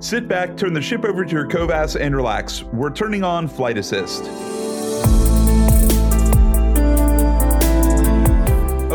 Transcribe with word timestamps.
Sit 0.00 0.28
back, 0.28 0.56
turn 0.56 0.74
the 0.74 0.80
ship 0.80 1.04
over 1.04 1.24
to 1.24 1.30
your 1.32 1.48
Covas, 1.48 2.00
and 2.00 2.14
relax. 2.14 2.62
We're 2.62 2.92
turning 2.92 3.24
on 3.24 3.48
Flight 3.48 3.76
Assist. 3.76 4.22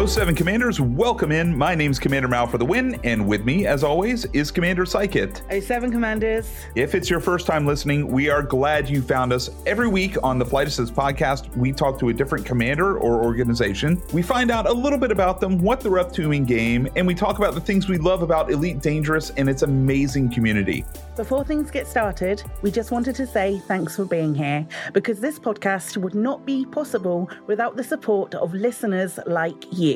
07 0.05 0.36
Commanders, 0.36 0.81
welcome 0.81 1.31
in. 1.31 1.55
My 1.55 1.76
name's 1.76 1.97
Commander 1.97 2.28
Mal 2.28 2.46
for 2.46 2.58
the 2.58 2.65
win, 2.65 3.00
and 3.05 3.26
with 3.26 3.46
me, 3.46 3.65
as 3.65 3.86
always, 3.86 4.26
is 4.33 4.51
Commander 4.51 4.83
Psychit. 4.83 5.42
07 5.63 5.92
Commanders. 5.92 6.49
If 6.76 6.94
it's 6.94 7.10
your 7.10 7.22
first 7.22 7.47
time 7.47 7.65
listening, 7.65 8.08
we 8.08 8.29
are 8.29 8.44
glad 8.44 8.90
you 8.90 9.01
found 9.01 9.31
us. 9.31 9.50
Every 9.65 9.87
week 9.87 10.18
on 10.22 10.40
the 10.40 10.46
Flight 10.46 10.68
Assist 10.68 10.94
podcast, 10.94 11.55
we 11.55 11.72
talk 11.72 12.00
to 12.00 12.10
a 12.10 12.13
different 12.13 12.46
commander 12.46 12.97
or 12.97 13.24
organization. 13.24 14.01
We 14.12 14.22
find 14.22 14.51
out 14.51 14.68
a 14.68 14.74
little 14.74 15.00
bit 15.00 15.12
about 15.12 15.40
them, 15.40 15.58
what 15.60 15.79
they're 15.79 16.00
up 16.00 16.12
to 16.13 16.34
in 16.34 16.44
game, 16.44 16.90
and 16.98 17.08
we 17.08 17.16
talk 17.16 17.38
about 17.38 17.54
the 17.54 17.62
things 17.62 17.88
we 17.88 17.98
love 17.98 18.23
about 18.23 18.52
Elite 18.52 18.81
Dangerous 18.81 19.30
and 19.31 19.48
its 19.48 19.62
amazing 19.62 20.32
community. 20.32 20.84
Before 21.16 21.46
things 21.46 21.72
get 21.72 21.88
started, 21.88 22.44
we 22.62 22.72
just 22.72 22.91
wanted 22.91 23.16
to 23.16 23.26
say 23.26 23.60
thanks 23.68 23.96
for 23.96 24.05
being 24.05 24.35
here 24.35 24.68
because 24.91 25.22
this 25.22 25.40
podcast 25.40 25.96
would 25.96 26.16
not 26.16 26.46
be 26.46 26.66
possible 26.66 27.30
without 27.48 27.77
the 27.77 27.84
support 27.84 28.35
of 28.35 28.54
listeners 28.54 29.18
like 29.27 29.63
you. 29.72 29.93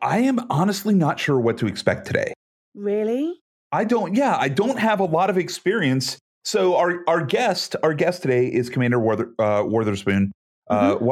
I 0.00 0.18
am 0.18 0.40
honestly 0.50 0.94
not 0.94 1.20
sure 1.20 1.38
what 1.38 1.58
to 1.58 1.66
expect 1.66 2.06
today. 2.06 2.32
Really? 2.74 3.40
I 3.70 3.84
don't, 3.84 4.14
yeah, 4.14 4.36
I 4.38 4.48
don't 4.48 4.78
have 4.78 5.00
a 5.00 5.04
lot 5.04 5.30
of 5.30 5.38
experience. 5.38 6.18
So 6.44 6.76
our, 6.76 7.04
our 7.06 7.24
guest, 7.24 7.76
our 7.82 7.94
guest 7.94 8.22
today 8.22 8.46
is 8.48 8.68
Commander 8.68 8.98
Werther, 8.98 9.32
uh, 9.38 9.62
Witherspoon. 9.64 10.32
Uh, 10.68 10.96
mm-hmm. 10.96 11.04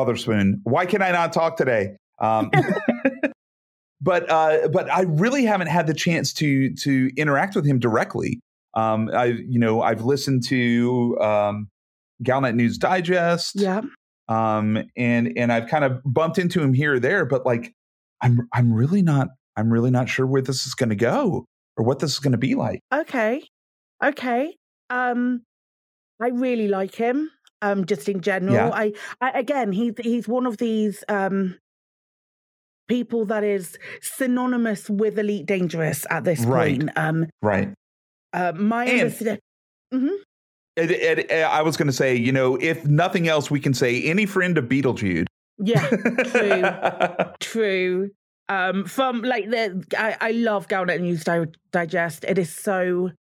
Why 0.65 0.87
can 0.87 1.03
I 1.03 1.13
not 1.13 1.33
talk 1.33 1.57
today? 1.57 1.97
Um, 2.21 2.51
but 4.01 4.31
uh, 4.31 4.69
but 4.69 4.91
I 4.91 5.03
really 5.03 5.45
haven't 5.45 5.69
had 5.69 5.87
the 5.87 5.95
chance 5.95 6.33
to 6.35 6.75
to 6.77 7.11
interact 7.17 7.55
with 7.55 7.67
him 7.67 7.79
directly. 7.79 8.41
Um, 8.75 9.11
I 9.13 9.25
you 9.27 9.59
know 9.59 9.83
I've 9.83 10.03
listened 10.03 10.45
to 10.49 11.19
um, 11.21 11.69
Galnet 12.23 12.55
News 12.55 12.79
Digest, 12.79 13.57
yeah, 13.57 13.83
um, 14.31 14.79
and 14.97 15.33
and 15.37 15.53
I've 15.53 15.67
kind 15.69 15.85
of 15.85 16.01
bumped 16.05 16.39
into 16.39 16.63
him 16.63 16.73
here 16.73 16.95
or 16.95 17.01
there, 17.01 17.27
but 17.27 17.45
like 17.45 17.75
I'm 18.23 18.49
I'm 18.55 18.73
really 18.73 19.03
not 19.03 19.29
I'm 19.57 19.71
really 19.73 19.91
not 19.91 20.09
sure 20.09 20.27
where 20.27 20.41
this 20.41 20.67
is 20.67 20.75
going 20.75 20.89
to 20.91 20.97
go 20.97 21.45
or 21.77 21.85
what 21.85 21.99
this 21.99 22.13
is 22.13 22.19
going 22.21 22.33
to 22.33 22.39
be 22.39 22.55
like. 22.55 22.81
Okay, 22.95 23.43
okay. 24.03 24.55
Um, 24.89 25.43
I 26.23 26.29
really 26.29 26.69
like 26.69 26.95
him. 26.95 27.31
Um, 27.63 27.85
just 27.85 28.09
in 28.09 28.23
general, 28.23 28.55
yeah. 28.55 28.71
I, 28.73 28.93
I 29.21 29.31
again, 29.39 29.73
he's 29.73 29.93
he's 30.01 30.27
one 30.27 30.47
of 30.47 30.57
these 30.57 31.05
um 31.09 31.59
people 32.89 33.27
that 33.27 33.45
is 33.45 33.79
synonymous 34.01 34.89
with 34.89 35.19
Elite 35.19 35.47
Dangerous 35.47 36.07
at 36.09 36.25
this 36.25 36.41
right. 36.41 36.79
point. 36.79 36.91
Um, 36.97 37.27
right. 37.43 37.75
Uh, 38.33 38.53
my 38.57 38.85
and, 38.85 39.11
mm-hmm. 39.13 40.09
It, 40.81 40.91
it, 40.91 41.19
it, 41.31 41.33
I 41.33 41.63
was 41.63 41.77
going 41.77 41.87
to 41.87 41.93
say, 41.93 42.17
you 42.17 42.33
know, 42.33 42.57
if 42.57 42.85
nothing 42.85 43.29
else, 43.29 43.51
we 43.51 43.61
can 43.61 43.75
say 43.75 44.03
any 44.05 44.27
friend 44.27 44.59
of 44.59 44.67
Beetlejude. 44.67 45.27
Yeah, 45.59 45.87
true, 45.89 47.33
true. 47.41 48.11
Um, 48.49 48.85
from 48.85 49.23
like 49.23 49.49
the, 49.49 49.85
I, 49.97 50.17
I 50.21 50.31
love 50.33 50.67
Galnet 50.67 51.01
News 51.01 51.25
Digest. 51.73 52.25
It 52.25 52.39
is 52.39 52.55
so 52.55 53.11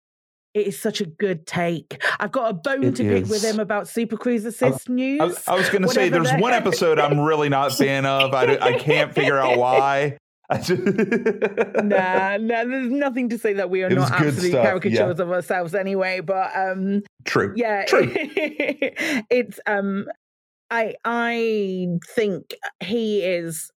it 0.54 0.66
is 0.66 0.80
such 0.80 1.00
a 1.00 1.06
good 1.06 1.46
take. 1.46 2.02
I've 2.18 2.32
got 2.32 2.50
a 2.50 2.54
bone 2.54 2.82
it 2.82 2.96
to 2.96 3.04
is. 3.04 3.22
pick 3.22 3.30
with 3.30 3.44
him 3.44 3.60
about 3.60 3.86
Super 3.88 4.16
Cruise 4.16 4.44
Assist 4.44 4.90
I, 4.90 4.92
news. 4.92 5.38
I, 5.46 5.52
I 5.52 5.56
was 5.56 5.68
going 5.68 5.82
to 5.82 5.88
say, 5.88 6.08
there's 6.08 6.32
one 6.32 6.52
episode 6.52 6.98
I'm 6.98 7.20
really 7.20 7.48
not 7.48 7.72
a 7.72 7.76
fan 7.76 8.04
of. 8.04 8.34
I, 8.34 8.58
I 8.60 8.72
can't 8.72 9.14
figure 9.14 9.38
out 9.38 9.58
why. 9.58 10.18
Nah, 10.50 12.36
nah, 12.38 12.64
there's 12.64 12.90
nothing 12.90 13.28
to 13.28 13.38
say 13.38 13.52
that 13.52 13.70
we 13.70 13.82
are 13.84 13.90
not 13.90 14.10
absolute 14.10 14.52
caricatures 14.52 14.98
yeah. 14.98 15.22
of 15.22 15.30
ourselves 15.30 15.74
anyway. 15.74 16.20
But 16.20 16.50
um, 16.56 17.02
true, 17.24 17.52
yeah, 17.56 17.84
true. 17.84 18.10
it's 18.14 19.60
um, 19.66 20.06
I 20.70 20.94
I 21.04 21.86
think 22.14 22.54
he 22.80 23.22
is. 23.22 23.70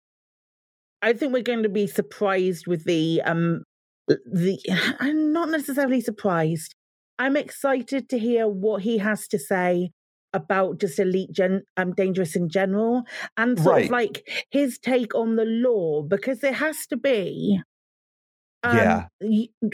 I 1.03 1.13
think 1.13 1.33
we're 1.33 1.43
going 1.43 1.65
to 1.65 1.69
be 1.69 1.87
surprised 1.87 2.67
with 2.67 2.85
the 2.85 3.21
um 3.23 3.65
the 4.09 4.59
I'm 5.01 5.33
not 5.33 5.51
necessarily 5.51 6.01
surprised. 6.01 6.75
I'm 7.19 7.37
excited 7.37 8.09
to 8.09 8.19
hear 8.19 8.49
what 8.49 8.83
he 8.83 8.99
has 8.99 9.29
to 9.29 9.39
say 9.39 9.91
about 10.33 10.81
just 10.81 10.99
elite 10.99 11.33
gen 11.33 11.63
um 11.77 11.93
dangerous 11.93 12.35
in 12.37 12.49
general 12.49 13.03
and 13.37 13.59
sort 13.59 13.77
right. 13.77 13.85
of 13.85 13.91
like 13.91 14.29
his 14.51 14.79
take 14.79 15.15
on 15.15 15.37
the 15.37 15.45
lore 15.45 16.07
because 16.07 16.41
there 16.41 16.53
has 16.53 16.87
to 16.87 16.97
be 16.97 17.61
um, 18.63 18.77
yeah 18.77 19.05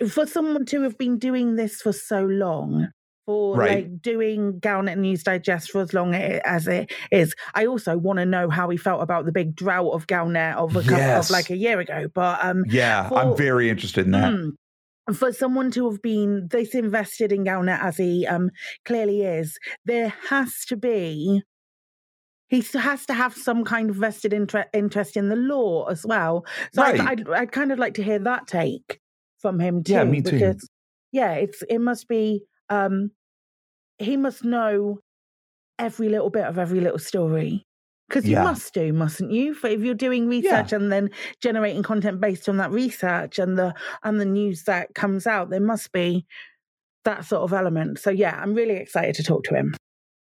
for 0.08 0.26
someone 0.26 0.64
to 0.64 0.82
have 0.82 0.98
been 0.98 1.18
doing 1.18 1.56
this 1.56 1.80
for 1.80 1.92
so 1.92 2.22
long 2.22 2.88
for 3.28 3.58
right. 3.58 3.70
like 3.70 4.00
doing 4.00 4.58
Galnet 4.58 4.97
News 4.97 5.22
Digest 5.22 5.70
for 5.70 5.82
as 5.82 5.92
long 5.92 6.14
as 6.14 6.66
it 6.66 6.91
is. 7.10 7.34
I 7.54 7.66
also 7.66 7.98
want 7.98 8.20
to 8.20 8.24
know 8.24 8.48
how 8.48 8.70
he 8.70 8.78
felt 8.78 9.02
about 9.02 9.26
the 9.26 9.32
big 9.32 9.54
drought 9.54 9.91
of 9.91 10.06
Galnet 10.06 10.56
of 10.56 10.74
a 10.74 10.82
couple 10.82 10.98
of 10.98 11.28
like 11.28 11.50
a 11.50 11.56
year 11.56 11.78
ago. 11.78 12.08
But 12.14 12.42
um, 12.42 12.64
yeah, 12.68 13.10
for, 13.10 13.18
I'm 13.18 13.36
very 13.36 13.68
interested 13.68 14.06
in 14.06 14.12
that. 14.12 14.32
Mm, 14.32 14.52
for 15.16 15.32
someone 15.32 15.70
to 15.72 15.91
have 15.91 16.02
been 16.02 16.48
this 16.50 16.74
invested 16.74 17.32
in 17.32 17.44
Galnet 17.44 17.82
as 17.82 17.96
he 17.96 18.26
um, 18.26 18.50
clearly 18.84 19.22
is, 19.22 19.58
there 19.84 20.12
has 20.28 20.64
to 20.69 20.76
be 20.76 21.42
he 22.48 22.64
has 22.74 23.04
to 23.06 23.14
have 23.14 23.34
some 23.34 23.62
kind 23.64 23.91
of 23.91 23.97
vested 23.97 24.32
inter- 24.32 24.64
interest 24.72 25.16
in 25.16 25.28
the 25.28 25.36
lore 25.36 25.91
as 25.91 26.04
well. 26.06 26.47
So 26.72 26.82
right. 26.82 26.98
I'd, 26.98 27.20
I'd, 27.20 27.30
I'd, 27.30 27.52
kind 27.52 27.72
of 27.72 27.78
like 27.78 27.94
to 27.94 28.02
hear 28.02 28.18
that 28.20 28.47
take 28.47 29.00
from 29.38 29.60
him 29.60 29.84
too. 29.84 29.92
Yeah, 29.92 30.04
me 30.04 30.22
too. 30.22 30.32
Because, 30.32 30.68
yeah, 31.12 31.32
it's 31.34 31.62
it 31.68 31.78
must 31.78 32.08
be 32.08 32.42
um, 32.70 33.10
he 33.98 34.16
must 34.16 34.44
know 34.44 35.00
every 35.78 36.08
little 36.08 36.30
bit 36.30 36.44
of 36.44 36.58
every 36.58 36.80
little 36.80 36.98
story. 36.98 37.66
Because 38.08 38.24
you 38.24 38.36
yeah. 38.36 38.44
must 38.44 38.72
do, 38.72 38.92
mustn't 38.92 39.30
you? 39.30 39.54
For 39.54 39.69
if 39.69 39.82
you're 39.82 39.94
doing 39.94 40.28
research 40.28 40.72
yeah. 40.72 40.78
and 40.78 40.91
then 40.91 41.10
generating 41.42 41.82
content 41.82 42.20
based 42.20 42.48
on 42.48 42.56
that 42.56 42.70
research 42.70 43.38
and 43.38 43.58
the 43.58 43.74
and 44.02 44.19
the 44.19 44.24
news 44.24 44.64
that 44.64 44.94
comes 44.94 45.26
out, 45.26 45.50
there 45.50 45.60
must 45.60 45.92
be 45.92 46.24
that 47.04 47.24
sort 47.24 47.42
of 47.42 47.52
element. 47.52 47.98
So 47.98 48.10
yeah, 48.10 48.38
I'm 48.41 48.54
really 48.54 48.76
excited 48.76 49.14
to 49.16 49.22
talk 49.22 49.44
to 49.44 49.54
him. 49.54 49.74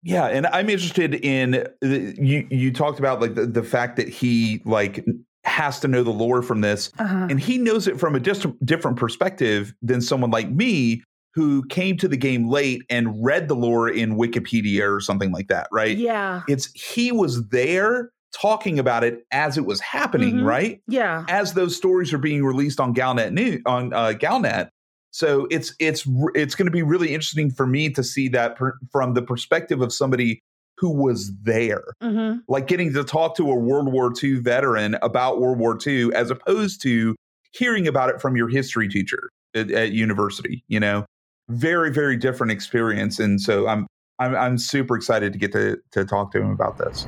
Yeah, 0.02 0.26
and 0.26 0.46
I'm 0.46 0.68
interested 0.68 1.14
in 1.14 1.66
you. 1.80 2.46
You 2.50 2.72
talked 2.72 2.98
about 2.98 3.20
like 3.20 3.34
the, 3.34 3.46
the 3.46 3.62
fact 3.62 3.96
that 3.96 4.08
he 4.08 4.60
like 4.64 5.04
has 5.44 5.80
to 5.80 5.88
know 5.88 6.02
the 6.02 6.10
lore 6.10 6.42
from 6.42 6.60
this, 6.60 6.92
uh-huh. 6.98 7.26
and 7.30 7.40
he 7.40 7.58
knows 7.58 7.88
it 7.88 7.98
from 7.98 8.14
a 8.14 8.20
dis- 8.20 8.46
different 8.64 8.98
perspective 8.98 9.74
than 9.82 10.00
someone 10.00 10.30
like 10.30 10.50
me 10.50 11.02
who 11.34 11.64
came 11.66 11.96
to 11.96 12.08
the 12.08 12.16
game 12.16 12.48
late 12.48 12.82
and 12.88 13.24
read 13.24 13.48
the 13.48 13.56
lore 13.56 13.88
in 13.88 14.16
Wikipedia 14.16 14.82
or 14.82 15.00
something 15.00 15.32
like 15.32 15.48
that, 15.48 15.66
right? 15.72 15.96
Yeah. 15.96 16.42
It's 16.48 16.70
he 16.74 17.10
was 17.10 17.48
there 17.48 18.10
talking 18.32 18.78
about 18.78 19.04
it 19.04 19.24
as 19.30 19.58
it 19.58 19.64
was 19.64 19.80
happening, 19.80 20.36
mm-hmm. 20.36 20.46
right? 20.46 20.80
Yeah. 20.86 21.24
As 21.28 21.54
those 21.54 21.76
stories 21.76 22.12
are 22.12 22.18
being 22.18 22.44
released 22.44 22.80
on 22.80 22.94
Galnet 22.94 23.32
New 23.32 23.60
on 23.66 23.92
uh, 23.92 24.12
Galnet. 24.16 24.68
So 25.10 25.46
it's 25.50 25.74
it's 25.78 26.04
it's 26.34 26.54
going 26.54 26.66
to 26.66 26.72
be 26.72 26.82
really 26.82 27.14
interesting 27.14 27.50
for 27.50 27.66
me 27.66 27.90
to 27.90 28.02
see 28.02 28.28
that 28.28 28.56
per, 28.56 28.74
from 28.90 29.14
the 29.14 29.22
perspective 29.22 29.80
of 29.80 29.92
somebody 29.92 30.40
who 30.78 30.90
was 30.90 31.32
there, 31.42 31.84
mm-hmm. 32.02 32.38
like 32.48 32.66
getting 32.66 32.92
to 32.92 33.04
talk 33.04 33.36
to 33.36 33.48
a 33.50 33.54
World 33.54 33.92
War 33.92 34.12
II 34.22 34.40
veteran 34.40 34.96
about 35.02 35.40
World 35.40 35.58
War 35.58 35.78
II, 35.84 36.12
as 36.14 36.30
opposed 36.30 36.82
to 36.82 37.14
hearing 37.52 37.86
about 37.86 38.10
it 38.10 38.20
from 38.20 38.36
your 38.36 38.48
history 38.48 38.88
teacher 38.88 39.30
at, 39.54 39.70
at 39.70 39.92
university. 39.92 40.64
You 40.66 40.80
know, 40.80 41.06
very 41.48 41.90
very 41.90 42.16
different 42.16 42.50
experience 42.50 43.18
and 43.18 43.40
so 43.40 43.66
i'm 43.68 43.86
i'm, 44.18 44.34
I'm 44.34 44.58
super 44.58 44.96
excited 44.96 45.32
to 45.32 45.38
get 45.38 45.52
to, 45.52 45.78
to 45.92 46.04
talk 46.04 46.32
to 46.32 46.40
him 46.40 46.50
about 46.50 46.78
this. 46.78 47.06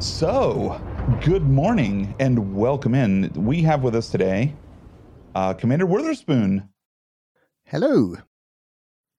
So 0.00 0.80
good 1.24 1.44
morning 1.44 2.14
and 2.18 2.54
welcome 2.54 2.94
in. 2.94 3.32
We 3.34 3.62
have 3.62 3.82
with 3.82 3.94
us 3.94 4.10
today 4.10 4.54
uh, 5.34 5.54
commander 5.54 5.86
Wotherspoon 5.86 6.68
hello 7.64 8.16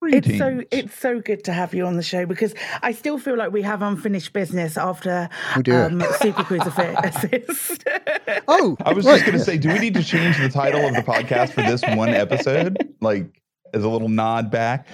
it's 0.01 0.37
so 0.37 0.63
it's 0.71 0.97
so 0.97 1.19
good 1.19 1.43
to 1.43 1.53
have 1.53 1.73
you 1.73 1.85
on 1.85 1.97
the 1.97 2.03
show 2.03 2.25
because 2.25 2.53
I 2.81 2.91
still 2.93 3.17
feel 3.17 3.37
like 3.37 3.51
we 3.51 3.61
have 3.63 3.81
unfinished 3.81 4.33
business 4.33 4.77
after 4.77 5.29
um, 5.55 6.03
Super 6.19 6.43
Cruise 6.43 6.65
Assist. 6.65 7.83
oh, 8.47 8.77
I 8.85 8.93
was 8.93 9.05
just 9.05 9.25
going 9.25 9.37
to 9.37 9.43
say, 9.43 9.57
do 9.57 9.69
we 9.69 9.79
need 9.79 9.93
to 9.95 10.03
change 10.03 10.37
the 10.37 10.49
title 10.49 10.85
of 10.85 10.95
the 10.95 11.01
podcast 11.01 11.51
for 11.51 11.61
this 11.61 11.81
one 11.95 12.09
episode, 12.09 12.95
like 13.01 13.41
as 13.73 13.83
a 13.83 13.89
little 13.89 14.09
nod 14.09 14.49
back? 14.49 14.87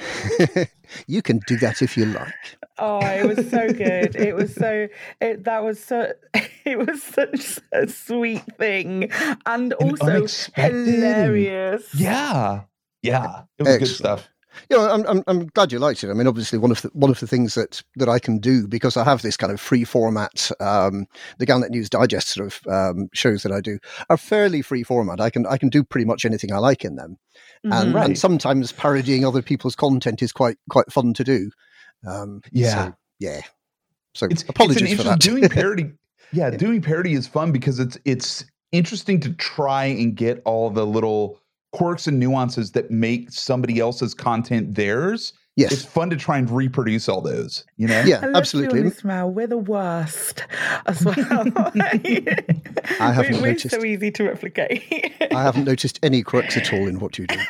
you 1.08 1.22
can 1.22 1.40
do 1.48 1.58
that 1.58 1.82
if 1.82 1.98
you 1.98 2.06
like. 2.06 2.34
Oh, 2.78 3.00
it 3.00 3.26
was 3.26 3.50
so 3.50 3.72
good. 3.72 4.16
It 4.16 4.36
was 4.36 4.54
so 4.54 4.88
it, 5.22 5.44
that 5.46 5.64
was 5.64 5.82
so 5.82 6.12
it 6.66 6.78
was 6.78 7.02
such 7.04 7.60
a 7.72 7.88
sweet 7.88 8.44
thing 8.58 9.12
and 9.46 9.74
also 9.74 10.28
hilarious. 10.56 11.94
Yeah, 11.94 12.64
yeah, 13.02 13.44
it 13.60 13.64
was 13.64 13.76
Excellent. 13.76 13.80
good 13.80 13.88
stuff. 13.88 14.30
Yeah, 14.70 14.92
I'm, 14.92 15.06
I'm, 15.08 15.24
I'm 15.28 15.48
glad 15.48 15.72
you 15.72 15.80
liked 15.80 16.04
it. 16.04 16.10
I 16.10 16.14
mean, 16.14 16.28
obviously, 16.28 16.60
one 16.60 16.72
of 16.72 16.82
the 16.82 16.90
one 16.94 17.12
of 17.12 17.20
the 17.20 17.28
things 17.28 17.56
that, 17.56 17.84
that 17.96 18.10
I 18.10 18.20
can 18.20 18.40
do 18.40 18.68
because 18.68 18.98
I 18.98 19.04
have 19.04 19.22
this 19.22 19.38
kind 19.38 19.52
of 19.52 19.60
free 19.60 19.84
format, 19.84 20.52
um, 20.60 21.08
the 21.38 21.46
Galnet 21.46 21.70
News 21.70 21.90
Digest 21.90 22.30
sort 22.30 22.48
of 22.48 22.68
um, 22.72 23.10
shows 23.14 23.44
that 23.44 23.52
I 23.52 23.62
do 23.62 23.80
are 24.10 24.18
fairly 24.18 24.62
free 24.62 24.84
format. 24.84 25.20
I 25.20 25.30
can 25.30 25.46
I 25.46 25.58
can 25.58 25.70
do 25.70 25.84
pretty 25.84 26.06
much 26.06 26.26
anything 26.26 26.52
I 26.54 26.58
like 26.58 26.84
in 26.84 26.96
them, 26.96 27.18
mm-hmm. 27.66 27.74
and, 27.74 27.94
right. 27.94 28.06
and, 28.06 28.18
sometimes 28.18 28.72
parodying 28.72 29.26
other 29.26 29.42
people's 29.42 29.76
content 29.76 30.22
is 30.22 30.32
quite 30.32 30.58
quite 30.70 30.92
fun 30.92 31.14
to 31.14 31.24
do. 31.24 31.52
Um, 32.06 32.42
yeah, 32.52 32.86
so, 32.86 32.96
yeah. 33.20 33.42
So 34.14 34.28
it's, 34.30 34.44
apologies 34.44 34.92
it's 34.92 35.02
for 35.02 35.08
that. 35.08 35.20
doing 35.20 35.48
parody. 35.50 35.92
Yeah, 36.34 36.50
yeah, 36.50 36.58
doing 36.58 36.82
parody 36.82 37.14
is 37.14 37.28
fun 37.28 37.52
because 37.52 37.80
it's 37.80 38.00
it's 38.04 38.46
interesting 38.72 39.20
to 39.22 39.34
try 39.34 39.86
and 39.86 40.16
get 40.16 40.42
all 40.44 40.70
the 40.72 40.86
little 40.86 41.40
quirks 41.76 42.08
and 42.08 42.18
nuances 42.18 42.72
that 42.72 42.90
make 42.90 43.30
somebody 43.30 43.80
else's 43.80 44.14
content 44.14 44.76
theirs. 44.76 45.34
Yes. 45.58 45.74
It's 45.74 45.84
fun 45.84 46.10
to 46.10 46.16
try 46.16 46.38
and 46.38 46.50
reproduce 46.50 47.10
all 47.10 47.20
those, 47.20 47.66
you 47.76 47.88
know? 47.88 48.02
Yeah, 48.06 48.32
absolutely. 48.34 48.82
Ismail, 48.82 49.32
we're 49.32 49.48
the 49.48 49.58
worst 49.58 50.46
as 50.86 51.04
well. 51.04 51.16
I 51.26 53.12
haven't 53.12 53.42
we're, 53.42 53.48
noticed. 53.48 53.74
We're 53.74 53.80
so 53.80 53.86
easy 53.86 54.10
to 54.12 54.24
replicate. 54.24 55.14
I 55.34 55.44
haven't 55.44 55.66
noticed 55.66 56.00
any 56.02 56.24
quirks 56.24 56.56
at 56.56 56.74
all 56.74 56.88
in 56.88 57.00
what 57.00 57.18
you 57.18 57.28
do. 57.28 57.38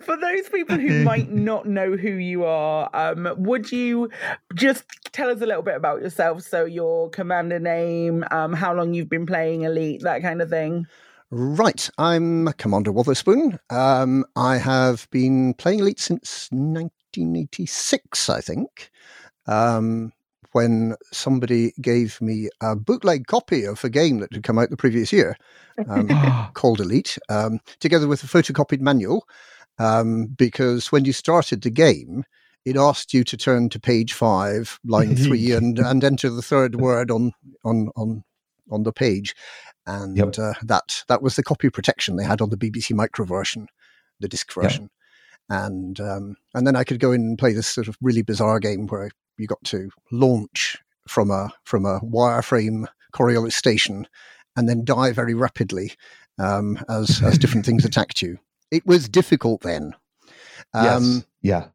For 0.00 0.16
those 0.16 0.48
people 0.50 0.76
who 0.76 1.04
might 1.04 1.30
not 1.30 1.66
know 1.66 1.96
who 1.96 2.10
you 2.10 2.44
are, 2.44 2.90
um, 2.92 3.34
would 3.38 3.72
you 3.72 4.10
just 4.54 4.84
tell 5.12 5.30
us 5.30 5.40
a 5.40 5.46
little 5.46 5.62
bit 5.62 5.76
about 5.76 6.02
yourself? 6.02 6.42
So, 6.42 6.66
your 6.66 7.08
commander 7.10 7.58
name, 7.58 8.24
um, 8.30 8.52
how 8.52 8.74
long 8.74 8.92
you've 8.94 9.10
been 9.10 9.26
playing 9.26 9.62
Elite, 9.62 10.02
that 10.02 10.22
kind 10.22 10.42
of 10.42 10.50
thing. 10.50 10.86
Right, 11.36 11.90
I'm 11.98 12.46
Commander 12.58 12.92
Wotherspoon. 12.92 13.58
Um, 13.68 14.24
I 14.36 14.58
have 14.58 15.08
been 15.10 15.54
playing 15.54 15.80
Elite 15.80 15.98
since 15.98 16.48
1986, 16.52 18.30
I 18.30 18.40
think, 18.40 18.92
um, 19.48 20.12
when 20.52 20.94
somebody 21.12 21.72
gave 21.80 22.20
me 22.20 22.50
a 22.60 22.76
bootleg 22.76 23.26
copy 23.26 23.64
of 23.64 23.82
a 23.82 23.90
game 23.90 24.20
that 24.20 24.32
had 24.32 24.44
come 24.44 24.60
out 24.60 24.70
the 24.70 24.76
previous 24.76 25.12
year 25.12 25.36
um, 25.88 26.08
called 26.54 26.80
Elite, 26.80 27.18
um, 27.28 27.58
together 27.80 28.06
with 28.06 28.22
a 28.22 28.28
photocopied 28.28 28.80
manual. 28.80 29.26
Um, 29.80 30.26
because 30.26 30.92
when 30.92 31.04
you 31.04 31.12
started 31.12 31.62
the 31.62 31.70
game, 31.70 32.22
it 32.64 32.76
asked 32.76 33.12
you 33.12 33.24
to 33.24 33.36
turn 33.36 33.70
to 33.70 33.80
page 33.80 34.12
five, 34.12 34.78
line 34.84 35.16
three, 35.16 35.50
and, 35.56 35.80
and 35.80 36.04
enter 36.04 36.30
the 36.30 36.42
third 36.42 36.76
word 36.76 37.10
on 37.10 37.32
on 37.64 37.88
on 37.96 38.22
on 38.70 38.82
the 38.82 38.92
page 38.92 39.34
and 39.86 40.16
yep. 40.16 40.38
uh, 40.38 40.54
that 40.62 41.04
that 41.08 41.22
was 41.22 41.36
the 41.36 41.42
copy 41.42 41.70
protection 41.70 42.16
they 42.16 42.24
had 42.24 42.40
on 42.40 42.50
the 42.50 42.56
BBC 42.56 42.94
Micro 42.94 43.24
version, 43.24 43.68
the 44.20 44.28
disc 44.28 44.52
version, 44.52 44.90
yep. 45.50 45.62
and 45.64 46.00
um, 46.00 46.36
and 46.54 46.66
then 46.66 46.76
I 46.76 46.84
could 46.84 47.00
go 47.00 47.12
in 47.12 47.20
and 47.20 47.38
play 47.38 47.52
this 47.52 47.66
sort 47.66 47.88
of 47.88 47.96
really 48.00 48.22
bizarre 48.22 48.60
game 48.60 48.86
where 48.86 49.10
you 49.36 49.46
got 49.46 49.62
to 49.64 49.90
launch 50.10 50.78
from 51.06 51.30
a 51.30 51.52
from 51.64 51.84
a 51.84 52.00
wireframe 52.00 52.86
Coriolis 53.12 53.52
station, 53.52 54.06
and 54.56 54.68
then 54.68 54.84
die 54.84 55.12
very 55.12 55.34
rapidly 55.34 55.92
um, 56.38 56.78
as 56.88 57.22
as 57.24 57.38
different 57.38 57.66
things 57.66 57.84
attacked 57.84 58.22
you. 58.22 58.38
It 58.70 58.86
was 58.86 59.08
difficult 59.08 59.60
then. 59.60 59.94
Um, 60.72 60.84
yes. 61.04 61.24
Yeah. 61.42 61.66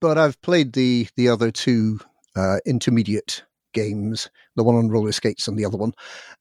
But 0.00 0.16
I've 0.16 0.40
played 0.40 0.72
the 0.72 1.08
the 1.16 1.28
other 1.28 1.50
two 1.50 2.00
uh, 2.34 2.58
intermediate 2.64 3.42
games, 3.72 4.28
the 4.56 4.62
one 4.62 4.76
on 4.76 4.88
roller 4.88 5.12
skates 5.12 5.48
and 5.48 5.58
the 5.58 5.64
other 5.64 5.76
one. 5.76 5.92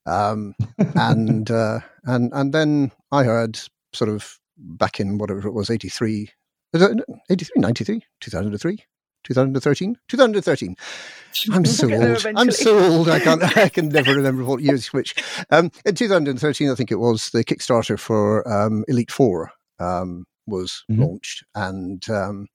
Um, 0.06 0.56
and 0.96 1.50
uh, 1.50 1.80
and 2.04 2.32
and 2.34 2.54
then 2.54 2.92
I 3.12 3.24
heard 3.24 3.60
sort 3.94 4.10
of 4.10 4.40
back 4.58 5.00
in 5.00 5.18
whatever 5.18 5.48
it 5.48 5.54
was, 5.54 5.70
83, 5.70 6.30
83, 6.74 7.54
93, 7.56 8.04
2003. 8.20 8.86
2013 9.26 9.98
2013 10.08 10.76
i'm 11.52 11.66
so 11.66 11.92
old 11.92 12.26
i'm 12.38 12.52
so 12.52 12.80
old 12.80 13.10
i 13.10 13.20
can't 13.20 13.44
i 13.58 13.68
can 13.68 13.90
never 13.90 14.16
remember 14.16 14.44
what 14.44 14.62
years 14.62 14.88
which 14.94 15.14
um, 15.50 15.70
in 15.86 15.94
2013 15.94 16.70
i 16.70 16.76
think 16.76 16.92
it 16.92 17.00
was 17.00 17.30
the 17.32 17.44
kickstarter 17.44 18.00
for 18.00 18.48
um, 18.48 18.86
elite 18.88 19.12
4 19.12 19.52
um, 19.80 20.26
was 20.48 20.84
mm-hmm. 20.90 21.04
launched 21.04 21.44
and 21.56 22.10
um, 22.10 22.48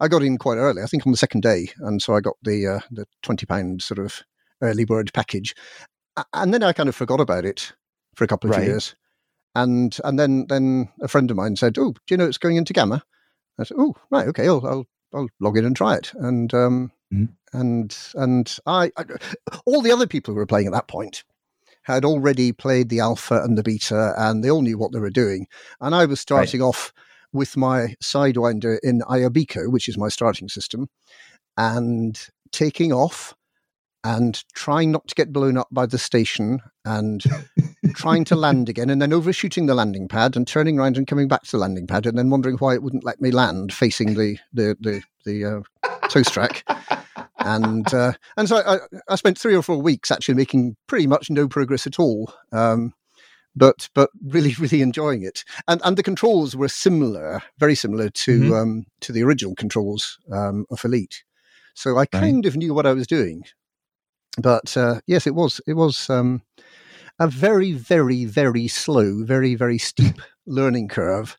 I 0.00 0.08
got 0.08 0.22
in 0.22 0.38
quite 0.38 0.56
early. 0.56 0.82
I 0.82 0.86
think 0.86 1.06
on 1.06 1.12
the 1.12 1.18
second 1.18 1.42
day, 1.42 1.70
and 1.80 2.00
so 2.00 2.14
I 2.14 2.20
got 2.20 2.36
the 2.42 2.66
uh, 2.66 2.80
the 2.90 3.06
twenty 3.22 3.46
pound 3.46 3.82
sort 3.82 3.98
of 3.98 4.22
early 4.62 4.84
bird 4.84 5.12
package, 5.12 5.54
and 6.32 6.52
then 6.54 6.62
I 6.62 6.72
kind 6.72 6.88
of 6.88 6.96
forgot 6.96 7.20
about 7.20 7.44
it 7.44 7.72
for 8.14 8.24
a 8.24 8.26
couple 8.26 8.50
of 8.50 8.56
right. 8.56 8.66
years, 8.66 8.94
and 9.54 9.96
and 10.04 10.18
then 10.18 10.46
then 10.48 10.88
a 11.02 11.08
friend 11.08 11.30
of 11.30 11.36
mine 11.36 11.56
said, 11.56 11.76
"Oh, 11.78 11.92
do 11.92 12.00
you 12.10 12.16
know 12.16 12.26
it's 12.26 12.38
going 12.38 12.56
into 12.56 12.72
Gamma?" 12.72 13.02
I 13.58 13.64
said, 13.64 13.76
"Oh, 13.78 13.94
right, 14.10 14.26
okay, 14.28 14.46
I'll 14.46 14.66
I'll, 14.66 14.86
I'll 15.14 15.28
log 15.38 15.58
in 15.58 15.64
and 15.64 15.76
try 15.76 15.96
it." 15.96 16.12
And 16.14 16.52
um, 16.54 16.92
mm-hmm. 17.12 17.58
and 17.58 17.96
and 18.14 18.58
I, 18.66 18.90
I 18.96 19.04
all 19.66 19.82
the 19.82 19.92
other 19.92 20.06
people 20.06 20.32
who 20.32 20.38
were 20.38 20.46
playing 20.46 20.66
at 20.66 20.72
that 20.72 20.88
point 20.88 21.24
had 21.82 22.04
already 22.04 22.52
played 22.52 22.88
the 22.88 23.00
alpha 23.00 23.42
and 23.42 23.56
the 23.56 23.62
beta, 23.62 24.14
and 24.16 24.42
they 24.42 24.50
all 24.50 24.62
knew 24.62 24.78
what 24.78 24.92
they 24.92 25.00
were 25.00 25.10
doing, 25.10 25.46
and 25.80 25.94
I 25.94 26.06
was 26.06 26.20
starting 26.20 26.60
right. 26.60 26.68
off 26.68 26.92
with 27.32 27.56
my 27.56 27.94
Sidewinder 28.02 28.78
in 28.82 29.00
Iabiko, 29.02 29.70
which 29.70 29.88
is 29.88 29.98
my 29.98 30.08
starting 30.08 30.48
system, 30.48 30.88
and 31.56 32.18
taking 32.52 32.92
off 32.92 33.34
and 34.02 34.42
trying 34.54 34.90
not 34.90 35.06
to 35.08 35.14
get 35.14 35.32
blown 35.32 35.56
up 35.56 35.68
by 35.70 35.86
the 35.86 35.98
station 35.98 36.60
and 36.84 37.22
trying 37.94 38.24
to 38.24 38.34
land 38.34 38.68
again 38.68 38.88
and 38.88 39.00
then 39.00 39.12
overshooting 39.12 39.66
the 39.66 39.74
landing 39.74 40.08
pad 40.08 40.36
and 40.36 40.46
turning 40.46 40.78
around 40.78 40.96
and 40.96 41.06
coming 41.06 41.28
back 41.28 41.42
to 41.42 41.52
the 41.52 41.58
landing 41.58 41.86
pad 41.86 42.06
and 42.06 42.16
then 42.16 42.30
wondering 42.30 42.56
why 42.56 42.74
it 42.74 42.82
wouldn't 42.82 43.04
let 43.04 43.20
me 43.20 43.30
land 43.30 43.72
facing 43.72 44.14
the 44.14 44.38
the 44.52 44.76
the, 44.80 45.02
the 45.24 45.44
uh, 45.44 46.08
toast 46.08 46.36
rack. 46.36 46.64
And 47.38 47.92
uh, 47.92 48.12
and 48.36 48.48
so 48.48 48.58
I, 48.58 48.78
I 49.08 49.16
spent 49.16 49.38
three 49.38 49.54
or 49.54 49.62
four 49.62 49.80
weeks 49.80 50.10
actually 50.10 50.34
making 50.34 50.76
pretty 50.86 51.06
much 51.06 51.30
no 51.30 51.48
progress 51.48 51.86
at 51.86 51.98
all. 51.98 52.32
Um, 52.52 52.92
but 53.54 53.88
but 53.94 54.10
really 54.24 54.54
really 54.58 54.82
enjoying 54.82 55.22
it. 55.22 55.44
And 55.68 55.80
and 55.84 55.96
the 55.96 56.02
controls 56.02 56.56
were 56.56 56.68
similar, 56.68 57.42
very 57.58 57.74
similar 57.74 58.10
to 58.10 58.40
mm-hmm. 58.40 58.52
um, 58.52 58.86
to 59.00 59.12
the 59.12 59.22
original 59.22 59.54
controls 59.54 60.18
um, 60.32 60.66
of 60.70 60.84
Elite. 60.84 61.24
So 61.74 61.98
I 61.98 62.06
kind 62.06 62.44
right. 62.44 62.46
of 62.46 62.56
knew 62.56 62.74
what 62.74 62.86
I 62.86 62.92
was 62.92 63.06
doing. 63.06 63.44
But 64.38 64.76
uh, 64.76 65.00
yes, 65.06 65.26
it 65.26 65.34
was 65.34 65.60
it 65.66 65.74
was 65.74 66.08
um, 66.10 66.42
a 67.18 67.26
very 67.26 67.72
very 67.72 68.24
very 68.24 68.68
slow, 68.68 69.24
very 69.24 69.54
very 69.54 69.78
steep 69.78 70.20
learning 70.46 70.88
curve, 70.88 71.38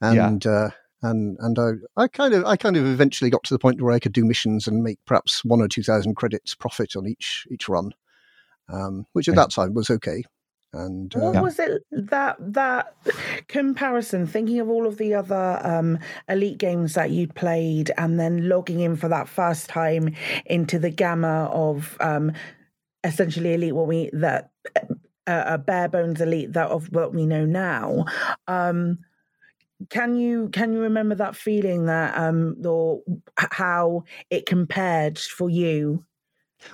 and. 0.00 0.44
Yeah. 0.44 0.50
Uh, 0.50 0.70
and 1.02 1.36
and 1.40 1.58
I, 1.58 2.02
I 2.02 2.08
kind 2.08 2.32
of 2.32 2.46
I 2.46 2.56
kind 2.56 2.78
of 2.78 2.86
eventually 2.86 3.28
got 3.28 3.44
to 3.44 3.52
the 3.52 3.58
point 3.58 3.82
where 3.82 3.92
I 3.92 3.98
could 3.98 4.14
do 4.14 4.24
missions 4.24 4.66
and 4.66 4.82
make 4.82 4.98
perhaps 5.06 5.44
one 5.44 5.60
or 5.60 5.68
two 5.68 5.82
thousand 5.82 6.14
credits 6.14 6.54
profit 6.54 6.96
on 6.96 7.06
each 7.06 7.46
each 7.50 7.68
run, 7.68 7.92
um, 8.72 9.04
which 9.12 9.28
at 9.28 9.32
right. 9.32 9.42
that 9.42 9.50
time 9.50 9.74
was 9.74 9.90
okay. 9.90 10.24
And 10.74 11.14
uh, 11.14 11.20
what 11.20 11.42
was 11.42 11.58
it 11.58 11.82
that 11.92 12.36
that 12.40 12.94
comparison? 13.46 14.26
Thinking 14.26 14.58
of 14.60 14.68
all 14.68 14.86
of 14.86 14.98
the 14.98 15.14
other 15.14 15.60
um, 15.62 15.98
elite 16.28 16.58
games 16.58 16.94
that 16.94 17.10
you'd 17.10 17.34
played, 17.34 17.92
and 17.96 18.18
then 18.18 18.48
logging 18.48 18.80
in 18.80 18.96
for 18.96 19.08
that 19.08 19.28
first 19.28 19.68
time 19.68 20.14
into 20.46 20.78
the 20.78 20.90
gamma 20.90 21.48
of 21.52 21.96
um, 22.00 22.32
essentially 23.04 23.54
elite, 23.54 23.74
what 23.74 23.86
we 23.86 24.10
that 24.12 24.50
uh, 25.26 25.44
a 25.46 25.58
bare 25.58 25.88
bones 25.88 26.20
elite 26.20 26.52
that 26.54 26.70
of 26.70 26.92
what 26.92 27.14
we 27.14 27.24
know 27.24 27.44
now. 27.44 28.04
Um, 28.48 28.98
can 29.90 30.16
you 30.16 30.48
can 30.48 30.72
you 30.72 30.80
remember 30.80 31.14
that 31.14 31.36
feeling 31.36 31.86
that 31.86 32.16
um 32.16 32.56
or 32.64 33.02
how 33.36 34.04
it 34.30 34.46
compared 34.46 35.18
for 35.18 35.50
you 35.50 36.04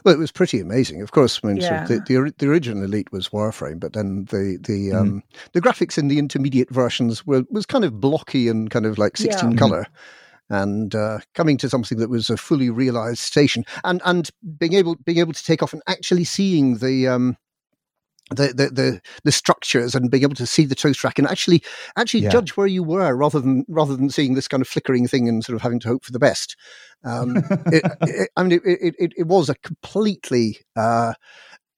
well, 0.04 0.14
it 0.14 0.18
was 0.18 0.32
pretty 0.32 0.61
amazing. 0.61 1.02
Of 1.02 1.12
course, 1.12 1.40
I 1.42 1.49
mean, 1.49 1.56
yeah. 1.59 1.85
so 1.85 1.94
the, 1.94 2.00
the, 2.00 2.35
the 2.38 2.49
original 2.49 2.85
Elite 2.85 3.12
was 3.12 3.28
wireframe, 3.30 3.80
but 3.80 3.92
then 3.92 4.26
the 4.26 4.59
the 4.61 4.90
mm. 4.90 5.00
um, 5.00 5.23
the 5.52 5.61
graphics 5.61 5.99
in 5.99 6.09
the 6.09 6.18
intermediate 6.18 6.70
versions 6.70 7.26
were 7.26 7.44
was 7.50 7.66
kind 7.66 7.85
of 7.85 8.00
blocky 8.00 8.49
and 8.49 8.70
kind 8.70 8.87
of 8.87 8.99
like 8.99 9.16
sixteen 9.16 9.52
yeah. 9.52 9.59
color. 9.59 9.87
And 10.52 10.97
uh, 10.97 11.20
coming 11.37 11.59
to 11.59 11.68
something 11.68 11.99
that 11.99 12.11
was 12.11 12.28
a 12.28 12.37
fully 12.37 12.70
realized 12.70 13.20
station, 13.20 13.64
and 13.85 14.02
and 14.04 14.30
being 14.59 14.73
able 14.73 14.97
being 14.97 15.18
able 15.18 15.32
to 15.32 15.44
take 15.44 15.62
off 15.62 15.73
and 15.73 15.82
actually 15.87 16.25
seeing 16.25 16.78
the 16.78 17.06
um, 17.06 17.37
the, 18.30 18.49
the, 18.49 18.70
the 18.70 19.00
the 19.25 19.32
structures 19.32 19.94
and 19.94 20.10
being 20.10 20.22
able 20.22 20.37
to 20.37 20.46
see 20.46 20.64
the 20.64 20.75
toast 20.75 21.02
rack 21.02 21.18
and 21.18 21.28
actually 21.28 21.62
actually 21.96 22.20
yeah. 22.20 22.30
judge 22.30 22.56
where 22.56 22.66
you 22.66 22.82
were 22.82 23.14
rather 23.16 23.40
than 23.40 23.64
rather 23.68 23.96
than 23.96 24.08
seeing 24.08 24.34
this 24.34 24.49
kind 24.49 24.60
of 24.60 24.68
flickering 24.68 25.06
thing 25.08 25.28
and 25.28 25.44
sort 25.44 25.56
of 25.56 25.62
having 25.62 25.80
to 25.80 25.88
hope 25.88 26.04
for 26.04 26.12
the 26.12 26.18
best. 26.18 26.56
Um, 27.04 27.37
it, 27.66 27.84
it, 28.02 28.30
I 28.37 28.42
mean, 28.42 28.60
it, 28.64 28.94
it, 28.99 29.12
it, 29.16 29.26
was 29.26 29.49
a 29.49 29.54
completely 29.56 30.58
uh, 30.76 31.14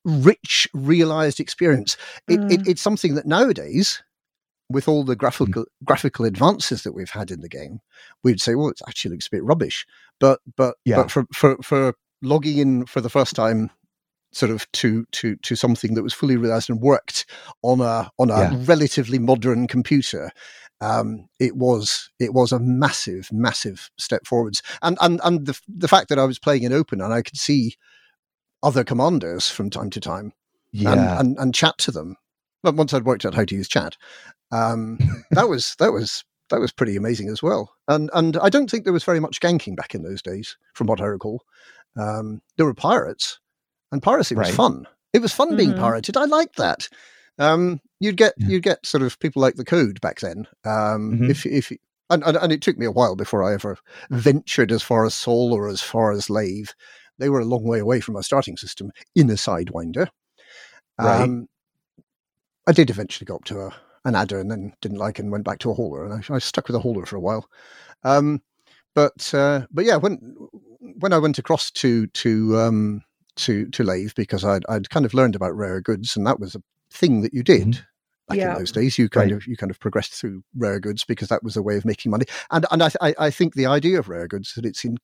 rich, 0.05 0.69
realized 0.75 1.41
experience. 1.41 1.97
Mm. 2.29 2.67
it's 2.67 2.83
something 2.83 3.15
that 3.15 3.27
nowadays, 3.27 4.03
with 4.69 4.89
all 4.89 5.05
the 5.05 5.17
graphical 5.17 5.63
mm. 5.63 5.85
graphical 5.85 6.25
advances 6.25 6.83
that 6.83 6.93
we've 6.93 7.11
had 7.11 7.31
in 7.31 7.41
the 7.41 7.49
game, 7.49 7.81
we'd 8.25 8.41
say, 8.41 8.55
well, 8.55 8.69
it 8.69 8.81
actually 8.87 9.13
looks 9.13 9.29
a 9.29 9.31
bit 9.31 9.45
rubbish. 9.45 9.87
But 10.21 10.41
but 10.57 10.77
yeah. 10.85 10.97
but 10.97 11.11
for, 11.11 11.25
for 11.33 11.57
for 11.63 11.95
logging 12.21 12.59
in 12.59 12.87
for 12.87 13.01
the 13.01 13.11
first 13.11 13.35
time 13.35 13.71
sort 14.33 14.51
of 14.51 14.71
to 14.73 15.05
to 15.13 15.37
to 15.37 15.55
something 15.55 15.95
that 15.95 16.03
was 16.03 16.15
fully 16.15 16.37
realized 16.37 16.71
and 16.71 16.81
worked 16.81 17.27
on 17.63 17.81
a 17.81 18.11
on 18.19 18.31
a 18.31 18.39
yeah. 18.39 18.57
relatively 18.65 19.19
modern 19.19 19.67
computer 19.67 20.31
um, 20.83 21.29
it 21.39 21.57
was 21.57 22.11
it 22.19 22.35
was 22.35 22.51
a 22.51 22.59
massive, 22.59 23.29
massive 23.33 23.89
step 23.99 24.27
forwards. 24.27 24.63
And 24.83 24.99
and 25.01 25.21
and 25.23 25.47
the 25.47 25.59
the 25.69 25.87
fact 25.89 26.09
that 26.09 26.19
I 26.19 26.25
was 26.25 26.41
playing 26.41 26.65
in 26.65 26.73
open 26.73 27.01
and 27.01 27.15
I 27.15 27.23
could 27.23 27.39
see 27.39 27.77
other 28.65 28.83
commanders 28.83 29.49
from 29.49 29.71
time 29.71 29.91
to 29.91 30.01
time, 30.01 30.33
Yeah. 30.73 30.93
and, 30.93 31.01
and 31.21 31.39
and 31.39 31.55
chat 31.55 31.79
to 31.79 31.93
them. 31.93 32.17
But 32.65 32.75
once 32.75 32.93
I'd 32.93 33.05
worked 33.05 33.25
out 33.25 33.35
how 33.35 33.45
to 33.45 33.55
use 33.55 33.69
chat, 33.69 33.97
um, 34.51 34.99
that 35.31 35.49
was 35.49 35.77
that 35.79 35.93
was 35.93 36.25
that 36.51 36.61
was 36.61 36.73
pretty 36.73 36.97
amazing 36.97 37.29
as 37.29 37.45
well. 37.45 37.73
And 37.87 38.11
and 38.13 38.37
I 38.39 38.49
don't 38.49 38.69
think 38.69 38.83
there 38.83 38.93
was 38.93 39.05
very 39.05 39.21
much 39.21 39.41
ganking 39.41 39.77
back 39.77 39.95
in 39.95 40.03
those 40.03 40.21
days, 40.21 40.57
from 40.75 40.89
what 40.89 41.01
I 41.01 41.07
recall. 41.07 41.45
Um, 41.97 42.43
there 42.57 42.67
were 42.67 42.75
pirates, 42.75 43.39
and 43.93 44.03
piracy 44.03 44.35
was 44.35 44.49
Right. 44.49 44.55
fun. 44.55 44.87
It 45.13 45.21
was 45.23 45.33
fun 45.33 45.57
being 45.57 45.73
Mhm. 45.75 45.79
pirated. 45.79 46.17
I 46.17 46.25
liked 46.25 46.57
that. 46.57 46.89
Um, 47.39 47.81
you'd 48.01 48.17
get 48.17 48.35
Yeah. 48.39 48.49
you'd 48.49 48.63
get 48.63 48.85
sort 48.85 49.03
of 49.03 49.19
people 49.21 49.41
like 49.43 49.55
the 49.57 49.65
code 49.65 50.01
back 50.01 50.21
then. 50.21 50.47
Um, 50.65 51.13
Mhm. 51.21 51.31
If 51.31 51.47
if 51.47 51.71
and, 52.11 52.23
and 52.25 52.37
and 52.37 52.53
it 52.53 52.61
took 52.63 52.77
me 52.79 52.87
a 52.87 52.91
while 52.91 53.15
before 53.17 53.43
I 53.43 53.55
ever 53.55 53.79
ventured 54.11 54.73
as 54.73 54.83
far 54.83 55.05
as 55.07 55.15
Sol 55.15 55.53
or 55.53 55.69
as 55.69 55.81
far 55.83 56.11
as 56.13 56.29
Lave. 56.29 56.75
They 57.19 57.29
were 57.29 57.41
a 57.41 57.45
long 57.45 57.65
way 57.65 57.79
away 57.79 58.01
from 58.01 58.17
our 58.17 58.23
starting 58.23 58.57
system 58.57 58.91
in 59.15 59.31
a 59.31 59.35
sidewinder. 59.35 60.09
Right. 60.99 61.21
Um, 61.23 61.49
I 62.67 62.73
did 62.73 62.91
eventually 62.91 63.25
go 63.27 63.37
up 63.37 63.45
to 63.45 63.61
a, 63.61 63.75
an 64.05 64.15
adder 64.15 64.39
and 64.39 64.51
then 64.51 64.73
didn't 64.81 64.99
like 64.99 65.19
it 65.19 65.23
and 65.23 65.33
went 65.33 65.45
back 65.45 65.59
to 65.61 65.71
a 65.71 65.75
hauler, 65.75 66.05
and 66.05 66.15
I, 66.15 66.35
I 66.35 66.39
stuck 66.39 66.67
with 66.69 66.77
a 66.77 66.81
hauler 66.81 67.07
for 67.07 67.17
a 67.17 67.21
while. 67.21 67.49
Um, 68.05 68.43
but 68.95 69.33
uh, 69.35 69.67
but 69.71 69.85
yeah, 69.85 69.97
when 69.97 70.17
when 70.81 71.13
I 71.13 71.19
went 71.19 71.39
across 71.39 71.71
to 71.73 72.07
to 72.09 72.59
um, 72.59 73.03
to 73.37 73.67
to 73.71 73.83
Lave 73.85 74.15
because 74.15 74.45
I'd 74.45 74.65
I'd 74.69 74.91
kind 74.91 75.07
of 75.07 75.15
learned 75.15 75.37
about 75.37 75.57
rare 75.57 75.81
goods, 75.81 76.17
and 76.17 76.27
that 76.27 76.41
was 76.41 76.55
a 76.55 76.63
thing 76.91 77.23
that 77.23 77.35
you 77.35 77.43
did. 77.43 77.67
Mhm. 77.69 77.81
Back 78.29 78.39
Yeah. 78.39 78.53
in 78.53 78.59
those 78.61 78.71
days, 78.73 78.99
you 78.99 79.09
kind 79.09 79.33
Right. 79.33 79.37
of 79.43 79.47
you 79.49 79.57
kind 79.57 79.71
of 79.71 79.81
progressed 79.81 80.15
through 80.15 80.45
rare 80.57 80.79
goods 80.79 81.05
because 81.05 81.29
that 81.29 81.43
was 81.43 81.57
a 81.57 81.63
way 81.63 81.77
of 81.77 81.85
making 81.85 82.11
money, 82.11 82.25
and 82.53 82.65
and 82.71 82.83
I 82.83 82.91
I, 83.01 83.15
I 83.19 83.31
think 83.31 83.55
the 83.55 83.67
idea 83.67 83.99
of 83.99 84.09
rare 84.09 84.29
goods 84.29 84.49
is 84.51 84.55
that 84.55 84.65
it's 84.67 84.85
in, 84.85 84.97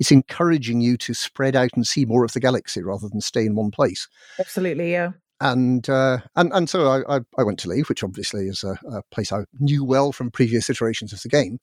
it's 0.00 0.10
encouraging 0.10 0.80
you 0.80 0.96
to 0.98 1.14
spread 1.14 1.54
out 1.54 1.70
and 1.76 1.86
see 1.86 2.04
more 2.04 2.24
of 2.24 2.32
the 2.32 2.40
galaxy 2.40 2.82
rather 2.82 3.08
than 3.08 3.20
stay 3.20 3.46
in 3.46 3.54
one 3.54 3.70
place 3.70 4.08
Absolutely, 4.40 4.90
yeah. 4.90 5.12
and 5.40 5.88
uh, 5.88 6.18
and 6.34 6.52
and 6.52 6.68
so 6.68 6.88
I, 6.88 7.16
I, 7.16 7.20
I 7.38 7.44
went 7.44 7.60
to 7.60 7.68
Lave, 7.68 7.88
which 7.88 8.02
obviously 8.02 8.48
is 8.48 8.64
a, 8.64 8.76
a 8.90 9.02
place 9.12 9.32
I 9.32 9.44
knew 9.60 9.84
well 9.84 10.10
from 10.10 10.30
previous 10.32 10.68
iterations 10.68 11.12
of 11.12 11.22
the 11.22 11.28
game. 11.28 11.60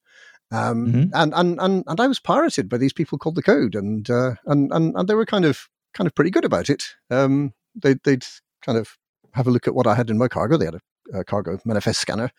Um, 0.53 0.87
Mhm. 0.87 1.11
and, 1.13 1.33
and 1.33 1.59
and 1.61 1.83
and 1.87 1.99
I 1.99 2.07
was 2.07 2.19
pirated 2.19 2.69
by 2.69 2.77
these 2.77 2.93
people 2.93 3.17
called 3.17 3.35
the 3.35 3.43
Code, 3.43 3.75
and 3.75 4.09
uh, 4.09 4.35
and 4.45 4.71
and 4.71 4.95
and 4.95 5.07
they 5.09 5.15
were 5.15 5.25
kind 5.25 5.45
of 5.45 5.67
kind 5.93 6.07
of 6.07 6.15
pretty 6.15 6.31
good 6.31 6.45
about 6.45 6.69
it. 6.69 6.83
Um, 7.09 7.53
they, 7.75 7.95
they'd 8.03 8.25
kind 8.65 8.77
of 8.77 8.97
have 9.33 9.47
a 9.47 9.51
look 9.51 9.67
at 9.67 9.75
what 9.75 9.87
I 9.87 9.95
had 9.95 10.09
in 10.09 10.17
my 10.17 10.27
cargo. 10.27 10.57
They 10.57 10.65
had 10.65 10.75
a, 10.75 11.19
a 11.19 11.23
cargo 11.23 11.59
manifest 11.65 12.01
scanner, 12.01 12.31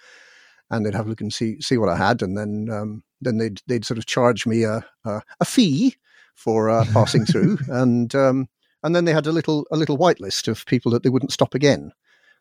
and 0.70 0.84
they'd 0.84 0.94
have 0.94 1.06
a 1.06 1.08
look 1.08 1.20
and 1.20 1.32
see 1.32 1.60
see 1.60 1.76
what 1.78 1.88
I 1.88 1.96
had, 1.96 2.22
and 2.22 2.36
then 2.36 2.68
um, 2.70 3.02
then 3.20 3.38
they'd 3.38 3.60
they'd 3.66 3.84
sort 3.84 3.98
of 3.98 4.06
charge 4.06 4.46
me 4.46 4.64
a 4.64 4.84
a, 5.04 5.22
a 5.40 5.44
fee 5.44 5.96
for 6.34 6.70
uh, 6.70 6.84
passing 6.92 7.24
through, 7.26 7.58
and 7.68 8.14
um, 8.14 8.48
and 8.82 8.94
then 8.96 9.04
they 9.04 9.12
had 9.12 9.26
a 9.26 9.32
little 9.32 9.66
a 9.70 9.76
little 9.76 9.98
whitelist 9.98 10.48
of 10.48 10.66
people 10.66 10.90
that 10.92 11.02
they 11.02 11.10
wouldn't 11.10 11.32
stop 11.32 11.54
again. 11.54 11.92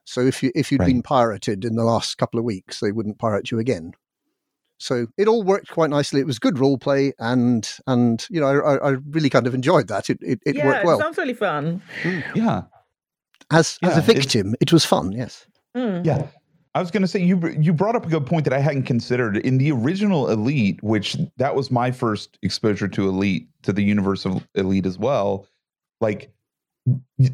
So 0.06 0.22
if 0.22 0.42
you 0.42 0.52
if 0.56 0.72
you'd 0.72 0.82
Right. 0.82 0.88
been 0.88 1.04
pirated 1.04 1.64
in 1.66 1.76
the 1.76 1.84
last 1.84 2.18
couple 2.18 2.40
of 2.40 2.46
weeks, 2.46 2.80
they 2.80 2.92
wouldn't 2.92 3.20
pirate 3.20 3.52
you 3.52 3.60
again. 3.60 3.94
So 4.82 5.08
it 5.18 5.28
all 5.28 5.44
worked 5.44 5.70
quite 5.70 5.90
nicely. 5.90 6.20
It 6.20 6.26
was 6.26 6.40
good 6.40 6.58
role 6.58 6.78
play, 6.78 7.14
and 7.20 7.70
and 7.88 8.26
you 8.30 8.42
know 8.42 8.48
I, 8.48 8.90
I 8.90 8.90
really 9.10 9.30
kind 9.30 9.48
of 9.48 9.54
enjoyed 9.54 9.88
that. 9.88 10.10
It 10.10 10.18
it, 10.22 10.40
it 10.46 10.56
yeah, 10.56 10.66
worked 10.66 10.86
well 10.86 11.00
it 11.00 11.04
sounds 11.04 11.18
really 11.18 11.34
fun. 11.34 11.82
yeah. 12.36 12.64
as 13.52 13.78
as 13.84 13.98
a 13.98 14.02
victim. 14.02 14.56
It, 14.60 14.74
was 14.74 14.84
fun. 14.86 15.12
Yes. 15.12 15.46
Mm. 15.76 16.06
Yeah. 16.06 16.28
I 16.74 16.80
was 16.80 16.90
going 16.90 17.02
to 17.02 17.08
say 17.08 17.22
you 17.22 17.40
you 17.60 17.74
brought 17.74 17.96
up 17.96 18.06
a 18.06 18.10
good 18.10 18.26
point 18.26 18.46
that 18.46 18.54
I 18.54 18.60
hadn't 18.60 18.84
considered 18.84 19.38
in 19.38 19.58
the 19.58 19.72
original 19.72 20.30
Elite, 20.30 20.82
which 20.82 21.18
that 21.38 21.56
was 21.56 21.70
my 21.70 21.92
first 21.92 22.38
exposure 22.42 22.88
to 22.88 23.10
Elite 23.10 23.48
to 23.64 23.74
the 23.74 23.84
universe 23.84 24.26
of 24.26 24.48
Elite 24.56 24.86
as 24.86 24.98
well. 24.98 25.46
Like 26.00 26.34
y- 26.86 27.30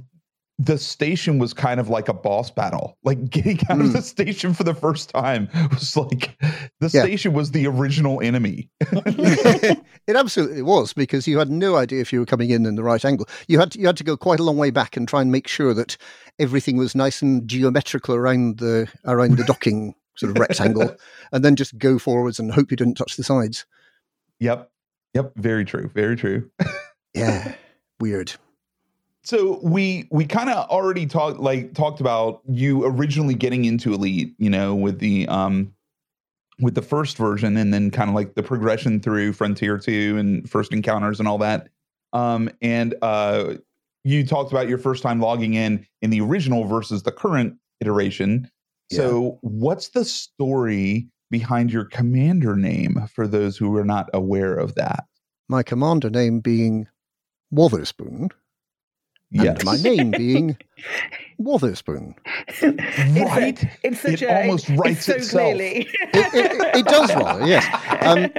the 0.59 0.77
station 0.77 1.37
was 1.37 1.53
kind 1.53 1.79
of 1.79 1.87
like 1.87 2.07
a 2.09 2.13
boss 2.13 2.49
battle. 2.49 2.97
Like 3.03 3.29
getting 3.29 3.59
out 3.69 3.79
of 3.79 3.87
Mm. 3.87 3.93
the 3.93 4.01
station 4.01 4.53
for 4.53 4.63
the 4.63 4.73
first 4.73 5.09
time 5.11 5.47
was 5.71 5.95
like 5.95 6.35
the 6.79 6.89
Yeah. 6.91 7.03
station 7.03 7.33
was 7.33 7.51
the 7.51 7.67
original 7.67 8.21
enemy. 8.21 8.69
it 8.81 10.15
absolutely 10.15 10.61
was 10.63 10.93
because 10.93 11.27
you 11.27 11.37
had 11.37 11.49
no 11.51 11.75
idea 11.75 12.01
if 12.01 12.11
you 12.11 12.19
were 12.19 12.25
coming 12.25 12.49
in 12.49 12.65
in 12.65 12.75
the 12.75 12.83
right 12.83 13.03
angle. 13.05 13.27
You 13.47 13.59
had 13.59 13.71
to, 13.73 13.79
you 13.79 13.85
had 13.85 13.97
to 13.97 14.03
go 14.03 14.17
quite 14.17 14.39
a 14.39 14.43
long 14.43 14.57
way 14.57 14.71
back 14.71 14.97
and 14.97 15.07
try 15.07 15.21
and 15.21 15.31
make 15.31 15.47
sure 15.47 15.73
that 15.75 15.95
everything 16.39 16.77
was 16.77 16.95
nice 16.95 17.21
and 17.21 17.47
geometrical 17.47 18.15
around 18.15 18.57
the 18.57 18.87
around 19.05 19.37
the 19.37 19.43
docking 19.43 19.93
sort 20.15 20.31
of 20.31 20.39
rectangle, 20.39 20.95
and 21.31 21.45
then 21.45 21.55
just 21.55 21.77
go 21.77 21.99
forwards 21.99 22.39
and 22.39 22.51
hope 22.51 22.71
you 22.71 22.77
didn't 22.77 22.95
touch 22.95 23.15
the 23.17 23.23
sides. 23.23 23.65
Yep. 24.39 24.71
Yep. 25.13 25.33
Very 25.35 25.65
true. 25.65 25.89
Very 25.93 26.15
true. 26.15 26.49
Yeah, 27.13 27.53
weird. 27.99 28.33
So 29.27 29.59
we 29.61 30.07
we 30.09 30.25
kind 30.25 30.49
of 30.49 30.69
already 30.69 31.05
talked 31.05 31.41
like 31.41 31.73
talked 31.73 31.99
about 31.99 32.39
you 32.47 32.85
originally 32.85 33.33
getting 33.33 33.65
into 33.65 33.93
Elite, 33.93 34.33
you 34.37 34.49
know, 34.49 34.73
with 34.73 34.99
the 34.99 35.27
um 35.27 35.73
with 36.61 36.75
the 36.75 36.81
first 36.81 37.17
version 37.17 37.57
and 37.57 37.73
then 37.73 37.91
kind 37.91 38.09
of 38.09 38.15
like 38.15 38.35
the 38.35 38.41
progression 38.41 39.01
through 39.01 39.33
Frontier 39.33 39.77
2 39.77 40.15
and 40.17 40.49
first 40.49 40.71
encounters 40.71 41.19
and 41.19 41.27
all 41.27 41.37
that. 41.39 41.67
Um 42.13 42.49
and 42.61 42.95
uh 43.01 43.55
you 44.05 44.25
talked 44.25 44.53
about 44.53 44.69
your 44.69 44.77
first 44.77 45.03
time 45.03 45.19
logging 45.19 45.55
in 45.55 45.85
in 46.01 46.09
the 46.09 46.21
original 46.21 46.63
versus 46.63 47.03
the 47.03 47.11
current 47.11 47.57
iteration. 47.81 48.49
So 48.93 49.39
what's 49.41 49.89
the 49.89 50.05
story 50.05 51.09
behind 51.29 51.73
your 51.73 51.83
commander 51.83 52.55
name 52.55 53.05
for 53.13 53.27
those 53.27 53.57
who 53.57 53.75
are 53.75 53.83
not 53.83 54.09
aware 54.13 54.55
of 54.55 54.75
that? 54.75 55.03
My 55.49 55.63
commander 55.63 56.09
name 56.09 56.39
being 56.39 56.87
Wotherspoon, 57.51 58.29
Yes. 59.31 59.57
and 59.57 59.65
my 59.65 59.75
name 59.77 60.11
being 60.11 60.57
Wotherspoon. 61.37 62.15
It's 62.47 62.63
a- 62.63 63.25
Right? 63.25 63.63
It's 63.83 64.05
It 64.05 64.21
a, 64.21 64.41
almost 64.43 64.69
writes 64.69 65.05
so 65.05 65.15
itself. 65.15 65.31
clearly. 65.43 65.79
It, 65.79 65.89
it, 66.13 66.75
it 66.77 66.85
does 66.85 67.13
rather, 67.15 67.45
yes. 67.45 67.65
Um, 68.01 68.29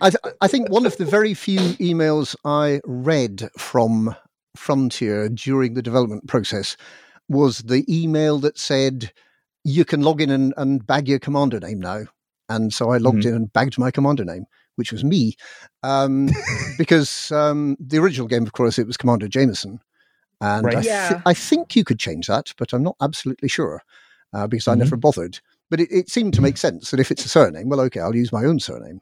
I, 0.00 0.10
th- 0.10 0.34
I 0.40 0.48
think 0.48 0.70
one 0.70 0.86
of 0.86 0.96
the 0.96 1.04
very 1.04 1.34
few 1.34 1.58
emails 1.78 2.34
I 2.44 2.80
read 2.86 3.50
from 3.58 4.14
Frontier 4.56 5.28
during 5.28 5.74
the 5.74 5.82
development 5.82 6.26
process 6.26 6.76
was 7.28 7.58
the 7.58 7.84
email 7.88 8.38
that 8.38 8.58
said, 8.58 9.12
You 9.64 9.84
can 9.84 10.00
log 10.02 10.20
in 10.22 10.30
and, 10.30 10.54
and 10.56 10.86
bag 10.86 11.06
your 11.08 11.18
commander 11.18 11.60
name 11.60 11.80
now. 11.80 12.04
And 12.48 12.72
so 12.72 12.90
I 12.90 12.96
logged 12.98 13.24
in 13.26 13.34
and 13.34 13.52
bagged 13.52 13.78
my 13.78 13.92
commander 13.92 14.24
name, 14.24 14.44
which 14.74 14.90
was 14.90 15.04
me. 15.04 15.34
Um, 15.84 16.30
because 16.78 17.30
um, 17.30 17.76
the 17.78 17.98
original 17.98 18.26
game, 18.26 18.42
of 18.42 18.54
course, 18.54 18.76
it 18.78 18.88
was 18.88 18.96
Commander 18.96 19.28
Jameson. 19.28 19.78
And 20.40 20.66
Right. 20.66 20.76
I, 20.76 20.82
thi- 20.82 20.86
Yeah. 20.86 21.22
I 21.26 21.34
think 21.34 21.76
you 21.76 21.84
could 21.84 21.98
change 21.98 22.26
that, 22.28 22.52
but 22.56 22.72
I'm 22.72 22.82
not 22.82 22.96
absolutely 23.00 23.48
sure 23.48 23.82
uh, 24.32 24.46
because 24.46 24.68
I 24.68 24.74
Mhm. 24.74 24.78
never 24.78 24.96
bothered. 24.96 25.40
But 25.70 25.80
it, 25.80 25.88
it 25.92 26.08
seemed 26.10 26.34
to 26.34 26.42
make 26.42 26.56
sense 26.56 26.90
that 26.90 27.00
if 27.00 27.10
it's 27.10 27.24
a 27.24 27.28
surname, 27.28 27.68
well, 27.68 27.80
okay, 27.82 28.00
I'll 28.00 28.16
use 28.16 28.32
my 28.32 28.44
own 28.44 28.58
surname 28.58 29.00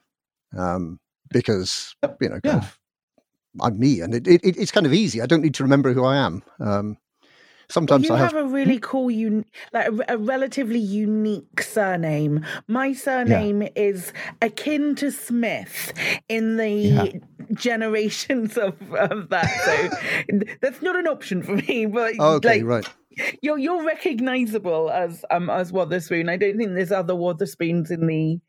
um, 0.57 0.99
because 1.31 1.95
you 2.21 2.29
know, 2.29 2.39
kind 2.41 2.43
Yeah. 2.43 2.55
of, 2.57 2.79
I'm 3.61 3.79
me, 3.79 4.01
and 4.01 4.13
it, 4.13 4.27
it, 4.27 4.41
it's 4.43 4.71
kind 4.71 4.85
of 4.85 4.93
easy. 4.93 5.21
I 5.21 5.25
don't 5.25 5.41
need 5.41 5.55
to 5.55 5.63
remember 5.63 5.93
who 5.93 6.05
I 6.05 6.17
am. 6.17 6.43
Um, 6.59 6.97
Well, 7.69 7.73
sometimes 7.73 8.07
you 8.07 8.15
I 8.15 8.17
have, 8.17 8.31
have. 8.33 8.45
a 8.45 8.47
really 8.47 8.79
cool, 8.79 9.09
un- 9.11 9.45
like 9.73 9.87
a, 9.87 10.15
a 10.15 10.17
relatively 10.17 10.79
unique 10.79 11.61
surname. 11.61 12.43
My 12.67 12.93
surname 12.93 13.67
is 13.75 14.11
akin 14.41 14.95
to 14.95 15.11
Smith 15.11 15.93
in 16.29 16.57
the 16.57 16.69
Yeah. 16.69 17.05
generations 17.53 18.57
of, 18.57 18.73
of 18.93 19.29
that. 19.29 19.49
So 19.65 20.37
that's 20.61 20.81
not 20.81 20.95
an 20.95 21.07
option 21.07 21.43
for 21.43 21.55
me. 21.57 21.85
But 21.85 22.15
Oh, 22.19 22.35
okay, 22.35 22.63
like, 22.63 22.65
right. 22.65 22.85
you're 23.43 23.57
you're 23.59 23.83
recognizable 23.83 24.89
as 24.89 25.23
um 25.29 25.49
as 25.49 25.71
Wotherspoon. 25.71 26.27
I 26.29 26.37
don't 26.37 26.57
think 26.57 26.73
there's 26.73 26.91
other 26.91 27.13
Wotherspoons 27.13 27.91
in 27.91 28.07
the 28.07 28.39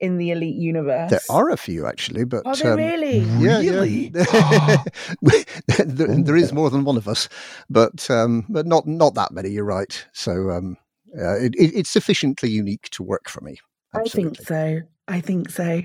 in 0.00 0.16
the 0.16 0.30
elite 0.30 0.56
universe. 0.56 1.10
There 1.10 1.20
are 1.28 1.50
a 1.50 1.56
few 1.56 1.86
actually, 1.86 2.24
but 2.24 2.46
Are 2.46 2.56
there 2.56 2.72
um, 2.72 2.78
really? 2.78 3.18
Yeah, 3.18 3.58
Really? 3.58 4.12
yeah. 4.14 4.82
there, 5.78 6.22
there 6.22 6.36
is 6.36 6.52
more 6.52 6.70
than 6.70 6.84
one 6.84 6.96
of 6.96 7.06
us, 7.06 7.28
but 7.68 8.10
um, 8.10 8.46
but 8.48 8.66
not 8.66 8.86
not 8.86 9.14
that 9.14 9.32
many. 9.32 9.50
You're 9.50 9.64
right. 9.64 10.06
So 10.12 10.50
um, 10.50 10.76
uh, 11.16 11.38
it, 11.38 11.54
it, 11.56 11.74
it's 11.74 11.90
sufficiently 11.90 12.50
unique 12.50 12.88
to 12.90 13.02
work 13.02 13.28
for 13.28 13.40
me. 13.42 13.58
I 13.92 14.04
think 14.04 14.40
so. 14.40 14.80
I 15.08 15.20
think 15.20 15.50
so. 15.50 15.82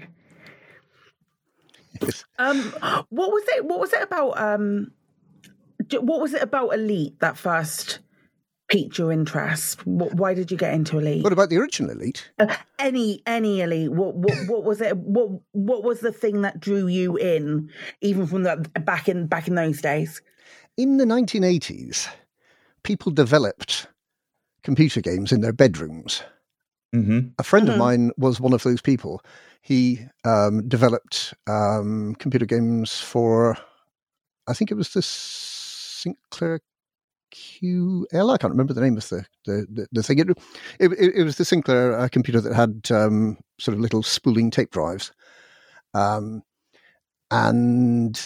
Yes. 2.02 2.26
Um, 2.38 2.62
what 3.10 3.32
was 3.32 3.44
it? 3.50 3.66
What 3.66 3.80
was 3.80 3.94
it 3.94 4.02
about? 4.02 4.40
Um, 4.40 4.92
what 5.92 6.22
was 6.22 6.34
it 6.34 6.42
about 6.42 6.70
Elite 6.70 7.20
that 7.20 7.38
first 7.38 8.00
piqued 8.68 8.98
your 8.98 9.12
interest? 9.12 9.82
Wh- 9.82 10.14
Why 10.14 10.34
did 10.34 10.52
you 10.52 10.58
get 10.58 10.74
into 10.74 11.00
Elite? 11.00 11.24
What 11.24 11.34
about 11.34 11.50
the 11.50 11.58
original 11.58 11.92
Elite? 11.92 12.30
Uh, 12.40 12.56
any 12.80 13.22
any 13.26 13.62
Elite? 13.62 13.92
What 13.92 14.16
what 14.16 14.48
what 14.48 14.64
was 14.64 14.82
it? 14.82 14.98
What 14.98 15.30
what 15.52 15.84
was 15.84 16.00
the 16.00 16.12
thing 16.12 16.42
that 16.42 16.60
drew 16.60 16.88
you 16.88 17.18
in, 17.18 17.70
even 18.02 18.28
from 18.28 18.44
the 18.44 18.58
back 18.82 19.08
in 19.10 19.28
back 19.28 19.48
in 19.48 19.56
those 19.56 19.82
days? 19.82 20.22
In 20.78 20.98
the 20.98 21.06
1980s, 21.06 22.10
people 22.84 23.12
developed 23.12 23.88
computer 24.64 25.00
games 25.00 25.32
in 25.32 25.42
their 25.42 25.54
bedrooms. 25.54 26.24
Mm-hmm. 26.94 27.30
A 27.40 27.44
friend 27.44 27.68
mm-hmm. 27.68 27.74
of 27.74 27.80
mine 27.80 28.12
was 28.18 28.40
one 28.40 28.54
of 28.54 28.64
those 28.64 28.82
people. 28.82 29.22
He 29.62 30.06
um, 30.24 30.68
developed 30.68 31.34
um, 31.48 32.16
computer 32.20 32.46
games 32.46 33.00
for, 33.00 33.58
I 34.48 34.54
think 34.54 34.72
it 34.72 34.76
was 34.76 34.90
the 34.90 35.02
Sinclair 35.02 36.60
QL. 37.36 38.34
I 38.34 38.38
can't 38.38 38.52
remember 38.52 38.74
the 38.74 38.82
name 38.82 38.98
of 38.98 39.08
the 39.10 39.26
the, 39.46 39.68
the, 39.70 39.88
the 39.92 40.04
thing. 40.04 40.20
It, 40.20 40.30
it, 40.80 40.92
it 41.00 41.24
was 41.24 41.38
the 41.38 41.46
Sinclair 41.46 41.98
uh, 41.98 42.08
computer 42.08 42.40
that 42.42 42.56
had 42.56 42.90
um, 42.92 43.38
sort 43.60 43.76
of 43.76 43.82
little 43.82 44.04
spooling 44.04 44.52
tape 44.52 44.72
drives, 44.72 45.12
um, 45.94 46.44
and 47.30 48.20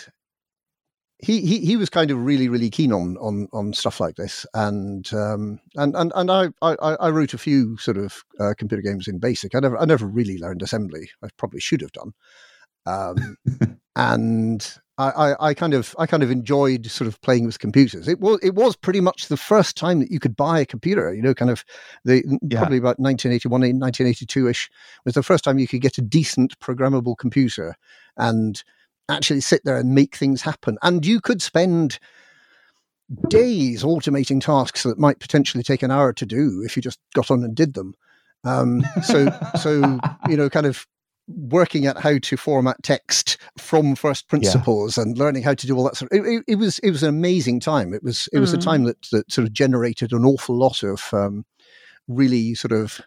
he, 1.19 1.41
he 1.41 1.59
he 1.59 1.75
was 1.75 1.89
kind 1.89 2.11
of 2.11 2.23
really 2.23 2.47
really 2.47 2.69
keen 2.69 2.93
on 2.93 3.17
on 3.17 3.47
on 3.51 3.73
stuff 3.73 3.99
like 3.99 4.15
this, 4.15 4.45
and 4.53 5.11
um, 5.13 5.59
and 5.75 5.95
and 5.95 6.11
and 6.15 6.31
I, 6.31 6.49
I 6.61 6.75
I 6.75 7.09
wrote 7.09 7.33
a 7.33 7.39
few 7.39 7.77
sort 7.77 7.97
of 7.97 8.23
uh, 8.39 8.53
computer 8.57 8.81
games 8.81 9.07
in 9.07 9.19
BASIC. 9.19 9.55
I 9.55 9.59
never 9.59 9.77
I 9.77 9.85
never 9.85 10.05
really 10.05 10.37
learned 10.37 10.61
assembly. 10.61 11.09
I 11.23 11.29
probably 11.37 11.59
should 11.59 11.81
have 11.81 11.91
done, 11.91 12.13
um, 12.85 13.37
and 13.95 14.79
I, 14.99 15.49
I, 15.49 15.53
kind 15.53 15.73
of 15.73 15.95
I 15.97 16.05
kind 16.05 16.23
of 16.23 16.29
enjoyed 16.29 16.85
sort 16.87 17.07
of 17.07 17.21
playing 17.21 17.45
with 17.45 17.59
computers. 17.59 18.07
It 18.07 18.19
was 18.19 18.37
it 18.43 18.53
was 18.53 18.75
pretty 18.75 18.99
much 18.99 19.27
the 19.27 19.37
first 19.37 19.77
time 19.77 19.99
that 19.99 20.11
you 20.11 20.19
could 20.19 20.35
buy 20.35 20.59
a 20.59 20.65
computer. 20.65 21.13
You 21.13 21.21
know, 21.21 21.33
kind 21.33 21.49
of 21.49 21.63
the 22.03 22.21
yeah. 22.41 22.59
probably 22.59 22.77
about 22.77 22.99
1981, 22.99 23.61
1982 23.79 24.47
ish 24.49 24.69
was 25.05 25.13
the 25.13 25.23
first 25.23 25.45
time 25.45 25.57
you 25.57 25.67
could 25.67 25.81
get 25.81 25.97
a 25.97 26.01
decent 26.01 26.59
programmable 26.59 27.17
computer 27.17 27.75
and 28.17 28.61
actually 29.09 29.39
sit 29.39 29.61
there 29.63 29.77
and 29.77 29.95
make 29.95 30.17
things 30.17 30.41
happen. 30.41 30.77
And 30.83 31.05
you 31.05 31.21
could 31.21 31.41
spend 31.41 31.99
days 33.29 33.83
automating 33.83 34.41
tasks 34.41 34.83
that 34.83 34.99
might 34.99 35.19
potentially 35.19 35.63
take 35.63 35.81
an 35.81 35.91
hour 35.91 36.13
to 36.13 36.25
do 36.25 36.61
if 36.65 36.75
you 36.75 36.81
just 36.81 36.99
got 37.15 37.31
on 37.31 37.43
and 37.43 37.55
did 37.55 37.73
them. 37.73 37.93
Um, 38.43 38.83
so, 39.03 39.29
so 39.59 39.99
you 40.27 40.37
know, 40.37 40.49
kind 40.49 40.65
of 40.65 40.85
working 41.29 41.85
at 41.85 41.97
how 41.97 42.17
to 42.17 42.37
format 42.37 42.81
text 42.83 43.37
from 43.57 43.95
first 43.95 44.27
principles 44.27 44.97
yeah. 44.97 45.03
and 45.03 45.17
learning 45.17 45.43
how 45.43 45.53
to 45.53 45.67
do 45.67 45.77
all 45.77 45.83
that 45.83 45.95
sort 45.95 46.11
of, 46.11 46.25
it, 46.25 46.43
it, 46.47 46.55
was 46.55 46.79
it 46.79 46.91
was 46.91 47.03
an 47.03 47.09
amazing 47.09 47.59
time. 47.59 47.93
It 47.93 48.03
was 48.03 48.27
it 48.33 48.39
was 48.39 48.53
mm. 48.53 48.57
a 48.57 48.61
time 48.61 48.83
that 48.85 49.01
that 49.11 49.31
sort 49.31 49.47
of 49.47 49.53
generated 49.53 50.11
an 50.11 50.25
awful 50.25 50.55
lot 50.55 50.83
of 50.83 51.13
um, 51.13 51.45
really 52.07 52.55
sort 52.55 52.71
of 52.71 52.99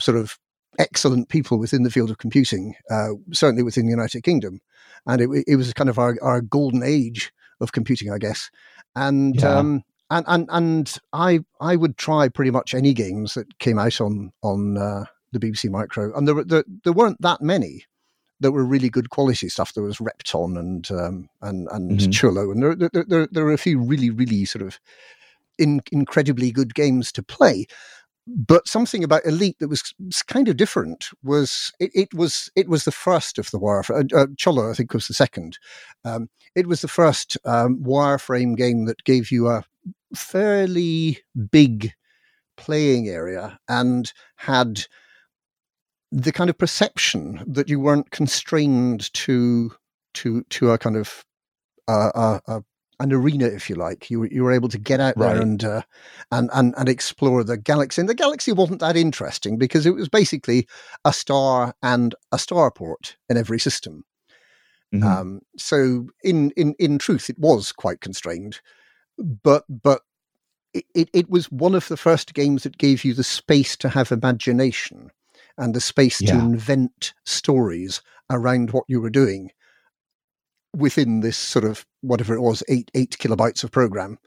sort 0.00 0.16
of 0.16 0.38
excellent 0.78 1.28
people 1.28 1.58
within 1.58 1.82
the 1.82 1.90
field 1.90 2.10
of 2.10 2.18
computing, 2.18 2.74
uh, 2.90 3.10
certainly 3.32 3.62
within 3.62 3.86
the 3.86 3.90
United 3.90 4.22
Kingdom 4.22 4.60
and 5.06 5.20
it, 5.20 5.44
it 5.46 5.56
was 5.56 5.72
kind 5.72 5.90
of 5.90 5.98
our, 5.98 6.16
our 6.22 6.40
golden 6.40 6.82
age 6.82 7.32
of 7.60 7.72
computing, 7.72 8.12
I 8.12 8.18
guess. 8.18 8.50
And 8.94 9.36
yeah. 9.36 9.56
um, 9.56 9.82
and 10.10 10.24
and 10.28 10.48
and 10.50 10.96
I 11.12 11.40
I 11.60 11.76
would 11.76 11.96
try 11.96 12.28
pretty 12.28 12.50
much 12.50 12.74
any 12.74 12.94
games 12.94 13.34
that 13.34 13.58
came 13.58 13.78
out 13.78 14.00
on 14.00 14.32
on 14.42 14.78
uh, 14.78 15.04
the 15.32 15.38
BBC 15.38 15.70
Micro, 15.70 16.16
and 16.16 16.26
there, 16.26 16.34
were, 16.34 16.44
there 16.44 16.64
there 16.84 16.92
weren't 16.92 17.20
that 17.20 17.40
many 17.40 17.84
that 18.40 18.52
were 18.52 18.64
really 18.64 18.88
good 18.88 19.10
quality 19.10 19.48
stuff. 19.48 19.74
There 19.74 19.84
was 19.84 20.00
Repton 20.00 20.56
and 20.56 20.90
um, 20.90 21.28
and 21.42 21.68
and 21.70 21.98
mm-hmm. 21.98 22.10
Cholo, 22.10 22.50
and 22.50 22.62
there, 22.62 22.74
there 22.74 23.04
there 23.06 23.28
there 23.30 23.44
were 23.44 23.52
a 23.52 23.58
few 23.58 23.80
really 23.80 24.10
really 24.10 24.44
sort 24.44 24.62
of 24.62 24.78
in, 25.58 25.80
incredibly 25.92 26.52
good 26.52 26.74
games 26.74 27.10
to 27.12 27.22
play 27.22 27.66
but 28.28 28.68
something 28.68 29.02
about 29.02 29.24
Elite 29.24 29.58
that 29.58 29.68
was 29.68 29.94
kind 30.26 30.48
of 30.48 30.56
different 30.56 31.08
was 31.22 31.72
it, 31.80 31.90
it 31.94 32.14
was 32.14 32.50
it 32.54 32.68
was 32.68 32.84
the 32.84 32.92
first 32.92 33.38
of 33.38 33.50
the 33.50 33.58
wireframe. 33.58 34.12
Uh, 34.12 34.18
uh, 34.18 34.26
Cholo, 34.36 34.70
I 34.70 34.74
think, 34.74 34.92
was 34.92 35.08
the 35.08 35.14
second. 35.14 35.58
Um, 36.04 36.28
it 36.54 36.66
was 36.66 36.82
the 36.82 36.88
first 36.88 37.38
um, 37.46 37.78
wireframe 37.82 38.56
game 38.56 38.84
that 38.84 39.04
gave 39.04 39.30
you 39.30 39.48
a 39.48 39.64
fairly 40.14 41.20
big 41.50 41.92
playing 42.56 43.08
area 43.08 43.58
and 43.68 44.12
had 44.36 44.84
the 46.10 46.32
kind 46.32 46.50
of 46.50 46.58
perception 46.58 47.42
that 47.46 47.68
you 47.68 47.80
weren't 47.80 48.10
constrained 48.10 49.12
to 49.14 49.72
to 50.14 50.42
to 50.50 50.70
a 50.70 50.78
kind 50.78 50.96
of 50.96 51.24
uh, 51.86 52.60
an 53.00 53.12
arena, 53.12 53.46
if 53.46 53.70
you 53.70 53.76
like. 53.76 54.10
You 54.10 54.24
you 54.24 54.42
were 54.42 54.52
able 54.52 54.68
to 54.68 54.78
get 54.78 55.00
out 55.00 55.14
right. 55.16 55.34
there 55.34 55.42
and 55.42 55.64
uh, 55.64 55.82
and 56.32 56.50
and 56.52 56.74
and 56.76 56.88
explore 56.88 57.44
the 57.44 57.56
galaxy. 57.56 58.02
And 58.02 58.08
the 58.08 58.14
galaxy 58.14 58.52
wasn't 58.52 58.80
that 58.80 58.96
interesting 58.96 59.58
because 59.58 59.86
it 59.86 59.94
was 59.94 60.08
basically 60.08 60.66
a 61.04 61.12
star 61.12 61.74
and 61.82 62.14
a 62.32 62.36
starport 62.36 63.14
in 63.28 63.36
every 63.36 63.60
system. 63.60 64.04
Mm-hmm. 64.94 65.06
Um, 65.06 65.40
so 65.56 66.08
in 66.22 66.50
in 66.52 66.74
in 66.78 66.98
truth, 66.98 67.30
it 67.30 67.38
was 67.38 67.72
quite 67.72 68.00
constrained, 68.00 68.60
but 69.18 69.64
but 69.68 70.02
it, 70.74 71.08
it 71.12 71.30
was 71.30 71.50
one 71.50 71.74
of 71.74 71.88
the 71.88 71.96
first 71.96 72.34
games 72.34 72.62
that 72.62 72.78
gave 72.78 73.04
you 73.04 73.14
the 73.14 73.24
space 73.24 73.76
to 73.78 73.88
have 73.88 74.12
imagination 74.12 75.10
and 75.58 75.74
the 75.74 75.80
space 75.80 76.20
yeah. 76.20 76.32
to 76.32 76.38
invent 76.38 77.12
stories 77.24 78.00
around 78.30 78.70
what 78.70 78.84
you 78.88 79.00
were 79.00 79.10
doing 79.10 79.50
within 80.74 81.20
this 81.20 81.36
sort 81.36 81.64
of 81.64 81.86
whatever 82.00 82.34
it 82.34 82.40
was 82.40 82.62
eight 82.68 82.90
eight 82.94 83.16
kilobytes 83.18 83.64
of 83.64 83.70
program. 83.70 84.18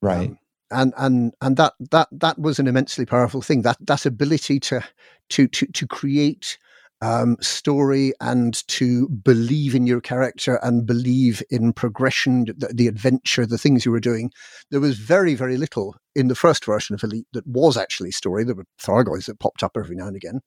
Right. 0.00 0.30
Um, 0.30 0.38
and 0.70 0.94
and 0.96 1.34
and 1.40 1.56
that 1.56 1.74
that 1.90 2.08
that 2.12 2.38
was 2.38 2.58
an 2.58 2.66
immensely 2.66 3.06
powerful 3.06 3.42
thing. 3.42 3.62
That 3.62 3.78
that 3.80 4.06
ability 4.06 4.60
to 4.60 4.84
to 5.30 5.48
to 5.48 5.66
to 5.66 5.86
create 5.86 6.58
um, 7.04 7.36
story 7.40 8.14
and 8.22 8.66
to 8.68 9.08
believe 9.08 9.74
in 9.74 9.86
your 9.86 10.00
character 10.00 10.58
and 10.62 10.86
believe 10.86 11.42
in 11.50 11.74
progression, 11.74 12.46
the, 12.56 12.72
the, 12.72 12.88
adventure, 12.88 13.44
the 13.44 13.58
things 13.58 13.84
you 13.84 13.92
were 13.92 14.00
doing. 14.00 14.30
There 14.70 14.80
was 14.80 14.98
very, 14.98 15.34
very 15.34 15.58
little 15.58 15.96
in 16.16 16.28
the 16.28 16.34
first 16.34 16.64
version 16.64 16.94
of 16.94 17.04
Elite 17.04 17.26
that 17.34 17.46
was 17.46 17.76
actually 17.76 18.10
story. 18.10 18.42
There 18.42 18.54
were 18.54 18.64
Thargoids 18.80 19.26
that 19.26 19.38
popped 19.38 19.62
up 19.62 19.72
every 19.76 19.96
now 19.96 20.06
and 20.06 20.16
again. 20.16 20.40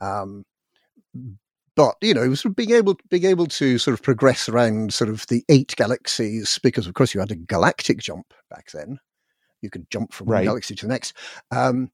Um, 0.00 0.44
but 1.74 1.96
you 2.00 2.14
know, 2.14 2.32
sort 2.34 2.52
of 2.52 2.56
being 2.56 2.72
able 2.72 2.96
being 3.10 3.24
able 3.24 3.46
to 3.46 3.78
sort 3.78 3.94
of 3.94 4.02
progress 4.02 4.48
around 4.48 4.94
sort 4.94 5.10
of 5.10 5.26
the 5.26 5.44
eight 5.48 5.74
galaxies 5.76 6.60
because 6.62 6.86
of 6.86 6.94
course 6.94 7.12
you 7.12 7.20
had 7.20 7.32
a 7.32 7.36
galactic 7.36 7.98
jump 7.98 8.34
back 8.50 8.70
then. 8.72 8.98
You 9.62 9.70
could 9.70 9.90
jump 9.90 10.12
from 10.12 10.28
right. 10.28 10.38
one 10.38 10.44
galaxy 10.44 10.76
to 10.76 10.86
the 10.86 10.92
next. 10.92 11.16
Um, 11.50 11.90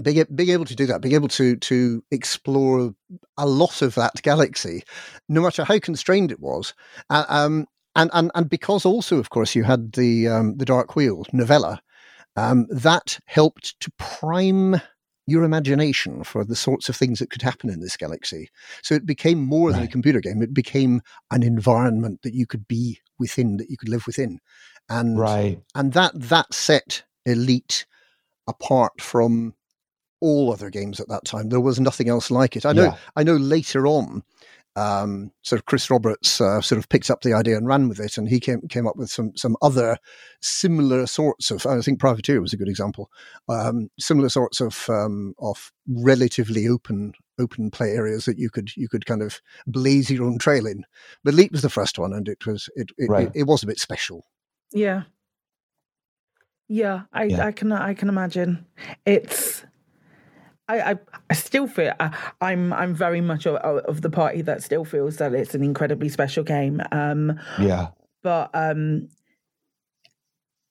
being, 0.00 0.24
being 0.34 0.50
able 0.50 0.64
to 0.64 0.76
do 0.76 0.86
that, 0.86 1.02
being 1.02 1.14
able 1.14 1.28
to 1.28 1.56
to 1.56 2.02
explore 2.10 2.94
a 3.36 3.46
lot 3.46 3.82
of 3.82 3.94
that 3.96 4.22
galaxy, 4.22 4.82
no 5.28 5.42
matter 5.42 5.64
how 5.64 5.78
constrained 5.78 6.32
it 6.32 6.40
was, 6.40 6.74
uh, 7.10 7.24
um, 7.28 7.66
and 7.94 8.10
and 8.14 8.30
and 8.34 8.48
because 8.48 8.86
also, 8.86 9.18
of 9.18 9.30
course, 9.30 9.54
you 9.54 9.64
had 9.64 9.92
the 9.92 10.28
um, 10.28 10.56
the 10.56 10.64
Dark 10.64 10.96
Wheel 10.96 11.24
novella, 11.32 11.82
um, 12.36 12.66
that 12.70 13.18
helped 13.26 13.78
to 13.80 13.90
prime 13.98 14.80
your 15.26 15.44
imagination 15.44 16.24
for 16.24 16.44
the 16.44 16.56
sorts 16.56 16.88
of 16.88 16.96
things 16.96 17.18
that 17.18 17.30
could 17.30 17.42
happen 17.42 17.70
in 17.70 17.80
this 17.80 17.96
galaxy. 17.96 18.50
So 18.82 18.94
it 18.94 19.06
became 19.06 19.40
more 19.40 19.68
right. 19.68 19.76
than 19.76 19.84
a 19.84 19.88
computer 19.88 20.20
game. 20.20 20.42
It 20.42 20.52
became 20.52 21.00
an 21.30 21.42
environment 21.42 22.20
that 22.22 22.34
you 22.34 22.46
could 22.46 22.66
be 22.66 22.98
within, 23.18 23.56
that 23.58 23.70
you 23.70 23.76
could 23.76 23.88
live 23.88 24.06
within. 24.06 24.40
And 24.88 25.18
right. 25.18 25.60
and 25.74 25.92
that 25.92 26.12
that 26.14 26.52
set 26.52 27.04
Elite 27.24 27.86
apart 28.48 29.00
from 29.00 29.54
all 30.22 30.52
other 30.52 30.70
games 30.70 31.00
at 31.00 31.08
that 31.08 31.24
time. 31.24 31.50
There 31.50 31.60
was 31.60 31.78
nothing 31.78 32.08
else 32.08 32.30
like 32.30 32.56
it. 32.56 32.64
I 32.64 32.72
know 32.72 32.84
yeah. 32.84 32.96
I 33.16 33.24
know 33.24 33.36
later 33.36 33.86
on 33.86 34.22
um, 34.74 35.32
sort 35.42 35.60
of 35.60 35.66
Chris 35.66 35.90
Roberts 35.90 36.40
uh, 36.40 36.60
sort 36.62 36.78
of 36.78 36.88
picked 36.88 37.10
up 37.10 37.20
the 37.20 37.34
idea 37.34 37.56
and 37.56 37.66
ran 37.66 37.88
with 37.88 38.00
it, 38.00 38.16
and 38.16 38.28
he 38.28 38.40
came 38.40 38.62
came 38.68 38.86
up 38.86 38.96
with 38.96 39.10
some 39.10 39.36
some 39.36 39.56
other 39.60 39.98
similar 40.40 41.06
sorts 41.06 41.50
of. 41.50 41.66
I 41.66 41.80
think 41.80 42.00
Privateer 42.00 42.40
was 42.40 42.52
a 42.52 42.56
good 42.56 42.68
example. 42.68 43.10
Um, 43.48 43.90
similar 43.98 44.28
sorts 44.28 44.60
of 44.60 44.88
um, 44.88 45.34
of 45.38 45.72
relatively 45.86 46.68
open 46.68 47.12
open 47.38 47.70
play 47.70 47.90
areas 47.90 48.24
that 48.24 48.38
you 48.38 48.48
could 48.48 48.74
you 48.76 48.88
could 48.88 49.04
kind 49.04 49.22
of 49.22 49.40
blaze 49.66 50.10
your 50.10 50.24
own 50.24 50.38
trail 50.38 50.66
in. 50.66 50.84
But 51.22 51.34
Elite 51.34 51.52
was 51.52 51.62
the 51.62 51.70
first 51.70 51.98
one, 51.98 52.14
and 52.14 52.28
it 52.28 52.46
was 52.46 52.70
it 52.74 52.90
it, 52.96 53.10
right. 53.10 53.28
it, 53.28 53.40
it 53.40 53.46
was 53.46 53.62
a 53.62 53.66
bit 53.66 53.78
special. 53.78 54.24
Yeah, 54.72 55.02
yeah, 56.66 57.02
I 57.12 57.24
yeah. 57.24 57.46
I 57.46 57.52
can 57.52 57.72
I 57.72 57.92
can 57.92 58.08
imagine 58.08 58.64
it's 59.04 59.64
I, 60.72 60.92
I, 60.92 60.98
I 61.28 61.34
still 61.34 61.66
feel 61.66 61.92
I, 62.00 62.06
am 62.40 62.72
I'm, 62.72 62.72
I'm 62.72 62.94
very 62.94 63.20
much 63.20 63.46
of, 63.46 63.56
of, 63.56 64.00
the 64.00 64.08
party 64.08 64.40
that 64.42 64.62
still 64.62 64.84
feels 64.84 65.18
that 65.18 65.34
it's 65.34 65.54
an 65.54 65.62
incredibly 65.62 66.08
special 66.08 66.44
game. 66.44 66.80
Um, 66.90 67.38
yeah, 67.60 67.88
but 68.22 68.50
um, 68.54 69.08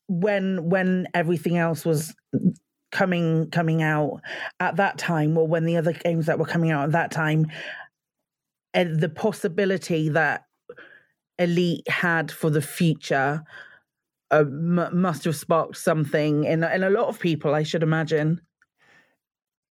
when 0.08 0.70
when 0.70 1.08
everything 1.14 1.58
else 1.58 1.86
was 1.86 2.16
coming 2.92 3.52
coming 3.52 3.84
out 3.84 4.22
at 4.60 4.78
that 4.78 4.98
time, 4.98 5.38
or 5.38 5.48
when 5.48 5.66
the 5.66 5.78
other 5.78 5.94
games 5.94 6.26
that 6.26 6.40
were 6.40 6.46
coming 6.46 6.72
out 6.72 6.86
at 6.86 6.92
that 6.94 7.12
time, 7.12 7.46
and 8.74 9.00
the 9.00 9.10
possibility 9.10 10.10
that 10.10 10.46
Elite 11.38 11.88
had 11.88 12.32
for 12.32 12.50
the 12.50 12.62
future 12.62 13.44
uh, 14.32 14.38
m- 14.40 15.00
must 15.00 15.26
have 15.26 15.36
sparked 15.36 15.78
something 15.78 16.46
in 16.46 16.64
in 16.64 16.84
a 16.84 16.90
lot 16.90 17.08
of 17.08 17.20
people, 17.20 17.54
I 17.54 17.62
should 17.62 17.84
imagine. 17.84 18.42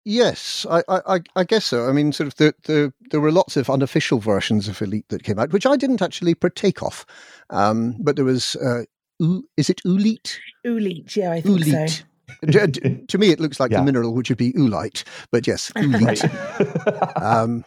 Yes, 0.09 0.65
I, 0.67 0.81
I, 0.89 1.19
I 1.35 1.43
guess 1.43 1.65
so. 1.65 1.87
I 1.87 1.91
mean, 1.91 2.11
sort 2.11 2.25
of, 2.25 2.35
the, 2.37 2.55
the, 2.63 2.91
there 3.11 3.21
were 3.21 3.31
lots 3.31 3.55
of 3.55 3.69
unofficial 3.69 4.17
versions 4.17 4.67
of 4.67 4.81
Elite 4.81 5.07
that 5.09 5.21
came 5.21 5.37
out, 5.37 5.53
which 5.53 5.67
I 5.67 5.77
didn't 5.77 6.01
actually 6.01 6.33
partake 6.33 6.81
of. 6.81 7.05
Um, 7.51 7.95
but 7.99 8.15
there 8.15 8.25
was, 8.25 8.55
uh, 8.55 8.85
U, 9.19 9.47
is 9.55 9.69
it 9.69 9.81
Ulite? 9.85 10.39
Ulite, 10.65 11.15
yeah, 11.15 11.31
I 11.31 11.41
think 11.41 11.59
Ulite. 11.59 12.03
so. 12.41 12.47
to, 12.47 13.05
to, 13.05 13.17
me, 13.19 13.29
it 13.29 13.39
looks 13.39 13.59
like 13.59 13.69
yeah. 13.69 13.81
the 13.81 13.85
mineral, 13.85 14.15
which 14.15 14.29
would 14.29 14.39
be 14.39 14.51
oolite, 14.53 15.03
but 15.31 15.45
yes, 15.45 15.71
oolite. 15.75 17.21
um, 17.21 17.63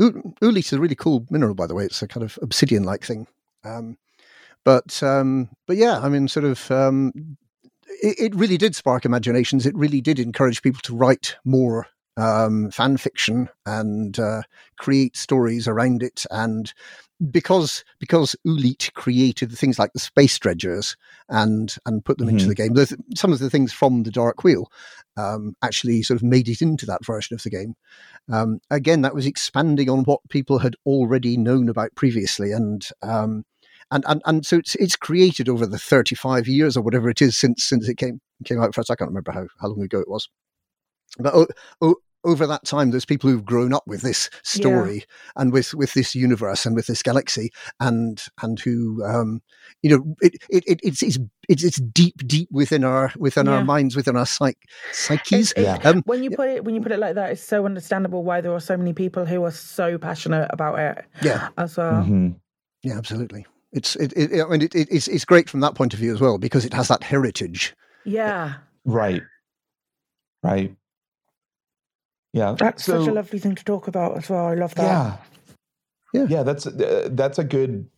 oolite 0.00 0.58
is 0.66 0.72
a 0.72 0.78
really 0.78 0.94
cool 0.94 1.26
mineral, 1.28 1.56
by 1.56 1.66
the 1.66 1.74
way. 1.74 1.86
It's 1.86 2.02
a 2.02 2.06
kind 2.06 2.22
of 2.22 2.38
obsidian-like 2.40 3.04
thing. 3.04 3.26
Um, 3.64 3.98
but 4.64 5.02
um, 5.02 5.48
but 5.66 5.76
yeah, 5.76 5.98
I 5.98 6.08
mean, 6.08 6.28
sort 6.28 6.44
of, 6.44 6.70
um, 6.70 7.36
it, 8.02 8.18
it, 8.18 8.34
really 8.34 8.56
did 8.56 8.74
spark 8.74 9.04
imaginations. 9.04 9.66
It 9.66 9.76
really 9.76 10.00
did 10.00 10.18
encourage 10.18 10.62
people 10.62 10.80
to 10.82 10.96
write 10.96 11.36
more 11.44 11.86
um, 12.16 12.70
fan 12.70 12.96
fiction 12.96 13.48
and 13.66 14.18
uh, 14.18 14.42
create 14.78 15.16
stories 15.16 15.66
around 15.68 16.02
it. 16.02 16.24
And 16.30 16.72
because 17.30 17.84
because 17.98 18.34
Ulit 18.46 18.92
created 18.94 19.52
things 19.52 19.78
like 19.78 19.92
the 19.92 19.98
space 19.98 20.38
dredgers 20.38 20.96
and 21.28 21.76
and 21.84 22.04
put 22.04 22.18
them 22.18 22.28
mm-hmm. 22.28 22.38
into 22.38 22.48
the 22.48 22.54
game, 22.54 22.74
some 23.14 23.32
of 23.32 23.38
the 23.38 23.50
things 23.50 23.72
from 23.72 24.02
the 24.02 24.10
Dark 24.10 24.42
Wheel 24.42 24.70
um, 25.16 25.54
actually 25.62 26.02
sort 26.02 26.16
of 26.16 26.22
made 26.22 26.48
it 26.48 26.62
into 26.62 26.86
that 26.86 27.04
version 27.04 27.34
of 27.34 27.42
the 27.42 27.50
game. 27.50 27.74
Um, 28.30 28.60
again, 28.70 29.02
that 29.02 29.14
was 29.14 29.26
expanding 29.26 29.90
on 29.90 30.04
what 30.04 30.20
people 30.30 30.58
had 30.58 30.76
already 30.86 31.36
known 31.36 31.68
about 31.68 31.94
previously, 31.94 32.52
and 32.52 32.88
um, 33.02 33.44
and 33.90 34.04
and 34.06 34.22
and 34.26 34.46
so 34.46 34.58
it's 34.58 34.74
it's 34.76 34.96
created 34.96 35.48
over 35.48 35.66
the 35.66 35.78
thirty 35.78 36.14
five 36.14 36.46
years 36.46 36.76
or 36.76 36.82
whatever 36.82 37.08
it 37.08 37.22
is 37.22 37.36
since 37.36 37.64
since 37.64 37.88
it 37.88 37.96
came 37.96 38.20
came 38.44 38.60
out 38.60 38.74
first. 38.74 38.90
I 38.90 38.94
can't 38.94 39.10
remember 39.10 39.32
how 39.32 39.46
how 39.60 39.68
long 39.68 39.82
ago 39.82 40.00
it 40.00 40.08
was, 40.08 40.28
but 41.18 41.34
oh, 41.34 41.46
oh, 41.80 41.96
over 42.24 42.46
that 42.46 42.64
time, 42.64 42.90
there's 42.90 43.04
people 43.04 43.30
who've 43.30 43.44
grown 43.44 43.72
up 43.72 43.84
with 43.86 44.02
this 44.02 44.28
story 44.42 44.96
yeah. 44.96 45.02
and 45.36 45.52
with, 45.52 45.74
with 45.74 45.94
this 45.94 46.14
universe 46.14 46.66
and 46.66 46.76
with 46.76 46.86
this 46.86 47.02
galaxy, 47.02 47.50
and 47.78 48.22
and 48.42 48.60
who, 48.60 49.02
um, 49.04 49.40
you 49.82 49.90
know, 49.90 50.16
it, 50.20 50.34
it, 50.50 50.64
it, 50.66 50.80
it's, 50.82 51.02
it's 51.02 51.18
it's 51.48 51.64
it's 51.64 51.80
deep 51.80 52.16
deep 52.26 52.48
within 52.50 52.84
our 52.84 53.12
within 53.16 53.46
yeah. 53.46 53.52
our 53.52 53.64
minds, 53.64 53.96
within 53.96 54.16
our 54.16 54.26
psych, 54.26 54.58
psyches. 54.92 55.52
It, 55.52 55.62
it, 55.62 55.86
um, 55.86 56.02
when 56.04 56.22
you 56.22 56.30
put 56.30 56.48
it 56.48 56.64
when 56.64 56.74
you 56.74 56.80
put 56.80 56.92
it 56.92 56.98
like 56.98 57.14
that, 57.14 57.30
it's 57.32 57.42
so 57.42 57.64
understandable 57.64 58.22
why 58.22 58.40
there 58.40 58.52
are 58.52 58.60
so 58.60 58.76
many 58.76 58.92
people 58.92 59.24
who 59.24 59.42
are 59.44 59.50
so 59.50 59.98
passionate 59.98 60.48
about 60.50 60.78
it. 60.78 61.04
Yeah, 61.22 61.48
as 61.56 61.76
well. 61.76 62.02
Mm-hmm. 62.02 62.28
Yeah, 62.82 62.98
absolutely. 62.98 63.46
It's 63.72 63.96
it, 63.96 64.12
it, 64.16 64.42
I 64.42 64.48
mean 64.48 64.62
it, 64.62 64.74
it's 64.74 65.08
it's 65.08 65.24
great 65.24 65.48
from 65.48 65.60
that 65.60 65.74
point 65.74 65.94
of 65.94 66.00
view 66.00 66.12
as 66.12 66.20
well 66.20 66.38
because 66.38 66.64
it 66.64 66.74
has 66.74 66.88
that 66.88 67.02
heritage. 67.02 67.74
Yeah. 68.04 68.54
Right. 68.84 69.22
Right. 70.42 70.74
Yeah, 72.32 72.54
that's 72.58 72.84
so, 72.84 73.00
such 73.00 73.08
a 73.08 73.12
lovely 73.12 73.38
thing 73.38 73.54
to 73.56 73.64
talk 73.64 73.88
about 73.88 74.16
as 74.16 74.30
well. 74.30 74.46
I 74.46 74.54
love 74.54 74.74
that. 74.76 74.84
Yeah, 74.84 75.16
yeah, 76.12 76.26
yeah. 76.28 76.42
That's 76.42 76.66
uh, 76.66 77.08
that's 77.10 77.38
a 77.38 77.44
good, 77.44 77.88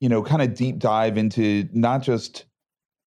you 0.00 0.08
know, 0.08 0.22
kind 0.22 0.42
of 0.42 0.54
deep 0.54 0.78
dive 0.78 1.16
into 1.16 1.66
not 1.72 2.02
just 2.02 2.44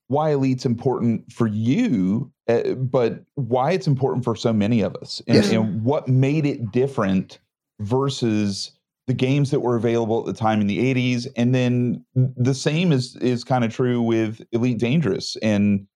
why 0.08 0.32
elite's 0.32 0.66
important 0.66 1.32
for 1.32 1.46
you, 1.46 2.32
uh, 2.48 2.74
but 2.74 3.24
why 3.36 3.72
it's 3.72 3.88
important 3.88 4.24
for 4.24 4.36
so 4.36 4.52
many 4.52 4.82
of 4.82 4.96
us, 4.96 5.22
and, 5.28 5.36
yes. 5.36 5.52
and 5.52 5.84
what 5.84 6.08
made 6.08 6.46
it 6.46 6.72
different 6.72 7.40
versus 7.80 8.72
the 9.08 9.14
games 9.14 9.52
that 9.52 9.62
were 9.62 9.76
available 9.76 10.20
at 10.20 10.26
the 10.26 10.34
time 10.34 10.62
in 10.62 10.68
the 10.68 10.94
80s 10.94 11.28
and 11.36 11.56
then 11.56 12.06
the 12.16 12.54
same 12.54 12.92
is 12.92 13.16
is 13.18 13.44
kind 13.44 13.64
of 13.64 13.74
true 13.74 14.02
with 14.02 14.42
elite 14.52 14.80
dangerous 14.80 15.36
and 15.42 15.88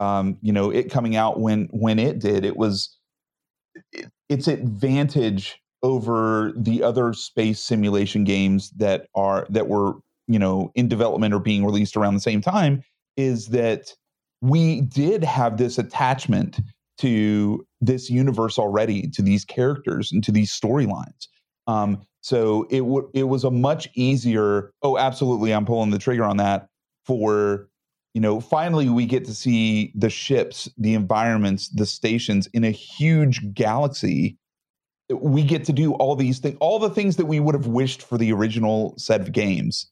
um, 0.00 0.36
you 0.42 0.52
know 0.52 0.70
it 0.70 0.90
coming 0.90 1.16
out 1.16 1.40
when 1.40 1.68
when 1.72 1.98
it 1.98 2.18
did 2.18 2.44
it 2.44 2.56
was 2.56 2.96
its 4.28 4.46
advantage 4.46 5.60
over 5.82 6.52
the 6.56 6.82
other 6.82 7.12
space 7.12 7.60
simulation 7.60 8.24
games 8.24 8.70
that 8.70 9.06
are 9.14 9.46
that 9.50 9.68
were 9.68 9.94
you 10.26 10.38
know 10.38 10.70
in 10.74 10.88
development 10.88 11.34
or 11.34 11.40
being 11.40 11.64
released 11.64 11.96
around 11.96 12.14
the 12.14 12.20
same 12.20 12.40
time 12.40 12.82
is 13.16 13.48
that 13.48 13.94
we 14.40 14.82
did 14.82 15.24
have 15.24 15.56
this 15.56 15.78
attachment 15.78 16.60
to 16.98 17.66
this 17.80 18.10
universe 18.10 18.58
already 18.58 19.08
to 19.08 19.22
these 19.22 19.44
characters 19.44 20.12
and 20.12 20.22
to 20.24 20.32
these 20.32 20.50
storylines. 20.50 21.26
Um, 21.66 22.02
so 22.28 22.66
it 22.70 22.84
would 22.84 23.04
it 23.14 23.24
was 23.24 23.44
a 23.44 23.50
much 23.50 23.88
easier 23.94 24.72
oh 24.82 24.98
absolutely 24.98 25.52
i'm 25.52 25.66
pulling 25.66 25.90
the 25.90 25.98
trigger 25.98 26.24
on 26.24 26.36
that 26.36 26.68
for 27.04 27.68
you 28.18 28.20
know, 28.20 28.40
finally 28.40 28.88
we 28.88 29.06
get 29.06 29.24
to 29.26 29.32
see 29.34 29.92
the 29.94 30.10
ships, 30.10 30.68
the 30.76 30.94
environments, 30.94 31.68
the 31.68 31.86
stations 31.86 32.48
in 32.52 32.64
a 32.64 32.70
huge 32.72 33.54
galaxy. 33.54 34.36
We 35.08 35.44
get 35.44 35.64
to 35.66 35.72
do 35.72 35.92
all 35.94 36.16
these 36.16 36.40
things, 36.40 36.56
all 36.60 36.80
the 36.80 36.90
things 36.90 37.14
that 37.14 37.26
we 37.26 37.38
would 37.38 37.54
have 37.54 37.68
wished 37.68 38.02
for 38.02 38.18
the 38.18 38.32
original 38.32 38.94
set 38.98 39.20
of 39.20 39.30
games 39.30 39.90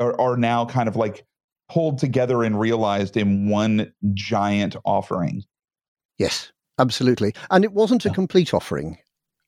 are, 0.00 0.18
are 0.20 0.38
now 0.38 0.64
kind 0.64 0.88
of 0.88 0.96
like 0.96 1.26
pulled 1.68 1.98
together 1.98 2.42
and 2.42 2.58
realized 2.58 3.18
in 3.18 3.50
one 3.50 3.92
giant 4.14 4.74
offering. 4.86 5.44
Yes, 6.16 6.50
absolutely. 6.78 7.34
And 7.50 7.64
it 7.64 7.72
wasn't 7.72 8.06
a 8.06 8.10
complete 8.10 8.54
offering. 8.54 8.96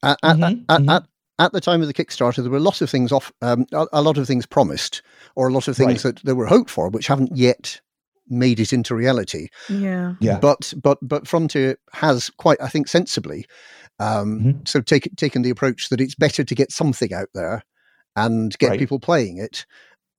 At, 0.02 0.18
mm-hmm, 0.22 0.42
at, 0.42 0.80
mm-hmm. 0.80 0.90
at, 0.90 1.04
at, 1.40 1.52
the 1.52 1.60
time 1.60 1.80
of 1.82 1.88
the 1.88 1.94
Kickstarter, 1.94 2.42
there 2.42 2.50
were 2.50 2.60
lots 2.60 2.80
of 2.80 2.90
things 2.90 3.12
off, 3.12 3.32
um, 3.42 3.66
a, 3.72 3.86
a, 3.92 4.02
lot 4.02 4.18
of 4.18 4.26
things 4.26 4.46
promised, 4.46 5.02
or 5.34 5.48
a 5.48 5.52
lot 5.52 5.68
of 5.68 5.76
things 5.76 6.04
right. 6.04 6.14
that, 6.14 6.24
there 6.24 6.34
were 6.34 6.46
hoped 6.46 6.70
for, 6.70 6.88
which 6.88 7.06
haven't 7.06 7.36
yet 7.36 7.80
made 8.28 8.60
it 8.60 8.72
into 8.72 8.94
reality. 8.94 9.48
Yeah. 9.68 10.14
Yeah. 10.20 10.38
But 10.38 10.72
but 10.80 10.98
but 11.02 11.26
Frontier 11.26 11.76
has 11.92 12.30
quite, 12.38 12.60
I 12.60 12.68
think, 12.68 12.88
sensibly, 12.88 13.46
um, 13.98 14.40
mm-hmm. 14.40 14.50
so 14.66 14.80
take, 14.80 15.14
taken 15.16 15.42
the 15.42 15.50
approach 15.50 15.88
that 15.88 16.00
it's 16.00 16.14
better 16.14 16.44
to 16.44 16.54
get 16.54 16.72
something 16.72 17.12
out 17.12 17.28
there 17.34 17.64
and 18.16 18.56
get 18.58 18.70
right. 18.70 18.78
people 18.78 19.00
playing 19.00 19.38
it, 19.38 19.66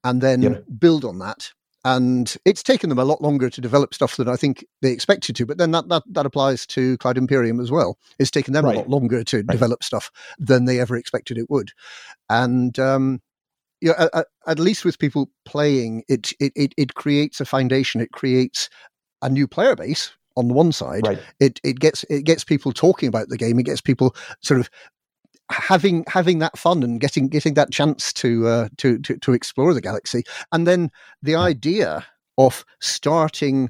and 0.04 0.22
then 0.22 0.42
yep. 0.42 0.64
build 0.78 1.06
on 1.06 1.20
that. 1.20 1.52
And 1.84 2.36
it's 2.46 2.62
taken 2.62 2.90
them 2.90 3.00
a 3.00 3.06
lot 3.06 3.22
longer 3.22 3.50
to 3.50 3.62
develop 3.62 3.94
stuff 3.94 4.18
than 4.18 4.30
I 4.30 4.36
think 4.36 4.64
they 4.82 4.92
expected 4.92 5.36
to. 5.38 5.46
But 5.46 5.58
then 5.58 5.72
that 5.72 5.90
that, 5.90 6.04
that 6.12 6.26
applies 6.26 6.66
to 6.68 6.98
Cloud 7.00 7.18
Imperium 7.18 7.60
as 7.60 7.72
well. 7.72 7.98
It's 8.20 8.32
taken 8.32 8.54
them 8.54 8.66
right. 8.66 8.76
a 8.76 8.80
lot 8.80 8.90
longer 8.90 9.24
to 9.24 9.38
right. 9.38 9.48
develop 9.48 9.84
stuff 9.84 10.12
than 10.38 10.66
they 10.66 10.80
ever 10.80 10.96
expected 10.96 11.38
it 11.38 11.50
would. 11.50 11.72
And 12.30 12.78
um, 12.78 13.22
you 13.82 13.90
know, 13.90 14.10
at, 14.14 14.28
at, 14.46 14.60
least 14.60 14.86
with 14.86 15.00
people 15.00 15.32
playing, 15.46 16.04
it, 16.08 16.32
it 16.40 16.54
it 16.56 16.74
it 16.78 16.94
creates 16.94 17.42
a 17.42 17.46
foundation. 17.46 18.00
It 18.00 18.12
creates 18.12 18.70
a 19.24 19.30
new 19.30 19.48
player 19.48 19.76
base 19.76 20.12
on 20.38 20.48
the 20.48 20.54
one 20.54 20.72
side. 20.72 21.08
Right. 21.08 21.20
It 21.40 21.60
it 21.64 21.80
gets 21.80 22.04
it 22.10 22.24
gets 22.24 22.44
people 22.44 22.72
talking 22.72 23.10
about 23.10 23.30
the 23.30 23.38
game. 23.38 23.60
It 23.60 23.66
gets 23.66 23.82
people 23.82 24.16
sort 24.42 24.60
of 24.60 24.70
having 25.52 26.04
having 26.08 26.40
that 26.40 26.58
fun 26.58 26.84
and 26.84 27.00
getting 27.00 27.28
getting 27.28 27.54
that 27.56 27.72
chance 27.72 28.14
to 28.14 28.48
uh, 28.48 28.70
to, 28.78 28.98
to 29.00 29.18
to 29.18 29.34
explore 29.34 29.74
the 29.74 29.82
galaxy. 29.82 30.24
And 30.52 30.66
then 30.68 30.92
the 31.22 31.36
idea 31.36 32.06
of 32.38 32.66
starting 32.80 33.70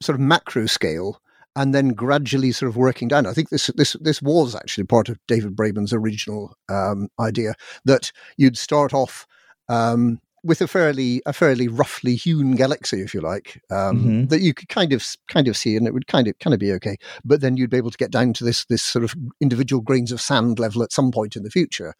sort 0.00 0.14
of 0.14 0.20
macro 0.20 0.66
scale 0.66 1.20
and 1.56 1.74
then 1.74 1.90
gradually 1.90 2.52
sort 2.52 2.68
of 2.68 2.76
working 2.76 3.08
down. 3.08 3.26
I 3.26 3.32
think 3.32 3.50
this 3.50 3.68
this 3.76 3.96
this 4.00 4.20
was 4.20 4.54
actually 4.54 4.84
part 4.84 5.08
of 5.08 5.18
David 5.28 5.54
Braben's 5.54 5.92
original 5.92 6.56
um, 6.68 7.08
idea 7.20 7.54
that 7.84 8.12
you'd 8.36 8.58
start 8.58 8.92
off 8.92 9.26
um, 9.68 10.20
with 10.44 10.60
a 10.60 10.68
fairly 10.68 11.22
a 11.26 11.32
fairly 11.32 11.66
roughly 11.68 12.14
hewn 12.14 12.52
galaxy, 12.52 13.00
if 13.00 13.14
you 13.14 13.20
like, 13.20 13.60
um, 13.70 13.98
mm-hmm. 13.98 14.26
that 14.26 14.42
you 14.42 14.54
could 14.54 14.68
kind 14.68 14.92
of 14.92 15.04
kind 15.28 15.48
of 15.48 15.56
see, 15.56 15.76
and 15.76 15.86
it 15.86 15.94
would 15.94 16.06
kind 16.06 16.28
of 16.28 16.38
kind 16.38 16.54
of 16.54 16.60
be 16.60 16.72
okay. 16.72 16.96
But 17.24 17.40
then 17.40 17.56
you'd 17.56 17.70
be 17.70 17.78
able 17.78 17.90
to 17.90 17.98
get 17.98 18.10
down 18.10 18.34
to 18.34 18.44
this 18.44 18.64
this 18.66 18.82
sort 18.82 19.04
of 19.04 19.14
individual 19.40 19.82
grains 19.82 20.12
of 20.12 20.20
sand 20.20 20.58
level 20.58 20.82
at 20.82 20.92
some 20.92 21.10
point 21.10 21.34
in 21.34 21.42
the 21.42 21.50
future, 21.50 21.94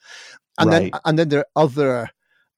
and 0.58 0.70
right. 0.70 0.92
then 0.92 1.00
and 1.04 1.18
then 1.18 1.28
there 1.30 1.40
are 1.40 1.62
other 1.62 2.10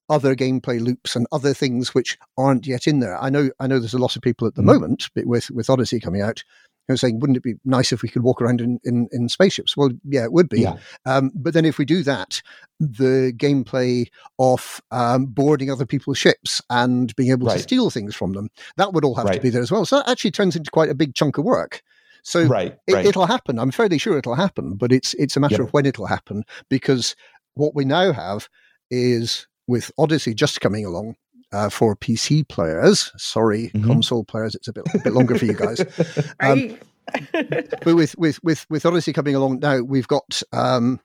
other 0.08 0.36
gameplay 0.36 0.80
loops 0.80 1.16
and 1.16 1.26
other 1.32 1.52
things 1.52 1.94
which 1.94 2.18
aren't 2.36 2.66
yet 2.66 2.86
in 2.86 3.00
there. 3.00 3.20
I 3.20 3.30
know 3.30 3.50
I 3.60 3.66
know 3.66 3.78
there's 3.78 3.94
a 3.94 3.98
lot 3.98 4.16
of 4.16 4.22
people 4.22 4.46
at 4.46 4.54
the 4.54 4.62
mm. 4.62 4.66
moment 4.66 5.08
with 5.14 5.50
with 5.50 5.70
Odyssey 5.70 6.00
coming 6.00 6.22
out 6.22 6.42
are 6.88 6.96
saying, 6.96 7.20
wouldn't 7.20 7.36
it 7.36 7.42
be 7.42 7.54
nice 7.64 7.92
if 7.92 8.02
we 8.02 8.08
could 8.08 8.22
walk 8.22 8.40
around 8.40 8.60
in, 8.60 8.78
in, 8.84 9.08
in 9.12 9.28
spaceships? 9.28 9.76
Well, 9.76 9.90
yeah, 10.04 10.24
it 10.24 10.32
would 10.32 10.48
be. 10.48 10.60
Yeah. 10.60 10.76
Um, 11.04 11.32
but 11.34 11.54
then 11.54 11.64
if 11.64 11.78
we 11.78 11.84
do 11.84 12.02
that, 12.04 12.42
the 12.78 13.32
gameplay 13.36 14.08
of 14.38 14.80
um, 14.90 15.26
boarding 15.26 15.70
other 15.70 15.86
people's 15.86 16.18
ships 16.18 16.60
and 16.70 17.14
being 17.16 17.30
able 17.30 17.46
right. 17.46 17.56
to 17.56 17.62
steal 17.62 17.90
things 17.90 18.14
from 18.14 18.32
them, 18.32 18.50
that 18.76 18.92
would 18.92 19.04
all 19.04 19.14
have 19.14 19.26
right. 19.26 19.36
to 19.36 19.40
be 19.40 19.50
there 19.50 19.62
as 19.62 19.72
well. 19.72 19.84
So 19.84 19.96
that 19.96 20.08
actually 20.08 20.30
turns 20.30 20.56
into 20.56 20.70
quite 20.70 20.90
a 20.90 20.94
big 20.94 21.14
chunk 21.14 21.38
of 21.38 21.44
work. 21.44 21.82
So 22.22 22.42
right, 22.42 22.76
it, 22.88 23.14
will 23.14 23.26
happen. 23.26 23.56
I'm 23.56 23.70
fairly 23.70 23.98
sure 23.98 24.18
it'll 24.18 24.34
happen, 24.34 24.74
but 24.74 24.90
it's 24.90 25.14
it's 25.14 25.36
a 25.36 25.40
matter 25.40 25.62
of 25.62 25.72
when 25.72 25.86
it'll 25.86 26.06
happen 26.06 26.42
because 26.68 27.14
what 27.54 27.76
we 27.76 27.84
now 27.84 28.12
have 28.12 28.48
is 28.90 29.46
with 29.68 29.92
Odyssey 29.96 30.34
just 30.34 30.60
coming 30.60 30.84
along, 30.84 31.14
uh, 31.52 31.68
for 31.68 31.96
PC 31.96 32.48
players. 32.48 33.12
Sorry, 33.16 33.68
mm-hmm. 33.68 33.86
console 33.86 34.24
players, 34.24 34.54
it's 34.54 34.68
a 34.68 34.72
bit, 34.72 34.84
a 34.94 34.98
bit 34.98 35.12
longer 35.12 35.38
for 35.38 35.44
you 35.44 35.54
guys. 35.54 35.80
Um, 36.40 36.76
but 37.32 37.94
with, 37.94 38.18
with, 38.18 38.42
with, 38.42 38.66
with 38.68 38.84
Odyssey 38.84 39.12
coming 39.12 39.36
along 39.36 39.60
now, 39.60 39.80
we've 39.80 40.08
got 40.08 40.42
um, 40.52 41.00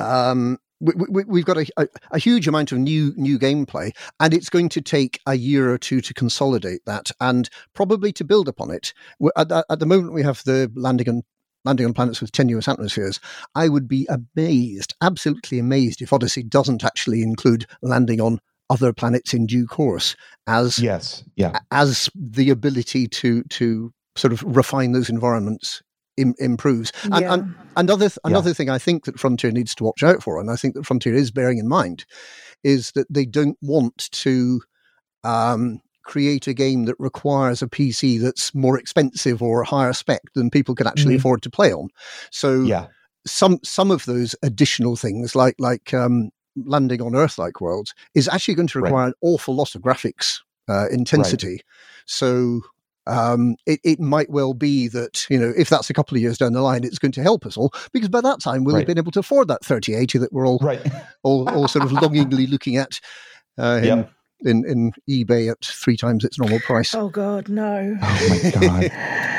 um, 0.00 0.58
we, 0.80 1.40
have 1.40 1.46
got 1.46 1.56
a, 1.56 1.66
a, 1.76 1.88
a, 2.12 2.18
huge 2.18 2.46
amount 2.46 2.72
of 2.72 2.78
new 2.78 3.14
new 3.16 3.38
gameplay, 3.38 3.96
and 4.20 4.34
it's 4.34 4.50
going 4.50 4.68
to 4.70 4.80
take 4.80 5.20
a 5.26 5.34
year 5.34 5.72
or 5.72 5.78
two 5.78 6.00
to 6.00 6.12
consolidate 6.12 6.84
that, 6.86 7.10
and 7.20 7.48
probably 7.72 8.12
to 8.12 8.24
build 8.24 8.48
upon 8.48 8.70
it. 8.70 8.92
At, 9.36 9.50
at 9.52 9.78
the 9.78 9.86
moment, 9.86 10.12
we 10.12 10.22
have 10.22 10.42
the 10.44 10.70
landing 10.74 11.08
on 11.08 11.22
landing 11.64 11.86
on 11.86 11.94
planets 11.94 12.20
with 12.20 12.32
tenuous 12.32 12.68
atmospheres. 12.68 13.20
I 13.54 13.68
would 13.68 13.88
be 13.88 14.06
amazed, 14.08 14.94
absolutely 15.00 15.58
amazed, 15.58 16.02
if 16.02 16.12
Odyssey 16.12 16.42
doesn't 16.42 16.84
actually 16.84 17.22
include 17.22 17.66
landing 17.80 18.20
on 18.20 18.40
other 18.70 18.92
planets 18.92 19.32
in 19.34 19.46
due 19.46 19.66
course 19.66 20.16
as 20.46 20.78
yes 20.78 21.22
yeah 21.36 21.58
as 21.70 22.10
the 22.14 22.50
ability 22.50 23.06
to 23.06 23.42
to 23.44 23.92
sort 24.16 24.32
of 24.32 24.42
refine 24.44 24.92
those 24.92 25.08
environments 25.10 25.82
Im- 26.16 26.34
improves. 26.38 26.92
And, 27.04 27.20
Yeah. 27.20 27.34
and 27.34 27.54
another 27.76 28.08
th- 28.08 28.18
another 28.24 28.54
thing 28.54 28.70
I 28.70 28.78
think 28.78 29.04
that 29.04 29.20
Frontier 29.20 29.50
needs 29.50 29.74
to 29.74 29.84
watch 29.84 30.02
out 30.02 30.22
for, 30.22 30.40
and 30.40 30.50
I 30.50 30.56
think 30.56 30.72
that 30.74 30.86
Frontier 30.86 31.14
is 31.14 31.30
bearing 31.30 31.58
in 31.58 31.68
mind, 31.68 32.06
is 32.64 32.92
that 32.92 33.06
they 33.12 33.26
don't 33.26 33.58
want 33.60 34.08
to 34.12 34.62
um, 35.24 35.80
create 36.04 36.46
a 36.46 36.54
game 36.54 36.86
that 36.86 36.96
requires 36.98 37.60
a 37.60 37.66
PC 37.66 38.18
that's 38.18 38.54
more 38.54 38.78
expensive 38.78 39.42
or 39.42 39.62
higher 39.64 39.92
spec 39.92 40.22
than 40.34 40.48
people 40.48 40.74
can 40.74 40.86
actually 40.86 41.16
Mhm. 41.16 41.18
afford 41.18 41.42
to 41.42 41.50
play 41.50 41.70
on. 41.70 41.88
So 42.30 42.62
Yeah. 42.62 42.86
some 43.26 43.58
some 43.62 43.90
of 43.90 44.06
those 44.06 44.34
additional 44.42 44.96
things, 44.96 45.34
like 45.36 45.56
like 45.58 45.92
um, 45.92 46.30
landing 46.64 47.02
on 47.02 47.14
Earth-like 47.14 47.60
worlds, 47.60 47.94
is 48.14 48.28
actually 48.28 48.54
going 48.54 48.68
to 48.68 48.78
Right. 48.80 48.88
require 48.90 49.06
an 49.08 49.14
awful 49.20 49.54
lot 49.54 49.74
of 49.74 49.82
graphics 49.82 50.38
uh, 50.68 50.88
intensity. 50.88 51.60
So 52.06 52.62
um, 53.06 53.54
it, 53.66 53.78
it 53.84 54.00
might 54.00 54.30
well 54.30 54.52
be 54.54 54.88
that 54.88 55.26
you 55.30 55.38
know 55.38 55.52
if 55.56 55.68
that's 55.68 55.90
a 55.90 55.94
couple 55.94 56.16
of 56.16 56.22
years 56.22 56.38
down 56.38 56.52
the 56.54 56.60
line, 56.60 56.82
it's 56.82 56.98
going 56.98 57.12
to 57.12 57.22
help 57.22 57.46
us 57.46 57.56
all 57.56 57.72
because 57.92 58.08
by 58.08 58.20
that 58.20 58.40
time 58.40 58.64
we'll 58.64 58.74
Right. 58.74 58.80
have 58.80 58.86
been 58.86 58.98
able 58.98 59.12
to 59.12 59.20
afford 59.20 59.46
that 59.48 59.64
3080 59.64 60.18
that 60.18 60.32
we're 60.32 60.46
all 60.46 60.58
Right. 60.60 60.80
all, 61.22 61.48
all 61.54 61.68
sort 61.68 61.84
of 61.84 61.92
longingly 61.92 62.46
looking 62.48 62.76
at 62.76 62.98
uh, 63.58 63.78
in, 63.80 63.84
Yep. 63.84 64.10
in 64.40 64.64
in 64.66 64.92
eBay 65.08 65.50
at 65.50 65.64
three 65.64 65.96
times 65.96 66.24
its 66.24 66.38
normal 66.38 66.58
price. 66.60 66.94
Oh 66.94 67.08
God, 67.08 67.48
no. 67.48 67.96
Oh 68.02 68.28
my 68.28 68.50
god. 68.50 68.90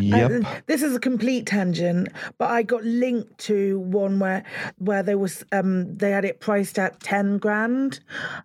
Yep. 0.00 0.66
This 0.66 0.82
is 0.82 0.94
a 0.94 1.00
complete 1.00 1.46
tangent, 1.46 2.08
but 2.38 2.50
I 2.50 2.62
got 2.62 2.84
linked 2.84 3.38
to 3.46 3.78
one 3.80 4.18
where 4.18 4.44
where 4.78 5.02
there 5.02 5.18
was 5.18 5.44
um 5.52 5.96
they 5.96 6.10
had 6.10 6.24
it 6.24 6.40
priced 6.40 6.78
at 6.78 7.00
ten 7.00 7.38
grand, 7.38 8.00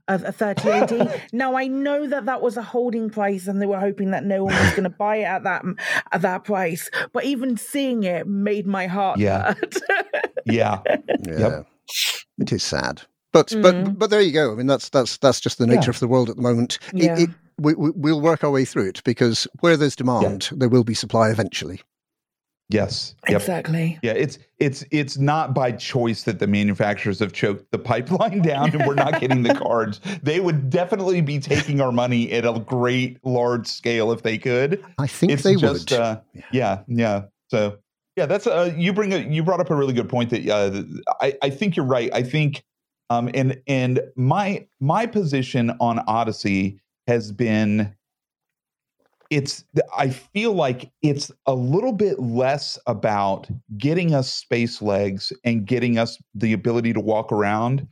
a, 0.08 0.16
a 0.26 0.32
thirty 0.32 0.70
eighty. 0.70 1.02
now 1.34 1.56
I 1.56 1.68
know 1.68 2.08
that 2.08 2.26
that 2.26 2.42
was 2.42 2.58
a 2.58 2.62
holding 2.64 3.10
price, 3.10 3.48
and 3.48 3.62
they 3.62 3.66
were 3.66 3.80
hoping 3.80 4.12
that 4.12 4.24
no 4.26 4.44
one 4.44 4.54
was 4.56 4.72
going 4.72 4.84
to 4.90 4.90
buy 4.90 5.18
it 5.18 5.24
at 5.26 5.44
that 5.44 5.64
at 6.12 6.22
that 6.22 6.44
price. 6.44 6.90
But 7.12 7.26
even 7.26 7.58
seeing 7.58 8.04
it 8.04 8.28
made 8.28 8.66
my 8.68 8.88
heart 8.88 9.20
Yeah. 9.20 9.54
hurt. 9.54 9.76
Yeah. 10.46 10.82
Yeah, 11.26 11.64
it 12.38 12.52
is 12.52 12.64
sad. 12.64 13.02
But 13.32 13.48
Mm. 13.48 13.62
but 13.64 13.98
but 14.00 14.10
there 14.10 14.20
you 14.22 14.32
go. 14.34 14.52
I 14.52 14.56
mean, 14.56 14.68
that's 14.68 14.90
that's 14.90 15.18
that's 15.18 15.40
just 15.40 15.58
the 15.58 15.66
nature 15.66 15.86
Yeah. 15.86 15.90
of 15.92 16.00
the 16.02 16.08
world 16.08 16.30
at 16.30 16.36
the 16.36 16.42
moment. 16.42 16.80
It- 16.94 17.04
Yeah. 17.04 17.18
It, 17.20 17.30
we, 17.58 17.74
we, 17.76 17.92
we'll 17.92 18.22
work 18.22 18.44
our 18.44 18.52
way 18.52 18.66
through 18.66 18.90
it 18.90 19.04
because 19.04 19.48
where 19.60 19.78
there's 19.78 19.96
demand, 19.96 20.50
there 20.52 20.70
will 20.70 20.84
be 20.84 20.94
supply 20.94 21.30
eventually. 21.30 21.82
Yes. 22.70 23.16
Yep. 23.30 23.42
exactly. 23.42 24.00
Yeah, 24.02 24.14
it's 24.14 24.40
it's 24.58 24.84
it's 24.90 25.18
not 25.18 25.54
by 25.54 25.74
choice 25.74 26.24
that 26.24 26.40
the 26.40 26.48
manufacturers 26.48 27.20
have 27.20 27.34
choked 27.34 27.70
the 27.72 27.78
pipeline 27.78 28.42
down 28.44 28.74
and 28.74 28.88
we're 28.88 28.96
not 28.96 29.20
getting 29.20 29.44
the 29.44 29.54
cards. 29.54 30.00
They 30.24 30.40
would 30.40 30.70
definitely 30.70 31.22
be 31.22 31.40
taking 31.40 31.82
our 31.82 31.92
money 31.92 32.32
at 32.32 32.46
a 32.46 32.60
great 32.60 33.24
large 33.24 33.68
scale 33.68 34.12
if 34.12 34.24
they 34.24 34.38
could. 34.38 34.84
I 34.98 35.08
think 35.08 35.34
it's 35.34 35.44
they 35.44 35.56
just 35.56 35.92
would. 35.92 36.00
Uh, 36.00 36.22
yeah, 36.52 36.82
yeah. 36.88 37.26
So 37.50 37.78
yeah, 38.16 38.26
that's 38.26 38.48
uh, 38.48 38.74
you 38.76 38.94
bring 38.94 39.14
a, 39.14 39.18
you 39.18 39.44
brought 39.44 39.60
up 39.60 39.70
a 39.70 39.76
really 39.76 39.94
good 39.94 40.10
point 40.10 40.30
that 40.32 40.50
uh, 40.50 40.84
I 41.22 41.38
I 41.44 41.50
think 41.50 41.76
you're 41.76 41.86
right. 41.86 42.10
I 42.14 42.24
think 42.24 42.64
um 43.10 43.30
and 43.34 43.62
and 43.68 44.00
my 44.16 44.66
my 44.80 45.06
position 45.06 45.72
on 45.80 46.00
Odyssey 46.08 46.80
has 47.08 47.32
been 47.32 47.94
it's 49.30 49.64
i 49.98 50.10
feel 50.10 50.54
like 50.54 50.92
it's 51.02 51.32
a 51.48 51.54
little 51.54 51.94
bit 51.94 52.20
less 52.20 52.78
about 52.88 53.48
getting 53.78 54.14
us 54.14 54.32
space 54.32 54.82
legs 54.82 55.34
and 55.44 55.66
getting 55.66 55.98
us 55.98 56.18
the 56.36 56.54
ability 56.54 56.94
to 56.94 57.00
walk 57.00 57.32
around. 57.32 57.88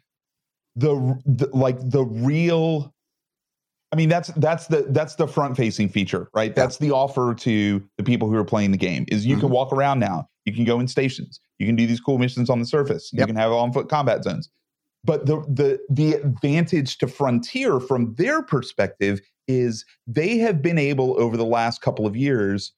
The, 0.76 1.20
the 1.26 1.50
like 1.54 1.78
the 1.90 2.04
real 2.06 2.94
i 3.92 3.96
mean 3.98 4.08
that's 4.08 4.30
that's 4.38 4.68
the 4.68 4.86
that's 4.90 5.16
the 5.16 5.28
front 5.28 5.58
facing 5.58 5.90
feature 5.90 6.30
right? 6.34 6.56
That's 6.56 6.78
the 6.78 6.92
offer 6.92 7.34
to 7.36 7.84
the 7.98 8.04
people 8.04 8.30
who 8.30 8.36
are 8.38 8.46
playing 8.46 8.72
the 8.72 8.78
game 8.78 9.06
is 9.10 9.26
you 9.26 9.36
can 9.38 9.50
Mhm. 9.50 9.54
walk 9.54 9.74
around 9.74 10.00
now. 10.00 10.28
You 10.46 10.54
can 10.54 10.64
go 10.64 10.80
in 10.80 10.88
stations. 10.88 11.40
You 11.60 11.66
can 11.66 11.76
do 11.76 11.86
these 11.86 12.00
cool 12.00 12.18
missions 12.18 12.50
on 12.50 12.60
the 12.60 12.66
surface. 12.66 13.12
You 13.12 13.20
Yep. 13.20 13.28
can 13.28 13.36
have 13.36 13.52
on 13.52 13.74
foot 13.74 13.90
combat 13.90 14.24
zones 14.24 14.50
but 15.04 15.26
the 15.26 15.38
the 15.48 15.80
the 15.90 16.14
advantage 16.14 16.98
to 17.00 17.08
frontier 17.08 17.80
from 17.80 18.14
their 18.16 18.42
perspective 18.42 19.22
is 19.48 19.86
they 20.08 20.38
have 20.38 20.62
been 20.62 20.78
able 20.78 21.20
over 21.20 21.38
the 21.38 21.46
last 21.46 21.82
couple 21.82 22.06
of 22.06 22.16
years 22.16 22.74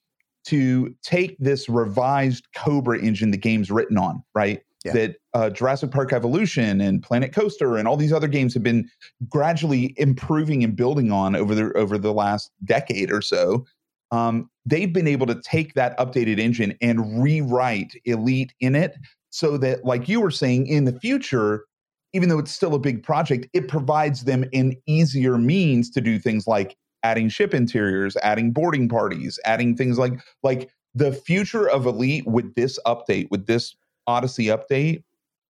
to 0.46 0.94
take 1.04 1.38
this 1.40 1.70
revised 1.70 2.48
cobra 2.56 3.00
engine 3.00 3.32
the 3.32 3.38
game's 3.38 3.72
written 3.72 3.98
on 3.98 4.24
right 4.34 4.62
Yeah. 4.86 4.94
that 4.94 5.16
uh, 5.34 5.50
jurassic 5.50 5.92
park 5.92 6.14
evolution 6.14 6.82
and 6.82 7.02
planet 7.02 7.34
coaster 7.34 7.78
and 7.78 7.88
all 7.88 7.98
these 7.98 8.14
other 8.14 8.28
games 8.28 8.54
have 8.54 8.64
been 8.64 8.90
gradually 9.30 9.94
improving 9.98 10.64
and 10.64 10.76
building 10.76 11.12
on 11.12 11.36
over 11.36 11.56
the 11.56 11.72
over 11.74 11.98
the 11.98 12.14
last 12.14 12.52
decade 12.64 13.12
or 13.12 13.22
so 13.22 13.66
um, 14.12 14.50
they've 14.66 14.94
been 14.94 15.08
able 15.08 15.26
to 15.26 15.42
take 15.42 15.74
that 15.74 15.98
updated 15.98 16.40
engine 16.40 16.78
and 16.82 17.22
rewrite 17.24 17.94
elite 18.06 18.54
in 18.60 18.76
it 18.76 18.96
so 19.32 19.58
that 19.58 19.84
like 19.86 20.08
you 20.08 20.22
were 20.22 20.32
saying 20.32 20.68
in 20.68 20.86
the 20.86 21.00
future 21.00 21.66
even 22.14 22.30
though 22.30 22.40
it's 22.40 22.52
still 22.52 22.74
a 22.74 22.80
big 22.80 23.04
project, 23.04 23.48
it 23.54 23.68
provides 23.68 24.24
them 24.24 24.46
an 24.54 24.76
easier 24.86 25.38
means 25.38 25.90
to 25.92 26.02
do 26.02 26.20
things 26.20 26.48
like 26.48 26.78
adding 27.04 27.28
ship 27.28 27.54
interiors, 27.54 28.16
adding 28.18 28.52
boarding 28.52 28.88
parties, 28.88 29.40
adding 29.46 29.76
things 29.76 29.98
like 29.98 30.14
like 30.44 30.70
the 30.96 31.12
future 31.12 31.68
of 31.68 31.86
Elite 31.86 32.28
with 32.28 32.54
this 32.56 32.80
update, 32.86 33.30
with 33.32 33.48
this 33.48 33.76
Odyssey 34.08 34.46
update, 34.46 35.04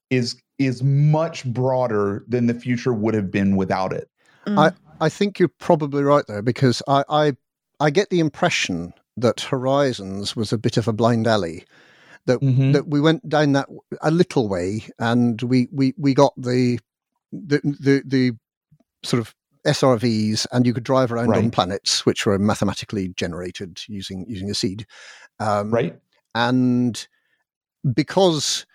is 0.09 0.35
is 0.57 0.81
much 0.83 1.45
broader 1.45 2.23
than 2.27 2.47
the 2.47 2.53
future 2.53 2.93
would 2.93 3.13
have 3.13 3.29
been 3.29 3.55
without 3.55 3.91
it. 3.91 4.09
Mm. 4.45 4.75
I 5.01 5.09
think 5.09 5.39
you're 5.39 5.49
probably 5.49 6.03
right 6.03 6.25
there 6.27 6.41
because 6.41 6.81
I, 6.87 7.03
I 7.09 7.33
I 7.79 7.89
get 7.89 8.09
the 8.09 8.19
impression 8.19 8.93
that 9.17 9.41
Horizons 9.41 10.35
was 10.35 10.53
a 10.53 10.57
bit 10.57 10.77
of 10.77 10.87
a 10.87 10.93
blind 10.93 11.27
alley. 11.27 11.65
Mm-hmm. 12.27 12.71
That 12.71 12.87
we 12.87 13.01
went 13.01 13.27
down 13.27 13.51
that 13.53 13.67
a 14.01 14.11
little 14.11 14.47
way 14.47 14.85
and 14.99 15.41
we 15.41 15.67
we, 15.71 15.93
we 15.97 16.13
got 16.13 16.33
the, 16.37 16.79
the 17.31 17.59
the 17.63 18.01
the 18.05 18.31
sort 19.03 19.19
of 19.19 19.33
SRVs 19.67 20.45
and 20.51 20.65
you 20.65 20.73
could 20.73 20.83
drive 20.83 21.11
around 21.11 21.33
on 21.35 21.51
planets 21.51 22.05
which 22.05 22.25
were 22.25 22.37
mathematically 22.39 23.09
generated 23.15 23.81
using 23.87 24.25
using 24.27 24.49
a 24.49 24.53
seed. 24.53 24.85
Um, 25.39 25.71
right? 25.71 25.99
and 26.35 27.07
because 27.93 28.65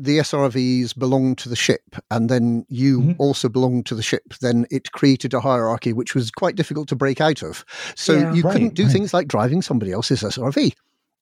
the 0.00 0.18
SRVs 0.18 0.96
belong 0.96 1.34
to 1.36 1.48
the 1.48 1.56
ship 1.56 1.96
and 2.10 2.28
then 2.28 2.64
you 2.68 3.00
Mhm. 3.00 3.16
also 3.18 3.48
belong 3.48 3.82
to 3.84 3.94
the 3.96 4.02
ship, 4.02 4.34
then 4.40 4.64
it 4.70 4.92
created 4.92 5.34
a 5.34 5.40
hierarchy 5.40 5.92
which 5.92 6.14
was 6.14 6.30
quite 6.30 6.54
difficult 6.54 6.88
to 6.88 6.96
break 6.96 7.20
out 7.20 7.42
of. 7.42 7.64
So 7.96 8.12
Yeah. 8.12 8.32
you 8.32 8.42
Right, 8.42 8.52
couldn't 8.52 8.74
do 8.74 8.84
right. 8.84 8.92
things 8.92 9.12
like 9.12 9.26
driving 9.26 9.60
somebody 9.62 9.90
else's 9.90 10.22
SRV. 10.22 10.72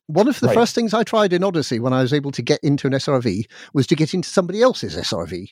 One 0.09 0.29
of 0.29 0.38
the 0.40 0.47
Right. 0.49 0.55
first 0.55 0.75
things 0.75 0.95
I 0.95 1.03
tried 1.03 1.33
in 1.33 1.42
Odyssey 1.42 1.81
when 1.81 1.92
I 1.92 2.03
was 2.03 2.12
able 2.12 2.31
to 2.33 2.42
get 2.42 2.61
into 2.62 2.87
an 2.87 2.92
SRV 2.95 3.47
was 3.75 3.87
to 3.88 3.97
get 3.97 4.14
into 4.14 4.29
somebody 4.29 4.62
else's 4.62 4.97
SRV 4.97 5.49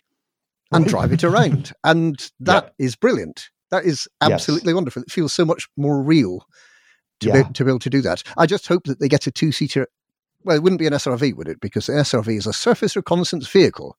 and 0.73 0.85
Right. 0.85 0.91
drive 0.91 1.13
it 1.13 1.25
around. 1.25 1.73
And 1.85 2.31
that 2.41 2.75
is 2.79 2.95
brilliant. 2.97 3.49
That 3.71 3.85
is 3.85 4.07
Yes. 4.23 4.31
absolutely 4.33 4.73
wonderful. 4.75 5.03
It 5.03 5.11
feels 5.11 5.33
so 5.33 5.45
much 5.45 5.69
more 5.77 6.03
real 6.03 6.47
to, 7.21 7.29
Yeah. 7.29 7.43
be, 7.43 7.53
to 7.55 7.65
be 7.65 7.71
able 7.71 7.79
to 7.81 7.91
do 7.91 8.01
that. 8.03 8.23
I 8.37 8.47
just 8.47 8.69
hope 8.69 8.85
that 8.85 9.01
they 9.01 9.09
get 9.09 9.27
a 9.27 9.33
two 9.33 9.51
seater. 9.51 9.89
Well, 10.45 10.57
it 10.57 10.63
wouldn't 10.63 10.79
be 10.79 10.87
an 10.87 10.93
SRV, 10.93 11.33
would 11.33 11.49
it? 11.49 11.61
Because 11.61 11.87
the 11.87 11.95
SRV 11.99 12.37
is 12.37 12.47
a 12.47 12.53
surface 12.53 12.95
reconnaissance 12.95 13.49
vehicle. 13.49 13.97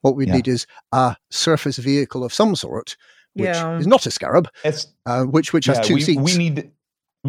What 0.00 0.16
we 0.16 0.26
Yeah. 0.26 0.34
need 0.36 0.48
is 0.48 0.66
a 0.92 1.16
surface 1.30 1.76
vehicle 1.76 2.24
of 2.24 2.34
some 2.34 2.56
sort, 2.56 2.96
which 3.34 3.46
Yeah. 3.46 3.78
is 3.78 3.86
not 3.86 4.06
a 4.06 4.10
scarab, 4.10 4.48
It's, 4.64 4.88
uh, 5.06 5.24
which 5.24 5.52
which 5.52 5.66
has 5.66 5.80
two 5.86 5.94
we, 5.94 6.00
seats. 6.02 6.20
we 6.20 6.36
need 6.36 6.70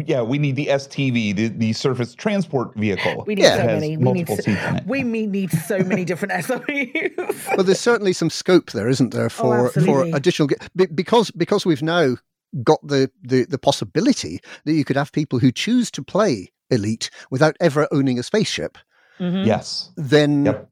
yeah, 0.04 0.22
we 0.22 0.38
need 0.38 0.56
the 0.56 0.66
STV, 0.66 1.34
the, 1.34 1.48
the 1.48 1.72
surface 1.72 2.14
transport 2.14 2.74
vehicle. 2.74 3.24
we 3.26 3.34
need 3.34 3.42
yeah. 3.42 3.56
so 3.56 3.66
many. 3.66 3.96
We 3.96 4.12
need 4.12 4.28
so, 4.28 4.34
seats 4.36 4.46
in 4.48 4.76
it. 4.76 4.86
we 4.86 5.04
me- 5.04 5.26
need 5.26 5.50
so 5.50 5.78
many 5.78 6.04
different 6.04 6.34
SOEs. 6.44 7.46
well, 7.56 7.64
there's 7.64 7.80
certainly 7.80 8.12
some 8.12 8.30
scope 8.30 8.72
there, 8.72 8.88
isn't 8.88 9.12
there, 9.14 9.30
for 9.30 9.44
for 9.46 9.54
Oh, 9.54 9.66
absolutely. 9.66 10.12
additional 10.12 10.48
because 10.94 11.30
because 11.30 11.64
we've 11.64 11.82
now 11.82 12.16
got 12.62 12.86
the, 12.86 13.10
the 13.22 13.44
the 13.44 13.58
possibility 13.58 14.40
that 14.64 14.72
you 14.74 14.84
could 14.84 14.96
have 14.96 15.12
people 15.12 15.38
who 15.38 15.50
choose 15.50 15.90
to 15.92 16.02
play 16.02 16.50
Elite 16.70 17.10
without 17.30 17.56
ever 17.60 17.88
owning 17.92 18.18
a 18.18 18.22
spaceship. 18.22 18.76
Mhm. 19.18 19.46
yes. 19.46 19.92
Then 19.96 20.44
Yep. 20.46 20.68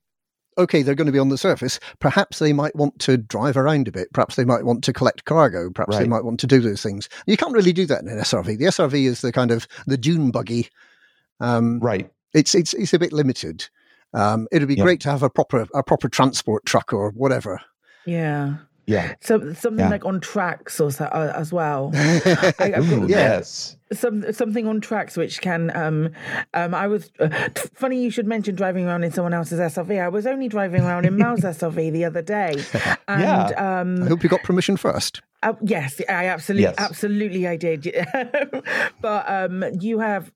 Okay, 0.58 0.82
they're 0.82 0.94
going 0.94 1.06
to 1.06 1.12
be 1.12 1.18
on 1.18 1.28
the 1.28 1.38
surface. 1.38 1.80
Perhaps 2.00 2.38
they 2.38 2.52
might 2.52 2.74
want 2.76 2.98
to 3.00 3.16
drive 3.16 3.56
around 3.56 3.88
a 3.88 3.92
bit. 3.92 4.12
Perhaps 4.12 4.36
they 4.36 4.44
might 4.44 4.64
want 4.64 4.84
to 4.84 4.92
collect 4.92 5.24
cargo. 5.24 5.70
Perhaps 5.70 5.98
they 5.98 6.06
might 6.08 6.24
want 6.24 6.40
to 6.40 6.46
do 6.46 6.60
those 6.60 6.82
things. 6.82 7.08
You 7.26 7.36
can't 7.36 7.52
really 7.52 7.72
do 7.72 7.86
that 7.86 8.02
in 8.02 8.08
an 8.08 8.18
SRV. 8.18 8.58
The 8.58 8.66
SRV 8.66 9.04
is 9.06 9.20
the 9.20 9.32
kind 9.32 9.50
of 9.50 9.66
the 9.86 9.96
dune 9.96 10.30
buggy. 10.30 10.68
Um, 11.40 11.80
Right. 11.80 12.10
it's 12.32 12.54
it's 12.54 12.74
it's 12.74 12.94
a 12.94 12.98
bit 12.98 13.12
limited. 13.12 13.68
Um, 14.12 14.46
it'd 14.52 14.68
be 14.68 14.74
Yep. 14.76 14.84
great 14.84 15.00
to 15.00 15.10
have 15.10 15.22
a 15.22 15.30
proper 15.30 15.66
a 15.74 15.82
proper 15.82 16.08
transport 16.08 16.64
truck 16.64 16.92
or 16.92 17.10
whatever. 17.10 17.60
Yeah. 18.06 18.56
Yeah. 18.86 19.14
So 19.20 19.52
something 19.54 19.84
Yeah. 19.86 19.90
like 19.90 20.04
on 20.04 20.20
tracks 20.20 20.78
or 20.80 20.90
so, 20.90 21.06
uh, 21.06 21.32
as 21.34 21.52
well. 21.52 21.90
I- 21.94 22.74
Ooh. 22.80 23.06
Yes. 23.08 23.76
some 23.92 24.30
something 24.32 24.66
on 24.66 24.80
tracks 24.80 25.16
which 25.16 25.40
can 25.40 25.70
um 25.76 26.10
um 26.52 26.74
I 26.74 26.86
was 26.88 27.10
uh, 27.20 27.28
funny 27.74 28.02
you 28.02 28.10
should 28.10 28.26
mention 28.26 28.54
driving 28.56 28.86
around 28.86 29.04
in 29.04 29.12
someone 29.12 29.32
else's 29.34 29.60
SRV. 29.60 30.00
I 30.02 30.08
was 30.08 30.26
only 30.26 30.48
driving 30.48 30.82
around 30.82 31.06
in 31.06 31.16
Mal's 31.16 31.40
SRV 31.56 31.92
the 31.92 32.04
other 32.04 32.22
day, 32.22 32.52
and 33.08 33.20
Yeah. 33.22 33.80
um 33.80 34.02
I 34.02 34.08
hope 34.08 34.22
you 34.22 34.28
got 34.28 34.42
permission 34.42 34.76
first. 34.76 35.22
Uh, 35.42 35.52
yes, 35.62 36.00
I 36.08 36.26
absolutely, 36.26 36.62
Yes. 36.64 36.74
absolutely, 36.78 37.46
I 37.46 37.56
did. 37.56 37.82
but 39.02 39.28
um, 39.30 39.62
you 39.80 39.98
have 39.98 40.32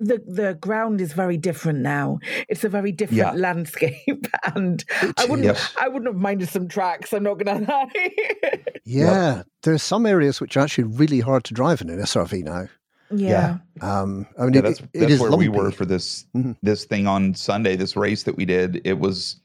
the 0.00 0.18
the 0.26 0.54
ground 0.60 1.00
is 1.00 1.12
very 1.12 1.36
different 1.36 1.78
now. 1.80 2.18
It's 2.48 2.64
a 2.64 2.68
very 2.68 2.92
different 2.92 3.18
Yeah. 3.18 3.32
landscape, 3.32 4.26
and 4.54 4.84
It 5.02 5.14
I 5.18 5.24
wouldn't 5.26 5.46
Yep. 5.46 5.58
I 5.80 5.88
wouldn't 5.88 6.06
have 6.06 6.16
minded 6.20 6.48
some 6.48 6.68
tracks. 6.68 7.12
I'm 7.12 7.22
not 7.22 7.38
gonna 7.38 7.60
lie. 7.66 8.10
Yeah, 8.86 9.44
there's 9.62 9.82
some 9.82 10.04
areas 10.04 10.40
which 10.42 10.56
are 10.58 10.60
actually 10.60 10.84
really 10.84 11.20
hard 11.20 11.44
to 11.44 11.54
drive 11.54 11.80
in 11.80 11.88
an 11.88 12.00
SRV 12.00 12.44
now. 12.44 12.68
yeah. 13.10 13.58
Um, 13.80 14.26
I 14.38 14.44
mean, 14.44 14.52
Yeah, 14.54 14.58
it, 14.58 14.62
that's 14.62 14.80
it 14.80 14.88
that's 14.94 15.12
is 15.12 15.20
where 15.20 15.30
lumpy. 15.30 15.48
we 15.48 15.58
were 15.58 15.70
for 15.70 15.86
this 15.86 16.26
Mhm. 16.36 16.56
this 16.62 16.84
thing 16.84 17.06
on 17.06 17.34
Sunday. 17.34 17.76
This 17.76 17.96
race 17.96 18.24
that 18.24 18.36
we 18.36 18.44
did, 18.44 18.82
it 18.84 18.98
was 18.98 19.40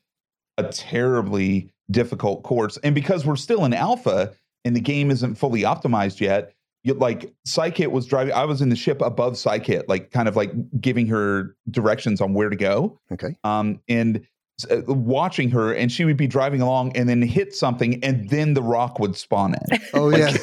a 0.57 0.63
terribly 0.63 1.71
difficult 1.91 2.43
course, 2.43 2.77
and 2.83 2.93
because 2.93 3.25
we're 3.25 3.35
still 3.37 3.63
in 3.65 3.73
alpha 3.73 4.33
and 4.65 4.75
the 4.75 4.81
game 4.81 5.09
isn't 5.09 5.35
fully 5.35 5.61
optimized 5.61 6.19
yet, 6.19 6.51
you, 6.89 6.93
like 6.95 7.33
Psykit 7.47 7.91
was 7.91 8.05
driving. 8.05 8.33
I 8.33 8.45
was 8.45 8.61
in 8.61 8.69
the 8.69 8.75
ship 8.75 9.01
above 9.01 9.33
Psykit, 9.33 9.83
like 9.87 10.11
kind 10.11 10.27
of 10.27 10.35
like 10.35 10.51
giving 10.81 11.07
her 11.07 11.55
directions 11.71 12.21
on 12.21 12.33
where 12.33 12.49
to 12.49 12.55
go. 12.55 12.99
Okay. 13.11 13.35
um, 13.43 13.79
and 13.87 14.25
uh, 14.69 14.81
watching 14.87 15.49
her, 15.49 15.73
and 15.73 15.91
she 15.91 16.03
would 16.03 16.17
be 16.17 16.27
driving 16.27 16.61
along 16.61 16.95
and 16.97 17.07
then 17.07 17.21
hit 17.21 17.55
something, 17.55 18.03
and 18.03 18.29
then 18.29 18.53
the 18.53 18.61
rock 18.61 18.99
would 18.99 19.15
spawn 19.15 19.53
in. 19.53 19.79
Oh 19.93 20.09
yeah. 20.09 20.35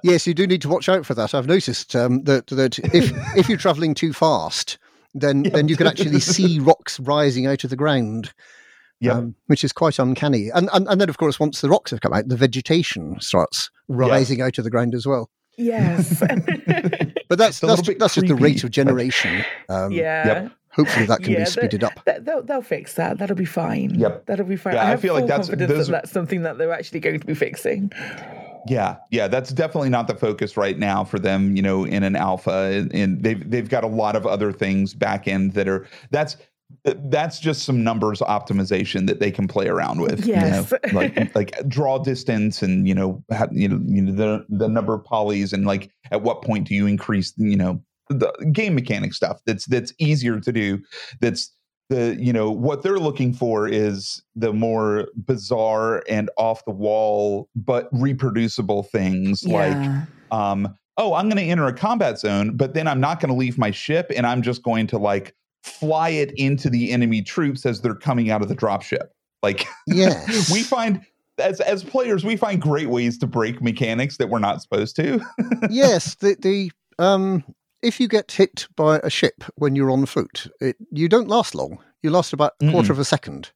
yes, 0.02 0.26
you 0.26 0.34
do 0.34 0.46
need 0.46 0.62
to 0.62 0.68
watch 0.68 0.88
out 0.88 1.06
for 1.06 1.14
that. 1.14 1.34
I've 1.34 1.46
noticed 1.46 1.94
um, 1.94 2.24
that 2.24 2.46
that 2.48 2.78
if 2.78 3.12
if 3.36 3.48
you're 3.48 3.58
travelling 3.58 3.94
too 3.94 4.12
fast, 4.12 4.78
then 5.14 5.42
then 5.44 5.68
you 5.68 5.76
can 5.76 5.86
actually 5.86 6.20
see 6.20 6.58
rocks 6.58 6.98
rising 7.00 7.46
out 7.46 7.64
of 7.64 7.70
the 7.70 7.76
ground. 7.76 8.32
Yep. 9.02 9.14
um, 9.16 9.34
which 9.46 9.64
is 9.64 9.72
quite 9.72 9.98
uncanny. 9.98 10.48
And, 10.54 10.68
and 10.72 10.86
and 10.88 11.00
then, 11.00 11.08
of 11.08 11.18
course, 11.18 11.38
once 11.40 11.60
the 11.60 11.68
rocks 11.68 11.90
have 11.90 12.00
come 12.00 12.12
out, 12.12 12.28
the 12.28 12.36
vegetation 12.36 13.20
starts 13.20 13.70
rising 13.88 14.40
out 14.40 14.56
of 14.58 14.64
the 14.64 14.70
ground 14.70 14.94
as 14.94 15.06
well. 15.06 15.28
Yes. 15.58 16.22
But 17.28 17.38
that's 17.38 17.62
It's 17.62 17.82
that's, 17.82 17.98
that's 17.98 18.14
just 18.16 18.26
the 18.26 18.34
rate 18.34 18.62
of 18.62 18.70
generation. 18.70 19.42
Um, 19.70 19.90
yeah. 19.90 20.26
Yep. 20.26 20.52
Hopefully, 20.74 21.06
that 21.06 21.22
can 21.22 21.32
Yeah, 21.32 21.38
be 21.40 21.44
speeded 21.46 21.82
up. 21.84 21.92
Th- 22.04 22.18
They'll, 22.20 22.42
they'll 22.42 22.60
fix 22.62 22.94
that. 22.94 23.16
That'll 23.18 23.36
be 23.36 23.46
fine. 23.46 23.94
Yep. 23.98 24.26
That'll 24.26 24.44
be 24.46 24.56
fine. 24.56 24.74
Yeah, 24.74 24.82
I 24.82 24.86
I 24.86 24.90
have 24.90 25.00
feel 25.00 25.14
like 25.14 25.26
that's- 25.26 25.48
confidence 25.48 25.70
those 25.72 25.86
that 25.88 25.92
that's 25.92 26.10
something 26.12 26.42
that 26.42 26.58
they're 26.58 26.72
actually 26.72 27.00
going 27.00 27.20
to 27.20 27.26
be 27.26 27.34
fixing. 27.34 27.90
Yeah, 28.68 28.96
yeah, 29.10 29.28
that's 29.28 29.50
definitely 29.52 29.88
not 29.88 30.06
the 30.08 30.14
focus 30.14 30.56
right 30.56 30.78
now 30.78 31.04
for 31.04 31.18
them. 31.18 31.56
You 31.56 31.62
know, 31.62 31.84
in 31.84 32.02
an 32.02 32.16
alpha, 32.16 32.70
and- 32.72 32.94
and 32.94 33.22
they've 33.22 33.50
they've 33.50 33.68
got 33.68 33.82
a 33.82 33.88
lot 33.88 34.14
of 34.14 34.26
other 34.26 34.52
things 34.52 34.92
back 34.94 35.26
end 35.26 35.54
that 35.54 35.68
are 35.68 35.86
that's 36.10 36.36
that's 36.84 37.38
just 37.38 37.62
some 37.62 37.84
numbers 37.84 38.20
optimization 38.20 39.06
that 39.06 39.20
they 39.20 39.30
can 39.30 39.46
play 39.46 39.68
around 39.68 40.00
with. 40.00 40.26
Yes. 40.26 40.72
you 40.84 40.92
know? 40.92 40.98
like 40.98 41.34
like 41.34 41.68
draw 41.68 41.98
distance 41.98 42.62
and 42.62 42.88
you 42.88 42.94
know 42.94 43.22
have, 43.30 43.50
you 43.52 43.68
know 43.68 43.80
you 43.86 44.02
know 44.02 44.12
the 44.12 44.44
the 44.48 44.68
number 44.68 44.94
of 44.94 45.02
polys 45.04 45.52
and 45.52 45.64
like 45.64 45.90
at 46.10 46.22
what 46.22 46.42
point 46.42 46.66
do 46.66 46.74
you 46.74 46.86
increase 46.86 47.32
you 47.36 47.56
know 47.56 47.80
the 48.08 48.32
game 48.52 48.74
mechanic 48.74 49.14
stuff 49.14 49.40
that's 49.46 49.66
that's 49.66 49.92
easier 49.98 50.40
to 50.40 50.52
do. 50.52 50.80
That's 51.20 51.52
the 51.88 52.16
you 52.18 52.32
know 52.32 52.50
what 52.50 52.82
they're 52.82 52.98
looking 52.98 53.32
for 53.32 53.68
is 53.68 54.22
the 54.34 54.52
more 54.52 55.08
bizarre 55.14 56.02
and 56.08 56.30
off 56.36 56.64
the 56.64 56.72
wall 56.72 57.48
but 57.54 57.88
reproducible 57.92 58.82
things 58.84 59.44
like 59.44 59.76
um 60.30 60.74
oh 60.96 61.12
i'm 61.14 61.28
going 61.28 61.36
to 61.36 61.50
enter 61.50 61.66
a 61.66 61.72
combat 61.72 62.18
zone 62.18 62.56
but 62.56 62.72
then 62.72 62.86
i'm 62.86 63.00
not 63.00 63.20
going 63.20 63.28
to 63.28 63.34
leave 63.34 63.58
my 63.58 63.70
ship 63.70 64.10
and 64.16 64.26
i'm 64.26 64.40
just 64.40 64.62
going 64.62 64.86
to 64.86 64.96
like 64.96 65.34
fly 65.62 66.08
it 66.10 66.32
into 66.32 66.68
the 66.68 66.90
enemy 66.90 67.22
troops 67.22 67.64
as 67.66 67.80
they're 67.80 67.94
coming 67.94 68.30
out 68.30 68.42
of 68.42 68.48
the 68.48 68.56
dropship 68.56 69.08
like 69.42 69.66
Yes. 69.86 70.50
we 70.52 70.62
find 70.62 71.00
as 71.38 71.60
as 71.60 71.82
players 71.84 72.24
we 72.24 72.36
find 72.36 72.60
great 72.60 72.88
ways 72.88 73.16
to 73.18 73.26
break 73.26 73.62
mechanics 73.62 74.16
that 74.18 74.28
we're 74.28 74.38
not 74.38 74.60
supposed 74.62 74.96
to 74.96 75.20
yes, 75.70 76.14
the 76.16 76.36
the 76.40 76.70
um, 76.98 77.42
if 77.80 77.98
you 77.98 78.06
get 78.06 78.30
hit 78.30 78.68
by 78.76 79.00
a 79.02 79.10
ship 79.10 79.42
when 79.56 79.74
you're 79.74 79.90
on 79.90 80.06
foot, 80.06 80.46
it, 80.60 80.76
you 80.92 81.08
don't 81.08 81.26
last 81.26 81.54
long. 81.54 81.78
You 82.02 82.10
last 82.10 82.32
about 82.32 82.52
a 82.62 82.70
quarter 82.70 82.92
of 82.92 82.98
a 82.98 83.04
second. 83.04 83.50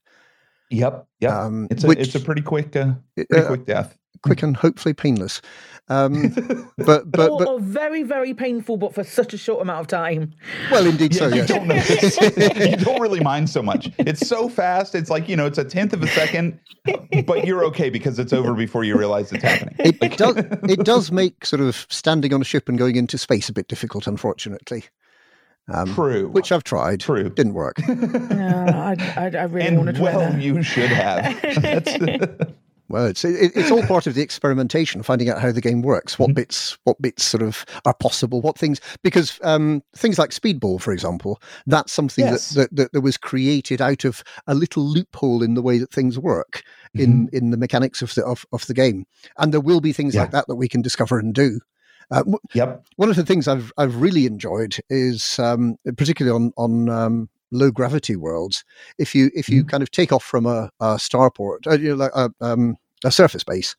yep 0.70 1.06
yep 1.20 1.32
Um, 1.32 1.68
it's 1.70 1.84
a 1.84 1.88
which, 1.88 1.98
it's 1.98 2.14
a 2.14 2.20
pretty 2.20 2.42
quick 2.42 2.74
uh, 2.74 2.94
pretty 3.14 3.34
uh, 3.44 3.46
quick 3.46 3.66
death 3.66 3.96
quick 4.26 4.42
and 4.42 4.56
hopefully 4.56 4.92
painless. 4.94 5.40
Um, 5.88 6.30
but 6.76 7.10
but 7.10 7.30
or, 7.30 7.38
but 7.38 7.48
or 7.48 7.60
very, 7.60 8.02
very 8.02 8.34
painful, 8.34 8.76
but 8.76 8.92
for 8.92 9.04
such 9.04 9.32
a 9.32 9.38
short 9.38 9.62
amount 9.62 9.80
of 9.82 9.86
time. 9.86 10.32
well, 10.70 10.84
indeed 10.86 11.14
so. 11.14 11.28
you 11.28 11.36
Yes. 11.36 11.48
don't 11.48 11.68
notice. 11.68 12.20
you 12.70 12.76
don't 12.76 13.00
really 13.00 13.20
mind 13.20 13.48
so 13.48 13.62
much. 13.62 13.90
It's 13.98 14.26
so 14.26 14.48
fast. 14.48 14.94
It's 14.96 15.10
like 15.10 15.28
you 15.28 15.36
know, 15.36 15.46
it's 15.46 15.58
a 15.58 15.64
tenth 15.64 15.92
of 15.92 16.02
a 16.02 16.08
second, 16.08 16.58
but 17.26 17.46
you're 17.46 17.64
okay 17.66 17.88
because 17.88 18.18
it's 18.18 18.32
over 18.32 18.52
before 18.54 18.82
you 18.84 18.98
realize 18.98 19.32
it's 19.32 19.44
happening. 19.44 19.76
It 19.78 20.16
does. 20.18 20.36
It 20.36 20.84
does 20.84 21.12
make 21.12 21.46
sort 21.46 21.62
of 21.62 21.86
standing 21.88 22.34
on 22.34 22.40
a 22.42 22.44
ship 22.44 22.68
and 22.68 22.76
going 22.76 22.96
into 22.96 23.16
space 23.16 23.48
a 23.48 23.52
bit 23.52 23.68
difficult, 23.68 24.06
unfortunately. 24.08 24.84
Um, 25.72 25.92
True. 25.94 26.28
Which 26.28 26.52
I've 26.52 26.62
tried. 26.64 27.00
True. 27.00 27.28
Didn't 27.28 27.54
work. 27.54 27.76
Yeah, 27.88 28.94
I, 28.96 29.20
I, 29.20 29.24
I 29.36 29.42
really 29.44 29.76
want 29.76 29.86
to 29.86 29.88
and 29.90 29.96
try 29.96 30.04
well, 30.16 30.20
that. 30.32 30.40
you 30.40 30.62
should 30.62 30.90
have. 30.90 32.54
Well, 32.88 33.06
it's 33.06 33.24
it, 33.24 33.52
it's 33.56 33.70
all 33.72 33.82
part 33.82 34.06
of 34.06 34.14
the 34.14 34.22
experimentation, 34.22 35.02
finding 35.02 35.28
out 35.28 35.40
how 35.40 35.50
the 35.50 35.60
game 35.60 35.82
works, 35.82 36.18
what 36.18 36.30
Mhm. 36.30 36.34
bits 36.34 36.78
what 36.84 37.00
bits 37.02 37.24
sort 37.24 37.42
of 37.42 37.64
are 37.84 37.94
possible, 37.94 38.40
what 38.40 38.56
things 38.56 38.80
because 39.02 39.40
um, 39.42 39.82
things 39.96 40.18
like 40.18 40.30
Speedball, 40.30 40.80
for 40.80 40.92
example, 40.92 41.40
that's 41.66 41.92
something 41.92 42.24
Yes. 42.26 42.50
that, 42.50 42.74
that, 42.76 42.92
that 42.92 43.00
was 43.00 43.16
created 43.16 43.80
out 43.82 44.04
of 44.04 44.22
a 44.46 44.54
little 44.54 44.84
loophole 44.84 45.42
in 45.42 45.54
the 45.54 45.62
way 45.62 45.78
that 45.78 45.90
things 45.92 46.18
work 46.18 46.62
in 46.94 47.28
in 47.32 47.50
the 47.50 47.56
mechanics 47.56 48.02
of 48.02 48.14
the 48.14 48.24
of, 48.24 48.46
of 48.52 48.66
the 48.66 48.74
game, 48.74 49.04
and 49.38 49.52
there 49.52 49.60
will 49.60 49.80
be 49.80 49.92
things 49.92 50.14
Yeah. 50.14 50.22
like 50.22 50.30
that 50.30 50.46
that 50.46 50.56
we 50.56 50.68
can 50.68 50.80
discover 50.82 51.18
and 51.18 51.34
do. 51.34 51.60
Uh, 52.12 52.22
yep. 52.54 52.86
one 52.94 53.10
of 53.10 53.16
the 53.16 53.24
things 53.26 53.48
I've 53.48 53.72
I've 53.76 53.96
really 53.96 54.26
enjoyed 54.26 54.76
is 54.88 55.40
um, 55.40 55.76
particularly 55.96 56.36
on 56.36 56.52
on 56.56 56.88
um, 56.88 57.28
low 57.50 57.70
gravity 57.70 58.16
worlds. 58.16 58.64
If 58.98 59.14
you 59.14 59.30
if 59.34 59.48
you 59.48 59.64
kind 59.64 59.82
of 59.82 59.90
take 59.90 60.12
off 60.12 60.24
from 60.24 60.46
a, 60.46 60.70
a 60.80 60.96
starport, 60.96 61.66
uh, 61.66 61.78
you 61.78 61.90
know, 61.90 61.94
like 61.96 62.12
a, 62.14 62.30
um, 62.40 62.76
a 63.04 63.10
surface 63.10 63.44
base, 63.44 63.76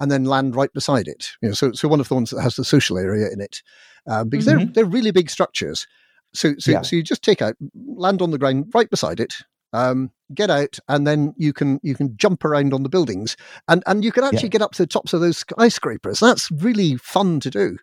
and 0.00 0.10
then 0.10 0.24
land 0.24 0.56
right 0.56 0.72
beside 0.72 1.08
it, 1.08 1.30
you 1.42 1.48
know, 1.48 1.54
so 1.54 1.72
so 1.72 1.88
one 1.88 2.00
of 2.00 2.08
the 2.08 2.14
ones 2.14 2.30
that 2.30 2.42
has 2.42 2.56
the 2.56 2.64
social 2.64 2.98
area 2.98 3.28
in 3.30 3.40
it, 3.40 3.62
uh, 4.06 4.24
because 4.24 4.46
they're 4.46 4.64
they're 4.74 4.84
really 4.84 5.10
big 5.10 5.30
structures. 5.30 5.86
So 6.32 6.54
so 6.58 6.72
Yeah. 6.72 6.82
so 6.82 6.96
you 6.96 7.02
just 7.02 7.22
take 7.22 7.42
out 7.42 7.56
land 7.96 8.22
on 8.22 8.30
the 8.30 8.38
ground 8.38 8.70
right 8.74 8.88
beside 8.90 9.20
it. 9.20 9.34
Um, 9.72 10.10
get 10.34 10.50
out, 10.50 10.78
and 10.88 11.06
then 11.06 11.32
you 11.36 11.52
can 11.52 11.78
you 11.82 11.94
can 11.94 12.16
jump 12.16 12.44
around 12.44 12.74
on 12.74 12.82
the 12.82 12.88
buildings, 12.88 13.36
and 13.68 13.84
and 13.86 14.04
you 14.04 14.10
can 14.10 14.24
actually 14.24 14.48
get 14.48 14.62
up 14.62 14.72
to 14.72 14.82
the 14.82 14.86
tops 14.86 15.12
of 15.12 15.20
those 15.20 15.38
skyscrapers. 15.38 16.18
That's 16.20 16.50
really 16.50 16.96
fun 16.96 17.38
to 17.40 17.50
do. 17.50 17.78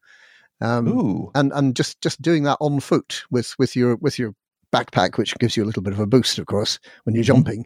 Um, 0.60 0.88
and 1.36 1.54
and 1.54 1.76
just 1.76 2.02
just 2.02 2.22
doing 2.22 2.44
that 2.44 2.58
on 2.60 2.80
foot 2.82 3.24
with 3.32 3.54
with 3.60 3.76
your 3.76 3.96
with 3.98 4.20
your 4.20 4.34
backpack, 4.74 5.18
which 5.18 5.34
gives 5.40 5.56
you 5.58 5.64
a 5.64 5.66
little 5.68 5.84
bit 5.84 5.94
of 5.94 6.00
a 6.00 6.06
boost, 6.08 6.38
of 6.40 6.46
course, 6.46 6.80
when 7.04 7.16
you're 7.16 7.24
Mhm. 7.24 7.28
jumping. 7.28 7.66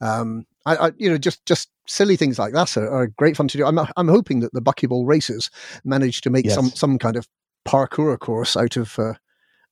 Um, 0.00 0.44
I, 0.66 0.76
I 0.76 0.90
you 0.96 1.10
know 1.10 1.18
just 1.18 1.44
just 1.46 1.70
silly 1.86 2.16
things 2.16 2.38
like 2.38 2.52
that 2.54 2.76
are, 2.76 2.88
are 2.90 3.06
great 3.06 3.36
fun 3.36 3.48
to 3.48 3.58
do. 3.58 3.66
I'm 3.66 3.78
I'm 3.96 4.08
hoping 4.08 4.40
that 4.40 4.52
the 4.52 4.62
buckyball 4.62 5.06
races 5.06 5.50
manage 5.84 6.20
to 6.22 6.30
make 6.30 6.48
some 6.50 6.66
Yes. 6.66 6.78
some 6.78 6.98
kind 6.98 7.16
of 7.16 7.26
parkour 7.66 8.18
course 8.18 8.56
out 8.56 8.76
of 8.76 8.98
uh, 8.98 9.14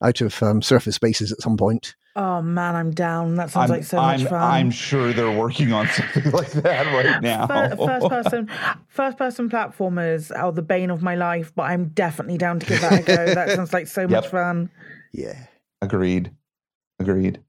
out 0.03 0.21
of 0.21 0.43
um, 0.43 0.63
surface 0.63 0.99
bases 0.99 1.33
at 1.33 1.41
some 1.41 1.57
point. 1.57 1.95
Oh 2.17 2.43
man, 2.43 2.75
I'm 2.75 2.91
down. 2.91 3.37
That 3.37 3.51
sounds 3.51 3.71
I'm, 3.71 3.77
like 3.77 3.85
so 3.85 3.99
I'm, 3.99 4.21
much 4.21 4.29
fun. 4.31 4.41
I'm 4.43 4.71
sure 4.73 5.13
they're 5.13 5.37
working 5.39 5.73
on 5.73 5.87
something 5.89 6.31
like 6.33 6.51
that 6.53 6.87
right 6.93 7.23
now. 7.23 7.47
Fir- 7.47 7.77
First 7.77 8.09
person, 8.09 8.51
first 8.89 9.17
person 9.17 9.49
platformers 9.49 10.37
are 10.37 10.51
the 10.51 10.63
bane 10.63 10.91
of 10.91 11.03
my 11.03 11.15
life, 11.15 11.53
but 11.55 11.65
I'm 11.65 11.89
definitely 11.91 12.37
down 12.39 12.59
to 12.61 12.67
give 12.67 12.81
that 12.81 13.01
a 13.01 13.03
go. 13.03 13.35
that 13.35 13.51
sounds 13.57 13.73
like 13.73 13.87
so 13.87 14.09
much 14.09 14.27
fun. 14.27 14.71
Yeah. 15.13 15.47
Agreed. 15.83 16.33
Agreed. 17.01 17.41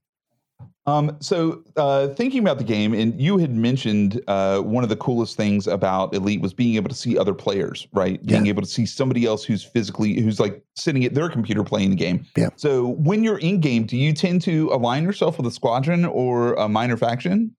Um, 0.87 1.15
so 1.19 1.63
uh, 1.77 2.07
thinking 2.07 2.39
about 2.39 2.57
the 2.57 2.63
game, 2.63 2.93
and 2.93 3.19
you 3.21 3.37
had 3.37 3.51
mentioned 3.55 4.19
uh, 4.27 4.61
one 4.61 4.83
of 4.83 4.89
the 4.89 4.95
coolest 4.95 5.37
things 5.37 5.67
about 5.67 6.13
Elite 6.15 6.41
was 6.41 6.55
being 6.55 6.75
able 6.75 6.89
to 6.89 6.95
see 6.95 7.17
other 7.17 7.35
players, 7.35 7.87
right? 7.93 8.23
Being 8.25 8.47
able 8.47 8.63
to 8.63 8.67
see 8.67 8.87
somebody 8.87 9.25
else 9.25 9.43
who's 9.43 9.63
physically, 9.63 10.19
who's 10.19 10.39
like 10.39 10.63
sitting 10.75 11.05
at 11.05 11.13
their 11.13 11.29
computer 11.29 11.63
playing 11.63 11.91
the 11.91 11.95
game. 11.95 12.25
Yeah. 12.35 12.49
So 12.55 12.87
when 12.87 13.23
you're 13.23 13.37
in 13.37 13.59
game, 13.59 13.85
do 13.85 13.95
you 13.95 14.11
tend 14.11 14.41
to 14.43 14.69
align 14.73 15.03
yourself 15.03 15.37
with 15.37 15.45
a 15.45 15.51
squadron 15.51 16.03
or 16.03 16.53
a 16.53 16.67
minor 16.67 16.97
faction? 16.97 17.55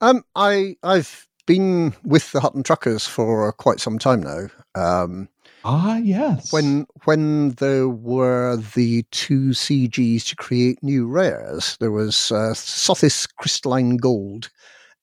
Um, 0.00 0.24
I 0.36 0.76
I've 0.84 1.26
been 1.46 1.94
with 2.04 2.30
the 2.30 2.40
Hutton 2.40 2.62
Truckers 2.62 3.06
for 3.08 3.50
quite 3.52 3.80
some 3.80 3.98
time 3.98 4.22
now. 4.22 4.46
Um, 4.76 5.28
Ah, 5.64 5.96
yes. 5.96 6.52
when 6.52 6.86
when 7.04 7.50
there 7.50 7.88
were 7.88 8.56
the 8.74 9.04
two 9.10 9.50
CGs 9.50 10.26
to 10.28 10.36
create 10.36 10.82
new 10.82 11.06
rares, 11.06 11.76
there 11.78 11.92
was 11.92 12.32
uh, 12.32 12.52
Sothis 12.54 13.28
Crystalline 13.38 13.96
Gold 13.96 14.50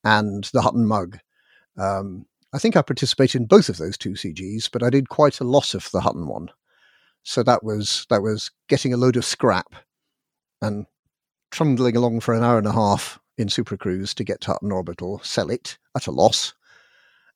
and 0.04 0.44
the 0.52 0.62
Hutton 0.62 0.86
Mug. 0.86 1.18
Um, 1.78 2.26
I 2.52 2.58
think 2.58 2.76
I 2.76 2.82
participated 2.82 3.40
in 3.40 3.46
both 3.46 3.68
of 3.68 3.78
those 3.78 3.96
two 3.96 4.12
CGs, 4.12 4.68
but 4.70 4.82
I 4.82 4.90
did 4.90 5.08
quite 5.08 5.40
a 5.40 5.44
lot 5.44 5.74
of 5.74 5.90
the 5.92 6.00
Hutton 6.00 6.26
one. 6.26 6.50
So 7.22 7.42
that 7.42 7.62
was 7.62 8.06
that 8.10 8.22
was 8.22 8.50
getting 8.68 8.92
a 8.92 8.96
load 8.98 9.16
of 9.16 9.24
scrap 9.24 9.74
and 10.60 10.86
trundling 11.50 11.96
along 11.96 12.20
for 12.20 12.34
an 12.34 12.44
hour 12.44 12.58
and 12.58 12.66
a 12.66 12.72
half 12.72 13.18
in 13.38 13.48
Super 13.48 13.76
Cruise 13.76 14.14
to 14.14 14.24
get 14.24 14.40
to 14.42 14.48
Hutton 14.48 14.72
Orbital, 14.72 15.20
sell 15.22 15.50
it 15.50 15.78
at 15.96 16.06
a 16.06 16.10
loss, 16.10 16.54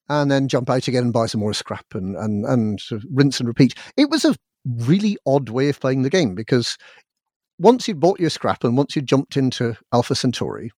and 0.08 0.30
then 0.30 0.48
jump 0.48 0.70
out 0.70 0.88
again 0.88 1.04
and 1.04 1.12
buy 1.12 1.26
some 1.26 1.40
more 1.40 1.54
scrap 1.54 1.86
and 1.94 2.16
and 2.16 2.44
and 2.44 2.80
sort 2.80 3.02
of 3.02 3.08
rinse 3.12 3.40
and 3.40 3.48
repeat. 3.48 3.74
It 3.96 4.10
was 4.10 4.24
a 4.24 4.36
really 4.66 5.16
odd 5.26 5.48
way 5.48 5.68
of 5.68 5.80
playing 5.80 6.02
the 6.02 6.10
game 6.10 6.34
because 6.34 6.78
once 7.58 7.86
you'd 7.86 8.00
bought 8.00 8.20
your 8.20 8.30
scrap 8.30 8.64
and 8.64 8.76
once 8.76 8.96
you'd 8.96 9.06
jumped 9.06 9.36
into 9.36 9.76
Alpha 9.92 10.14
Centauri, 10.14 10.70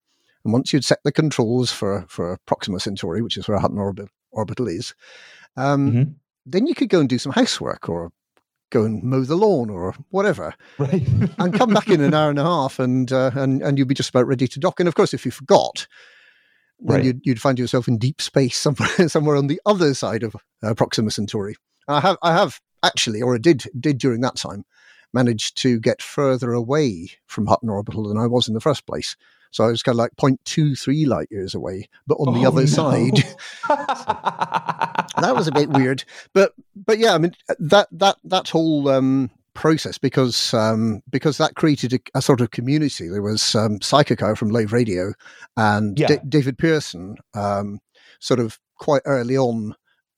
and 0.44 0.52
once 0.52 0.72
you'd 0.72 0.84
set 0.84 0.98
the 1.04 1.12
controls 1.12 1.72
for 1.72 2.04
for 2.08 2.38
Proxima 2.46 2.80
Centauri, 2.80 3.22
which 3.22 3.36
is 3.36 3.48
where 3.48 3.58
Hutton 3.58 3.78
orbit, 3.78 4.08
orbital 4.30 4.68
is, 4.68 4.94
um, 5.56 5.90
mm-hmm. 5.90 6.12
then 6.44 6.66
you 6.66 6.74
could 6.74 6.88
go 6.88 7.00
and 7.00 7.08
do 7.08 7.18
some 7.18 7.32
housework 7.32 7.88
or 7.88 8.12
go 8.70 8.84
and 8.84 9.02
mow 9.02 9.22
the 9.22 9.36
lawn 9.36 9.70
or 9.70 9.94
whatever, 10.10 10.54
right? 10.78 11.06
and 11.38 11.54
come 11.54 11.72
back 11.72 11.88
in 11.88 12.00
an 12.00 12.14
hour 12.14 12.30
and 12.30 12.38
a 12.38 12.44
half, 12.44 12.78
and 12.78 13.12
uh, 13.12 13.30
and 13.34 13.62
and 13.62 13.78
you'd 13.78 13.88
be 13.88 13.94
just 13.94 14.10
about 14.10 14.26
ready 14.26 14.46
to 14.46 14.60
dock. 14.60 14.78
And 14.78 14.88
of 14.88 14.94
course, 14.94 15.14
if 15.14 15.24
you 15.24 15.32
forgot, 15.32 15.86
then 16.78 16.96
right. 16.96 17.04
you'd, 17.04 17.20
you'd 17.24 17.40
find 17.40 17.58
yourself 17.58 17.88
in 17.88 17.98
deep 17.98 18.20
space 18.20 18.58
somewhere 18.58 19.08
somewhere 19.08 19.36
on 19.36 19.46
the 19.46 19.60
other 19.66 19.94
side 19.94 20.22
of 20.22 20.36
uh, 20.62 20.74
Proxima 20.74 21.10
Centauri. 21.10 21.56
I 21.88 22.00
have 22.00 22.16
I 22.22 22.32
have 22.32 22.60
actually, 22.82 23.22
or 23.22 23.34
I 23.34 23.38
did 23.38 23.64
did 23.78 23.98
during 23.98 24.20
that 24.22 24.36
time, 24.36 24.64
managed 25.12 25.60
to 25.62 25.80
get 25.80 26.02
further 26.02 26.52
away 26.52 27.10
from 27.26 27.46
Hutton 27.46 27.70
orbital 27.70 28.08
than 28.08 28.18
I 28.18 28.26
was 28.26 28.48
in 28.48 28.54
the 28.54 28.60
first 28.60 28.86
place. 28.86 29.16
So 29.50 29.64
I 29.64 29.68
was 29.68 29.82
kind 29.82 29.94
of 29.94 29.98
like 29.98 30.16
0.23 30.16 31.06
light 31.06 31.28
years 31.30 31.54
away, 31.54 31.88
but 32.06 32.16
on 32.16 32.34
the 32.34 32.44
oh, 32.44 32.48
other 32.48 32.62
no. 32.62 32.66
side. 32.66 33.24
that 33.68 35.34
was 35.34 35.48
a 35.48 35.52
bit 35.52 35.70
weird. 35.70 36.04
But 36.34 36.52
but 36.74 36.98
yeah, 36.98 37.14
I 37.14 37.18
mean 37.18 37.32
that 37.58 37.88
that 37.92 38.18
that 38.24 38.48
whole 38.48 38.88
um, 38.88 39.30
process 39.56 39.98
because 39.98 40.54
um, 40.54 41.02
because 41.10 41.38
that 41.38 41.56
created 41.56 41.92
a, 41.92 41.98
a, 42.14 42.22
sort 42.22 42.40
of 42.40 42.50
community. 42.50 43.08
There 43.08 43.22
was 43.22 43.54
um, 43.54 43.78
Psychico 43.80 44.36
from 44.36 44.50
Lave 44.50 44.72
Radio 44.72 45.12
and 45.56 45.98
yeah. 45.98 46.08
D- 46.08 46.18
David 46.28 46.58
Pearson, 46.58 47.16
um, 47.34 47.80
sort 48.20 48.40
of 48.40 48.58
quite 48.78 49.02
early 49.04 49.36
on, 49.36 49.74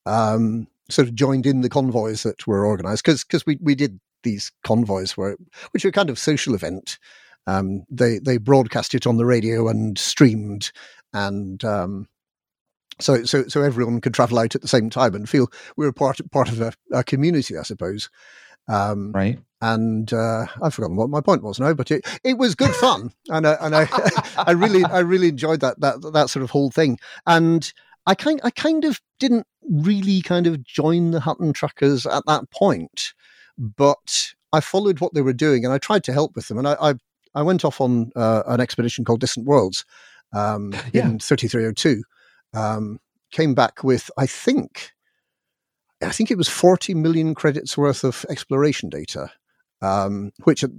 um, 0.06 0.66
sort 0.90 1.08
of 1.08 1.14
joined 1.14 1.46
in 1.46 1.62
the 1.62 1.70
convoys 1.70 2.22
that 2.24 2.46
were 2.46 2.66
organised 2.66 3.04
because 3.04 3.24
because 3.24 3.46
we 3.46 3.58
we 3.62 3.74
did 3.74 3.98
these 4.24 4.50
convoys 4.64 5.16
were 5.16 5.36
which 5.70 5.84
were 5.84 5.92
kind 5.92 6.10
of 6.10 6.18
social 6.18 6.54
event 6.54 6.98
um, 7.48 7.84
they 7.90 8.18
they 8.18 8.36
broadcast 8.36 8.94
it 8.94 9.06
on 9.06 9.16
the 9.16 9.24
radio 9.24 9.68
and 9.68 9.98
streamed, 9.98 10.70
and 11.14 11.64
um, 11.64 12.06
so 13.00 13.24
so 13.24 13.44
so 13.48 13.62
everyone 13.62 14.02
could 14.02 14.12
travel 14.12 14.38
out 14.38 14.54
at 14.54 14.60
the 14.60 14.68
same 14.68 14.90
time 14.90 15.14
and 15.14 15.26
feel 15.26 15.50
we 15.74 15.86
were 15.86 15.92
part 15.92 16.20
part 16.30 16.50
of 16.50 16.60
a, 16.60 16.74
a 16.92 17.02
community, 17.02 17.56
I 17.56 17.62
suppose. 17.62 18.10
Um, 18.68 19.12
right. 19.12 19.38
And 19.60 20.12
uh, 20.12 20.46
I've 20.62 20.74
forgotten 20.74 20.96
what 20.96 21.10
my 21.10 21.20
point 21.20 21.42
was 21.42 21.58
now, 21.58 21.74
but 21.74 21.90
it, 21.90 22.06
it 22.22 22.38
was 22.38 22.54
good 22.54 22.74
fun, 22.76 23.12
and 23.28 23.46
I, 23.46 23.56
and 23.60 23.74
I 23.74 23.88
I 24.46 24.52
really 24.52 24.84
I 24.84 25.00
really 25.00 25.28
enjoyed 25.28 25.60
that 25.60 25.80
that 25.80 26.12
that 26.12 26.30
sort 26.30 26.44
of 26.44 26.50
whole 26.50 26.70
thing. 26.70 26.98
And 27.26 27.72
I 28.06 28.14
kind 28.14 28.40
I 28.44 28.50
kind 28.50 28.84
of 28.84 29.00
didn't 29.18 29.46
really 29.68 30.22
kind 30.22 30.46
of 30.46 30.62
join 30.62 31.10
the 31.10 31.20
Hutton 31.20 31.52
Truckers 31.52 32.06
at 32.06 32.22
that 32.26 32.50
point, 32.52 33.14
but 33.58 34.32
I 34.52 34.60
followed 34.60 35.00
what 35.00 35.12
they 35.12 35.22
were 35.22 35.32
doing 35.32 35.64
and 35.64 35.74
I 35.74 35.78
tried 35.78 36.04
to 36.04 36.12
help 36.12 36.36
with 36.36 36.48
them. 36.48 36.58
And 36.58 36.68
I, 36.68 36.76
I 36.80 36.94
I 37.34 37.42
went 37.42 37.64
off 37.64 37.80
on 37.80 38.10
uh, 38.16 38.42
an 38.46 38.60
expedition 38.60 39.04
called 39.04 39.20
Distant 39.20 39.46
Worlds 39.46 39.84
um, 40.32 40.72
yeah. 40.92 41.08
in 41.08 41.18
3302. 41.18 42.02
Um, 42.54 43.00
came 43.30 43.54
back 43.54 43.84
with, 43.84 44.10
I 44.16 44.26
think, 44.26 44.92
I 46.02 46.10
think 46.10 46.30
it 46.30 46.38
was 46.38 46.48
40 46.48 46.94
million 46.94 47.34
credits 47.34 47.76
worth 47.76 48.04
of 48.04 48.24
exploration 48.28 48.88
data, 48.88 49.30
um, 49.82 50.32
which 50.44 50.62
at 50.62 50.70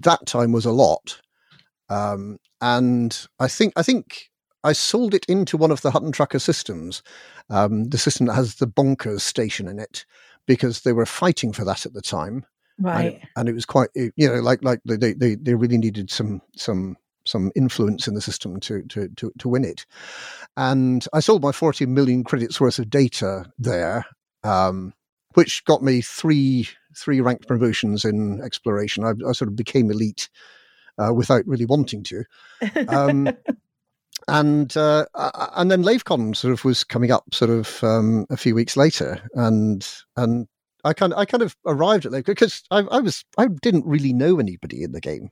that 0.00 0.26
time 0.26 0.52
was 0.52 0.64
a 0.64 0.72
lot. 0.72 1.20
Um, 1.88 2.38
and 2.60 3.26
I 3.40 3.48
think, 3.48 3.72
I 3.76 3.82
think 3.82 4.30
I 4.64 4.72
sold 4.72 5.14
it 5.14 5.26
into 5.26 5.56
one 5.56 5.70
of 5.70 5.82
the 5.82 5.90
Hutton 5.90 6.12
Trucker 6.12 6.38
systems, 6.38 7.02
um, 7.50 7.84
the 7.84 7.98
system 7.98 8.26
that 8.26 8.34
has 8.34 8.56
the 8.56 8.66
bonkers 8.66 9.20
station 9.20 9.66
in 9.66 9.78
it, 9.78 10.04
because 10.46 10.82
they 10.82 10.92
were 10.92 11.06
fighting 11.06 11.52
for 11.52 11.64
that 11.64 11.84
at 11.86 11.92
the 11.92 12.02
time. 12.02 12.46
Right. 12.78 13.14
and, 13.14 13.28
and, 13.36 13.48
it 13.48 13.52
was 13.52 13.66
quite 13.66 13.90
you 13.94 14.12
know 14.16 14.40
like 14.40 14.64
like 14.64 14.80
they, 14.86 15.12
they 15.12 15.34
they 15.34 15.54
really 15.54 15.76
needed 15.76 16.10
some 16.10 16.40
some 16.56 16.96
some 17.26 17.52
influence 17.54 18.08
in 18.08 18.14
the 18.14 18.20
system 18.20 18.58
to 18.60 18.82
to 18.84 19.08
to, 19.08 19.30
to 19.38 19.48
win 19.48 19.64
it. 19.64 19.84
And 20.56 21.06
i 21.12 21.20
sold 21.20 21.42
my 21.42 21.52
40 21.52 21.86
million 21.86 22.24
credits 22.24 22.60
worth 22.60 22.78
of 22.78 22.88
data 22.88 23.44
there 23.58 24.06
um, 24.44 24.92
which 25.34 25.64
got 25.64 25.82
me 25.82 26.00
three 26.00 26.68
three 26.96 27.20
ranked 27.20 27.46
promotions 27.46 28.04
in 28.04 28.40
exploration 28.42 29.04
i, 29.04 29.10
I 29.26 29.32
sort 29.32 29.48
of 29.48 29.56
became 29.56 29.90
elite 29.90 30.28
uh, 30.98 31.12
without 31.12 31.46
really 31.46 31.64
wanting 31.64 32.02
to 32.04 32.24
um, 32.88 33.28
and 34.28 34.76
uh, 34.76 35.06
and 35.56 35.70
then 35.70 35.82
LaveCon 35.82 36.36
sort 36.36 36.52
of 36.52 36.64
was 36.64 36.84
coming 36.84 37.10
up 37.10 37.24
sort 37.32 37.50
of 37.50 37.82
um, 37.82 38.26
a 38.30 38.36
few 38.36 38.54
weeks 38.54 38.76
later, 38.76 39.20
and 39.34 39.86
and 40.16 40.46
I 40.84 40.92
kind 40.92 41.12
of, 41.12 41.18
I 41.18 41.24
kind 41.24 41.42
of 41.42 41.56
arrived 41.66 42.06
at 42.06 42.12
that 42.12 42.26
because 42.26 42.62
I, 42.70 42.80
I, 42.80 42.98
was 43.00 43.24
I 43.38 43.46
didn't 43.46 43.86
really 43.86 44.12
know 44.12 44.38
anybody 44.38 44.82
in 44.82 44.92
the 44.92 45.00
game. 45.00 45.30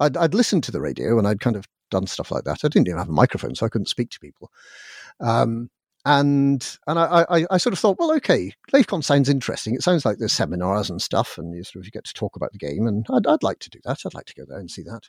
I'd, 0.00 0.16
I'd 0.16 0.34
listened 0.34 0.64
to 0.64 0.72
the 0.72 0.80
radio 0.80 1.18
and 1.18 1.26
I'd 1.26 1.40
kind 1.40 1.56
of 1.56 1.66
done 1.90 2.06
stuff 2.06 2.30
like 2.30 2.44
that. 2.44 2.64
I 2.64 2.68
didn't 2.68 2.88
even 2.88 2.98
have 2.98 3.08
a 3.08 3.12
microphone, 3.12 3.54
so 3.54 3.66
I 3.66 3.68
couldn't 3.68 3.88
speak 3.88 4.10
to 4.10 4.20
people. 4.20 4.50
Um, 5.20 5.70
and 6.04 6.78
and 6.86 6.98
I, 6.98 7.24
I, 7.30 7.46
I, 7.52 7.56
sort 7.56 7.72
of 7.72 7.78
thought, 7.78 7.98
well, 7.98 8.12
okay, 8.16 8.52
LaveCon 8.72 9.02
sounds 9.02 9.28
interesting. 9.28 9.74
It 9.74 9.82
sounds 9.82 10.04
like 10.04 10.18
there's 10.18 10.32
seminars 10.32 10.90
and 10.90 11.00
stuff, 11.00 11.38
and 11.38 11.54
you 11.54 11.64
sort 11.64 11.86
of 11.86 11.92
get 11.92 12.04
to 12.04 12.14
talk 12.14 12.36
about 12.36 12.52
the 12.52 12.58
game, 12.58 12.86
and 12.86 13.06
I'd, 13.10 13.26
I'd 13.26 13.42
like 13.42 13.58
to 13.60 13.70
do 13.70 13.80
that. 13.84 14.00
I'd 14.04 14.14
like 14.14 14.26
to 14.26 14.34
go 14.34 14.44
there 14.46 14.58
and 14.58 14.70
see 14.70 14.82
that. 14.82 15.08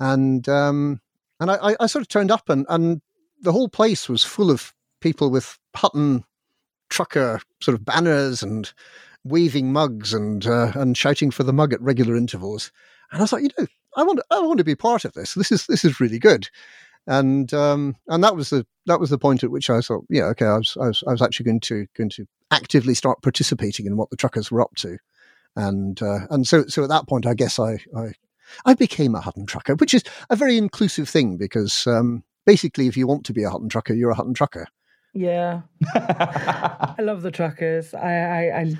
And 0.00 0.48
um, 0.48 1.00
and 1.38 1.50
I, 1.50 1.76
I 1.78 1.86
sort 1.86 2.02
of 2.02 2.08
turned 2.08 2.30
up, 2.30 2.48
and 2.48 2.64
and 2.70 3.02
the 3.42 3.52
whole 3.52 3.68
place 3.68 4.08
was 4.08 4.24
full 4.24 4.50
of 4.50 4.72
people 5.00 5.30
with 5.30 5.58
Hutton 5.76 6.24
trucker 6.88 7.40
sort 7.60 7.74
of 7.74 7.84
banners 7.84 8.42
and 8.42 8.72
waving 9.24 9.72
mugs 9.72 10.14
and 10.14 10.46
uh, 10.46 10.72
and 10.74 10.96
shouting 10.96 11.30
for 11.30 11.42
the 11.42 11.52
mug 11.52 11.74
at 11.74 11.80
regular 11.82 12.16
intervals. 12.16 12.72
And 13.10 13.22
I 13.22 13.26
thought, 13.26 13.42
you 13.42 13.50
know, 13.58 13.66
I 13.96 14.02
want 14.02 14.20
I 14.30 14.40
want 14.40 14.58
to 14.58 14.64
be 14.64 14.74
part 14.74 15.04
of 15.04 15.12
this. 15.12 15.34
This 15.34 15.52
is 15.52 15.66
this 15.66 15.84
is 15.84 16.00
really 16.00 16.18
good. 16.18 16.48
And 17.06 17.52
um, 17.52 17.96
and 18.08 18.22
that 18.22 18.36
was 18.36 18.50
the 18.50 18.66
that 18.86 19.00
was 19.00 19.10
the 19.10 19.18
point 19.18 19.42
at 19.42 19.50
which 19.50 19.70
I 19.70 19.80
thought, 19.80 20.04
yeah, 20.08 20.24
okay, 20.26 20.46
I 20.46 20.58
was 20.58 20.76
I 20.80 20.86
was, 20.88 21.04
I 21.06 21.12
was 21.12 21.22
actually 21.22 21.44
going 21.44 21.60
to 21.60 21.86
going 21.96 22.10
to 22.10 22.26
actively 22.50 22.94
start 22.94 23.22
participating 23.22 23.86
in 23.86 23.96
what 23.96 24.10
the 24.10 24.16
truckers 24.16 24.50
were 24.50 24.60
up 24.60 24.74
to. 24.76 24.98
And 25.56 26.00
uh, 26.02 26.26
and 26.30 26.46
so 26.46 26.66
so 26.66 26.82
at 26.82 26.88
that 26.90 27.08
point, 27.08 27.26
I 27.26 27.34
guess 27.34 27.58
I 27.58 27.78
I 27.96 28.12
I 28.64 28.74
became 28.74 29.14
a 29.14 29.20
Hutton 29.20 29.46
trucker, 29.46 29.74
which 29.74 29.94
is 29.94 30.04
a 30.30 30.36
very 30.36 30.56
inclusive 30.56 31.08
thing 31.08 31.36
because 31.36 31.86
um, 31.86 32.22
basically, 32.46 32.86
if 32.86 32.96
you 32.96 33.06
want 33.06 33.24
to 33.26 33.32
be 33.32 33.42
a 33.42 33.50
Hutton 33.50 33.68
trucker, 33.68 33.94
you're 33.94 34.10
a 34.10 34.14
Hutton 34.14 34.34
trucker. 34.34 34.66
Yeah, 35.14 35.62
I 35.94 36.96
love 37.00 37.22
the 37.22 37.30
truckers. 37.30 37.94
I, 37.94 38.14
I, 38.14 38.60
I 38.60 38.74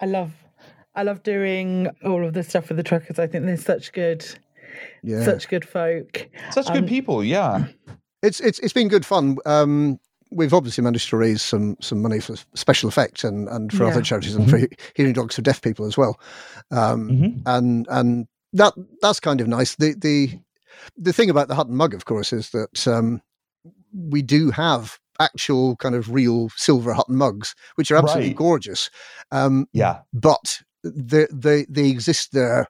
I 0.00 0.06
love 0.06 0.32
I 0.94 1.02
love 1.02 1.22
doing 1.22 1.88
all 2.04 2.24
of 2.24 2.32
the 2.32 2.42
stuff 2.42 2.68
with 2.68 2.78
the 2.78 2.82
truckers. 2.82 3.18
I 3.18 3.26
think 3.26 3.44
they're 3.44 3.56
such 3.56 3.92
good 3.92 4.26
yeah. 5.02 5.24
such 5.24 5.48
good 5.48 5.66
folk. 5.66 6.28
Such 6.50 6.68
um, 6.68 6.74
good 6.74 6.86
people, 6.88 7.24
yeah. 7.24 7.66
It's 8.22 8.40
it's 8.40 8.58
it's 8.60 8.72
been 8.72 8.88
good 8.88 9.06
fun. 9.06 9.36
Um, 9.46 9.98
we've 10.30 10.54
obviously 10.54 10.82
managed 10.82 11.10
to 11.10 11.16
raise 11.16 11.42
some 11.42 11.76
some 11.80 12.02
money 12.02 12.20
for 12.20 12.36
special 12.54 12.88
effects 12.88 13.24
and, 13.24 13.48
and 13.48 13.72
for 13.72 13.84
yeah. 13.84 13.90
other 13.90 14.02
charities 14.02 14.34
and 14.34 14.46
mm-hmm. 14.46 14.64
for 14.64 14.68
hearing 14.94 15.12
dogs 15.12 15.36
for 15.36 15.42
deaf 15.42 15.62
people 15.62 15.86
as 15.86 15.96
well. 15.96 16.18
Um, 16.70 17.08
mm-hmm. 17.08 17.40
and 17.46 17.86
and 17.90 18.26
that 18.52 18.74
that's 19.00 19.20
kind 19.20 19.40
of 19.40 19.48
nice. 19.48 19.76
The 19.76 19.94
the 19.94 20.38
the 20.96 21.12
thing 21.12 21.30
about 21.30 21.48
the 21.48 21.54
Hutton 21.54 21.76
mug, 21.76 21.94
of 21.94 22.04
course, 22.04 22.32
is 22.32 22.50
that 22.50 22.86
um, 22.88 23.22
we 23.94 24.22
do 24.22 24.50
have 24.50 24.98
actual 25.18 25.76
kind 25.76 25.94
of 25.94 26.12
real 26.12 26.50
silver 26.56 26.92
Hutton 26.92 27.16
mugs, 27.16 27.54
which 27.76 27.90
are 27.90 27.96
absolutely 27.96 28.30
right. 28.30 28.36
gorgeous. 28.36 28.90
Um, 29.30 29.68
yeah, 29.72 30.00
but 30.12 30.60
they 30.84 31.26
they 31.32 31.66
they 31.68 31.88
exist 31.88 32.32
there 32.32 32.66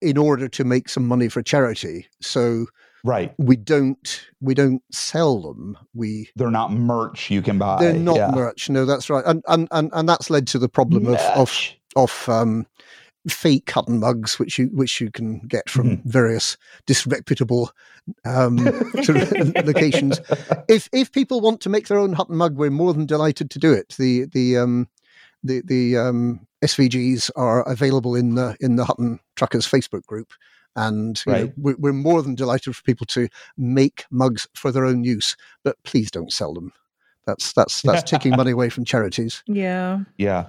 in 0.00 0.16
order 0.16 0.48
to 0.48 0.64
make 0.64 0.88
some 0.88 1.06
money 1.06 1.28
for 1.28 1.42
charity. 1.42 2.06
So 2.20 2.66
right, 3.04 3.34
we 3.38 3.56
don't 3.56 4.26
we 4.40 4.54
don't 4.54 4.82
sell 4.92 5.40
them. 5.40 5.76
We 5.94 6.30
they're 6.36 6.50
not 6.50 6.72
merch 6.72 7.30
you 7.30 7.42
can 7.42 7.58
buy. 7.58 7.78
They're 7.80 7.94
not 7.94 8.16
yeah. 8.16 8.30
merch. 8.30 8.70
No, 8.70 8.84
that's 8.84 9.10
right, 9.10 9.24
and 9.26 9.42
and 9.48 9.68
and 9.70 9.90
and 9.92 10.08
that's 10.08 10.30
led 10.30 10.46
to 10.48 10.58
the 10.58 10.68
problem 10.68 11.04
merch. 11.04 11.20
of 11.20 11.38
of 11.38 11.72
of 11.96 12.28
um, 12.28 12.66
fake 13.28 13.70
Hutton 13.70 14.00
mugs, 14.00 14.38
which 14.38 14.58
you 14.58 14.66
which 14.66 15.00
you 15.00 15.10
can 15.10 15.40
get 15.40 15.68
from 15.68 15.90
mm-hmm. 15.90 16.08
various 16.08 16.56
disreputable 16.86 17.70
um, 18.24 18.56
locations. 19.64 20.20
If 20.68 20.88
if 20.92 21.12
people 21.12 21.40
want 21.40 21.60
to 21.62 21.68
make 21.68 21.88
their 21.88 21.98
own 21.98 22.12
Hutton 22.12 22.36
mug, 22.36 22.56
we're 22.56 22.70
more 22.70 22.94
than 22.94 23.06
delighted 23.06 23.50
to 23.50 23.58
do 23.58 23.72
it. 23.72 23.94
The 23.98 24.26
the 24.26 24.58
um, 24.58 24.88
the 25.42 25.62
the 25.64 25.96
um, 25.96 26.46
SVGs 26.64 27.30
are 27.36 27.68
available 27.68 28.14
in 28.14 28.34
the 28.34 28.56
in 28.60 28.76
the 28.76 28.84
Hutton 28.84 29.20
Truckers 29.36 29.66
Facebook 29.66 30.04
group, 30.06 30.32
and 30.76 31.22
right. 31.26 31.46
know, 31.46 31.52
we're, 31.56 31.76
we're 31.76 31.92
more 31.92 32.22
than 32.22 32.34
delighted 32.34 32.74
for 32.74 32.82
people 32.82 33.06
to 33.06 33.28
make 33.56 34.04
mugs 34.10 34.46
for 34.54 34.72
their 34.72 34.84
own 34.84 35.04
use. 35.04 35.36
But 35.64 35.76
please 35.84 36.10
don't 36.10 36.32
sell 36.32 36.54
them. 36.54 36.72
That's 37.26 37.52
that's 37.52 37.82
that's 37.82 38.08
taking 38.08 38.30
money 38.36 38.50
away 38.50 38.70
from 38.70 38.84
charities. 38.84 39.42
Yeah. 39.46 40.00
Yeah. 40.16 40.48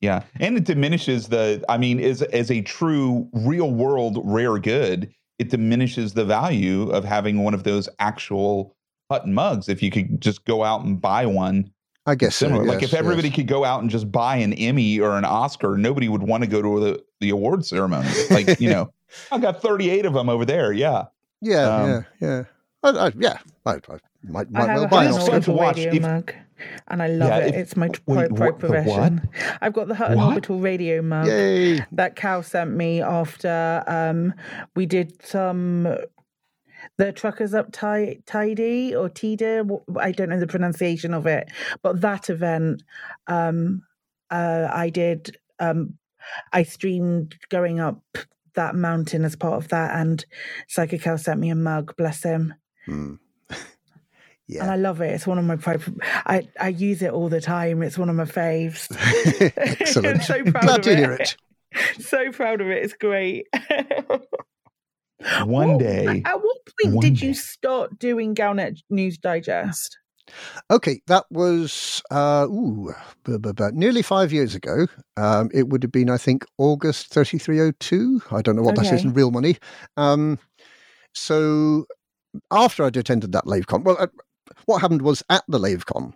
Yeah, 0.00 0.24
and 0.40 0.56
it 0.56 0.64
diminishes 0.64 1.28
the. 1.28 1.64
I 1.68 1.78
mean, 1.78 2.00
as 2.00 2.22
as 2.22 2.50
a 2.50 2.62
true 2.62 3.28
real 3.32 3.70
world 3.70 4.18
rare 4.24 4.58
good, 4.58 5.12
it 5.38 5.50
diminishes 5.50 6.14
the 6.14 6.24
value 6.24 6.90
of 6.90 7.04
having 7.04 7.44
one 7.44 7.54
of 7.54 7.62
those 7.62 7.88
actual 8.00 8.74
Hutton 9.08 9.34
mugs. 9.34 9.68
If 9.68 9.80
you 9.80 9.92
could 9.92 10.20
just 10.20 10.44
go 10.44 10.64
out 10.64 10.84
and 10.84 11.00
buy 11.00 11.26
one 11.26 11.70
I 12.08 12.14
guess 12.14 12.36
similar. 12.36 12.64
So, 12.64 12.70
like 12.70 12.80
yes, 12.80 12.92
if 12.92 12.98
everybody 12.98 13.28
yes. 13.28 13.36
could 13.36 13.46
go 13.48 13.64
out 13.64 13.82
and 13.82 13.90
just 13.90 14.10
buy 14.10 14.36
an 14.36 14.52
Emmy 14.54 14.98
or 14.98 15.16
an 15.18 15.24
Oscar, 15.24 15.76
nobody 15.76 16.08
would 16.08 16.22
want 16.22 16.42
to 16.42 16.48
go 16.48 16.62
to 16.62 16.80
the, 16.80 17.04
the 17.20 17.30
award 17.30 17.64
ceremony. 17.66 18.08
Like, 18.30 18.58
you 18.60 18.70
know, 18.70 18.92
I've 19.32 19.42
got 19.42 19.60
38 19.62 20.06
of 20.06 20.14
them 20.14 20.28
over 20.28 20.44
there. 20.44 20.72
Yeah. 20.72 21.04
Yeah, 21.40 21.68
Um, 21.76 21.90
yeah, 21.90 22.02
yeah. 22.20 22.42
I, 22.82 22.88
I, 23.08 23.12
yeah, 23.18 23.38
I, 23.66 23.72
I 23.74 23.78
might, 24.24 24.46
I 24.54 24.58
might 24.58 24.68
have 24.68 24.76
well 24.76 24.84
a 24.84 24.88
buy 24.88 25.04
an 25.04 25.12
Hutton 25.12 25.20
Hutton 25.20 25.34
Oscar. 25.36 25.40
to 25.40 25.52
watch. 25.52 25.76
radio 25.76 25.92
If- 25.94 26.02
mug, 26.02 26.34
and 26.88 27.02
I 27.02 27.06
love 27.08 27.28
Yeah, 27.28 27.38
it. 27.38 27.48
if- 27.48 27.54
it's 27.56 27.76
my 27.76 27.88
wait, 27.88 27.96
pro, 28.06 28.26
pro 28.28 28.30
what- 28.30 28.38
what? 28.38 28.58
profession. 28.58 29.28
I've 29.60 29.72
got 29.72 29.88
the 29.88 29.94
Hutton 29.94 30.16
What? 30.18 30.28
Orbital 30.28 30.58
radio 30.60 31.02
mug 31.02 31.26
Yay! 31.26 31.84
that 31.92 32.16
Cal 32.16 32.42
sent 32.42 32.70
me 32.72 33.00
after 33.02 33.84
um, 33.86 34.34
we 34.74 34.86
did 34.86 35.24
some. 35.24 35.86
The 36.98 37.12
truckers 37.12 37.54
up 37.54 37.72
Ti- 37.72 38.20
tidy 38.26 38.94
or 38.94 39.08
tida 39.08 39.80
i 40.00 40.10
don't 40.12 40.28
know 40.30 40.38
the 40.40 40.46
pronunciation 40.48 41.14
of 41.14 41.26
it, 41.26 41.48
but 41.82 42.00
that 42.00 42.28
event, 42.28 42.82
um, 43.28 43.82
uh, 44.30 44.68
I 44.70 44.90
did. 44.90 45.36
Um, 45.60 45.94
I 46.52 46.64
streamed 46.64 47.36
going 47.50 47.78
up 47.80 48.02
that 48.54 48.74
mountain 48.74 49.24
as 49.24 49.36
part 49.36 49.54
of 49.62 49.68
that, 49.68 49.94
and 49.96 50.24
Psychic 50.66 51.02
Cal 51.02 51.16
sent 51.18 51.38
me 51.40 51.50
a 51.50 51.54
mug. 51.54 51.94
Bless 51.96 52.22
him. 52.24 52.52
Hmm. 52.84 53.14
and 54.48 54.70
I 54.70 54.76
love 54.76 55.00
it. 55.00 55.12
It's 55.14 55.26
one 55.26 55.38
of 55.38 55.44
my 55.44 55.54
pri- 55.56 55.78
I 56.26 56.48
I 56.60 56.68
use 56.68 57.00
it 57.02 57.12
all 57.12 57.28
the 57.28 57.40
time. 57.40 57.82
It's 57.84 57.96
one 57.96 58.08
of 58.10 58.16
my 58.16 58.24
faves. 58.24 58.88
excellent. 59.56 60.16
I'm 60.16 60.20
so 60.22 60.42
proud 60.50 60.62
Glad 60.64 60.78
of 60.80 60.84
to 60.84 60.90
it. 60.92 60.98
hear 60.98 61.12
it. 61.12 61.36
so 62.00 62.32
proud 62.32 62.60
of 62.60 62.66
it. 62.68 62.82
It's 62.84 62.94
great. 62.94 63.46
One 65.44 65.72
What- 65.72 65.78
day. 65.80 66.22
At 66.24 66.40
what 66.42 66.57
point 66.82 66.94
One 66.96 67.02
did 67.04 67.20
you 67.20 67.34
start 67.34 67.98
doing 67.98 68.34
Galnet 68.34 68.78
News 68.90 69.18
Digest? 69.18 69.98
Okay, 70.70 71.00
that 71.06 71.24
was 71.30 72.02
uh, 72.10 72.46
ooh, 72.50 72.92
nearly 73.72 74.02
five 74.02 74.32
years 74.32 74.54
ago. 74.54 74.86
Um, 75.16 75.48
it 75.54 75.68
would 75.68 75.82
have 75.82 75.92
been, 75.92 76.10
I 76.10 76.18
think, 76.18 76.44
August 76.58 77.08
thirty 77.08 77.38
three 77.38 77.60
oh 77.60 77.72
two. 77.80 78.20
I 78.30 78.42
don't 78.42 78.56
know 78.56 78.62
what 78.62 78.74
that 78.74 78.86
is 78.92 79.00
Okay. 79.00 79.08
in 79.08 79.14
real 79.14 79.30
money. 79.30 79.56
Um, 79.96 80.38
so 81.14 81.86
after 82.50 82.84
I'd 82.84 82.96
attended 82.96 83.32
that 83.32 83.44
LaveCon, 83.46 83.84
well, 83.84 83.96
uh, 83.98 84.06
what 84.66 84.80
happened 84.80 85.02
was 85.02 85.22
at 85.30 85.44
the 85.48 85.58
LaveCon, 85.58 86.12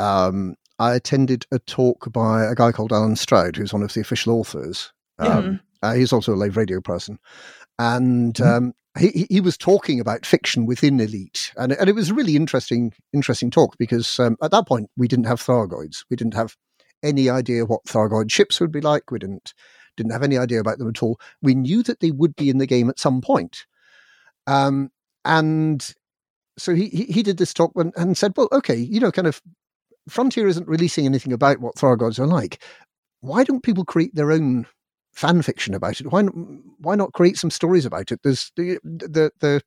um, 0.00 0.56
I 0.80 0.94
attended 0.94 1.46
a 1.52 1.60
talk 1.60 2.12
by 2.12 2.44
a 2.44 2.54
guy 2.56 2.72
called 2.72 2.92
Allen 2.92 3.14
Stroud, 3.16 3.54
who's 3.56 3.72
one 3.72 3.82
of 3.84 3.92
the 3.94 4.00
official 4.00 4.34
authors. 4.34 4.92
Um, 5.18 5.60
uh, 5.82 5.94
he's 5.94 6.12
also 6.12 6.34
a 6.34 6.36
Lave 6.36 6.56
Radio 6.56 6.80
person, 6.80 7.18
and 7.78 8.34
Mhm. 8.34 8.56
um, 8.56 8.72
he 8.98 9.26
he- 9.30 9.40
was 9.40 9.56
talking 9.56 10.00
about 10.00 10.26
fiction 10.26 10.66
within 10.66 11.00
Elite, 11.00 11.52
and 11.56 11.72
and 11.72 11.88
it 11.88 11.94
was 11.94 12.10
a 12.10 12.14
really 12.14 12.36
interesting 12.36 12.92
interesting 13.12 13.50
talk 13.50 13.76
because 13.78 14.18
um, 14.20 14.36
at 14.42 14.50
that 14.50 14.66
point 14.66 14.90
we 14.96 15.08
didn't 15.08 15.26
have 15.26 15.40
Thargoids, 15.40 16.04
we 16.10 16.16
didn't 16.16 16.34
have 16.34 16.56
any 17.02 17.28
idea 17.30 17.64
what 17.64 17.84
Thargoid 17.84 18.30
ships 18.30 18.60
would 18.60 18.72
be 18.72 18.80
like, 18.80 19.10
we 19.10 19.18
didn't 19.18 19.54
didn't 19.96 20.12
have 20.12 20.22
any 20.22 20.38
idea 20.38 20.60
about 20.60 20.78
them 20.78 20.88
at 20.88 21.02
all. 21.02 21.18
We 21.42 21.54
knew 21.54 21.82
that 21.84 22.00
they 22.00 22.10
would 22.10 22.36
be 22.36 22.50
in 22.50 22.58
the 22.58 22.66
game 22.66 22.90
at 22.90 22.98
some 22.98 23.20
point, 23.20 23.64
um, 24.46 24.90
and 25.24 25.94
so 26.58 26.74
he, 26.74 26.88
he 26.88 27.04
he 27.04 27.22
did 27.22 27.38
this 27.38 27.54
talk 27.54 27.72
and, 27.76 27.92
and 27.96 28.16
said, 28.16 28.32
well, 28.36 28.48
okay, 28.52 28.76
you 28.76 29.00
know, 29.00 29.12
kind 29.12 29.26
of 29.28 29.40
Frontier 30.08 30.48
isn't 30.48 30.68
releasing 30.68 31.06
anything 31.06 31.32
about 31.32 31.60
what 31.60 31.76
Thargoids 31.76 32.18
are 32.18 32.26
like. 32.26 32.62
Why 33.20 33.44
don't 33.44 33.62
people 33.62 33.84
create 33.84 34.14
their 34.14 34.32
own 34.32 34.66
fan 35.12 35.42
fiction 35.42 35.74
about 35.74 36.00
it? 36.00 36.10
Why 36.10 36.22
not, 36.22 36.34
why 36.78 36.94
not 36.94 37.12
create 37.12 37.38
some 37.38 37.50
stories 37.50 37.84
about 37.86 38.12
it? 38.12 38.20
There's 38.22 38.50
the 38.56 38.78
the 38.84 39.30
the 39.40 39.62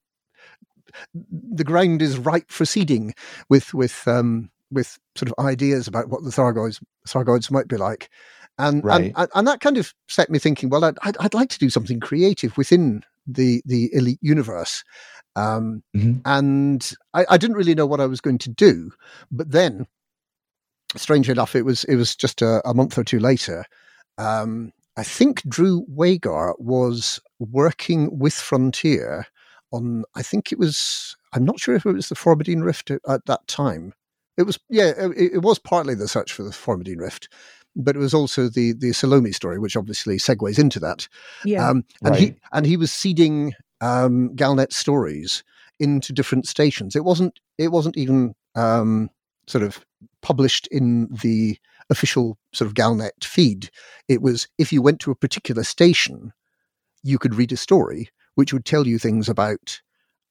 the 1.13 1.63
ground 1.63 2.01
is 2.01 2.17
ripe 2.17 2.49
for 2.49 2.65
seeding 2.65 3.13
with 3.49 3.73
with 3.73 4.07
um 4.07 4.49
with 4.71 4.97
sort 5.15 5.31
of 5.31 5.45
ideas 5.45 5.87
about 5.87 6.09
what 6.09 6.23
the 6.23 6.29
Thargoids 6.31 6.81
Thargoids 7.07 7.51
might 7.51 7.67
be 7.67 7.77
like. 7.77 8.09
And, 8.57 8.83
Right. 8.85 9.11
and 9.15 9.29
and 9.35 9.47
that 9.47 9.59
kind 9.59 9.77
of 9.77 9.93
set 10.07 10.29
me 10.29 10.39
thinking. 10.39 10.69
Well, 10.69 10.85
I'd, 10.85 10.97
I'd 11.03 11.17
I'd 11.19 11.33
like 11.33 11.49
to 11.49 11.59
do 11.59 11.69
something 11.69 11.99
creative 11.99 12.55
within 12.57 13.03
the 13.27 13.61
the 13.65 13.93
elite 13.93 14.19
universe, 14.21 14.83
um, 15.35 15.83
Mhm. 15.95 16.21
and 16.23 16.93
I, 17.13 17.25
I 17.31 17.37
didn't 17.37 17.57
really 17.57 17.75
know 17.75 17.85
what 17.85 17.99
I 17.99 18.05
was 18.05 18.21
going 18.21 18.37
to 18.39 18.49
do. 18.49 18.91
But 19.29 19.51
then, 19.51 19.87
strangely 20.95 21.33
enough, 21.33 21.53
it 21.55 21.63
was 21.63 21.83
it 21.85 21.95
was 21.97 22.15
just 22.15 22.41
a, 22.41 22.61
a 22.67 22.73
month 22.73 22.97
or 22.97 23.03
two 23.03 23.19
later. 23.19 23.65
Um, 24.17 24.71
I 24.97 25.03
think 25.03 25.43
Drew 25.47 25.85
Wagar 25.87 26.53
was 26.57 27.19
working 27.39 28.17
with 28.17 28.33
Frontier 28.33 29.27
on. 29.71 30.03
I 30.15 30.21
think 30.21 30.51
it 30.51 30.59
was. 30.59 31.15
I'm 31.33 31.45
not 31.45 31.59
sure 31.59 31.75
if 31.75 31.85
it 31.85 31.91
was 31.91 32.09
the 32.09 32.15
Formidine 32.15 32.63
Rift 32.63 32.91
at, 32.91 33.01
at 33.07 33.25
that 33.25 33.45
time. 33.47 33.93
It 34.37 34.43
was. 34.43 34.59
Yeah, 34.69 34.91
it, 34.97 35.33
it 35.33 35.41
was 35.41 35.59
partly 35.59 35.95
the 35.95 36.07
search 36.07 36.31
for 36.31 36.43
the 36.43 36.51
Formidine 36.51 36.99
Rift, 36.99 37.29
but 37.75 37.95
it 37.95 37.99
was 37.99 38.13
also 38.13 38.47
the 38.47 38.73
the 38.73 38.93
Salome 38.93 39.31
story, 39.31 39.59
which 39.59 39.75
obviously 39.75 40.17
segues 40.17 40.59
into 40.59 40.79
that. 40.79 41.07
Yeah. 41.43 41.69
Um, 41.69 41.83
and 42.03 42.15
he 42.15 42.35
and 42.53 42.65
he 42.65 42.77
was 42.77 42.91
seeding 42.91 43.53
um, 43.81 44.29
Galnet 44.35 44.71
stories 44.71 45.43
into 45.79 46.13
different 46.13 46.47
stations. 46.47 46.95
It 46.95 47.03
wasn't 47.03 47.39
it 47.57 47.69
wasn't 47.69 47.97
even 47.97 48.33
um, 48.55 49.09
sort 49.47 49.63
of 49.63 49.85
published 50.21 50.67
in 50.67 51.07
the 51.21 51.57
official 51.89 52.37
sort 52.53 52.67
of 52.67 52.73
Galnet 52.75 53.23
feed. 53.23 53.69
It 54.07 54.21
was 54.21 54.47
if 54.57 54.71
you 54.73 54.81
went 54.81 54.99
to 55.01 55.11
a 55.11 55.15
particular 55.15 55.63
station, 55.63 56.33
you 57.03 57.17
could 57.19 57.35
read 57.35 57.51
a 57.51 57.57
story 57.57 58.09
which 58.35 58.51
would 58.53 58.65
tell 58.65 58.85
you 58.87 58.99
things 58.99 59.29
about. 59.29 59.81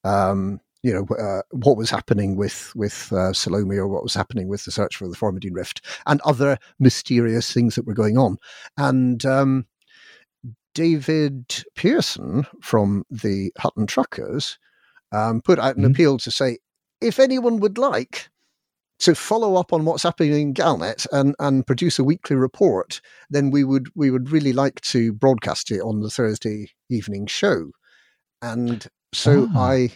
Um, 0.05 0.61
you 0.82 0.92
know 0.92 1.07
uh, 1.16 1.40
what 1.50 1.78
was 1.78 1.88
happening 1.88 2.36
with 2.36 2.70
with 2.76 3.11
uh, 3.11 3.32
Salome, 3.32 3.78
or 3.78 3.88
what 3.88 4.02
was 4.02 4.12
happening 4.12 4.48
with 4.48 4.66
the 4.66 4.70
search 4.70 4.96
for 4.96 5.09
the 5.09 5.16
Formidine 5.16 5.55
Rift, 5.55 5.80
and 6.07 6.20
other 6.26 6.59
mysterious 6.78 7.50
things 7.50 7.74
that 7.74 7.86
were 7.86 7.94
going 7.94 8.18
on. 8.18 8.36
And 8.76 9.24
um, 9.24 9.64
David 10.74 11.64
Pearson 11.74 12.46
from 12.61 13.05
the 13.11 13.52
Hutton 13.59 13.86
Truckers 13.86 14.59
um, 15.12 15.40
put 15.40 15.59
out 15.59 15.76
an 15.76 15.84
Mhm. 15.84 15.90
appeal 15.92 16.18
to 16.18 16.30
say 16.30 16.59
if 17.00 17.18
anyone 17.18 17.61
would 17.61 17.78
like 17.78 18.28
to 19.01 19.14
follow 19.14 19.57
up 19.57 19.72
on 19.72 19.84
what's 19.84 20.05
happening 20.05 20.32
in 20.40 20.55
Galnet 20.55 21.07
and, 21.12 21.34
and 21.38 21.66
produce 21.66 21.99
a 21.99 22.05
weekly 22.05 22.36
report, 22.36 23.01
then 23.28 23.51
we 23.51 23.64
would 23.64 23.88
we 23.95 24.11
would 24.11 24.30
really 24.30 24.53
like 24.53 24.80
to 24.82 25.12
broadcast 25.12 25.70
it 25.70 25.80
on 25.80 26.01
the 26.01 26.11
Thursday 26.11 26.70
evening 26.88 27.26
show. 27.26 27.70
And 28.42 28.86
so 29.12 29.49
Ah. 29.55 29.66
I 29.72 29.90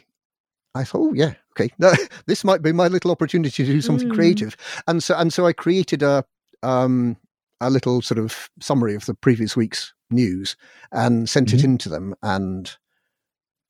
I 0.75 0.85
thought, 0.85 1.11
oh 1.11 1.13
yeah, 1.15 1.35
okay, 1.53 1.71
no, 1.79 1.93
this 2.27 2.45
might 2.45 2.63
be 2.63 2.73
my 2.73 2.89
little 2.89 3.11
opportunity 3.11 3.65
to 3.65 3.73
do 3.73 3.81
something 3.81 4.09
Mm. 4.09 4.15
creative. 4.15 4.57
And 4.87 5.03
so 5.03 5.15
and 5.17 5.33
so 5.33 5.47
I 5.47 5.53
created 5.53 6.03
a 6.03 6.25
um, 6.63 7.17
a 7.61 7.71
little 7.71 8.03
sort 8.03 8.19
of 8.19 8.49
summary 8.61 8.95
of 8.95 9.07
the 9.07 9.15
previous 9.15 9.57
week's 9.57 9.93
news 10.11 10.57
and 10.93 11.29
sent 11.29 11.53
it 11.53 11.61
Mhm. 11.61 11.65
into 11.65 11.89
them 11.89 12.15
and 12.23 12.77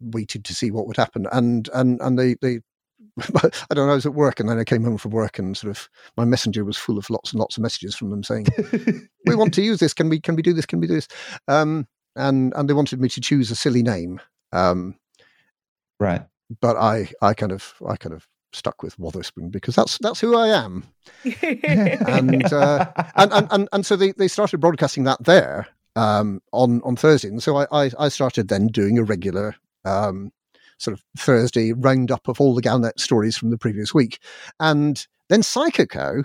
waited 0.01 0.45
to 0.45 0.55
see 0.55 0.71
what 0.71 0.87
would 0.87 0.97
happen. 0.97 1.27
And 1.33 1.69
and 1.75 2.01
and 2.01 2.19
they 2.19 2.37
they 2.41 2.61
I 3.71 3.75
don't 3.75 3.87
know. 3.87 3.93
I 3.93 3.97
was 3.97 4.07
at 4.07 4.15
work 4.15 4.41
and 4.41 4.49
then 4.49 4.59
I 4.59 4.65
came 4.65 4.85
home 4.85 4.99
from 4.99 5.13
work 5.13 5.39
and 5.39 5.57
sort 5.57 5.71
of 5.71 5.89
my 6.17 6.25
messenger 6.25 6.65
was 6.65 6.77
full 6.77 6.99
of 6.99 7.09
lots 7.11 7.33
and 7.33 7.41
lots 7.41 7.57
of 7.57 7.63
messages 7.63 7.97
from 7.97 8.11
them 8.11 8.23
saying, 8.23 8.47
"We 9.27 9.35
want 9.35 9.55
to 9.55 9.63
use 9.63 9.81
this. 9.81 9.95
Can 9.95 10.09
we? 10.09 10.21
Can 10.21 10.37
we 10.37 10.43
do 10.43 10.53
this? 10.53 10.67
Can 10.67 10.81
we 10.81 10.87
do 10.87 10.95
this?" 10.95 11.09
Um, 11.47 11.87
and 12.17 12.53
and 12.57 12.69
they 12.69 12.75
wanted 12.75 13.01
me 13.01 13.09
to 13.11 13.21
choose 13.21 13.51
a 13.51 13.57
silly 13.57 13.83
name. 13.83 14.21
Um, 14.53 14.97
right. 16.01 16.23
but 16.61 16.77
I 16.77 17.11
I 17.21 17.35
kind 17.35 17.53
of 17.53 17.75
I 17.87 17.97
kind 17.97 18.15
of 18.15 18.27
stuck 18.53 18.83
with 18.83 18.99
Wotherspoon 18.99 19.51
because 19.51 19.75
that's 19.75 19.99
that's 19.99 20.21
who 20.21 20.37
I 20.37 20.49
am. 20.49 20.85
And, 21.25 22.53
uh, 22.53 22.87
and 23.17 23.33
and, 23.33 23.49
and, 23.51 23.69
and 23.73 23.87
so 23.87 23.97
they, 23.97 24.13
they 24.13 24.29
started 24.29 24.59
broadcasting 24.59 25.05
that 25.05 25.23
there 25.25 25.69
um, 25.97 26.41
on 26.53 26.81
on 26.83 26.97
Thursday, 26.97 27.29
and 27.29 27.43
so 27.43 27.57
I, 27.57 27.67
I, 27.73 27.91
I 27.99 28.09
started 28.09 28.49
then 28.49 28.69
doing 28.69 28.99
a 28.99 29.03
regular 29.03 29.57
um, 29.85 30.33
sort 30.79 30.97
of 30.97 31.05
Thursday 31.19 31.73
roundup 31.73 32.29
of 32.29 32.41
all 32.41 32.55
the 32.55 32.63
Galnet 32.63 32.99
stories 32.99 33.37
from 33.37 33.51
the 33.51 33.59
previous 33.59 33.93
week, 33.95 34.21
and 34.61 35.07
then 35.29 35.43
Psychocow, 35.43 36.25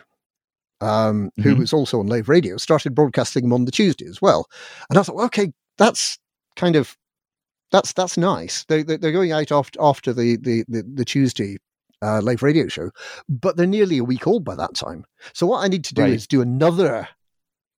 um, 0.82 1.32
who 1.42 1.56
Mhm. 1.56 1.60
was 1.60 1.74
also 1.74 2.00
on 2.00 2.08
Lave 2.08 2.30
Radio, 2.30 2.58
started 2.58 2.96
broadcasting 2.96 3.44
them 3.44 3.54
on 3.54 3.66
the 3.66 3.72
Tuesday 3.72 4.06
as 4.08 4.22
well, 4.22 4.48
and 4.90 4.98
I 5.00 5.04
thought, 5.04 5.16
well, 5.16 5.26
okay, 5.26 5.52
that's 5.78 6.18
kind 6.56 6.76
of 6.76 6.96
that's 7.72 7.94
that's 7.94 8.18
nice. 8.18 8.66
They, 8.66 8.84
they're 8.84 9.12
going 9.12 9.32
out 9.32 9.52
after 9.52 9.80
after 9.82 10.14
the 10.14 10.38
the 10.38 10.64
the, 10.68 10.84
the 10.84 11.06
Tuesday 11.06 11.58
uh, 12.02 12.20
Lave 12.20 12.44
Radio 12.44 12.68
show, 12.68 12.92
but 13.30 13.56
they're 13.58 13.66
nearly 13.66 13.98
a 13.98 14.04
week 14.04 14.28
old 14.28 14.44
by 14.44 14.56
that 14.56 14.76
time. 14.76 15.06
So 15.34 15.48
what 15.48 15.64
I 15.64 15.68
need 15.70 15.84
to 15.86 15.94
do 15.96 16.04
Right. 16.04 16.14
is 16.14 16.28
do 16.28 16.42
another 16.42 17.08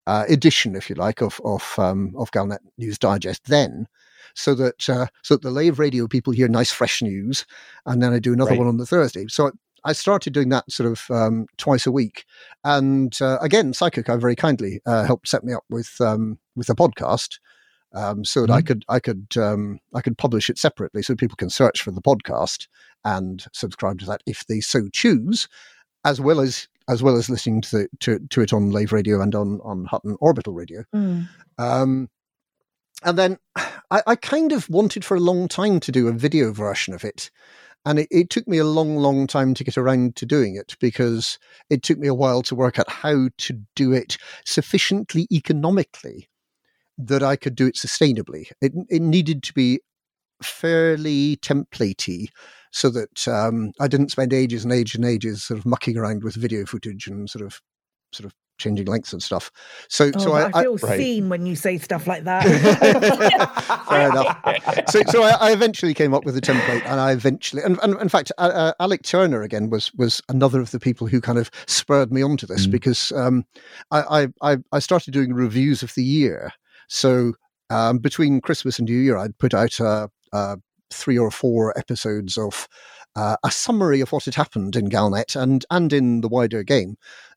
uh, 0.06 0.24
edition, 0.28 0.74
if 0.76 0.88
you 0.90 0.96
like, 0.96 1.20
of 1.22 1.40
of 1.44 1.74
um, 1.78 2.12
of 2.16 2.30
Galnet 2.32 2.58
News 2.78 2.98
Digest 2.98 3.44
then. 3.46 3.86
So 4.34 4.54
that 4.56 4.88
uh, 4.88 5.06
so 5.22 5.34
that 5.34 5.42
the 5.42 5.50
Lave 5.50 5.78
Radio 5.78 6.06
people 6.06 6.32
hear 6.32 6.48
nice 6.48 6.72
fresh 6.72 7.00
news, 7.02 7.46
and 7.86 8.02
then 8.02 8.12
I 8.12 8.18
do 8.18 8.32
another 8.32 8.50
Right. 8.52 8.58
one 8.58 8.68
on 8.68 8.76
the 8.78 8.86
Thursday. 8.86 9.26
So 9.28 9.52
I 9.84 9.92
started 9.92 10.32
doing 10.32 10.48
that 10.48 10.70
sort 10.70 10.90
of 10.90 11.10
um, 11.10 11.46
twice 11.56 11.86
a 11.86 11.92
week, 11.92 12.24
and 12.64 13.16
uh, 13.20 13.38
again, 13.40 13.72
Psychic 13.72 14.06
very 14.06 14.34
kindly 14.36 14.80
uh, 14.86 15.04
helped 15.04 15.28
set 15.28 15.44
me 15.44 15.52
up 15.52 15.64
with 15.70 15.90
um, 16.00 16.38
with 16.56 16.68
a 16.70 16.74
podcast, 16.74 17.38
um, 17.92 18.24
so 18.24 18.46
that 18.46 18.52
I 18.52 18.60
Mhm. 18.62 18.66
could 18.66 18.84
I 18.88 18.98
could 19.00 19.26
um, 19.36 19.78
I 19.94 20.00
could 20.00 20.18
publish 20.18 20.50
it 20.50 20.58
separately, 20.58 21.02
so 21.02 21.14
people 21.14 21.36
can 21.36 21.50
search 21.50 21.82
for 21.82 21.90
the 21.92 22.02
podcast 22.02 22.66
and 23.04 23.44
subscribe 23.52 23.98
to 24.00 24.06
that 24.06 24.22
if 24.26 24.46
they 24.46 24.60
so 24.60 24.88
choose, 24.92 25.48
as 26.04 26.20
well 26.20 26.40
as 26.40 26.66
as 26.88 27.02
well 27.02 27.16
as 27.16 27.30
listening 27.30 27.62
to, 27.62 27.70
the, 27.78 27.88
to, 28.00 28.18
to 28.28 28.42
it 28.42 28.52
on 28.52 28.70
Lave 28.70 28.92
Radio 28.92 29.20
and 29.22 29.34
on 29.34 29.60
on 29.62 29.84
Hutton 29.86 30.16
Orbital 30.20 30.52
Radio. 30.54 30.84
Mm. 30.94 31.28
Um, 31.58 32.08
and 33.02 33.18
then 33.18 33.38
I, 33.90 34.02
I, 34.06 34.16
kind 34.16 34.52
of 34.52 34.68
wanted 34.68 35.04
for 35.04 35.16
a 35.16 35.20
long 35.20 35.48
time 35.48 35.80
to 35.80 35.92
do 35.92 36.08
a 36.08 36.12
video 36.12 36.52
version 36.52 36.94
of 36.94 37.04
it. 37.04 37.30
And 37.86 37.98
it, 37.98 38.08
it, 38.10 38.30
took 38.30 38.48
me 38.48 38.56
a 38.56 38.64
long, 38.64 38.96
long 38.96 39.26
time 39.26 39.52
to 39.54 39.64
get 39.64 39.76
around 39.76 40.16
to 40.16 40.26
doing 40.26 40.56
it 40.56 40.74
because 40.80 41.38
it 41.68 41.82
took 41.82 41.98
me 41.98 42.08
a 42.08 42.14
while 42.14 42.42
to 42.42 42.54
work 42.54 42.78
out 42.78 42.90
how 42.90 43.28
to 43.36 43.60
do 43.76 43.92
it 43.92 44.16
sufficiently 44.46 45.26
economically 45.30 46.30
that 46.96 47.22
I 47.22 47.36
could 47.36 47.54
do 47.54 47.66
it 47.66 47.74
sustainably. 47.74 48.50
It, 48.62 48.72
it 48.88 49.02
needed 49.02 49.42
to 49.44 49.52
be 49.52 49.80
fairly 50.42 51.36
templatey 51.38 52.28
so 52.72 52.88
that 52.90 53.28
um, 53.28 53.72
I 53.78 53.88
didn't 53.88 54.10
spend 54.10 54.32
ages 54.32 54.64
and 54.64 54.72
ages 54.72 54.96
and 54.96 55.04
ages 55.04 55.44
sort 55.44 55.60
of 55.60 55.66
mucking 55.66 55.96
around 55.96 56.24
with 56.24 56.34
video 56.34 56.64
footage 56.64 57.06
and 57.06 57.28
sort 57.28 57.44
of 57.44 57.60
sort 58.12 58.26
of 58.26 58.34
changing 58.58 58.86
lengths 58.86 59.12
and 59.12 59.22
stuff. 59.22 59.50
So, 59.88 60.10
oh, 60.14 60.18
so 60.18 60.32
I, 60.32 60.50
I, 60.54 60.62
feel 60.62 60.78
I, 60.84 60.96
seen 60.96 61.24
right. 61.24 61.30
when 61.30 61.46
you 61.46 61.56
say 61.56 61.78
stuff 61.78 62.06
like 62.06 62.24
that. 62.24 62.44
Fair 63.88 64.10
enough. 64.10 64.90
So, 64.90 65.02
so 65.08 65.22
I, 65.22 65.48
I, 65.48 65.52
eventually 65.52 65.94
came 65.94 66.14
up 66.14 66.24
with 66.24 66.36
a 66.36 66.40
template, 66.40 66.84
and 66.84 67.00
I 67.00 67.12
eventually, 67.12 67.62
and, 67.62 67.78
and 67.82 68.00
in 68.00 68.08
fact, 68.08 68.32
uh, 68.38 68.72
Alec 68.80 69.02
Turner 69.02 69.42
again 69.42 69.70
was 69.70 69.92
was 69.94 70.20
another 70.28 70.60
of 70.60 70.70
the 70.70 70.80
people 70.80 71.06
who 71.06 71.20
kind 71.20 71.38
of 71.38 71.50
spurred 71.66 72.12
me 72.12 72.22
onto 72.22 72.46
this 72.46 72.66
mm. 72.66 72.70
because 72.70 73.12
um, 73.12 73.44
I, 73.90 74.28
I 74.42 74.58
I 74.72 74.78
started 74.78 75.12
doing 75.12 75.32
reviews 75.32 75.82
of 75.82 75.94
the 75.94 76.04
year. 76.04 76.52
So 76.88 77.34
um, 77.70 77.98
between 77.98 78.40
Christmas 78.40 78.78
and 78.78 78.88
New 78.88 78.98
Year, 78.98 79.16
I'd 79.16 79.38
put 79.38 79.54
out 79.54 79.80
uh, 79.80 80.08
uh, 80.32 80.56
three 80.90 81.18
or 81.18 81.30
four 81.30 81.76
episodes 81.78 82.38
of. 82.38 82.68
Uh, 83.16 83.36
a 83.44 83.50
summary 83.52 84.00
of 84.00 84.10
what 84.10 84.24
had 84.24 84.34
happened 84.34 84.74
in 84.74 84.88
Galnet 84.88 85.40
and 85.40 85.64
and 85.70 85.92
in 85.92 86.20
the 86.20 86.26
wider 86.26 86.64
game, 86.64 86.96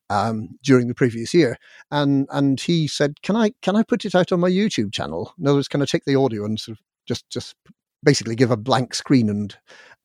um, 0.09 0.49
during 0.63 0.87
the 0.87 0.95
previous 0.95 1.33
year, 1.33 1.57
and 1.91 2.27
and 2.31 2.59
he 2.59 2.87
said, 2.87 3.21
"Can 3.21 3.35
I 3.35 3.51
can 3.61 3.75
I 3.75 3.83
put 3.83 4.05
it 4.05 4.15
out 4.15 4.31
on 4.31 4.39
my 4.39 4.49
YouTube 4.49 4.93
channel? 4.93 5.33
In 5.39 5.47
other 5.47 5.57
words, 5.57 5.67
can 5.67 5.81
I 5.81 5.85
take 5.85 6.05
the 6.05 6.15
audio 6.15 6.45
and 6.45 6.59
sort 6.59 6.77
of 6.77 6.83
just 7.07 7.29
just 7.29 7.55
basically 8.03 8.35
give 8.35 8.51
a 8.51 8.57
blank 8.57 8.93
screen 8.93 9.29
and 9.29 9.55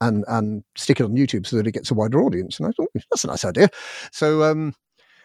and 0.00 0.24
and 0.28 0.64
stick 0.76 1.00
it 1.00 1.04
on 1.04 1.12
YouTube 1.12 1.46
so 1.46 1.56
that 1.56 1.66
it 1.66 1.72
gets 1.72 1.90
a 1.90 1.94
wider 1.94 2.22
audience?" 2.22 2.58
And 2.58 2.68
I 2.68 2.72
thought 2.72 2.90
that's 3.10 3.24
a 3.24 3.28
nice 3.28 3.44
idea. 3.44 3.68
So 4.12 4.42
um, 4.44 4.74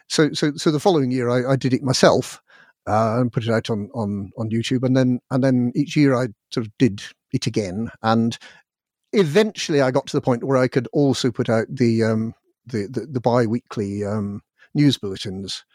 so 0.08 0.32
so 0.34 0.54
so 0.56 0.72
the 0.72 0.80
following 0.80 1.12
year, 1.12 1.30
I, 1.30 1.54
I 1.54 1.56
did 1.56 1.74
it 1.74 1.84
myself. 1.84 2.42
Uh, 2.90 3.20
and 3.20 3.34
put 3.34 3.44
it 3.44 3.50
out 3.50 3.70
on, 3.70 3.90
on, 3.94 4.32
on 4.38 4.50
YouTube, 4.50 4.82
and 4.84 4.96
then 4.96 5.20
and 5.30 5.44
then 5.44 5.74
each 5.76 5.98
year 5.98 6.16
I 6.16 6.28
sort 6.54 6.66
of 6.66 6.72
did 6.80 7.04
it 7.34 7.46
again, 7.46 7.90
and 8.02 8.38
eventually 9.12 9.82
I 9.82 9.92
got 9.92 10.08
to 10.08 10.16
the 10.16 10.22
point 10.22 10.46
where 10.46 10.56
I 10.58 10.70
could 10.70 10.88
also 10.94 11.30
put 11.30 11.50
out 11.50 11.66
the 11.70 12.04
um, 12.04 12.34
the, 12.66 12.88
the, 12.88 13.08
the 13.08 13.20
bi-weekly 13.20 14.06
um, 14.06 14.42
news 14.78 14.98
bulletins 14.98 15.66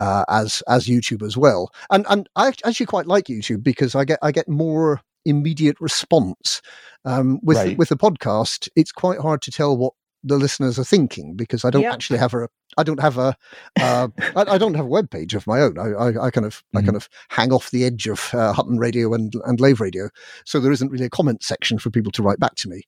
uh, 0.00 0.24
as 0.28 0.62
as 0.68 0.86
YouTube 0.86 1.22
as 1.24 1.36
well. 1.36 1.70
And 1.90 2.06
and 2.08 2.28
I 2.36 2.48
actually 2.48 2.86
quite 2.86 3.06
like 3.06 3.26
YouTube 3.26 3.62
because 3.62 3.94
I 3.94 4.04
get 4.04 4.18
I 4.22 4.32
get 4.32 4.48
more 4.48 5.02
immediate 5.24 5.76
response. 5.80 6.62
Um, 7.04 7.38
with 7.42 7.56
right. 7.56 7.78
with 7.78 7.88
the 7.88 7.96
podcast, 7.96 8.68
it's 8.74 8.92
quite 8.92 9.20
hard 9.20 9.42
to 9.42 9.50
tell 9.50 9.76
what 9.76 9.92
the 10.24 10.36
listeners 10.36 10.76
are 10.78 10.84
thinking 10.84 11.36
because 11.36 11.64
I 11.64 11.70
don't 11.70 11.84
actually 11.84 12.18
have 12.18 12.34
a 12.34 12.48
I 12.76 12.82
don't 12.82 13.00
have 13.00 13.16
a 13.16 13.36
uh, 13.80 14.08
I, 14.34 14.54
I, 14.54 14.58
don't 14.58 14.74
have 14.74 14.86
a 14.86 14.88
web 14.88 15.08
page 15.08 15.34
of 15.34 15.46
my 15.46 15.60
own. 15.60 15.78
I, 15.78 15.92
I, 15.92 16.26
I 16.26 16.30
kind 16.30 16.44
of 16.44 16.56
mm-hmm. 16.56 16.78
I 16.78 16.82
kind 16.82 16.96
of 16.96 17.08
hang 17.30 17.52
off 17.52 17.70
the 17.70 17.84
edge 17.84 18.08
of 18.08 18.30
uh, 18.34 18.52
Hutton 18.52 18.78
Radio 18.78 19.14
and 19.14 19.32
and 19.44 19.60
Lave 19.60 19.80
Radio, 19.80 20.08
so 20.44 20.58
there 20.58 20.72
isn't 20.72 20.90
really 20.90 21.06
a 21.06 21.10
comment 21.10 21.44
section 21.44 21.78
for 21.78 21.90
people 21.90 22.12
to 22.12 22.22
write 22.22 22.40
back 22.40 22.56
to 22.56 22.68
me. 22.68 22.82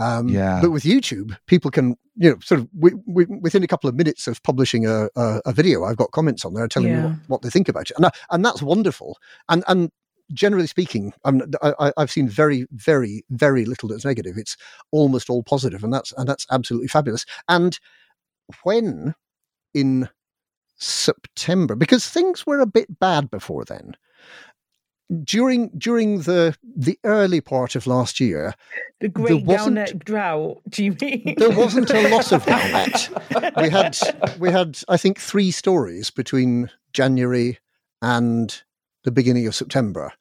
Um, 0.00 0.28
yeah. 0.28 0.60
But 0.62 0.70
with 0.70 0.84
YouTube, 0.84 1.36
people 1.46 1.70
can, 1.70 1.94
you 2.16 2.30
know, 2.30 2.38
sort 2.40 2.60
of 2.60 2.68
we, 2.76 2.92
we, 3.06 3.26
within 3.26 3.62
a 3.62 3.66
couple 3.66 3.88
of 3.88 3.94
minutes 3.94 4.26
of 4.26 4.42
publishing 4.42 4.86
a, 4.86 5.10
a, 5.14 5.42
a, 5.44 5.52
video, 5.52 5.84
I've 5.84 5.98
got 5.98 6.10
comments 6.12 6.44
on 6.44 6.54
there 6.54 6.66
telling 6.68 6.88
yeah. 6.88 7.02
me 7.02 7.08
what, 7.08 7.18
what, 7.28 7.42
they 7.42 7.50
think 7.50 7.68
about 7.68 7.90
it, 7.90 7.96
and 7.96 8.06
I, 8.06 8.10
and 8.30 8.44
that's 8.44 8.62
wonderful. 8.62 9.18
And 9.50 9.62
and 9.68 9.90
generally 10.32 10.66
speaking, 10.66 11.12
I'm, 11.24 11.42
I, 11.62 11.92
have 11.98 12.10
seen 12.10 12.28
very, 12.28 12.66
very, 12.70 13.24
very 13.30 13.66
little 13.66 13.88
that's 13.88 14.04
negative. 14.04 14.38
It's 14.38 14.56
almost 14.90 15.28
all 15.28 15.42
positive, 15.42 15.84
and 15.84 15.92
that's 15.92 16.12
and 16.12 16.26
that's 16.26 16.46
absolutely 16.50 16.88
fabulous. 16.88 17.26
And 17.48 17.78
when 18.62 19.14
in 19.74 20.08
September, 20.76 21.76
because 21.76 22.08
things 22.08 22.46
were 22.46 22.60
a 22.60 22.66
bit 22.66 22.98
bad 22.98 23.30
before 23.30 23.66
then 23.66 23.96
during 25.24 25.68
during 25.76 26.20
the 26.20 26.56
the 26.62 26.98
early 27.04 27.40
part 27.40 27.74
of 27.74 27.86
last 27.86 28.20
year, 28.20 28.54
the 29.00 29.08
great 29.08 29.44
Galnet 29.44 30.04
drought. 30.04 30.60
Do 30.68 30.84
you 30.84 30.96
mean 31.00 31.34
there 31.36 31.50
wasn't 31.50 31.90
a 31.90 32.08
lot 32.08 32.32
of 32.32 32.44
Galnet? 32.46 33.60
we 33.60 33.70
had 33.70 33.98
we 34.38 34.50
had 34.50 34.78
I 34.88 34.96
think 34.96 35.18
three 35.18 35.50
stories 35.50 36.10
between 36.10 36.70
January 36.92 37.58
and 38.00 38.62
the 39.04 39.10
beginning 39.10 39.46
of 39.46 39.54
September, 39.54 40.12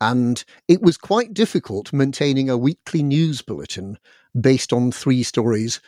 and 0.00 0.44
it 0.66 0.82
was 0.82 0.96
quite 0.96 1.32
difficult 1.32 1.92
maintaining 1.92 2.50
a 2.50 2.58
weekly 2.58 3.02
news 3.02 3.40
bulletin 3.40 3.98
based 4.38 4.72
on 4.72 4.90
three 4.90 5.22
stories 5.22 5.80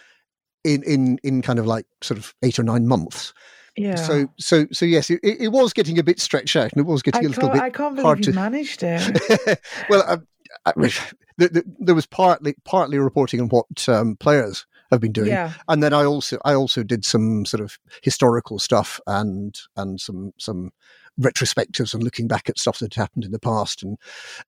in 0.63 0.83
in 0.85 1.19
in 1.25 1.43
kind 1.43 1.59
of 1.59 1.67
like 1.67 1.87
sort 2.01 2.19
of 2.19 2.35
eight 2.43 2.59
or 2.59 2.63
nine 2.63 2.87
months. 2.87 3.35
Yeah. 3.77 3.97
So 3.97 4.29
so 4.39 4.67
so 4.73 4.85
yes, 4.85 5.11
it, 5.11 5.21
it 5.23 5.53
was 5.53 5.73
getting 5.73 5.99
a 5.99 6.03
bit 6.03 6.19
stretched 6.21 6.57
out, 6.57 6.73
and 6.73 6.81
it 6.81 6.87
was 6.87 7.03
getting 7.03 7.25
I 7.25 7.27
a 7.27 7.29
little 7.29 7.51
bit. 7.51 7.61
I 7.61 7.71
can't 7.71 7.95
believe 7.95 8.07
hard 8.07 8.19
you 8.19 8.33
to... 8.33 8.33
managed 8.33 8.83
it. 8.83 9.61
well, 9.91 10.03
I, 10.03 10.71
I, 10.71 10.73
the, 11.37 11.49
the, 11.49 11.65
there 11.79 11.95
was 11.95 12.07
partly 12.07 12.55
partly 12.65 12.99
reporting 12.99 13.41
on 13.41 13.49
what 13.49 13.89
um, 13.89 14.17
players 14.17 14.67
have 14.91 15.01
been 15.01 15.13
doing, 15.13 15.29
yeah. 15.29 15.53
and 15.69 15.83
then 15.83 15.93
I 15.93 16.05
also 16.05 16.39
I 16.45 16.55
also 16.55 16.83
did 16.83 17.05
some 17.05 17.45
sort 17.45 17.61
of 17.61 17.79
historical 18.03 18.59
stuff 18.59 19.01
and 19.07 19.55
and 19.77 20.01
some 20.01 20.33
some 20.39 20.73
retrospectives 21.21 21.95
and 21.95 22.03
looking 22.03 22.29
back 22.29 22.49
at 22.49 22.59
stuff 22.59 22.79
that 22.79 22.95
happened 22.95 23.25
in 23.25 23.31
the 23.31 23.39
past. 23.39 23.83
And 23.83 23.99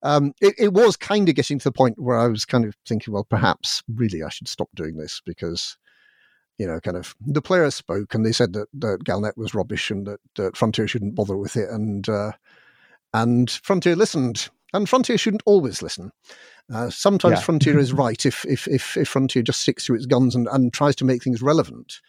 um, 0.02 0.34
it, 0.40 0.54
it, 0.58 0.72
was 0.74 0.96
kind 0.96 1.28
of 1.28 1.34
getting 1.34 1.58
to 1.58 1.64
the 1.64 1.72
point 1.72 1.98
where 1.98 2.18
I 2.18 2.28
was 2.28 2.44
kind 2.44 2.64
of 2.64 2.74
thinking, 2.86 3.14
well, 3.14 3.24
perhaps 3.24 3.82
really 3.94 4.22
I 4.22 4.28
should 4.28 4.48
stop 4.48 4.68
doing 4.74 4.96
this 4.96 5.22
because 5.24 5.78
you 6.58 6.66
know, 6.66 6.80
kind 6.80 6.96
of 6.96 7.14
the 7.24 7.42
players 7.42 7.74
spoke 7.74 8.14
and 8.14 8.26
they 8.26 8.32
said 8.32 8.52
that, 8.52 8.66
that 8.74 9.04
Galnet 9.04 9.36
was 9.36 9.54
rubbish 9.54 9.90
and 9.90 10.06
that, 10.06 10.20
that 10.34 10.56
Frontier 10.56 10.88
shouldn't 10.88 11.14
bother 11.14 11.36
with 11.36 11.56
it, 11.56 11.70
and 11.70 12.08
uh, 12.08 12.32
and 13.14 13.50
Frontier 13.50 13.96
listened, 13.96 14.48
and 14.74 14.88
Frontier 14.88 15.16
shouldn't 15.16 15.42
always 15.46 15.82
listen. 15.82 16.10
Uh, 16.72 16.90
sometimes 16.90 17.38
yeah. 17.38 17.40
Frontier 17.40 17.78
is 17.78 17.92
right 17.94 18.26
if, 18.26 18.44
if 18.46 18.66
if 18.68 18.96
if 18.96 19.08
Frontier 19.08 19.42
just 19.42 19.60
sticks 19.60 19.86
to 19.86 19.94
its 19.94 20.06
guns 20.06 20.34
and, 20.34 20.48
and 20.48 20.72
tries 20.72 20.96
to 20.96 21.04
make 21.04 21.22
things 21.22 21.42
relevant. 21.42 22.00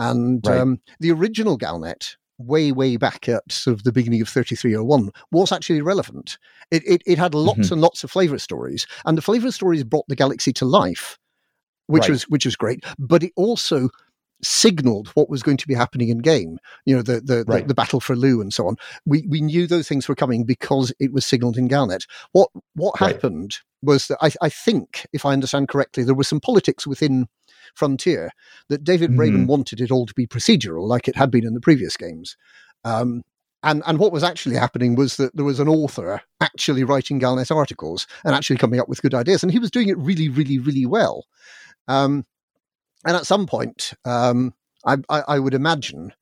And 0.00 0.46
right. 0.46 0.58
um, 0.58 0.80
the 1.00 1.10
original 1.10 1.58
Galnet, 1.58 2.16
way 2.38 2.72
way 2.72 2.96
back 2.96 3.28
at 3.28 3.50
sort 3.50 3.74
of 3.74 3.84
the 3.84 3.92
beginning 3.92 4.22
of 4.22 4.28
3301 4.28 5.10
was 5.32 5.52
actually 5.52 5.82
relevant 5.82 6.38
it, 6.70 6.82
it, 6.86 7.02
it 7.04 7.18
had 7.18 7.34
lots 7.34 7.58
mm-hmm. 7.58 7.74
and 7.74 7.82
lots 7.82 8.04
of 8.04 8.10
flavor 8.10 8.38
stories 8.38 8.86
and 9.04 9.18
the 9.18 9.22
flavor 9.22 9.50
stories 9.50 9.82
brought 9.82 10.06
the 10.08 10.16
galaxy 10.16 10.52
to 10.52 10.64
life 10.64 11.18
which 11.88 12.02
right. 12.02 12.10
was 12.10 12.22
which 12.28 12.44
was 12.44 12.56
great. 12.56 12.84
But 12.98 13.22
it 13.22 13.32
also 13.36 13.90
signaled 14.40 15.08
what 15.08 15.28
was 15.28 15.42
going 15.42 15.56
to 15.56 15.66
be 15.66 15.74
happening 15.74 16.10
in 16.10 16.18
game. 16.18 16.58
You 16.86 16.96
know, 16.96 17.02
the 17.02 17.20
the, 17.20 17.44
right. 17.48 17.62
the, 17.62 17.68
the 17.68 17.74
battle 17.74 18.00
for 18.00 18.14
Lugh 18.14 18.40
and 18.40 18.54
so 18.54 18.68
on. 18.68 18.76
We 19.04 19.26
we 19.28 19.40
knew 19.40 19.66
those 19.66 19.88
things 19.88 20.08
were 20.08 20.14
coming 20.14 20.44
because 20.44 20.92
it 21.00 21.12
was 21.12 21.26
signaled 21.26 21.58
in 21.58 21.68
Galnet. 21.68 22.06
What 22.32 22.50
what 22.74 23.00
right. 23.00 23.12
happened 23.12 23.58
was 23.82 24.08
that 24.08 24.18
I, 24.20 24.30
I 24.42 24.48
think, 24.48 25.06
if 25.12 25.24
I 25.24 25.32
understand 25.32 25.68
correctly, 25.68 26.02
there 26.02 26.14
was 26.14 26.28
some 26.28 26.40
politics 26.40 26.86
within 26.86 27.26
Frontier 27.74 28.30
that 28.68 28.84
David 28.84 29.10
mm-hmm. 29.10 29.20
Braben 29.20 29.46
wanted 29.46 29.80
it 29.80 29.90
all 29.90 30.06
to 30.06 30.14
be 30.14 30.26
procedural, 30.26 30.88
like 30.88 31.06
it 31.06 31.16
had 31.16 31.30
been 31.30 31.46
in 31.46 31.54
the 31.54 31.60
previous 31.60 31.96
games. 31.96 32.36
Um, 32.84 33.22
and 33.62 33.82
and 33.86 33.98
what 33.98 34.12
was 34.12 34.22
actually 34.22 34.56
happening 34.56 34.94
was 34.94 35.16
that 35.16 35.34
there 35.34 35.44
was 35.44 35.58
an 35.60 35.68
author 35.68 36.22
actually 36.40 36.84
writing 36.84 37.20
Galnet 37.20 37.54
articles 37.54 38.06
and 38.24 38.34
actually 38.34 38.56
coming 38.56 38.78
up 38.78 38.88
with 38.88 39.02
good 39.02 39.14
ideas, 39.14 39.42
and 39.42 39.50
he 39.50 39.58
was 39.58 39.70
doing 39.70 39.88
it 39.88 39.98
really, 39.98 40.28
really, 40.28 40.58
really 40.58 40.86
well. 40.86 41.24
Um, 41.88 42.24
and 43.04 43.16
at 43.16 43.26
some 43.26 43.46
point, 43.46 43.92
um, 44.04 44.54
I, 44.84 44.96
I, 45.08 45.22
I, 45.28 45.38
would 45.38 45.54
imagine 45.54 46.12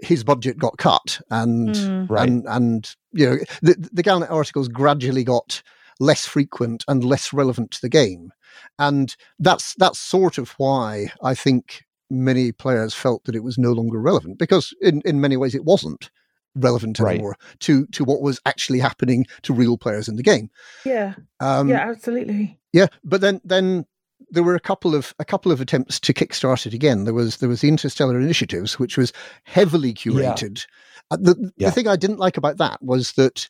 his 0.00 0.24
budget 0.24 0.58
got 0.58 0.76
cut, 0.78 1.20
and 1.30 1.74
mm. 1.74 2.10
right. 2.10 2.28
and 2.28 2.44
and 2.48 2.94
you 3.12 3.26
know 3.26 3.36
the 3.62 3.88
the 3.92 4.02
Galnet 4.02 4.30
articles 4.30 4.68
gradually 4.68 5.24
got 5.24 5.62
less 6.00 6.26
frequent 6.26 6.84
and 6.88 7.04
less 7.04 7.32
relevant 7.32 7.70
to 7.72 7.80
the 7.80 7.88
game, 7.88 8.32
and 8.78 9.16
that's 9.38 9.74
that's 9.76 9.98
sort 9.98 10.38
of 10.38 10.50
why 10.58 11.12
I 11.22 11.34
think 11.34 11.84
many 12.10 12.52
players 12.52 12.94
felt 12.94 13.24
that 13.24 13.34
it 13.34 13.42
was 13.42 13.58
no 13.58 13.72
longer 13.72 14.00
relevant 14.00 14.38
because 14.38 14.74
in 14.80 15.02
in 15.04 15.20
many 15.20 15.36
ways 15.36 15.54
it 15.54 15.64
wasn't 15.64 16.10
relevant 16.56 17.00
anymore 17.00 17.30
right. 17.30 17.60
to 17.60 17.86
to 17.86 18.04
what 18.04 18.22
was 18.22 18.40
actually 18.46 18.78
happening 18.78 19.26
to 19.42 19.52
real 19.52 19.76
players 19.76 20.08
in 20.08 20.16
the 20.16 20.22
game. 20.22 20.50
Yeah. 20.84 21.14
Um, 21.40 21.68
yeah, 21.68 21.88
absolutely. 21.88 22.58
Yeah, 22.72 22.86
but 23.02 23.20
then 23.20 23.40
then 23.44 23.86
there 24.30 24.42
were 24.42 24.54
a 24.54 24.60
couple 24.60 24.94
of 24.94 25.14
a 25.18 25.24
couple 25.24 25.52
of 25.52 25.60
attempts 25.60 26.00
to 26.00 26.14
kickstart 26.14 26.66
it 26.66 26.74
again. 26.74 27.04
There 27.04 27.14
was 27.14 27.38
there 27.38 27.48
was 27.48 27.60
the 27.60 27.68
Interstellar 27.68 28.18
Initiatives, 28.20 28.78
which 28.78 28.96
was 28.96 29.12
heavily 29.44 29.94
curated. 29.94 30.66
Yeah. 30.66 31.10
Uh, 31.10 31.16
the, 31.20 31.52
yeah. 31.56 31.68
the 31.68 31.72
thing 31.72 31.88
I 31.88 31.96
didn't 31.96 32.18
like 32.18 32.36
about 32.36 32.56
that 32.58 32.82
was 32.82 33.12
that 33.12 33.48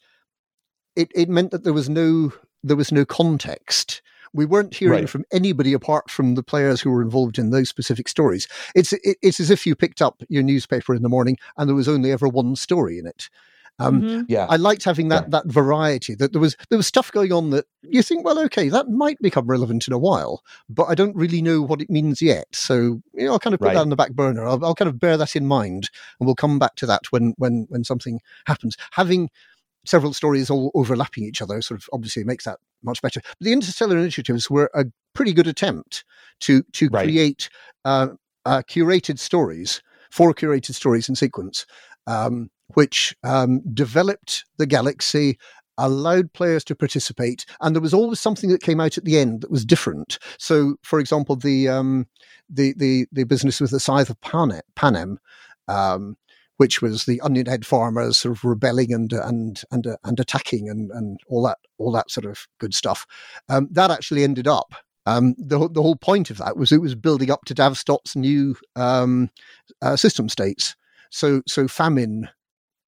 it, 0.97 1.11
it 1.15 1.29
meant 1.29 1.51
that 1.51 1.65
there 1.65 1.73
was 1.73 1.89
no 1.89 2.33
there 2.63 2.77
was 2.77 2.93
no 2.93 3.05
context. 3.05 4.03
We 4.33 4.47
weren't 4.47 4.75
hearing 4.75 5.03
Right. 5.03 5.09
from 5.09 5.25
anybody 5.33 5.73
apart 5.75 6.11
from 6.11 6.35
the 6.35 6.43
players 6.43 6.81
who 6.81 6.91
were 6.91 7.03
involved 7.03 7.39
in 7.39 7.51
those 7.51 7.69
specific 7.69 8.09
stories. 8.09 8.49
It's 8.75 8.93
it, 8.93 9.17
it's 9.23 9.39
as 9.39 9.51
if 9.51 9.67
you 9.67 9.77
picked 9.77 10.03
up 10.03 10.23
your 10.29 10.43
newspaper 10.43 10.95
in 10.95 11.03
the 11.03 11.09
morning 11.09 11.37
and 11.57 11.69
there 11.69 11.77
was 11.77 11.89
only 11.89 12.11
ever 12.11 12.27
one 12.29 12.57
story 12.57 12.99
in 12.99 13.07
it. 13.07 13.29
Um, 13.81 14.03
Mhm. 14.03 14.25
Yeah. 14.29 14.47
I 14.49 14.57
liked 14.57 14.85
having 14.85 15.09
that 15.09 15.31
that 15.31 15.47
variety. 15.47 16.15
That 16.15 16.33
there 16.33 16.41
was 16.41 16.57
there 16.71 16.77
was 16.79 16.87
stuff 16.87 17.11
going 17.13 17.33
on 17.33 17.51
that 17.51 17.67
you 17.83 18.03
think, 18.03 18.25
well, 18.25 18.39
okay, 18.41 18.69
that 18.69 18.89
might 18.89 19.19
become 19.21 19.47
relevant 19.47 19.89
in 19.89 19.93
a 19.93 19.99
while, 19.99 20.43
but 20.69 20.85
I 20.85 20.95
don't 20.95 21.17
really 21.17 21.43
know 21.43 21.61
what 21.63 21.81
it 21.81 21.91
means 21.91 22.23
yet. 22.23 22.47
So 22.53 23.03
you 23.15 23.27
know, 23.27 23.33
I'll 23.33 23.39
kind 23.41 23.55
of 23.55 23.61
put 23.61 23.67
Right. 23.67 23.75
that 23.75 23.81
on 23.81 23.89
the 23.91 23.97
back 23.97 24.13
burner. 24.13 24.47
I'll, 24.47 24.65
I'll 24.65 24.75
kind 24.77 24.89
of 24.89 25.01
bear 25.01 25.17
that 25.17 25.35
in 25.37 25.47
mind, 25.47 25.91
and 26.21 26.27
we'll 26.27 26.37
come 26.37 26.59
back 26.59 26.77
to 26.77 26.87
that 26.87 27.03
when 27.11 27.35
when 27.39 27.67
when 27.69 27.83
something 27.85 28.21
happens. 28.47 28.77
Having 28.93 29.31
several 29.87 30.13
stories 30.15 30.51
all 30.51 30.71
overlapping 30.75 31.25
each 31.25 31.43
other 31.43 31.61
sort 31.63 31.81
of 31.81 31.89
obviously 31.93 32.25
makes 32.25 32.45
that 32.45 32.59
much 32.83 33.03
better. 33.03 33.21
But 33.39 33.45
the 33.45 33.53
interstellar 33.53 33.99
initiatives 33.99 34.51
were 34.51 34.71
a 34.75 34.87
pretty 35.15 35.33
good 35.33 35.47
attempt 35.49 36.05
to 36.41 36.63
to 36.75 36.89
Right. 36.89 37.05
create 37.05 37.49
uh, 37.85 38.09
uh, 38.47 38.63
curated 38.69 39.19
stories, 39.19 39.83
four 40.11 40.33
curated 40.35 40.75
stories 40.75 41.09
in 41.09 41.17
sequence, 41.17 41.67
um, 42.07 42.51
which 42.75 43.15
um, 43.23 43.61
developed 43.75 44.45
the 44.59 44.67
galaxy. 44.67 45.39
Allowed 45.77 46.33
players 46.35 46.63
to 46.67 46.77
participate, 46.77 47.45
and 47.61 47.75
there 47.75 47.83
was 47.83 47.93
always 47.93 48.21
something 48.21 48.49
that 48.51 48.63
came 48.63 48.79
out 48.79 48.97
at 48.97 49.05
the 49.05 49.19
end 49.19 49.41
that 49.41 49.51
was 49.51 49.65
different. 49.65 50.21
So, 50.39 50.77
for 50.85 51.01
example, 51.01 51.35
the 51.35 51.69
um, 51.69 52.07
the 52.49 52.75
the 52.77 53.07
the 53.11 53.25
business 53.25 53.61
with 53.61 53.73
the 53.73 53.81
scythe 53.81 54.09
of 54.09 54.21
Panem, 54.21 55.19
um, 55.67 56.17
which 56.59 56.81
was 56.81 57.07
the 57.07 57.21
onion 57.23 57.47
head 57.47 57.67
farmers 57.67 58.19
sort 58.19 58.37
of 58.37 58.45
rebelling 58.45 58.93
and 58.93 59.13
and 59.13 59.63
and 59.73 59.89
uh, 59.89 59.97
and 60.05 60.21
attacking 60.21 60.69
and 60.69 60.93
and 60.93 61.19
all 61.29 61.43
that 61.43 61.59
all 61.79 61.91
that 61.91 62.09
sort 62.09 62.27
of 62.27 62.47
good 62.61 62.73
stuff. 62.73 63.05
Um, 63.49 63.67
that 63.73 63.91
actually 63.91 64.23
ended 64.23 64.47
up. 64.47 64.75
Um, 65.07 65.35
the 65.39 65.59
whole- 65.59 65.69
the 65.69 65.83
whole 65.83 65.97
point 65.97 66.31
of 66.31 66.39
that 66.39 66.57
was 66.57 66.71
it 66.71 66.81
was 66.81 66.95
building 66.95 67.33
up 67.33 67.45
to 67.47 67.55
Davstot's 67.55 68.15
new 68.15 68.55
um, 68.77 69.29
uh, 69.83 69.97
system 69.97 70.29
states. 70.29 70.77
So 71.11 71.43
so 71.49 71.67
famine 71.67 72.29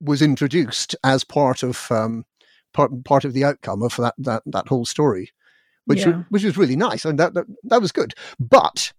was 0.00 0.22
introduced 0.22 0.94
as 1.02 1.24
part 1.24 1.62
of 1.62 1.90
um, 1.90 2.24
part 2.72 2.90
part 3.04 3.24
of 3.24 3.32
the 3.32 3.44
outcome 3.44 3.82
of 3.82 3.96
that 3.96 4.14
that 4.18 4.42
that 4.46 4.68
whole 4.68 4.84
story, 4.84 5.32
which 5.86 6.06
Yeah. 6.06 6.22
which 6.28 6.44
was 6.44 6.56
really 6.56 6.76
nice 6.76 7.04
and 7.04 7.18
that, 7.18 7.34
that 7.34 7.46
that 7.64 7.80
was 7.80 7.92
good. 7.92 8.14
But 8.38 8.92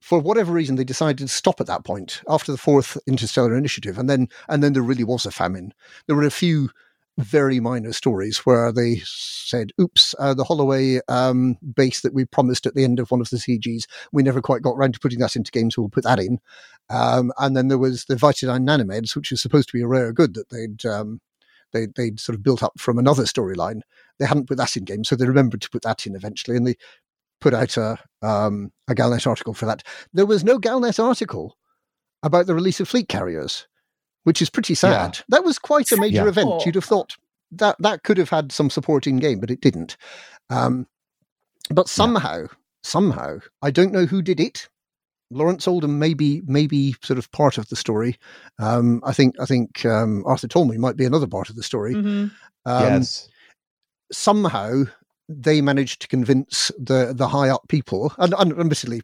for 0.00 0.18
whatever 0.18 0.52
reason, 0.52 0.76
they 0.76 0.84
decided 0.84 1.18
to 1.18 1.28
stop 1.28 1.60
at 1.60 1.68
that 1.68 1.84
point 1.84 2.22
after 2.28 2.50
the 2.50 2.58
fourth 2.58 2.98
interstellar 3.06 3.56
initiative, 3.56 3.98
and 3.98 4.10
then 4.10 4.28
and 4.48 4.62
then 4.62 4.72
there 4.72 4.82
really 4.82 5.04
was 5.04 5.26
a 5.26 5.30
famine. 5.30 5.72
There 6.06 6.16
were 6.16 6.24
a 6.24 6.30
few 6.30 6.70
very 7.18 7.60
minor 7.60 7.92
stories 7.92 8.38
where 8.38 8.72
they 8.72 9.02
said, 9.04 9.72
"Oops, 9.80 10.14
uh, 10.18 10.34
the 10.34 10.44
Holloway 10.44 11.00
um, 11.08 11.56
base 11.74 12.00
that 12.00 12.14
we 12.14 12.24
promised 12.24 12.66
at 12.66 12.74
the 12.74 12.84
end 12.84 12.98
of 12.98 13.10
one 13.10 13.20
of 13.20 13.30
the 13.30 13.36
CGs, 13.36 13.84
we 14.12 14.22
never 14.22 14.40
quite 14.40 14.62
got 14.62 14.72
around 14.72 14.94
to 14.94 15.00
putting 15.00 15.18
that 15.18 15.36
into 15.36 15.50
games. 15.50 15.74
So 15.74 15.82
we'll 15.82 15.90
put 15.90 16.04
that 16.04 16.20
in." 16.20 16.40
Um, 16.90 17.32
and 17.38 17.56
then 17.56 17.68
there 17.68 17.78
was 17.78 18.04
the 18.06 18.16
Vitidine 18.16 18.66
nanomeds, 18.66 19.14
which 19.14 19.30
was 19.30 19.40
supposed 19.40 19.68
to 19.68 19.76
be 19.76 19.82
a 19.82 19.86
rare 19.86 20.12
good 20.12 20.34
that 20.34 20.50
they'd 20.50 20.84
um, 20.86 21.20
they 21.72 21.86
they'd 21.86 22.20
sort 22.20 22.34
of 22.34 22.42
built 22.42 22.62
up 22.62 22.78
from 22.78 22.98
another 22.98 23.24
storyline. 23.24 23.80
They 24.18 24.26
hadn't 24.26 24.48
put 24.48 24.58
that 24.58 24.76
in 24.76 24.84
game, 24.84 25.04
so 25.04 25.16
they 25.16 25.26
remembered 25.26 25.62
to 25.62 25.70
put 25.70 25.82
that 25.82 26.06
in 26.06 26.14
eventually, 26.14 26.56
and 26.56 26.66
they 26.66 26.76
put 27.40 27.54
out 27.54 27.76
a 27.76 27.98
um, 28.22 28.72
a 28.88 28.94
Galnet 28.94 29.26
article 29.26 29.54
for 29.54 29.66
that. 29.66 29.82
There 30.12 30.26
was 30.26 30.44
no 30.44 30.58
Galnet 30.58 31.02
article 31.02 31.56
about 32.22 32.46
the 32.46 32.54
release 32.54 32.80
of 32.80 32.88
fleet 32.88 33.08
carriers, 33.08 33.66
which 34.24 34.40
is 34.42 34.50
pretty 34.50 34.74
sad. 34.74 35.18
That 35.28 35.44
was 35.44 35.58
quite 35.58 35.90
a 35.92 35.96
major 35.96 36.22
Yeah. 36.24 36.28
event. 36.28 36.64
You'd 36.66 36.74
have 36.76 36.84
thought 36.84 37.16
that 37.50 37.76
that 37.80 38.02
could 38.02 38.18
have 38.18 38.30
had 38.30 38.52
some 38.52 38.70
support 38.70 39.06
in 39.06 39.18
game, 39.18 39.40
but 39.40 39.50
it 39.50 39.60
didn't. 39.60 39.96
Um, 40.50 40.86
but 41.70 41.88
somehow, 41.88 42.46
somehow, 42.82 43.38
I 43.62 43.70
don't 43.70 43.92
know 43.92 44.06
who 44.06 44.22
did 44.22 44.40
it. 44.40 44.68
Lawrence 45.30 45.66
Oldham 45.66 45.98
may 45.98 46.12
be 46.14 46.42
maybe 46.46 46.94
sort 47.02 47.18
of 47.18 47.30
part 47.32 47.56
of 47.56 47.68
the 47.68 47.76
story. 47.76 48.18
Um, 48.58 49.00
I 49.04 49.12
think 49.14 49.34
I 49.40 49.46
think 49.46 49.84
um, 49.86 50.22
Arthur 50.26 50.46
Tolmie 50.48 50.76
might 50.76 50.96
be 50.96 51.06
another 51.06 51.26
part 51.26 51.48
of 51.48 51.56
the 51.56 51.62
story. 51.62 51.94
Mhm. 51.94 52.30
Um, 52.66 52.82
yes. 52.84 53.28
somehow 54.12 54.84
they 55.28 55.60
managed 55.62 56.02
to 56.02 56.08
convince 56.08 56.70
the 56.78 57.12
the 57.16 57.28
high 57.28 57.48
up 57.48 57.66
people, 57.68 58.12
and, 58.18 58.34
and 58.38 58.52
admittedly, 58.58 59.00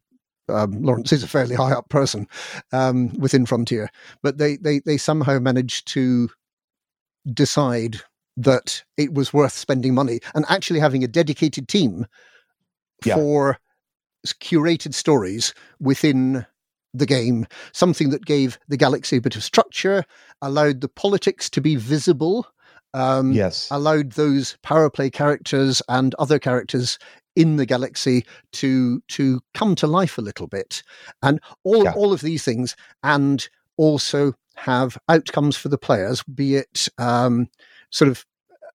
um, 0.48 0.82
Lawrence 0.82 1.12
is 1.12 1.22
a 1.22 1.28
fairly 1.28 1.54
high 1.54 1.72
up 1.72 1.88
person 1.88 2.26
um, 2.72 3.12
within 3.18 3.46
Frontier, 3.46 3.90
but 4.22 4.38
they, 4.38 4.56
they 4.56 4.80
they 4.80 4.96
somehow 4.96 5.38
managed 5.38 5.88
to 5.88 6.28
decide 7.32 7.96
that 8.36 8.82
it 8.96 9.12
was 9.14 9.32
worth 9.32 9.52
spending 9.52 9.94
money 9.94 10.20
and 10.34 10.44
actually 10.48 10.78
having 10.80 11.02
a 11.02 11.08
dedicated 11.08 11.68
team 11.68 12.06
Yeah. 13.04 13.16
for 13.16 13.58
curated 14.40 14.94
stories 14.94 15.54
within 15.80 16.46
the 16.94 17.06
game, 17.06 17.46
something 17.72 18.10
that 18.10 18.24
gave 18.24 18.58
the 18.68 18.76
galaxy 18.76 19.16
a 19.16 19.20
bit 19.20 19.36
of 19.36 19.44
structure, 19.44 20.04
allowed 20.42 20.80
the 20.80 20.88
politics 20.88 21.50
to 21.50 21.60
be 21.60 21.76
visible. 21.76 22.46
Um, 22.94 23.32
yes. 23.32 23.68
allowed 23.70 24.12
those 24.12 24.56
power 24.62 24.88
play 24.88 25.10
characters 25.10 25.82
and 25.90 26.14
other 26.14 26.38
characters 26.38 26.98
in 27.38 27.56
the 27.56 27.64
galaxy 27.66 28.24
to 28.52 29.00
to 29.08 29.40
come 29.54 29.74
to 29.76 29.86
life 29.86 30.18
a 30.18 30.22
little 30.22 30.48
bit 30.48 30.82
and 31.22 31.40
all 31.64 31.84
Yeah. 31.84 31.92
all 31.96 32.12
of 32.12 32.20
these 32.20 32.42
things 32.44 32.76
and 33.02 33.48
also 33.76 34.34
have 34.56 34.98
outcomes 35.08 35.56
for 35.56 35.68
the 35.68 35.78
players 35.78 36.22
be 36.24 36.56
it 36.56 36.88
um, 36.98 37.46
sort 37.90 38.10
of 38.10 38.26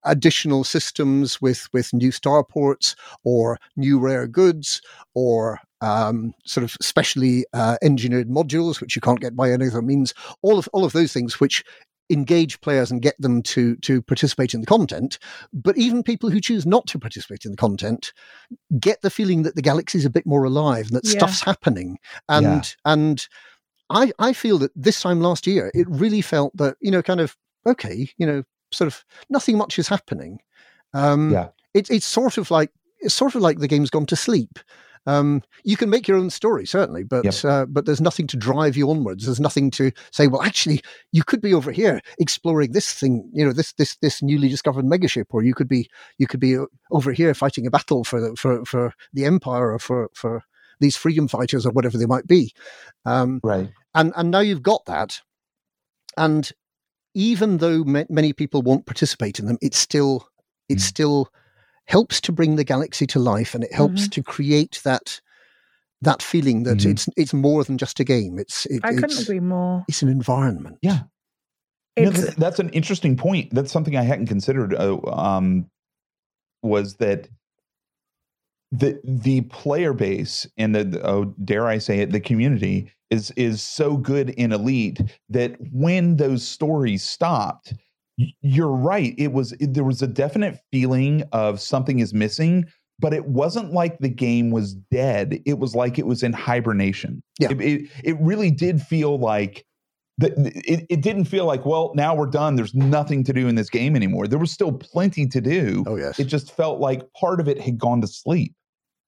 additional 0.05 0.63
systems 0.63 1.41
with 1.41 1.67
with 1.73 1.93
new 1.93 2.11
starports 2.11 2.95
or 3.23 3.57
new 3.75 3.99
rare 3.99 4.27
goods 4.27 4.81
or 5.13 5.59
um, 5.81 6.33
sort 6.45 6.63
of 6.63 6.71
specially 6.81 7.45
uh, 7.53 7.75
engineered 7.81 8.29
modules 8.29 8.79
which 8.79 8.95
you 8.95 9.01
can't 9.01 9.19
get 9.21 9.35
by 9.35 9.51
any 9.51 9.67
other 9.67 9.81
means 9.81 10.13
all 10.41 10.57
of 10.57 10.69
all 10.73 10.85
of 10.85 10.93
those 10.93 11.11
things 11.13 11.39
which 11.41 11.63
engage 12.13 12.61
players 12.61 12.91
and 12.91 13.01
get 13.01 13.19
them 13.19 13.41
to 13.41 13.75
to 13.77 14.01
participate 14.01 14.53
in 14.53 14.61
the 14.61 14.67
content 14.67 15.17
but 15.51 15.77
even 15.77 16.03
people 16.03 16.29
who 16.29 16.39
choose 16.39 16.65
not 16.65 16.85
to 16.87 16.99
participate 16.99 17.43
in 17.45 17.51
the 17.51 17.57
content 17.57 18.13
get 18.79 19.01
the 19.01 19.09
feeling 19.09 19.43
that 19.43 19.55
the 19.55 19.61
galaxy 19.61 19.97
is 19.97 20.05
a 20.05 20.09
bit 20.09 20.25
more 20.25 20.43
alive 20.43 20.87
and 20.87 20.95
that 20.95 21.05
Yeah. 21.05 21.17
stuff's 21.17 21.41
happening 21.41 21.97
and 22.29 22.45
Yeah. 22.45 22.61
and 22.85 23.27
i 23.89 24.11
i 24.19 24.31
feel 24.33 24.57
that 24.59 24.71
this 24.75 25.01
time 25.01 25.19
last 25.21 25.45
year 25.47 25.71
it 25.73 25.87
really 25.89 26.21
felt 26.21 26.55
that 26.57 26.77
you 26.79 26.91
know 26.91 27.01
kind 27.01 27.19
of 27.19 27.35
okay 27.65 28.09
you 28.17 28.25
know 28.25 28.43
sort 28.71 28.87
of 28.87 29.03
nothing 29.29 29.57
much 29.57 29.77
is 29.79 29.87
happening 29.87 30.39
um 30.93 31.31
Yeah. 31.31 31.49
it, 31.73 31.89
it's 31.89 32.05
sort 32.05 32.37
of 32.37 32.49
like 32.51 32.71
it's 32.99 33.13
sort 33.13 33.35
of 33.35 33.41
like 33.41 33.59
the 33.59 33.67
game's 33.67 33.89
gone 33.89 34.05
to 34.05 34.15
sleep 34.15 34.59
um, 35.05 35.41
you 35.63 35.75
can 35.75 35.89
make 35.89 36.07
your 36.07 36.17
own 36.17 36.29
story 36.29 36.65
certainly, 36.65 37.03
but 37.03 37.25
Yep. 37.25 37.45
uh, 37.45 37.65
but 37.65 37.85
there's 37.85 37.99
nothing 38.01 38.27
to 38.27 38.37
drive 38.37 38.77
you 38.77 38.89
onwards. 38.89 39.25
There's 39.25 39.39
nothing 39.39 39.69
to 39.71 39.91
say. 40.11 40.27
Well, 40.27 40.41
actually, 40.41 40.81
you 41.11 41.23
could 41.23 41.41
be 41.41 41.53
over 41.53 41.71
here 41.71 41.99
exploring 42.19 42.71
this 42.71 42.93
thing. 42.93 43.29
You 43.33 43.45
know, 43.45 43.53
this 43.53 43.73
this 43.73 43.97
this 43.97 44.21
newly 44.23 44.47
discovered 44.49 44.85
megaship, 44.85 45.25
or 45.31 45.43
you 45.43 45.53
could 45.53 45.67
be 45.67 45.89
you 46.17 46.27
could 46.27 46.39
be 46.39 46.57
uh, 46.57 46.65
over 46.91 47.11
here 47.11 47.33
fighting 47.33 47.67
a 47.67 47.71
battle 47.71 48.03
for 48.03 48.21
the, 48.21 48.35
for 48.35 48.63
for 48.65 48.93
the 49.13 49.25
empire 49.25 49.73
or 49.73 49.79
for 49.79 50.09
for 50.13 50.43
these 50.79 50.95
freedom 50.95 51.27
fighters 51.27 51.65
or 51.65 51.71
whatever 51.71 51.97
they 51.97 52.05
might 52.05 52.27
be. 52.27 52.53
Um, 53.05 53.39
right. 53.43 53.69
and 53.93 54.13
and 54.15 54.31
now 54.31 54.39
you've 54.39 54.63
got 54.63 54.85
that, 54.85 55.19
and 56.17 56.49
even 57.13 57.57
though 57.57 57.83
ma- 57.83 58.03
many 58.09 58.33
people 58.33 58.61
won't 58.61 58.85
participate 58.85 59.39
in 59.39 59.45
them, 59.45 59.57
it's 59.61 59.77
still 59.77 60.27
it 60.69 60.77
Mm. 60.77 60.81
still 60.81 61.29
helps 61.87 62.21
to 62.21 62.31
bring 62.31 62.55
the 62.55 62.63
galaxy 62.63 63.05
to 63.07 63.19
life, 63.19 63.53
and 63.55 63.63
it 63.63 63.73
helps 63.73 64.07
Mhm. 64.07 64.11
to 64.11 64.23
create 64.23 64.81
that 64.83 65.19
that 66.01 66.21
feeling 66.21 66.63
that 66.63 66.79
Mhm. 66.79 66.91
it's 66.91 67.07
it's 67.15 67.33
more 67.33 67.63
than 67.63 67.77
just 67.77 67.99
a 67.99 68.03
game. 68.03 68.37
It's 68.37 68.65
it, 68.65 68.81
I 68.83 68.89
couldn't 68.93 69.11
it's, 69.11 69.21
agree 69.21 69.39
more. 69.39 69.85
it's 69.87 70.01
an 70.01 70.09
environment. 70.09 70.77
Yeah. 70.81 71.03
You 71.95 72.07
It's 72.09 72.21
that's, 72.21 72.35
that's 72.35 72.59
an 72.59 72.69
interesting 72.69 73.15
point. 73.15 73.53
That's 73.53 73.71
something 73.71 73.95
I 73.95 74.01
hadn't 74.03 74.27
considered. 74.27 74.73
Uh, 74.73 74.97
um, 75.07 75.69
was 76.61 76.95
that 76.97 77.29
the 78.71 78.99
the 79.03 79.41
player 79.41 79.93
base 79.93 80.47
and 80.57 80.73
the, 80.75 80.83
the- 80.83 81.07
oh 81.07 81.25
dare 81.43 81.67
I 81.67 81.77
say 81.77 81.99
it 81.99 82.11
the 82.11 82.19
community 82.19 82.91
is 83.09 83.31
is 83.31 83.61
so 83.61 83.95
good 83.95 84.31
in 84.31 84.51
Elite 84.51 84.99
that 85.29 85.55
when 85.71 86.17
those 86.17 86.45
stories 86.45 87.03
stopped, 87.03 87.71
y- 87.71 87.77
you're 88.41 88.71
right. 88.71 89.13
It 89.17 89.31
was 89.33 89.51
it, 89.53 89.73
there 89.73 89.83
was 89.83 90.01
a 90.01 90.07
definite 90.07 90.59
feeling 90.71 91.23
of 91.31 91.59
something 91.59 91.99
is 91.99 92.13
missing, 92.13 92.65
but 92.99 93.13
it 93.13 93.25
wasn't 93.27 93.73
like 93.73 93.97
the 93.99 94.09
game 94.09 94.51
was 94.51 94.73
dead. 94.91 95.41
It 95.45 95.59
was 95.59 95.75
like 95.75 95.97
it 95.97 96.05
was 96.05 96.23
in 96.23 96.33
hibernation. 96.33 97.23
Yeah. 97.39 97.51
It 97.51 97.61
it, 97.61 97.89
it 98.03 98.17
really 98.21 98.51
did 98.51 98.81
feel 98.81 99.17
like 99.19 99.65
the, 100.19 100.31
it, 100.65 100.85
it 100.91 101.01
didn't 101.01 101.25
feel 101.25 101.45
like 101.45 101.65
well 101.65 101.91
now 101.95 102.13
we're 102.13 102.27
done 102.27 102.55
there's 102.55 102.75
nothing 102.75 103.23
to 103.23 103.33
do 103.33 103.47
in 103.47 103.55
this 103.55 103.67
game 103.67 103.95
anymore 103.95 104.27
there 104.27 104.37
was 104.37 104.51
still 104.51 104.71
plenty 104.71 105.25
to 105.25 105.41
do 105.41 105.83
Oh 105.87 105.95
yes. 105.95 106.19
it 106.19 106.25
just 106.25 106.55
felt 106.55 106.79
like 106.79 107.01
part 107.19 107.39
of 107.39 107.47
it 107.47 107.59
had 107.59 107.79
gone 107.79 107.99
to 108.01 108.05
sleep 108.07 108.53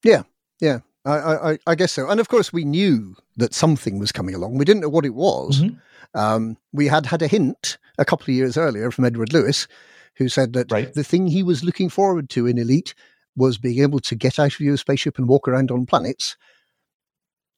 Yeah. 0.03 0.24
Yeah. 0.60 0.80
I, 1.06 1.12
I, 1.12 1.51
I- 1.51 1.58
I 1.68 1.76
guess 1.76 1.91
so. 1.91 2.10
And 2.10 2.20
of 2.20 2.28
course, 2.30 2.51
we 2.51 2.66
knew 2.66 3.16
that 3.38 3.53
something 3.53 3.99
was 3.99 4.12
coming 4.12 4.34
along. 4.34 4.58
We 4.58 4.66
didn't 4.66 4.82
know 4.82 4.89
what 4.89 5.06
it 5.06 5.14
was. 5.14 5.62
Mhm. 5.62 5.80
Um, 6.16 6.57
we 6.74 6.88
had 6.88 7.05
had 7.05 7.22
a 7.22 7.28
hint 7.28 7.78
a 7.97 8.05
couple 8.05 8.26
of 8.26 8.30
years 8.36 8.57
earlier 8.57 8.89
from 8.91 9.05
Edward 9.05 9.34
Lewis, 9.34 9.68
who 10.16 10.30
said 10.30 10.53
that 10.53 10.72
Right. 10.72 10.93
the 10.93 11.03
thing 11.03 11.28
he 11.28 11.43
was 11.43 11.63
looking 11.63 11.89
forward 11.89 12.30
to 12.32 12.47
in 12.47 12.57
Elite 12.57 12.95
was 13.36 13.57
being 13.57 13.82
able 13.82 13.99
to 13.99 14.16
get 14.16 14.39
out 14.39 14.53
of 14.53 14.59
your 14.61 14.78
spaceship 14.78 15.18
and 15.18 15.28
walk 15.28 15.47
around 15.47 15.70
on 15.72 15.86
planets. 15.86 16.38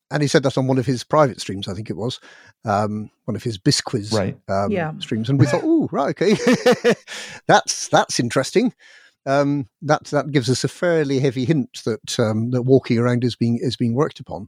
And 0.09 0.21
he 0.21 0.27
said 0.27 0.43
that 0.43 0.57
on 0.57 0.67
one 0.67 0.77
of 0.77 0.85
his 0.85 1.03
private 1.03 1.39
streams, 1.41 1.67
I 1.67 1.73
think 1.73 1.89
it 1.89 1.97
was, 1.97 2.19
um, 2.65 3.11
one 3.25 3.35
of 3.35 3.43
his 3.43 3.57
Bisquiz 3.57 4.13
right. 4.13 4.37
um, 4.47 4.71
Yeah. 4.71 4.93
streams. 4.99 5.29
And 5.29 5.39
we 5.39 5.45
thought, 5.45 5.63
oh, 5.63 5.89
right, 5.91 6.09
okay, 6.19 6.35
that's 7.47 7.89
that's 7.89 8.19
interesting. 8.19 8.73
Um, 9.25 9.67
that 9.81 10.05
that 10.05 10.31
gives 10.31 10.49
us 10.49 10.63
a 10.63 10.69
fairly 10.69 11.19
heavy 11.19 11.43
hint 11.43 11.81
that 11.83 12.17
um, 12.19 12.51
that 12.51 12.61
walking 12.61 12.97
around 12.97 13.25
is 13.25 13.35
being 13.35 13.59
is 13.61 13.75
being 13.75 13.93
worked 13.93 14.21
upon. 14.21 14.47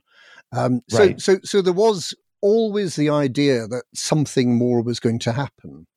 Um, 0.53 0.81
so 0.87 0.97
Right. 0.99 1.21
so 1.21 1.37
so 1.43 1.61
there 1.61 1.73
was 1.73 2.15
always 2.41 2.95
the 2.95 3.09
idea 3.09 3.67
that 3.67 3.83
something 3.93 4.55
more 4.55 4.81
was 4.81 4.99
going 4.99 5.19
to 5.19 5.31
happen, 5.31 5.87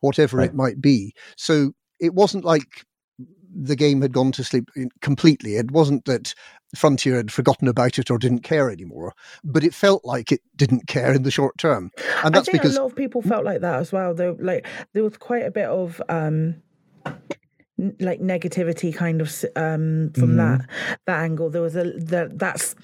whatever 0.00 0.38
Right. 0.38 0.48
it 0.50 0.54
might 0.54 0.80
be. 0.80 1.14
So 1.36 1.72
it 2.00 2.14
wasn't 2.14 2.44
like 2.44 2.84
the 3.56 3.76
game 3.76 4.02
had 4.02 4.12
gone 4.12 4.32
to 4.32 4.42
sleep 4.42 4.68
completely. 5.00 5.56
It 5.56 5.70
wasn't 5.70 6.04
that 6.06 6.34
Frontier 6.74 7.16
had 7.16 7.30
forgotten 7.30 7.68
about 7.68 8.00
it 8.00 8.10
or 8.10 8.18
didn't 8.18 8.40
care 8.40 8.68
anymore, 8.68 9.12
but 9.44 9.62
it 9.62 9.72
felt 9.72 10.04
like 10.04 10.32
it 10.32 10.40
didn't 10.56 10.88
care 10.88 11.12
in 11.14 11.22
the 11.22 11.30
short 11.30 11.56
term, 11.56 11.92
and 12.24 12.34
that's 12.34 12.48
I 12.48 12.52
think 12.52 12.62
because 12.62 12.76
a 12.76 12.80
lot 12.82 12.90
of 12.90 12.96
people 12.96 13.22
felt 13.22 13.44
like 13.44 13.60
that 13.60 13.78
as 13.78 13.92
well. 13.92 14.12
Though, 14.12 14.36
like 14.40 14.66
there 14.92 15.04
was 15.04 15.16
quite 15.16 15.46
a 15.46 15.52
bit 15.52 15.66
of 15.66 16.02
um, 16.08 16.56
like 17.98 18.20
negativity 18.20 18.94
kind 18.94 19.20
of 19.20 19.28
um, 19.56 20.10
from 20.14 20.30
Mhm. 20.32 20.36
that 20.36 20.68
that 21.06 21.20
angle. 21.20 21.50
There 21.50 21.62
was 21.62 21.74
a 21.74 21.84
the, 21.84 22.30
that's 22.34 22.76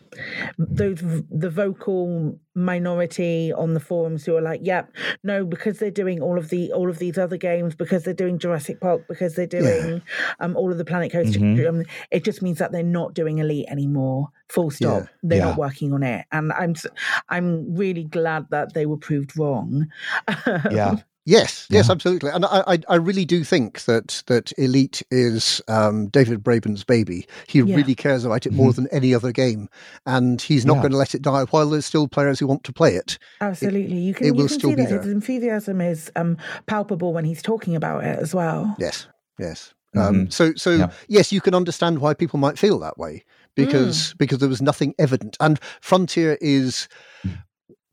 those 0.59 1.01
the 1.30 1.49
vocal 1.51 2.38
minority 2.57 3.53
on 3.53 3.74
the 3.74 3.80
forums 3.80 4.24
who 4.24 4.36
are 4.36 4.41
like, 4.43 4.61
"Yep, 4.64 4.91
no," 5.22 5.45
because 5.45 5.78
they're 5.78 5.93
doing 5.93 6.20
all 6.20 6.36
of 6.38 6.49
the 6.49 6.72
all 6.72 6.91
of 6.91 6.99
these 6.99 7.18
other 7.18 7.36
games, 7.36 7.76
because 7.76 8.03
they're 8.03 8.14
doing 8.14 8.36
Jurassic 8.38 8.80
Park, 8.80 9.03
because 9.09 9.36
they're 9.36 9.47
doing 9.47 10.03
um, 10.41 10.57
all 10.57 10.72
of 10.72 10.78
the 10.78 10.84
Planet 10.84 11.12
Coaster. 11.12 11.38
Mhm. 11.38 11.68
Um, 11.68 11.84
it 12.11 12.24
just 12.24 12.43
means 12.43 12.59
that 12.59 12.72
they're 12.72 12.82
not 12.82 13.14
doing 13.14 13.38
Elite 13.38 13.66
anymore. 13.68 14.28
Full 14.49 14.70
stop. 14.70 15.03
Yeah. 15.03 15.07
They're 15.22 15.38
Yeah. 15.38 15.45
not 15.51 15.59
working 15.59 15.93
on 15.93 16.03
it, 16.03 16.26
and 16.32 16.53
I'm 16.53 16.74
I'm 17.28 17.74
really 17.76 18.05
glad 18.05 18.47
that 18.51 18.74
they 18.74 18.86
were 18.86 18.99
proved 18.99 19.38
wrong. 19.38 19.86
Yeah. 20.70 20.97
Yes, 21.27 21.66
yes, 21.71 21.91
absolutely, 21.91 22.31
and 22.31 22.47
I, 22.47 22.64
I, 22.66 22.79
I 22.89 22.95
really 22.97 23.27
do 23.27 23.45
think 23.45 23.85
that 23.85 24.23
that 24.27 24.53
Elite 24.57 25.03
is 25.11 25.61
um, 25.68 26.09
David 26.09 26.43
Braben's 26.43 26.83
baby. 26.83 27.27
He 27.47 27.61
Yeah. 27.61 27.77
really 27.77 27.95
cares 27.95 28.25
about 28.25 28.47
it 28.47 28.55
more 28.55 28.71
Mhm. 28.73 28.77
than 28.77 28.87
any 28.89 29.14
other 29.14 29.31
game, 29.31 29.68
and 30.07 30.41
he's 30.41 30.64
not 30.64 30.77
Yeah. 30.77 30.81
going 30.83 30.93
to 30.93 30.97
let 30.99 31.14
it 31.14 31.21
die 31.21 31.45
while 31.51 31.68
there's 31.68 31.85
still 31.85 32.09
players 32.09 32.39
who 32.41 32.47
want 32.47 32.64
to 32.64 32.73
play 32.73 32.95
it. 32.97 33.18
Absolutely, 33.43 33.99
you 33.99 34.14
can 34.14 34.27
it 34.27 34.31
you 34.31 34.35
will 34.35 34.49
can 34.49 34.59
still 34.59 34.71
see 34.71 34.77
be 34.77 34.83
that 34.87 34.91
his 35.03 35.07
enthusiasm 35.07 35.81
is 35.83 36.11
um, 36.16 36.39
palpable 36.66 37.12
when 37.12 37.27
he's 37.27 37.43
talking 37.43 37.77
about 37.77 38.03
it 38.03 38.18
as 38.18 38.35
well. 38.35 38.75
Yes, 38.79 39.07
yes. 39.39 39.75
Um, 39.95 40.27
Mhm. 40.27 40.33
so, 40.33 40.55
so 40.55 40.71
Yeah. 40.71 40.91
yes, 41.09 41.33
you 41.33 41.41
can 41.43 41.55
understand 41.55 41.99
why 41.99 42.14
people 42.14 42.39
might 42.39 42.59
feel 42.59 42.79
that 42.79 42.97
way 42.97 43.25
because 43.57 44.14
because 44.18 44.39
there 44.39 44.49
was 44.49 44.62
nothing 44.62 44.95
evident, 44.99 45.37
and 45.39 45.61
Frontier 45.83 46.39
is. 46.41 46.89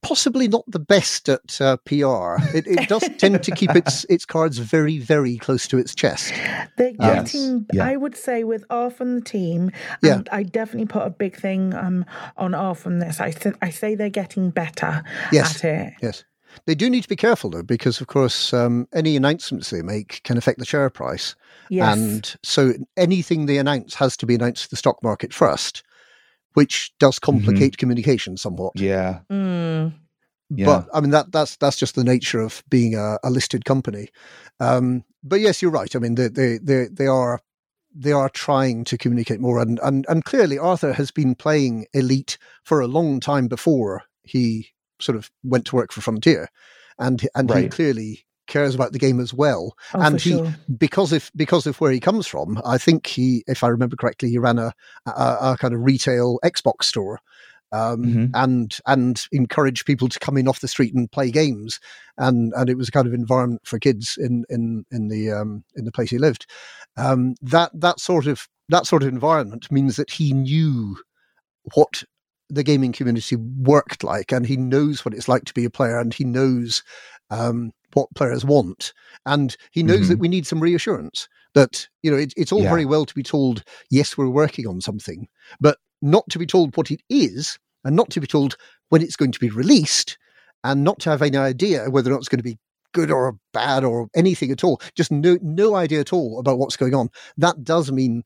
Possibly 0.07 0.47
not 0.47 0.63
the 0.67 0.79
best 0.79 1.27
at 1.27 1.59
uh, 1.59 1.75
PR. 1.85 2.37
It, 2.55 2.65
it 2.65 2.87
does 2.87 3.03
tend 3.17 3.43
to 3.43 3.51
keep 3.51 3.75
its 3.75 4.05
its 4.05 4.25
cards 4.25 4.57
very, 4.57 4.99
very 4.99 5.37
close 5.37 5.67
to 5.67 5.77
its 5.77 5.93
chest. 5.93 6.33
They're 6.77 6.93
Yes, 6.99 7.33
getting, 7.33 7.65
yeah. 7.73 7.85
I 7.85 7.95
would 7.97 8.15
say, 8.15 8.43
with 8.45 8.63
R 8.69 8.89
from 8.89 9.15
the 9.15 9.21
team, 9.21 9.71
Yeah. 10.01 10.21
I 10.31 10.43
definitely 10.43 10.87
put 10.87 11.05
a 11.05 11.09
big 11.09 11.35
thing 11.35 11.73
um, 11.73 12.05
on 12.37 12.53
R 12.53 12.73
from 12.73 12.99
this. 12.99 13.19
I, 13.19 13.31
th- 13.31 13.55
I 13.61 13.69
say 13.69 13.95
they're 13.95 14.09
getting 14.09 14.49
better 14.49 15.03
Yes. 15.33 15.57
at 15.57 15.87
it. 15.87 15.93
Yes. 16.01 16.23
They 16.65 16.73
do 16.75 16.89
need 16.89 17.03
to 17.03 17.09
be 17.09 17.15
careful 17.17 17.49
though, 17.49 17.61
because 17.61 17.99
of 18.01 18.07
course, 18.07 18.53
um, 18.53 18.87
any 18.93 19.15
announcements 19.17 19.69
they 19.69 19.81
make 19.81 20.21
can 20.23 20.37
affect 20.37 20.59
the 20.59 20.65
share 20.65 20.89
price. 20.89 21.35
Yes. 21.69 21.97
And 21.97 22.35
so 22.43 22.73
anything 22.95 23.45
they 23.45 23.57
announce 23.57 23.93
has 23.95 24.15
to 24.17 24.25
be 24.25 24.35
announced 24.35 24.63
to 24.63 24.69
the 24.69 24.75
stock 24.77 25.03
market 25.03 25.33
first, 25.33 25.83
which 26.57 26.91
does 26.97 27.19
complicate 27.19 27.77
communication 27.77 28.35
somewhat. 28.35 28.73
Yeah. 28.75 29.19
Mm. 29.31 29.93
Yeah. 30.49 30.65
But 30.65 30.87
I 30.91 31.01
mean 31.01 31.11
that 31.11 31.31
that's 31.31 31.55
that's 31.57 31.77
just 31.77 31.93
the 31.93 32.03
nature 32.03 32.39
of 32.39 32.63
being 32.67 32.95
a, 32.95 33.19
a 33.23 33.29
listed 33.29 33.63
company. 33.63 34.09
Um, 34.59 35.03
but 35.23 35.39
yes, 35.39 35.61
you're 35.61 35.69
right. 35.69 35.95
I 35.95 35.99
mean 35.99 36.15
they 36.15 36.29
they 36.29 36.57
they, 36.57 36.87
they 36.91 37.05
are 37.05 37.41
they 37.93 38.11
are 38.11 38.29
trying 38.29 38.85
to 38.85 38.97
communicate 38.97 39.39
more, 39.39 39.59
and, 39.59 39.79
and 39.83 40.03
and 40.09 40.25
clearly 40.25 40.57
Arthur 40.57 40.93
has 40.93 41.11
been 41.11 41.35
playing 41.35 41.85
Elite 41.93 42.39
for 42.63 42.81
a 42.81 42.87
long 42.87 43.19
time 43.19 43.47
before 43.47 44.05
he 44.23 44.69
sort 44.99 45.15
of 45.15 45.29
went 45.43 45.65
to 45.65 45.75
work 45.75 45.91
for 45.91 46.01
Frontier, 46.01 46.49
and 46.97 47.21
and 47.35 47.53
he 47.53 47.69
clearly 47.69 48.25
cares 48.47 48.73
about 48.75 48.91
the 48.93 48.99
game 48.99 49.19
as 49.19 49.33
well 49.33 49.75
Oh, 49.93 50.01
and 50.01 50.19
he 50.21 50.31
sure. 50.31 50.55
because 50.77 51.13
of 51.13 51.31
because 51.35 51.67
of 51.67 51.79
where 51.79 51.91
he 51.91 51.99
comes 51.99 52.25
from 52.27 52.61
i 52.65 52.77
think 52.77 53.05
he 53.07 53.43
if 53.47 53.63
i 53.63 53.67
remember 53.67 53.95
correctly 53.95 54.29
he 54.29 54.37
ran 54.37 54.57
a 54.59 54.73
a, 55.05 55.37
a 55.51 55.57
kind 55.59 55.73
of 55.73 55.81
retail 55.83 56.39
xbox 56.43 56.85
store 56.85 57.19
um, 57.73 58.03
Mhm. 58.05 58.31
and 58.33 58.77
and 58.85 59.25
encouraged 59.33 59.85
people 59.85 60.07
to 60.07 60.19
come 60.19 60.37
in 60.37 60.47
off 60.47 60.61
the 60.61 60.69
street 60.69 60.93
and 60.93 61.11
play 61.11 61.29
games 61.29 61.81
and 62.17 62.53
and 62.55 62.69
it 62.69 62.77
was 62.77 62.87
a 62.87 62.91
kind 62.91 63.07
of 63.07 63.13
environment 63.13 63.61
for 63.65 63.77
kids 63.77 64.17
in 64.17 64.45
in 64.49 64.85
in 64.89 65.09
the 65.09 65.29
um, 65.31 65.65
in 65.75 65.83
the 65.83 65.91
place 65.91 66.09
he 66.09 66.17
lived 66.17 66.45
um, 66.95 67.35
that 67.41 67.69
that 67.73 67.99
sort 67.99 68.25
of 68.25 68.47
that 68.69 68.85
sort 68.87 69.03
of 69.03 69.09
environment 69.09 69.69
means 69.69 69.97
that 69.97 70.11
he 70.11 70.31
knew 70.31 70.95
what 71.73 72.03
the 72.49 72.63
gaming 72.63 72.93
community 72.93 73.35
worked 73.35 74.01
like 74.01 74.31
and 74.31 74.45
he 74.45 74.55
knows 74.55 75.03
what 75.03 75.13
it's 75.13 75.27
like 75.27 75.43
to 75.43 75.53
be 75.53 75.65
a 75.65 75.69
player 75.69 75.99
and 75.99 76.13
he 76.13 76.23
knows 76.23 76.81
um, 77.29 77.73
what 77.93 78.13
players 78.15 78.45
want. 78.45 78.93
And 79.25 79.55
he 79.71 79.83
knows 79.83 80.07
that 80.07 80.15
mm-hmm. 80.15 80.21
we 80.21 80.27
need 80.27 80.47
some 80.47 80.59
reassurance 80.61 81.27
that 81.53 81.88
you 82.03 82.11
know 82.11 82.17
it, 82.17 82.33
it's 82.38 82.51
all 82.51 82.61
Yeah. 82.61 82.69
very 82.69 82.85
well 82.85 83.05
to 83.05 83.15
be 83.15 83.23
told 83.23 83.63
yes 83.89 84.17
we're 84.17 84.29
working 84.29 84.67
on 84.67 84.81
something 84.81 85.27
but 85.59 85.77
not 86.01 86.29
to 86.29 86.38
be 86.38 86.45
told 86.45 86.75
what 86.77 86.91
it 86.91 87.01
is 87.09 87.57
and 87.83 87.95
not 87.95 88.09
to 88.11 88.19
be 88.19 88.27
told 88.27 88.57
when 88.89 89.01
it's 89.01 89.15
going 89.15 89.31
to 89.31 89.39
be 89.39 89.49
released 89.49 90.17
and 90.63 90.83
not 90.83 90.99
to 90.99 91.09
have 91.09 91.21
any 91.21 91.38
idea 91.38 91.89
whether 91.89 92.09
or 92.09 92.13
not 92.13 92.19
it's 92.19 92.29
going 92.29 92.39
to 92.39 92.43
be 92.43 92.59
good 92.93 93.11
or 93.11 93.38
bad 93.53 93.83
or 93.83 94.07
anything 94.15 94.51
at 94.51 94.63
all. 94.63 94.81
Just 94.95 95.11
no 95.11 95.38
no 95.41 95.75
idea 95.75 95.99
at 95.99 96.13
all 96.13 96.39
about 96.39 96.59
what's 96.59 96.77
going 96.77 96.93
on. 96.93 97.09
That 97.38 97.63
does 97.63 97.91
mean 97.91 98.23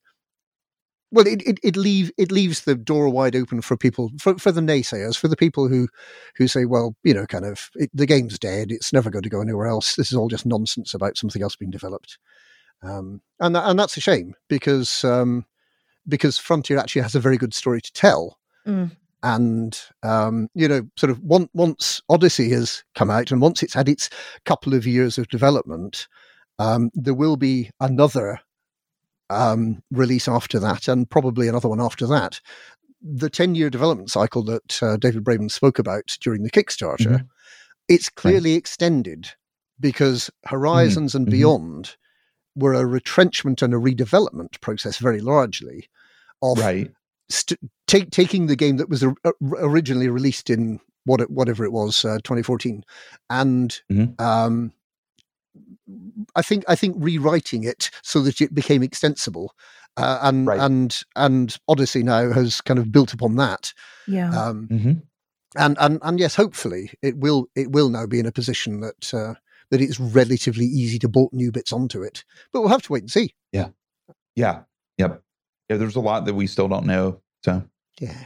well 1.12 1.28
it, 1.28 1.42
it, 1.46 1.60
it 1.64 1.76
leave 1.76 2.12
it 2.18 2.32
leaves 2.32 2.62
the 2.62 2.76
door 2.76 3.10
wide 3.10 3.36
open 3.36 3.62
for 3.62 3.78
people 3.78 4.12
for, 4.20 4.38
for 4.38 4.52
the 4.52 4.62
naysayers 4.62 5.18
for 5.18 5.28
the 5.28 5.36
people 5.38 5.68
who 5.68 5.88
who 6.36 6.48
say 6.48 6.66
well 6.66 6.96
you 7.04 7.14
know 7.14 7.26
kind 7.26 7.46
of 7.46 7.70
it, 7.76 7.90
the 7.94 8.06
game's 8.06 8.40
dead 8.40 8.72
it's 8.72 8.94
never 8.94 9.10
going 9.10 9.24
to 9.24 9.30
go 9.30 9.42
anywhere 9.42 9.68
else 9.68 9.96
this 9.96 10.12
is 10.12 10.18
all 10.18 10.28
just 10.30 10.46
nonsense 10.46 10.94
about 10.94 11.18
something 11.18 11.42
else 11.42 11.56
being 11.56 11.72
developed 11.72 12.18
um, 12.84 13.22
and 13.40 13.56
and 13.56 13.78
that's 13.80 13.98
a 13.98 14.02
shame 14.02 14.34
because 14.48 15.04
um, 15.04 15.46
because 16.08 16.38
Frontier 16.38 16.78
actually 16.80 17.04
has 17.04 17.16
a 17.16 17.20
very 17.20 17.38
good 17.38 17.54
story 17.54 17.82
to 17.82 17.94
tell 17.94 18.38
Mm. 18.68 18.92
and 19.24 19.82
um, 20.04 20.48
you 20.54 20.68
know 20.68 20.84
sort 20.96 21.10
of 21.10 21.20
one, 21.24 21.50
once 21.56 22.00
Odyssey 22.10 22.52
has 22.52 22.84
come 22.94 23.10
out 23.10 23.32
and 23.32 23.42
once 23.42 23.64
it's 23.64 23.74
had 23.74 23.90
its 23.90 24.08
couple 24.46 24.76
of 24.76 24.86
years 24.86 25.18
of 25.18 25.28
development 25.30 26.08
um, 26.60 26.92
there 26.94 27.16
will 27.16 27.38
be 27.38 27.72
another 27.80 28.40
um, 29.32 29.82
release 29.92 30.28
after 30.28 30.60
that, 30.60 30.88
and 30.88 31.10
probably 31.10 31.48
another 31.48 31.70
one 31.70 31.82
after 31.82 32.06
that. 32.08 32.40
The 33.02 33.30
10 33.30 33.56
year 33.56 33.70
development 33.70 34.12
cycle 34.12 34.44
that 34.44 34.84
uh, 34.84 34.98
David 34.98 35.24
Braben 35.24 35.50
spoke 35.50 35.80
about 35.80 36.18
during 36.22 36.44
the 36.44 36.52
Kickstarter, 36.52 37.26
it's 37.88 38.10
clearly 38.10 38.54
extended 38.54 39.30
because 39.80 40.30
Horizons 40.46 41.16
and 41.16 41.28
mhm. 41.28 41.32
Beyond 41.32 41.96
were 42.56 42.74
a 42.74 42.86
retrenchment 42.86 43.62
and 43.62 43.74
a 43.74 43.78
redevelopment 43.78 44.60
process 44.62 44.98
very 44.98 45.22
largely 45.22 45.90
of 46.44 46.60
Right. 46.60 46.92
st- 47.30 47.60
take, 47.88 48.12
taking 48.12 48.46
the 48.48 48.56
game 48.56 48.78
that 48.78 48.90
was 48.90 49.04
or- 49.04 49.16
or- 49.24 49.36
originally 49.42 50.10
released 50.10 50.50
in 50.50 50.80
what 51.06 51.22
it, 51.22 51.32
whatever 51.32 51.64
it 51.66 51.72
was, 51.72 52.06
uh, 52.06 52.20
2014, 52.24 52.84
and 53.30 53.82
Mhm. 53.92 54.20
um, 54.22 54.74
I 56.36 56.42
think 56.42 56.64
I 56.68 56.76
think 56.76 56.96
rewriting 57.00 57.64
it 57.64 57.90
so 58.04 58.22
that 58.22 58.42
it 58.42 58.54
became 58.54 58.84
extensible, 58.84 59.54
uh, 59.98 60.20
and 60.22 60.48
Right. 60.48 60.60
and 60.60 61.00
and 61.16 61.58
Odyssey 61.68 62.04
now 62.04 62.32
has 62.32 62.62
kind 62.62 62.80
of 62.80 62.92
built 62.92 63.14
upon 63.14 63.36
that, 63.38 63.74
Yeah. 64.08 64.30
um, 64.50 64.68
hmm 64.68 64.92
and 65.58 65.78
and 65.80 66.00
and 66.02 66.20
yes, 66.20 66.36
hopefully 66.36 66.92
it 67.02 67.18
will 67.18 67.48
it 67.56 67.72
will 67.72 67.90
now 67.90 68.06
be 68.08 68.20
in 68.20 68.26
a 68.26 68.32
position 68.32 68.80
that 68.82 69.14
uh, 69.14 69.34
that 69.70 69.82
it's 69.82 70.00
relatively 70.00 70.66
easy 70.66 70.98
to 71.00 71.10
bolt 71.10 71.34
new 71.34 71.52
bits 71.52 71.74
onto 71.74 72.02
it, 72.04 72.24
but 72.54 72.62
we'll 72.62 72.70
have 72.70 72.82
to 72.84 72.94
wait 72.94 73.04
and 73.04 73.12
see. 73.12 73.34
Yeah. 73.52 73.70
Yeah. 74.36 74.62
Yep. 74.98 75.22
Yeah. 75.70 75.78
There's 75.78 75.96
a 75.98 76.02
lot 76.02 76.26
that 76.26 76.36
we 76.36 76.48
still 76.48 76.68
don't 76.70 76.86
know. 76.86 77.22
So 77.44 77.64
Yeah. 78.00 78.26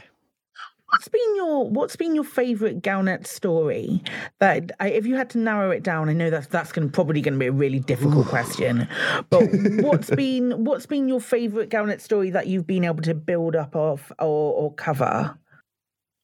What's 0.96 1.08
been 1.08 1.36
your 1.36 1.68
What's 1.68 1.96
been 1.96 2.14
your 2.14 2.24
favorite 2.24 2.80
Galnet 2.80 3.26
story? 3.26 4.02
That 4.38 4.72
I, 4.80 4.88
if 4.88 5.04
you 5.04 5.14
had 5.14 5.28
to 5.30 5.38
narrow 5.38 5.70
it 5.70 5.82
down, 5.82 6.08
I 6.08 6.14
know 6.14 6.30
that's 6.30 6.46
that's 6.46 6.72
going 6.72 6.88
probably 6.88 7.20
going 7.20 7.34
to 7.34 7.38
be 7.38 7.48
a 7.48 7.52
really 7.52 7.80
difficult 7.80 8.28
question. 8.28 8.88
But 9.28 9.46
what's 9.82 10.08
been 10.08 10.64
What's 10.64 10.86
been 10.86 11.06
your 11.06 11.20
favorite 11.20 11.68
Galnet 11.68 12.00
story 12.00 12.30
that 12.30 12.46
you've 12.46 12.66
been 12.66 12.82
able 12.82 13.02
to 13.02 13.12
build 13.12 13.54
up 13.54 13.76
of 13.76 14.10
or, 14.18 14.54
or 14.54 14.72
cover? 14.72 15.36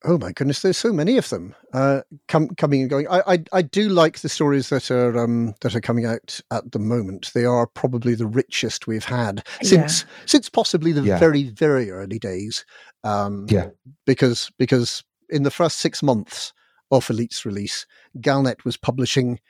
Oh 0.04 0.18
my 0.18 0.32
goodness, 0.32 0.60
there's 0.60 0.76
so 0.76 0.92
many 0.92 1.16
of 1.16 1.28
them 1.28 1.54
uh, 1.72 2.02
com- 2.28 2.54
coming 2.56 2.82
and 2.82 2.90
going. 2.90 3.06
I, 3.08 3.22
I, 3.26 3.44
I 3.52 3.62
do 3.62 3.88
like 3.88 4.20
the 4.20 4.28
stories 4.28 4.68
that 4.68 4.90
are 4.90 5.16
um, 5.18 5.54
that 5.60 5.74
are 5.74 5.80
coming 5.80 6.06
out 6.06 6.40
at 6.50 6.72
the 6.72 6.78
moment. 6.78 7.30
They 7.34 7.44
are 7.44 7.66
probably 7.66 8.14
the 8.14 8.26
richest 8.26 8.86
we've 8.86 9.04
had 9.04 9.46
since 9.62 10.02
yeah. 10.02 10.08
since 10.26 10.48
possibly 10.48 10.92
the 10.92 11.02
yeah. 11.02 11.18
very 11.18 11.44
very 11.50 11.90
early 11.90 12.18
days. 12.18 12.64
Um, 13.04 13.46
yeah, 13.48 13.70
because 14.06 14.50
because 14.58 15.02
in 15.28 15.42
the 15.42 15.50
first 15.50 15.78
six 15.78 16.02
months 16.02 16.52
of 16.90 17.08
Elite's 17.08 17.46
release, 17.46 17.86
Galnet 18.18 18.64
was 18.64 18.76
publishing 18.76 19.40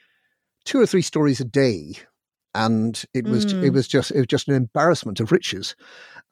two 0.64 0.80
or 0.80 0.86
three 0.86 1.02
stories 1.02 1.40
a 1.40 1.44
day, 1.44 1.94
and 2.54 3.04
it 3.14 3.24
was 3.24 3.46
mm. 3.46 3.64
it 3.64 3.70
was 3.70 3.88
just 3.88 4.10
it 4.10 4.18
was 4.18 4.26
just 4.26 4.48
an 4.48 4.54
embarrassment 4.54 5.20
of 5.20 5.32
riches. 5.32 5.74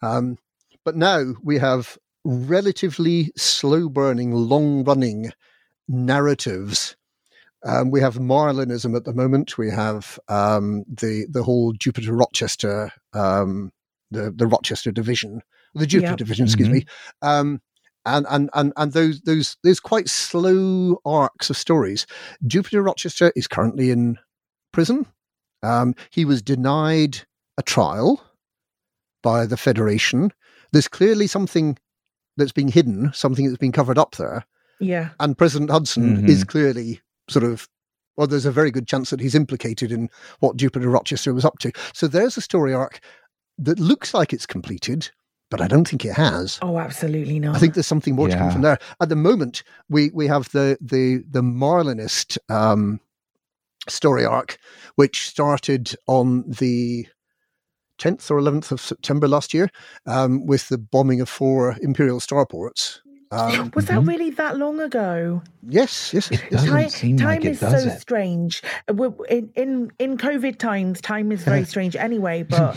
Um, 0.03 0.39
but 0.85 0.97
now 0.97 1.35
we 1.43 1.59
have 1.59 1.99
relatively 2.25 3.33
slow 3.37 3.89
burning, 3.89 4.33
long 4.33 4.85
running 4.85 5.33
narratives. 5.89 6.97
Um, 7.65 7.91
we 7.91 8.01
have 8.01 8.15
Marlinism 8.15 8.97
at 8.97 9.05
the 9.05 9.13
moment. 9.13 9.59
We 9.59 9.71
have 9.71 10.19
um, 10.29 10.85
the 10.89 11.27
the 11.31 11.43
whole 11.43 11.73
Jupiter 11.73 12.15
Rochester, 12.15 12.91
um, 13.13 13.73
the 14.11 14.31
the 14.31 14.47
Rochester 14.47 14.91
division, 14.91 15.43
the 15.75 15.87
Jupiter 15.87 16.17
division, 16.17 16.47
excuse 16.47 16.69
mm-hmm. 16.69 16.79
me, 16.79 16.87
um, 17.23 17.61
and 18.07 18.27
and 18.31 18.49
and 18.55 18.73
and 18.77 18.93
those 18.93 19.21
those 19.23 19.57
those 19.63 19.81
quite 19.81 20.09
slow 20.09 21.01
arcs 21.05 21.51
of 21.51 21.57
stories. 21.57 22.07
Jupiter 22.47 22.83
Rochester 22.83 23.33
is 23.37 23.47
currently 23.47 23.91
in 23.91 24.19
prison. 24.73 25.07
Um, 25.63 25.95
he 26.11 26.25
was 26.25 26.41
denied 26.41 27.19
a 27.59 27.63
trial 27.63 28.23
by 29.23 29.45
the 29.45 29.59
Federation. 29.59 30.33
There's 30.73 30.89
clearly 30.89 31.27
something 31.27 31.77
that's 32.41 32.53
been 32.53 32.69
hidden, 32.69 33.13
something 33.13 33.47
that's 33.47 33.59
been 33.59 33.73
covered 33.73 33.99
up 33.99 34.17
there. 34.17 34.45
Yeah. 34.81 35.11
And 35.21 35.39
President 35.39 35.71
Hudson 35.71 36.17
mm-hmm. 36.17 36.29
is 36.29 36.43
clearly 36.43 37.01
sort 37.29 37.45
of 37.45 37.69
well, 38.17 38.27
there's 38.27 38.45
a 38.45 38.53
very 38.53 38.71
good 38.71 38.87
chance 38.87 39.09
that 39.11 39.21
he's 39.21 39.35
implicated 39.35 39.91
in 39.91 40.11
what 40.41 40.57
Jupiter 40.57 40.91
Rochester 40.91 41.33
was 41.33 41.45
up 41.45 41.59
to. 41.61 41.73
So 41.95 42.07
there's 42.07 42.37
a 42.37 42.43
story 42.43 42.75
arc 42.75 43.01
that 43.57 43.81
looks 43.81 44.13
like 44.13 44.35
it's 44.35 44.45
completed, 44.45 45.11
but 45.51 45.63
I 45.63 45.67
don't 45.67 45.89
think 45.89 46.05
it 46.05 46.13
has. 46.13 46.59
Oh, 46.61 46.79
absolutely 46.79 47.39
not. 47.39 47.57
I 47.57 47.59
think 47.59 47.73
there's 47.73 47.87
something 47.87 48.15
more 48.15 48.29
yeah. 48.29 48.35
to 48.35 48.41
come 48.41 48.51
from 48.51 48.63
there. 48.63 48.79
At 49.01 49.09
the 49.09 49.17
moment, 49.17 49.63
we 49.89 50.11
we 50.11 50.27
have 50.27 50.51
the 50.51 50.77
the 50.81 51.25
the 51.31 51.41
Marlinist 51.41 52.37
um, 52.51 53.01
story 53.89 54.25
arc, 54.27 54.59
which 54.97 55.27
started 55.27 55.95
on 56.07 56.45
the 56.47 57.07
10th 58.01 58.31
or 58.31 58.41
11th 58.41 58.73
of 58.73 58.81
September 58.81 59.29
last 59.29 59.55
year 59.55 59.71
um, 60.07 60.47
with 60.47 60.69
the 60.69 60.79
bombing 60.79 61.21
of 61.21 61.29
four 61.29 61.77
Imperial 61.83 62.19
starports. 62.19 63.01
Um, 63.33 63.71
was 63.77 63.87
that 63.87 63.99
mm-hmm. 63.99 64.09
really 64.09 64.31
that 64.31 64.57
long 64.57 64.81
ago? 64.81 65.41
Yes, 65.69 66.13
yes. 66.13 66.33
It 66.33 66.43
doesn't 66.51 66.69
time, 66.69 66.89
seem 66.89 67.17
time 67.17 67.43
like 67.43 67.45
is 67.45 67.61
so 67.61 67.69
it. 67.69 68.01
strange. 68.01 68.61
Uh, 68.89 69.13
in, 69.29 69.53
in 69.55 69.93
in 70.01 70.19
COVID 70.19 70.59
times, 70.59 71.01
time 71.01 71.31
is 71.31 71.45
very 71.45 71.65
strange 71.65 71.95
anyway. 71.95 72.43
But 72.49 72.77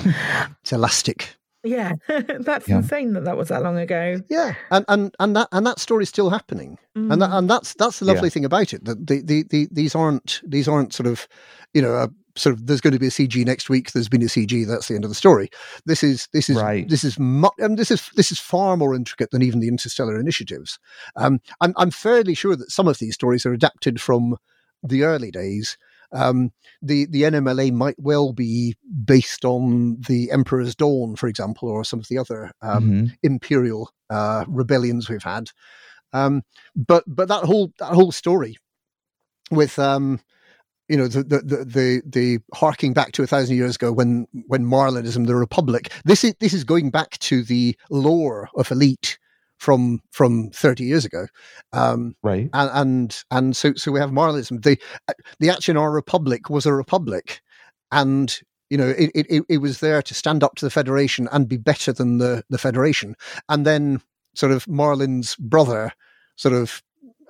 it's 0.61 0.71
elastic. 0.71 1.35
Yeah, 1.63 1.93
that's 2.39 2.67
yeah. 2.67 2.77
insane 2.77 3.13
that 3.13 3.23
that 3.23 3.37
was 3.37 3.47
that 3.47 3.63
long 3.63 3.77
ago. 3.79 4.21
Yeah, 4.29 4.53
and 4.69 4.85
and 4.89 5.15
and 5.19 5.35
that 5.35 5.47
and 5.53 5.65
that 5.65 5.79
story's 5.79 6.09
still 6.09 6.29
happening, 6.29 6.77
mm. 6.95 7.11
and 7.11 7.21
that, 7.21 7.31
and 7.31 7.49
that's 7.49 7.73
that's 7.75 7.99
the 7.99 8.05
lovely 8.05 8.27
yeah. 8.27 8.33
thing 8.33 8.45
about 8.45 8.73
it 8.73 8.85
that 8.85 9.07
the, 9.07 9.21
the, 9.21 9.43
the, 9.49 9.67
these 9.71 9.95
aren't 9.95 10.41
these 10.45 10.67
aren't 10.67 10.93
sort 10.93 11.07
of 11.07 11.27
you 11.73 11.81
know 11.81 11.95
a, 11.95 12.09
sort 12.35 12.55
of 12.55 12.65
there's 12.65 12.81
going 12.81 12.93
to 12.93 12.99
be 12.99 13.07
a 13.07 13.11
CG 13.11 13.45
next 13.45 13.69
week. 13.69 13.91
There's 13.91 14.09
been 14.09 14.21
a 14.21 14.25
CG. 14.25 14.65
That's 14.67 14.87
the 14.87 14.95
end 14.95 15.03
of 15.03 15.09
the 15.09 15.15
story. 15.15 15.49
This 15.85 16.03
is 16.03 16.27
this 16.33 16.49
is 16.49 16.57
right. 16.57 16.87
this 16.87 17.03
is 17.03 17.19
mu- 17.19 17.49
and 17.59 17.77
this 17.77 17.91
is 17.91 18.09
this 18.15 18.31
is 18.31 18.39
far 18.39 18.77
more 18.77 18.95
intricate 18.95 19.31
than 19.31 19.41
even 19.41 19.59
the 19.59 19.67
interstellar 19.67 20.19
initiatives. 20.19 20.79
Um, 21.15 21.39
I'm 21.61 21.73
I'm 21.77 21.91
fairly 21.91 22.33
sure 22.33 22.55
that 22.55 22.71
some 22.71 22.87
of 22.87 22.99
these 22.99 23.15
stories 23.15 23.45
are 23.45 23.53
adapted 23.53 24.01
from 24.01 24.37
the 24.83 25.03
early 25.03 25.31
days. 25.31 25.77
Um, 26.11 26.51
the 26.81 27.05
the 27.05 27.23
NMLA 27.23 27.71
might 27.71 27.95
well 27.97 28.33
be 28.33 28.75
based 29.05 29.45
on 29.45 30.01
the 30.07 30.31
Emperor's 30.31 30.75
Dawn, 30.75 31.15
for 31.15 31.27
example, 31.27 31.69
or 31.69 31.83
some 31.83 31.99
of 31.99 32.07
the 32.07 32.17
other 32.17 32.51
um, 32.61 32.83
mm-hmm. 32.83 33.05
imperial 33.23 33.91
uh, 34.09 34.45
rebellions 34.47 35.09
we've 35.09 35.23
had. 35.23 35.49
Um, 36.13 36.43
but 36.75 37.03
but 37.07 37.27
that 37.27 37.43
whole 37.43 37.73
that 37.79 37.93
whole 37.93 38.11
story 38.11 38.57
with 39.49 39.79
um, 39.79 40.19
you 40.89 40.97
know 40.97 41.07
the, 41.07 41.23
the 41.23 41.39
the 41.39 41.65
the 41.65 42.01
the 42.05 42.39
harking 42.53 42.93
back 42.93 43.11
to 43.13 43.23
a 43.23 43.27
thousand 43.27 43.55
years 43.55 43.75
ago 43.75 43.91
when 43.91 44.27
when 44.47 44.65
Marlinism, 44.65 45.27
the 45.27 45.35
Republic. 45.35 45.91
This 46.05 46.23
is 46.23 46.35
this 46.39 46.53
is 46.53 46.63
going 46.63 46.89
back 46.89 47.17
to 47.19 47.43
the 47.43 47.77
lore 47.89 48.49
of 48.55 48.71
Elite 48.71 49.17
from 49.57 50.01
from 50.11 50.49
30 50.49 50.83
years 50.83 51.05
ago 51.05 51.25
um, 51.71 52.15
right 52.21 52.49
and, 52.53 52.71
and 52.73 53.23
and 53.31 53.55
so 53.55 53.73
so 53.75 53.93
we 53.93 53.99
have 53.99 54.09
Marlinism. 54.09 54.61
the 54.61 54.77
the 55.39 55.47
Achenar 55.47 55.93
Republic 55.93 56.49
was 56.49 56.65
a 56.65 56.73
republic 56.73 57.41
and 57.89 58.41
you 58.69 58.77
know 58.77 58.89
it, 58.89 59.11
it 59.13 59.43
it 59.47 59.57
was 59.59 59.79
there 59.79 60.01
to 60.01 60.13
stand 60.13 60.43
up 60.43 60.55
to 60.55 60.65
the 60.65 60.69
federation 60.69 61.29
and 61.31 61.47
be 61.47 61.55
better 61.55 61.93
than 61.93 62.17
the 62.17 62.43
the 62.49 62.57
federation 62.57 63.15
and 63.47 63.65
then 63.65 64.01
sort 64.35 64.51
of 64.51 64.67
marlin's 64.67 65.35
brother 65.37 65.93
sort 66.35 66.53
of 66.53 66.81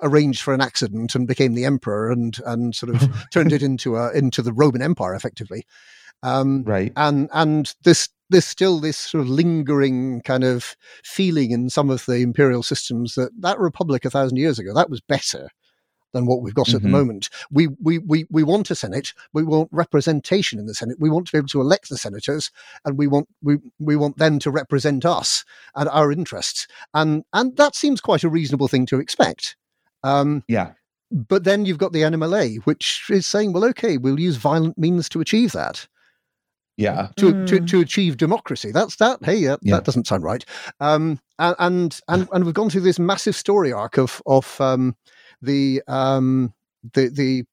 arranged 0.02 0.42
for 0.42 0.54
an 0.54 0.62
accident 0.62 1.16
and 1.16 1.28
became 1.28 1.54
the 1.54 1.66
emperor 1.66 2.12
and 2.12 2.38
and 2.46 2.76
sort 2.76 2.96
of 2.96 3.28
turned 3.32 3.54
it 3.54 3.64
into 3.64 3.96
a 3.96 4.12
into 4.12 4.42
the 4.42 4.54
Roman 4.54 4.82
Empire 4.82 5.14
effectively. 5.14 5.66
Um, 6.22 6.64
right. 6.64 6.92
And 6.96 7.30
and 7.34 7.74
this 7.84 8.10
there's 8.30 8.46
still 8.46 8.80
this 8.80 8.98
sort 8.98 9.22
of 9.22 9.30
lingering 9.30 10.22
kind 10.22 10.44
of 10.44 10.76
feeling 11.04 11.52
in 11.52 11.70
some 11.70 11.90
of 11.90 12.06
the 12.06 12.18
imperial 12.18 12.64
systems 12.64 13.16
that 13.16 13.30
that 13.40 13.60
republic 13.60 14.06
a 14.06 14.10
thousand 14.10 14.38
years 14.38 14.58
ago 14.58 14.74
that 14.74 14.90
was 14.90 15.02
better 15.02 15.50
than 16.14 16.26
what 16.26 16.42
we've 16.42 16.54
got 16.54 16.68
mm-hmm. 16.68 16.78
at 16.78 16.82
the 16.82 16.88
mm-hmm. 16.88 16.98
moment. 16.98 17.30
We, 17.52 17.68
we 17.82 17.98
we 18.00 18.26
we 18.30 18.44
want 18.44 18.72
a 18.72 18.76
senate. 18.76 19.14
We 19.34 19.44
want 19.44 19.70
representation 19.72 20.60
in 20.60 20.68
the 20.68 20.74
senate. 20.74 20.98
We 21.00 21.10
want 21.10 21.28
to 21.28 21.32
be 21.32 21.38
able 21.38 21.48
to 21.50 21.62
elect 21.62 21.90
the 21.90 21.98
senators, 21.98 22.52
and 22.86 22.98
we 22.98 23.08
want 23.08 23.28
we 23.42 23.58
we 23.80 23.96
want 23.96 24.18
them 24.18 24.40
to 24.40 24.52
represent 24.52 25.06
us 25.06 25.44
and 25.76 25.90
our 25.90 26.12
interests. 26.12 26.68
And 26.94 27.26
and 27.34 27.58
that 27.58 27.76
seems 27.76 28.00
quite 28.00 28.24
a 28.24 28.30
reasonable 28.30 28.68
thing 28.68 28.86
to 28.88 29.00
expect. 29.00 29.58
Um, 30.04 30.44
yeah. 30.48 30.72
But 31.12 31.44
then 31.44 31.66
you've 31.66 31.78
got 31.78 31.94
the 31.94 32.02
NMLA, 32.02 32.64
which 32.64 33.06
is 33.10 33.28
saying, 33.28 33.54
well, 33.54 33.66
okay, 33.66 33.98
we'll 33.98 34.20
use 34.20 34.36
violent 34.36 34.78
means 34.78 35.08
to 35.10 35.22
achieve 35.22 35.52
that. 35.52 35.88
Yeah. 36.76 37.10
To, 37.18 37.34
mm. 37.34 37.48
to, 37.48 37.60
to 37.60 37.82
achieve 37.82 38.18
democracy. 38.18 38.72
That's 38.72 38.96
that. 38.96 39.24
Hey, 39.24 39.48
uh, 39.48 39.58
yeah. 39.62 39.76
that 39.76 39.84
doesn't 39.84 40.08
sound 40.08 40.24
right. 40.24 40.44
Um, 40.80 41.20
and, 41.38 41.56
and, 41.60 42.02
and, 42.08 42.28
and, 42.34 42.46
we've 42.46 42.54
gone 42.54 42.72
through 42.72 42.82
this 42.82 42.98
massive 42.98 43.36
story 43.36 43.72
arc 43.72 43.98
of, 43.98 44.22
of 44.26 44.60
um, 44.60 44.96
the, 45.42 45.84
um, 45.88 46.52
the, 46.94 47.10
the 47.10 47.46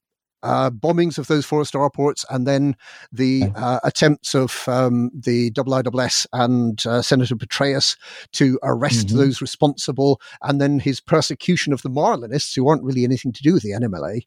uh, 0.42 0.70
bombings 0.70 1.18
of 1.18 1.26
those 1.26 1.44
four 1.44 1.62
starports 1.62 2.24
and 2.30 2.46
then 2.46 2.76
the 3.12 3.44
uh, 3.54 3.80
attempts 3.84 4.34
of 4.34 4.64
um, 4.68 5.10
the 5.14 5.50
IISS 5.52 6.26
and 6.32 6.86
uh, 6.86 7.02
Senator 7.02 7.36
Patreus 7.36 7.96
to 8.32 8.58
arrest 8.62 9.08
mm-hmm. 9.08 9.18
those 9.18 9.40
responsible, 9.40 10.20
and 10.42 10.60
then 10.60 10.78
his 10.78 11.00
persecution 11.00 11.72
of 11.72 11.82
the 11.82 11.90
Marlinists, 11.90 12.54
who 12.54 12.68
aren't 12.68 12.84
really 12.84 13.04
anything 13.04 13.32
to 13.32 13.42
do 13.42 13.54
with 13.54 13.62
the 13.62 13.72
NMLA, 13.72 14.22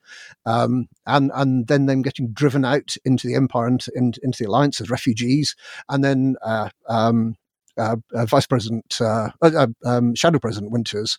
um, 0.46 0.88
and 1.06 1.32
and 1.34 1.68
then 1.68 1.86
them 1.86 2.02
getting 2.02 2.30
driven 2.30 2.66
out 2.66 2.96
into 3.06 3.28
the 3.28 3.36
Empire 3.36 3.68
and, 3.68 3.86
and 3.96 4.18
into 4.24 4.44
the 4.44 4.50
Alliance 4.50 4.82
as 4.82 4.90
refugees, 4.90 5.56
and 5.90 6.04
then 6.04 6.36
uh, 6.42 6.70
um, 6.88 7.36
uh, 7.78 7.98
uh, 8.14 8.26
Vice 8.26 8.48
President, 8.48 9.00
uh, 9.02 9.30
uh, 9.42 9.68
um, 9.86 10.16
Shadow 10.16 10.40
President 10.40 10.72
Winters, 10.72 11.18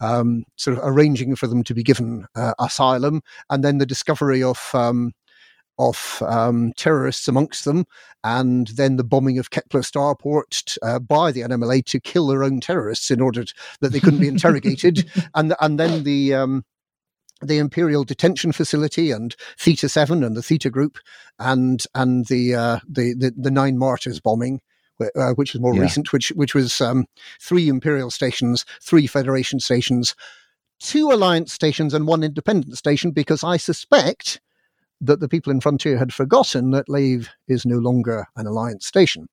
um, 0.00 0.44
sort 0.56 0.78
of 0.78 0.84
arranging 0.84 1.36
for 1.36 1.46
them 1.46 1.62
to 1.64 1.74
be 1.74 1.82
given 1.82 2.26
uh, 2.34 2.54
asylum, 2.58 3.22
and 3.50 3.64
then 3.64 3.78
the 3.78 3.86
discovery 3.86 4.42
of 4.42 4.70
um, 4.74 5.12
of 5.78 6.22
um, 6.26 6.72
terrorists 6.76 7.28
amongst 7.28 7.64
them, 7.64 7.84
and 8.24 8.68
then 8.68 8.96
the 8.96 9.04
bombing 9.04 9.38
of 9.38 9.50
Kepler 9.50 9.82
Starport 9.82 10.78
uh, 10.82 10.98
by 10.98 11.32
the 11.32 11.42
NMLA 11.42 11.84
to 11.86 12.00
kill 12.00 12.26
their 12.26 12.44
own 12.44 12.60
terrorists 12.60 13.10
in 13.10 13.20
order 13.20 13.44
to, 13.44 13.54
that 13.80 13.92
they 13.92 14.00
couldn't 14.00 14.20
be 14.20 14.28
interrogated, 14.28 15.08
and 15.34 15.54
and 15.60 15.78
then 15.78 16.04
the 16.04 16.34
um, 16.34 16.64
the 17.42 17.58
Imperial 17.58 18.04
Detention 18.04 18.52
Facility 18.52 19.10
and 19.10 19.36
Theta 19.58 19.88
Seven 19.88 20.24
and 20.24 20.36
the 20.36 20.42
Theta 20.42 20.70
Group, 20.70 20.98
and 21.38 21.84
and 21.94 22.26
the 22.26 22.54
uh, 22.54 22.78
the, 22.88 23.14
the, 23.14 23.32
the 23.36 23.50
Nine 23.50 23.78
Martyrs 23.78 24.20
bombing, 24.20 24.60
uh, 25.00 25.32
which 25.32 25.52
was 25.52 25.60
more 25.60 25.74
yeah. 25.74 25.82
recent, 25.82 26.12
which 26.12 26.30
which 26.30 26.54
was 26.54 26.80
um, 26.80 27.06
three 27.40 27.68
imperial 27.68 28.10
stations, 28.10 28.64
three 28.82 29.06
federation 29.06 29.60
stations, 29.60 30.14
two 30.80 31.10
alliance 31.10 31.52
stations, 31.52 31.94
and 31.94 32.06
one 32.06 32.22
independent 32.22 32.76
station. 32.78 33.10
Because 33.10 33.44
I 33.44 33.56
suspect 33.56 34.40
that 35.00 35.20
the 35.20 35.28
people 35.28 35.52
in 35.52 35.60
Frontier 35.60 35.98
had 35.98 36.12
forgotten 36.12 36.70
that 36.70 36.88
Lave 36.88 37.28
is 37.48 37.66
no 37.66 37.76
longer 37.76 38.26
an 38.36 38.46
alliance 38.46 38.86
station. 38.86 39.28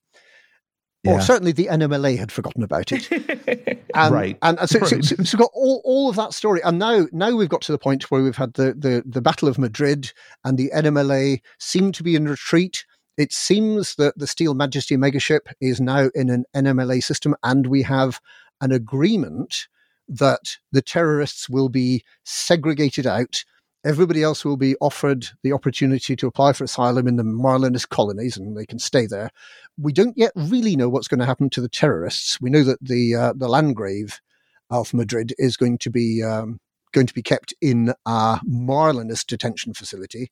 Yeah. 1.04 1.14
Or 1.14 1.22
certainly 1.22 1.52
the 1.52 1.68
NMLA 1.68 2.18
had 2.18 2.32
forgotten 2.32 2.64
about 2.64 2.94
it. 2.94 3.12
and, 3.94 4.14
right. 4.14 4.38
And, 4.42 4.58
so, 4.70 4.80
right. 4.80 4.90
So, 4.90 5.02
so, 5.02 5.24
so, 5.24 5.38
got 5.38 5.52
all, 5.54 5.82
all 5.84 6.10
of 6.10 6.16
that 6.16 6.34
story. 6.34 6.62
And 6.64 6.80
now 6.80 7.08
now 7.12 7.36
we've 7.36 7.50
got 7.50 7.62
to 7.64 7.74
the 7.74 7.78
point 7.78 8.10
where 8.10 8.24
we've 8.24 8.38
had 8.38 8.54
the, 8.54 8.74
the, 8.74 9.04
the 9.06 9.22
Battle 9.22 9.50
of 9.50 9.58
Madrid 9.58 10.14
and 10.46 10.58
the 10.58 10.72
NMLA 10.74 11.42
seem 11.60 11.92
to 11.92 12.04
be 12.04 12.16
in 12.16 12.28
retreat 12.28 12.86
it 13.18 13.32
seems 13.32 13.96
that 13.96 14.18
the 14.18 14.28
Steel 14.28 14.54
Majesty 14.54 14.98
megaship 14.98 15.42
is 15.62 15.80
now 15.80 16.10
in 16.16 16.30
an 16.30 16.46
NMLA 16.56 17.04
system, 17.04 17.36
and 17.44 17.68
we 17.68 17.84
have 17.84 18.20
an 18.62 18.72
agreement 18.72 19.68
that 20.08 20.58
the 20.72 20.82
terrorists 20.82 21.50
will 21.50 21.70
be 21.70 22.04
segregated 22.24 23.06
out. 23.06 23.44
Everybody 23.86 24.24
else 24.24 24.46
will 24.46 24.58
be 24.58 24.76
offered 24.78 25.28
the 25.44 25.52
opportunity 25.52 26.16
to 26.16 26.28
apply 26.28 26.54
for 26.54 26.64
asylum 26.64 27.08
in 27.08 27.18
the 27.18 27.24
Marlinist 27.24 27.90
colonies 27.90 28.38
and 28.38 28.56
they 28.56 28.66
can 28.66 28.80
stay 28.80 29.06
there. 29.06 29.30
We 29.78 29.92
don't 29.92 30.18
yet 30.18 30.32
really 30.36 30.76
know 30.76 30.88
what's 30.88 31.08
going 31.08 31.20
to 31.20 31.26
happen 31.26 31.50
to 31.52 31.62
the 31.62 31.70
terrorists. 31.70 32.40
We 32.40 32.50
know 32.50 32.64
that 32.64 32.80
the, 32.82 33.16
uh, 33.16 33.34
the 33.36 33.50
Landgrave 33.50 34.22
of 34.70 34.94
Madrid 34.94 35.34
is 35.38 35.58
going 35.58 35.78
to 35.80 35.90
be, 35.90 36.24
um, 36.24 36.60
going 36.94 37.08
to 37.08 37.14
be 37.14 37.24
kept 37.24 37.54
in 37.60 37.94
a 38.06 38.40
Marlinist 38.48 39.26
detention 39.26 39.74
facility. 39.74 40.32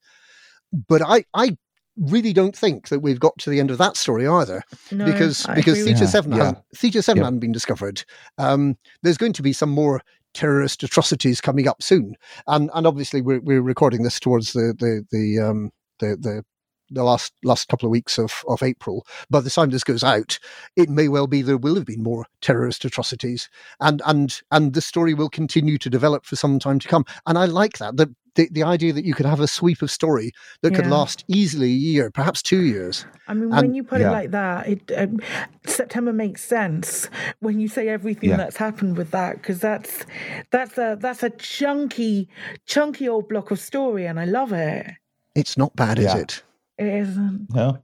But 0.72 1.02
I, 1.02 1.26
I 1.34 1.58
really 2.02 2.34
don't 2.34 2.56
think 2.56 2.90
that 2.90 3.00
we've 3.00 3.20
got 3.20 3.38
to 3.40 3.50
the 3.50 3.60
end 3.60 3.72
of 3.72 3.78
that 3.78 3.96
story 3.96 4.28
either, 4.28 4.64
no, 4.92 5.06
because 5.06 5.46
I 5.46 5.56
because 5.56 5.84
Theta 5.84 6.08
Seven 6.08 6.34
yeah. 6.34 6.54
Theta 6.76 7.02
Seven 7.02 7.22
yeah. 7.22 7.26
hadn't 7.26 7.40
been 7.40 7.52
discovered. 7.52 8.04
Um, 8.38 8.78
there's 9.04 9.18
going 9.18 9.34
to 9.34 9.42
be 9.42 9.54
some 9.54 9.70
more 9.70 10.02
terrorist 10.34 10.84
atrocities 10.84 11.42
coming 11.42 11.68
up 11.68 11.82
soon, 11.82 12.16
and 12.48 12.70
and 12.74 12.88
obviously 12.88 13.22
we're 13.22 13.42
we're 13.42 13.62
recording 13.62 14.04
this 14.04 14.20
towards 14.20 14.54
the 14.54 14.74
the 14.78 15.06
the 15.12 15.40
um, 15.40 15.72
the, 16.00 16.18
the 16.20 16.44
the 16.92 17.04
last 17.04 17.34
last 17.44 17.70
couple 17.70 17.88
of 17.88 17.92
weeks 17.92 18.18
of, 18.20 18.44
of 18.48 18.62
April. 18.62 19.06
By 19.30 19.40
the 19.40 19.50
time 19.50 19.70
this 19.70 19.84
goes 19.84 20.04
out, 20.04 20.38
it 20.76 20.90
may 20.90 21.08
well 21.08 21.28
be 21.28 21.42
there 21.42 21.58
will 21.58 21.76
have 21.76 21.86
been 21.86 22.04
more 22.04 22.26
terrorist 22.42 22.86
atrocities, 22.86 23.50
and 23.80 24.02
and 24.06 24.42
and 24.52 24.74
the 24.74 24.82
story 24.82 25.14
will 25.14 25.30
continue 25.30 25.78
to 25.78 25.90
develop 25.90 26.26
for 26.26 26.36
some 26.36 26.60
time 26.60 26.80
to 26.80 26.88
come. 26.88 27.06
And 27.26 27.38
I 27.38 27.46
like 27.46 27.78
that 27.78 27.98
that 27.98 28.10
the, 28.36 28.48
the 28.52 28.64
idea 28.64 28.94
that 28.94 29.06
you 29.06 29.14
could 29.14 29.26
have 29.26 29.40
a 29.40 29.48
sweep 29.48 29.82
of 29.82 29.92
story 29.92 30.32
that 30.62 30.74
could 30.74 30.88
last 30.88 31.26
easily 31.28 31.68
a 31.68 31.76
year, 31.76 32.12
perhaps 32.12 32.42
two 32.42 32.62
years. 32.62 33.06
I 33.28 33.34
mean, 33.34 33.52
and, 33.52 33.62
when 33.62 33.74
you 33.74 33.84
put 33.84 34.00
yeah. 34.00 34.10
it 34.10 34.12
like 34.12 34.32
that, 34.32 34.68
it, 34.68 34.92
um, 34.96 35.20
September 35.66 36.14
makes 36.14 36.44
sense 36.44 37.10
when 37.40 37.60
you 37.60 37.68
say 37.68 37.90
everything 37.90 38.30
yeah. 38.30 38.38
that's 38.38 38.58
happened 38.58 38.98
with 38.98 39.12
that, 39.12 39.36
because 39.38 39.60
that's 39.60 40.06
that's 40.52 40.78
a 40.78 40.98
that's 41.00 41.24
a 41.24 41.30
chunky, 41.32 42.30
chunky 42.66 43.10
old 43.10 43.28
block 43.28 43.52
of 43.52 43.60
story, 43.60 44.06
and 44.06 44.20
I 44.20 44.26
love 44.26 44.54
it. 44.54 44.88
It's 45.36 45.58
not 45.58 45.76
bad, 45.76 46.00
yeah. 46.00 46.16
is 46.16 46.22
it? 46.22 46.44
It 46.78 46.88
isn't. 46.88 47.48
No, 47.54 47.84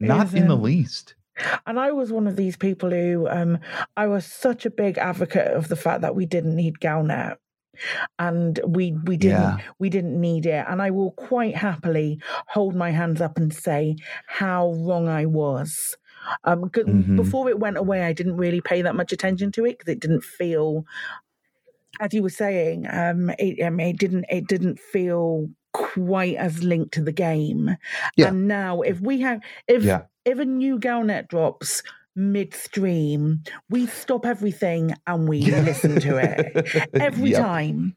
not 0.00 0.26
isn't. 0.26 0.38
in 0.38 0.48
the 0.48 0.56
least. 0.56 1.14
And 1.66 1.80
I 1.80 1.90
was 1.90 2.12
one 2.12 2.26
of 2.26 2.36
these 2.36 2.56
people 2.56 2.90
who 2.90 3.26
um, 3.28 3.58
I 3.96 4.06
was 4.08 4.26
such 4.26 4.66
a 4.66 4.70
big 4.70 4.98
advocate 4.98 5.52
of 5.52 5.68
the 5.68 5.76
fact 5.76 6.02
that 6.02 6.14
we 6.14 6.26
didn't 6.26 6.54
need 6.54 6.80
Galnet 6.80 7.36
and 8.18 8.60
we 8.66 8.92
we 9.04 9.16
didn't 9.16 9.40
yeah. 9.40 9.58
we 9.78 9.88
didn't 9.88 10.18
need 10.20 10.46
it 10.46 10.64
and 10.68 10.82
i 10.82 10.90
will 10.90 11.12
quite 11.12 11.56
happily 11.56 12.18
hold 12.48 12.74
my 12.74 12.90
hands 12.90 13.20
up 13.20 13.36
and 13.36 13.52
say 13.52 13.96
how 14.26 14.72
wrong 14.72 15.08
i 15.08 15.24
was 15.24 15.96
um 16.44 16.62
mm-hmm. 16.62 17.16
before 17.16 17.48
it 17.48 17.58
went 17.58 17.76
away 17.76 18.02
i 18.02 18.12
didn't 18.12 18.36
really 18.36 18.60
pay 18.60 18.82
that 18.82 18.94
much 18.94 19.12
attention 19.12 19.50
to 19.50 19.64
it 19.64 19.78
because 19.78 19.92
it 19.92 20.00
didn't 20.00 20.24
feel 20.24 20.84
as 22.00 22.12
you 22.12 22.22
were 22.22 22.30
saying 22.30 22.86
um 22.90 23.30
it, 23.38 23.62
um, 23.62 23.80
it 23.80 23.98
didn't 23.98 24.24
it 24.28 24.46
didn't 24.46 24.78
feel 24.78 25.48
quite 25.72 26.36
as 26.36 26.64
linked 26.64 26.92
to 26.92 27.02
the 27.02 27.12
game 27.12 27.76
yeah. 28.16 28.28
and 28.28 28.48
now 28.48 28.80
if 28.82 29.00
we 29.00 29.20
have 29.20 29.40
if 29.68 29.84
yeah. 29.84 30.02
if 30.24 30.38
a 30.38 30.44
new 30.44 30.78
galnet 30.78 31.28
drops 31.28 31.82
midstream, 32.16 33.42
we 33.68 33.86
stop 33.86 34.26
everything 34.26 34.94
and 35.06 35.28
we 35.28 35.42
listen 35.42 36.00
to 36.00 36.16
it 36.16 36.88
every 36.94 37.30
yep. 37.30 37.42
time. 37.42 37.96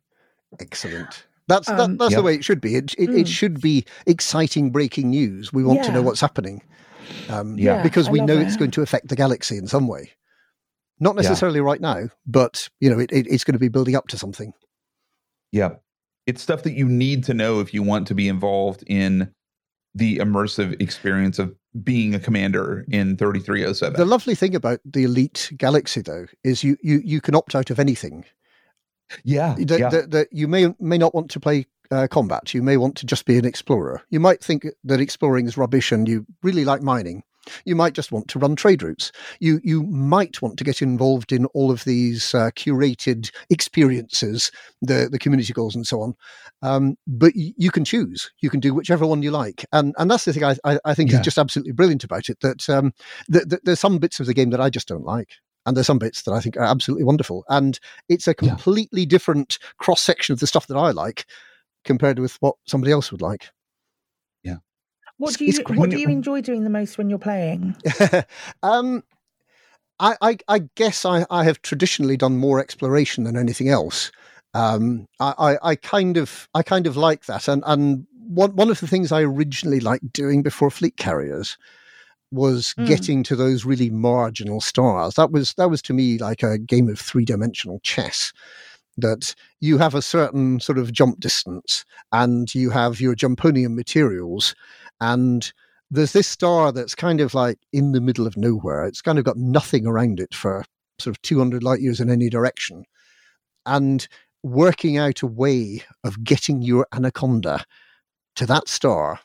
Excellent. 0.59 1.25
That's 1.47 1.67
um, 1.69 1.77
that, 1.77 1.99
that's 1.99 2.11
yep. 2.11 2.19
the 2.19 2.23
way 2.23 2.35
it 2.35 2.43
should 2.43 2.61
be. 2.61 2.75
It 2.75 2.93
it, 2.97 3.09
mm. 3.09 3.19
it, 3.19 3.27
should 3.27 3.59
be 3.59 3.85
exciting 4.05 4.71
breaking 4.71 5.09
news. 5.09 5.51
We 5.51 5.63
want 5.63 5.79
yeah. 5.79 5.87
to 5.87 5.91
know 5.91 6.01
what's 6.01 6.21
happening, 6.21 6.61
um, 7.29 7.57
yeah, 7.57 7.83
because 7.83 8.09
we 8.09 8.21
know 8.21 8.37
it. 8.37 8.47
it's 8.47 8.55
going 8.55 8.71
to 8.71 8.81
affect 8.81 9.09
the 9.09 9.15
galaxy 9.15 9.57
in 9.57 9.67
some 9.67 9.87
way. 9.87 10.11
Not 10.99 11.15
necessarily 11.15 11.59
yeah. 11.59 11.65
right 11.65 11.81
now, 11.81 12.09
but 12.25 12.69
you 12.79 12.89
know, 12.89 12.99
it, 12.99 13.11
it, 13.11 13.27
it's 13.27 13.43
going 13.43 13.53
to 13.53 13.59
be 13.59 13.67
building 13.67 13.95
up 13.95 14.07
to 14.09 14.17
something. 14.17 14.53
Yeah, 15.51 15.71
it's 16.25 16.41
stuff 16.41 16.63
that 16.63 16.73
you 16.73 16.87
need 16.87 17.25
to 17.25 17.33
know 17.33 17.59
if 17.59 17.73
you 17.73 17.83
want 17.83 18.07
to 18.07 18.15
be 18.15 18.29
involved 18.29 18.83
in 18.87 19.29
the 19.93 20.17
immersive 20.17 20.81
experience 20.81 21.39
of 21.39 21.53
being 21.81 22.13
a 22.13 22.19
commander 22.19 22.85
in 22.89 23.17
3307. 23.17 23.97
The 23.97 24.05
lovely 24.05 24.35
thing 24.35 24.55
about 24.55 24.79
the 24.85 25.03
Elite 25.03 25.51
Galaxy, 25.57 26.01
though, 26.01 26.27
is 26.43 26.63
you 26.63 26.77
you 26.81 27.01
you 27.03 27.21
can 27.21 27.35
opt 27.35 27.55
out 27.55 27.69
of 27.69 27.79
anything. 27.79 28.25
Yeah, 29.23 29.55
that, 29.59 29.79
yeah. 29.79 29.89
That, 29.89 30.11
that 30.11 30.27
you 30.31 30.47
may 30.47 30.73
may 30.79 30.97
not 30.97 31.13
want 31.13 31.29
to 31.31 31.39
play 31.39 31.65
uh, 31.91 32.07
combat. 32.09 32.53
You 32.53 32.63
may 32.63 32.77
want 32.77 32.95
to 32.97 33.05
just 33.05 33.25
be 33.25 33.37
an 33.37 33.45
explorer. 33.45 34.01
You 34.09 34.19
might 34.19 34.43
think 34.43 34.65
that 34.83 34.99
exploring 34.99 35.47
is 35.47 35.57
rubbish, 35.57 35.91
and 35.91 36.07
you 36.07 36.25
really 36.41 36.65
like 36.65 36.81
mining. 36.81 37.23
You 37.65 37.75
might 37.75 37.93
just 37.93 38.11
want 38.11 38.27
to 38.29 38.39
run 38.39 38.55
trade 38.55 38.83
routes. 38.83 39.11
You 39.39 39.59
you 39.63 39.83
might 39.83 40.41
want 40.41 40.57
to 40.57 40.63
get 40.63 40.81
involved 40.81 41.31
in 41.31 41.45
all 41.47 41.71
of 41.71 41.83
these 41.83 42.33
uh, 42.33 42.51
curated 42.55 43.31
experiences, 43.49 44.51
the 44.81 45.09
the 45.11 45.19
community 45.19 45.53
goals 45.53 45.75
and 45.75 45.85
so 45.85 46.01
on. 46.01 46.15
Um, 46.61 46.95
but 47.07 47.33
y- 47.35 47.53
you 47.57 47.71
can 47.71 47.85
choose. 47.85 48.31
You 48.41 48.49
can 48.49 48.59
do 48.59 48.73
whichever 48.73 49.05
one 49.05 49.21
you 49.21 49.31
like, 49.31 49.65
and 49.71 49.93
and 49.97 50.09
that's 50.09 50.25
the 50.25 50.33
thing 50.33 50.43
I 50.43 50.55
I, 50.63 50.79
I 50.85 50.93
think 50.93 51.11
yeah. 51.11 51.19
is 51.19 51.25
just 51.25 51.37
absolutely 51.37 51.73
brilliant 51.73 52.03
about 52.03 52.29
it. 52.29 52.39
That 52.41 52.69
um, 52.69 52.93
th- 53.31 53.49
th- 53.49 53.61
there's 53.63 53.79
some 53.79 53.99
bits 53.99 54.19
of 54.19 54.25
the 54.25 54.33
game 54.33 54.49
that 54.51 54.61
I 54.61 54.69
just 54.69 54.87
don't 54.87 55.05
like 55.05 55.29
and 55.65 55.75
there's 55.75 55.87
some 55.87 55.99
bits 55.99 56.23
that 56.23 56.33
I 56.33 56.39
think 56.39 56.57
are 56.57 56.63
absolutely 56.63 57.05
wonderful. 57.05 57.45
And 57.49 57.79
it's 58.09 58.27
a 58.27 58.33
completely 58.33 59.01
yeah. 59.01 59.07
different 59.07 59.59
cross 59.77 60.01
section 60.01 60.33
of 60.33 60.39
the 60.39 60.47
stuff 60.47 60.67
that 60.67 60.77
I 60.77 60.91
like 60.91 61.25
compared 61.85 62.19
with 62.19 62.35
what 62.41 62.55
somebody 62.65 62.91
else 62.91 63.11
would 63.11 63.21
like. 63.21 63.49
What 65.17 65.37
do 65.37 65.45
you 65.45 65.53
What 65.69 65.89
do 65.89 65.97
you 65.97 66.07
enjoy 66.07 66.41
doing 66.41 66.63
the 66.63 66.69
most 66.69 66.97
when 66.97 67.09
you're 67.09 67.19
playing? 67.19 67.75
um, 68.63 69.03
I, 69.99 70.15
I, 70.21 70.37
I 70.47 70.59
guess 70.75 71.05
I, 71.05 71.25
I 71.29 71.43
have 71.43 71.61
traditionally 71.61 72.17
done 72.17 72.37
more 72.37 72.59
exploration 72.59 73.23
than 73.23 73.37
anything 73.37 73.69
else. 73.69 74.11
Um, 74.53 75.07
I, 75.19 75.33
I, 75.37 75.69
I 75.71 75.75
kind 75.75 76.17
of 76.17 76.47
I 76.53 76.63
kind 76.63 76.87
of 76.87 76.97
like 76.97 77.25
that, 77.25 77.47
and 77.47 77.63
and 77.65 78.05
one 78.11 78.55
one 78.55 78.69
of 78.69 78.79
the 78.79 78.87
things 78.87 79.11
I 79.11 79.21
originally 79.21 79.79
liked 79.79 80.11
doing 80.13 80.43
before 80.43 80.69
Fleet 80.69 80.97
Carriers 80.97 81.57
was 82.31 82.73
mm. 82.77 82.87
getting 82.87 83.23
to 83.23 83.35
those 83.35 83.65
really 83.65 83.89
marginal 83.89 84.61
stars. 84.61 85.15
That 85.15 85.31
was 85.31 85.53
that 85.55 85.69
was 85.69 85.81
to 85.83 85.93
me 85.93 86.17
like 86.17 86.43
a 86.43 86.57
game 86.57 86.89
of 86.89 86.99
three 86.99 87.25
dimensional 87.25 87.79
chess 87.83 88.33
that 88.97 89.33
you 89.59 89.77
have 89.77 89.95
a 89.95 90.01
certain 90.01 90.59
sort 90.59 90.77
of 90.77 90.91
jump 90.91 91.19
distance 91.19 91.83
and 92.11 92.53
you 92.53 92.69
have 92.69 93.01
your 93.01 93.15
jumponium 93.15 93.75
materials 93.75 94.53
and 95.01 95.53
there's 95.91 96.13
this 96.13 96.27
star 96.27 96.71
that's 96.71 96.95
kind 96.95 97.21
of 97.21 97.33
like 97.33 97.59
in 97.71 97.91
the 97.91 98.01
middle 98.01 98.27
of 98.27 98.37
nowhere 98.37 98.85
it's 98.85 99.01
kind 99.01 99.19
of 99.19 99.25
got 99.25 99.37
nothing 99.37 99.85
around 99.85 100.19
it 100.19 100.33
for 100.33 100.63
sort 100.99 101.15
of 101.15 101.21
200 101.21 101.63
light 101.63 101.81
years 101.81 101.99
in 101.99 102.09
any 102.09 102.29
direction 102.29 102.83
and 103.65 104.07
working 104.43 104.97
out 104.97 105.21
a 105.21 105.27
way 105.27 105.81
of 106.03 106.23
getting 106.23 106.61
your 106.61 106.87
anaconda 106.93 107.63
to 108.35 108.45
that 108.45 108.67
star 108.67 109.19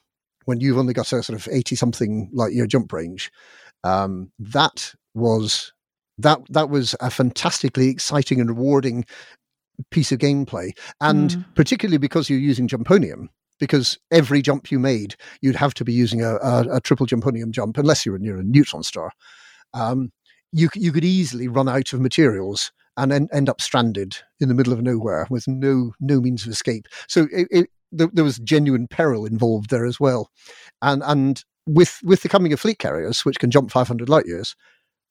when 0.45 0.61
you've 0.61 0.79
only 0.79 0.95
got 0.95 1.12
a 1.12 1.23
sort 1.23 1.39
of 1.39 1.49
80 1.51 1.77
something 1.77 2.31
light 2.33 2.53
year 2.53 2.66
jump 2.66 2.93
range 2.93 3.31
um, 3.85 4.31
that 4.39 4.95
was 5.14 5.73
that 6.19 6.41
that 6.51 6.69
was 6.69 6.95
a 7.01 7.11
fantastically 7.11 7.89
exciting 7.89 8.41
and 8.41 8.51
rewarding 8.51 9.05
piece 9.91 10.12
of 10.12 10.19
gameplay, 10.19 10.77
and 11.01 11.31
mm. 11.31 11.45
particularly 11.55 11.99
because 11.99 12.29
you're 12.29 12.39
using 12.39 12.69
Jumponium. 12.69 13.29
Because 13.59 13.99
every 14.11 14.43
jump 14.43 14.71
you 14.71 14.79
made, 14.79 15.17
you'd 15.41 15.57
have 15.57 15.75
to 15.75 15.85
be 15.85 15.93
using 15.93 16.23
a, 16.23 16.37
a, 16.37 16.77
a 16.77 16.81
triple 16.81 17.07
Jumponium 17.07 17.51
jump, 17.51 17.79
unless 17.79 18.07
you 18.07 18.13
were 18.13 18.18
near 18.18 18.39
a 18.39 18.43
neutron 18.43 18.83
star. 18.83 19.13
Um, 19.75 20.13
you 20.53 20.68
you 20.75 20.93
could 20.93 21.05
easily 21.05 21.49
run 21.49 21.68
out 21.68 21.93
of 21.93 22.01
materials 22.01 22.72
and 22.97 23.13
en- 23.13 23.29
end 23.33 23.49
up 23.49 23.61
stranded 23.61 24.17
in 24.41 24.49
the 24.49 24.55
middle 24.55 24.72
of 24.72 24.83
nowhere 24.83 25.26
with 25.30 25.47
no 25.47 25.93
no 26.01 26.21
means 26.21 26.47
of 26.47 26.53
escape. 26.53 26.87
So 27.07 27.26
it, 27.33 27.49
it, 27.51 27.71
there, 27.93 28.09
there 28.13 28.25
was 28.25 28.39
genuine 28.39 28.89
peril 28.89 29.26
involved 29.26 29.71
there 29.71 29.87
as 29.87 30.01
well, 30.01 30.30
and 30.83 31.03
and 31.05 31.45
with 31.67 32.01
with 32.03 32.22
the 32.22 32.29
coming 32.29 32.53
of 32.53 32.61
fleet 32.61 32.79
carriers, 32.79 33.25
which 33.25 33.39
can 33.39 33.51
jump 33.51 33.71
500 33.71 34.09
light 34.09 34.26
years, 34.26 34.57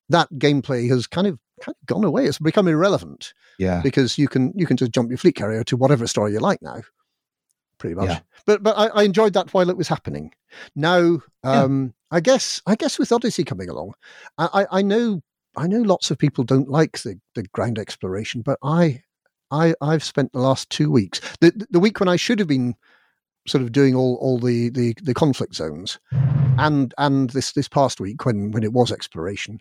that 0.09 0.29
gameplay 0.33 0.89
has 0.89 1.07
kind 1.07 1.27
of 1.27 1.39
kind 1.61 1.75
of 1.79 1.85
gone 1.85 2.03
away. 2.03 2.25
It's 2.25 2.39
become 2.39 2.67
irrelevant. 2.67 3.33
Yeah. 3.59 3.81
Because 3.81 4.17
you 4.17 4.27
can 4.27 4.53
you 4.55 4.65
can 4.65 4.77
just 4.77 4.91
jump 4.91 5.09
your 5.09 5.17
fleet 5.17 5.35
carrier 5.35 5.63
to 5.65 5.77
whatever 5.77 6.07
star 6.07 6.29
you 6.29 6.39
like 6.39 6.61
now. 6.61 6.81
Pretty 7.77 7.95
much. 7.95 8.09
Yeah. 8.09 8.19
But 8.45 8.63
but 8.63 8.77
I, 8.77 8.87
I, 8.87 9.03
enjoyed 9.03 9.33
that 9.33 9.53
while 9.53 9.69
it 9.69 9.77
was 9.77 9.87
happening. 9.87 10.33
Now, 10.75 11.19
um, 11.43 11.93
yeah. 12.11 12.17
I 12.17 12.19
guess 12.21 12.61
I 12.65 12.75
guess 12.75 12.97
with 12.97 13.11
Odyssey 13.11 13.43
coming 13.43 13.69
along, 13.69 13.93
I, 14.37 14.49
I, 14.53 14.79
I 14.79 14.81
know 14.81 15.21
I 15.55 15.67
know 15.67 15.81
lots 15.81 16.09
of 16.09 16.17
people 16.17 16.43
don't 16.43 16.69
like 16.69 16.99
the, 16.99 17.19
the 17.35 17.43
ground 17.43 17.77
exploration, 17.77 18.41
but 18.41 18.57
I 18.63 19.03
I 19.51 19.75
I've 19.81 20.03
spent 20.03 20.33
the 20.33 20.39
last 20.39 20.69
two 20.69 20.91
weeks 20.91 21.19
the 21.39 21.51
the 21.69 21.79
week 21.79 21.99
when 21.99 22.09
I 22.09 22.15
should 22.15 22.39
have 22.39 22.47
been 22.47 22.75
sort 23.47 23.61
of 23.61 23.71
doing 23.71 23.95
all 23.95 24.15
all 24.15 24.39
the 24.39 24.69
the, 24.69 24.93
the 25.01 25.13
conflict 25.13 25.55
zones, 25.55 25.99
and 26.57 26.93
and 26.97 27.31
this 27.31 27.53
this 27.53 27.67
past 27.67 27.99
week 27.99 28.25
when 28.25 28.51
when 28.51 28.63
it 28.63 28.73
was 28.73 28.91
exploration, 28.91 29.59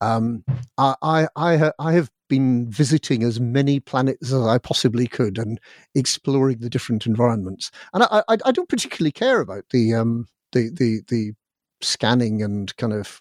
um, 0.00 0.44
I 0.76 1.28
I 1.36 1.72
I, 1.78 1.92
have 1.92 2.10
been 2.28 2.70
visiting 2.70 3.22
as 3.22 3.40
many 3.40 3.80
planets 3.80 4.32
as 4.32 4.46
I 4.46 4.58
possibly 4.58 5.06
could 5.06 5.38
and 5.38 5.58
exploring 5.94 6.58
the 6.58 6.70
different 6.70 7.06
environments. 7.06 7.70
And 7.94 8.02
I 8.02 8.22
I, 8.28 8.36
I 8.44 8.52
don't 8.52 8.68
particularly 8.68 9.12
care 9.12 9.40
about 9.40 9.64
the 9.70 9.94
um 9.94 10.26
the 10.52 10.70
the 10.70 11.02
the 11.08 11.32
scanning 11.80 12.42
and 12.42 12.76
kind 12.76 12.92
of 12.92 13.20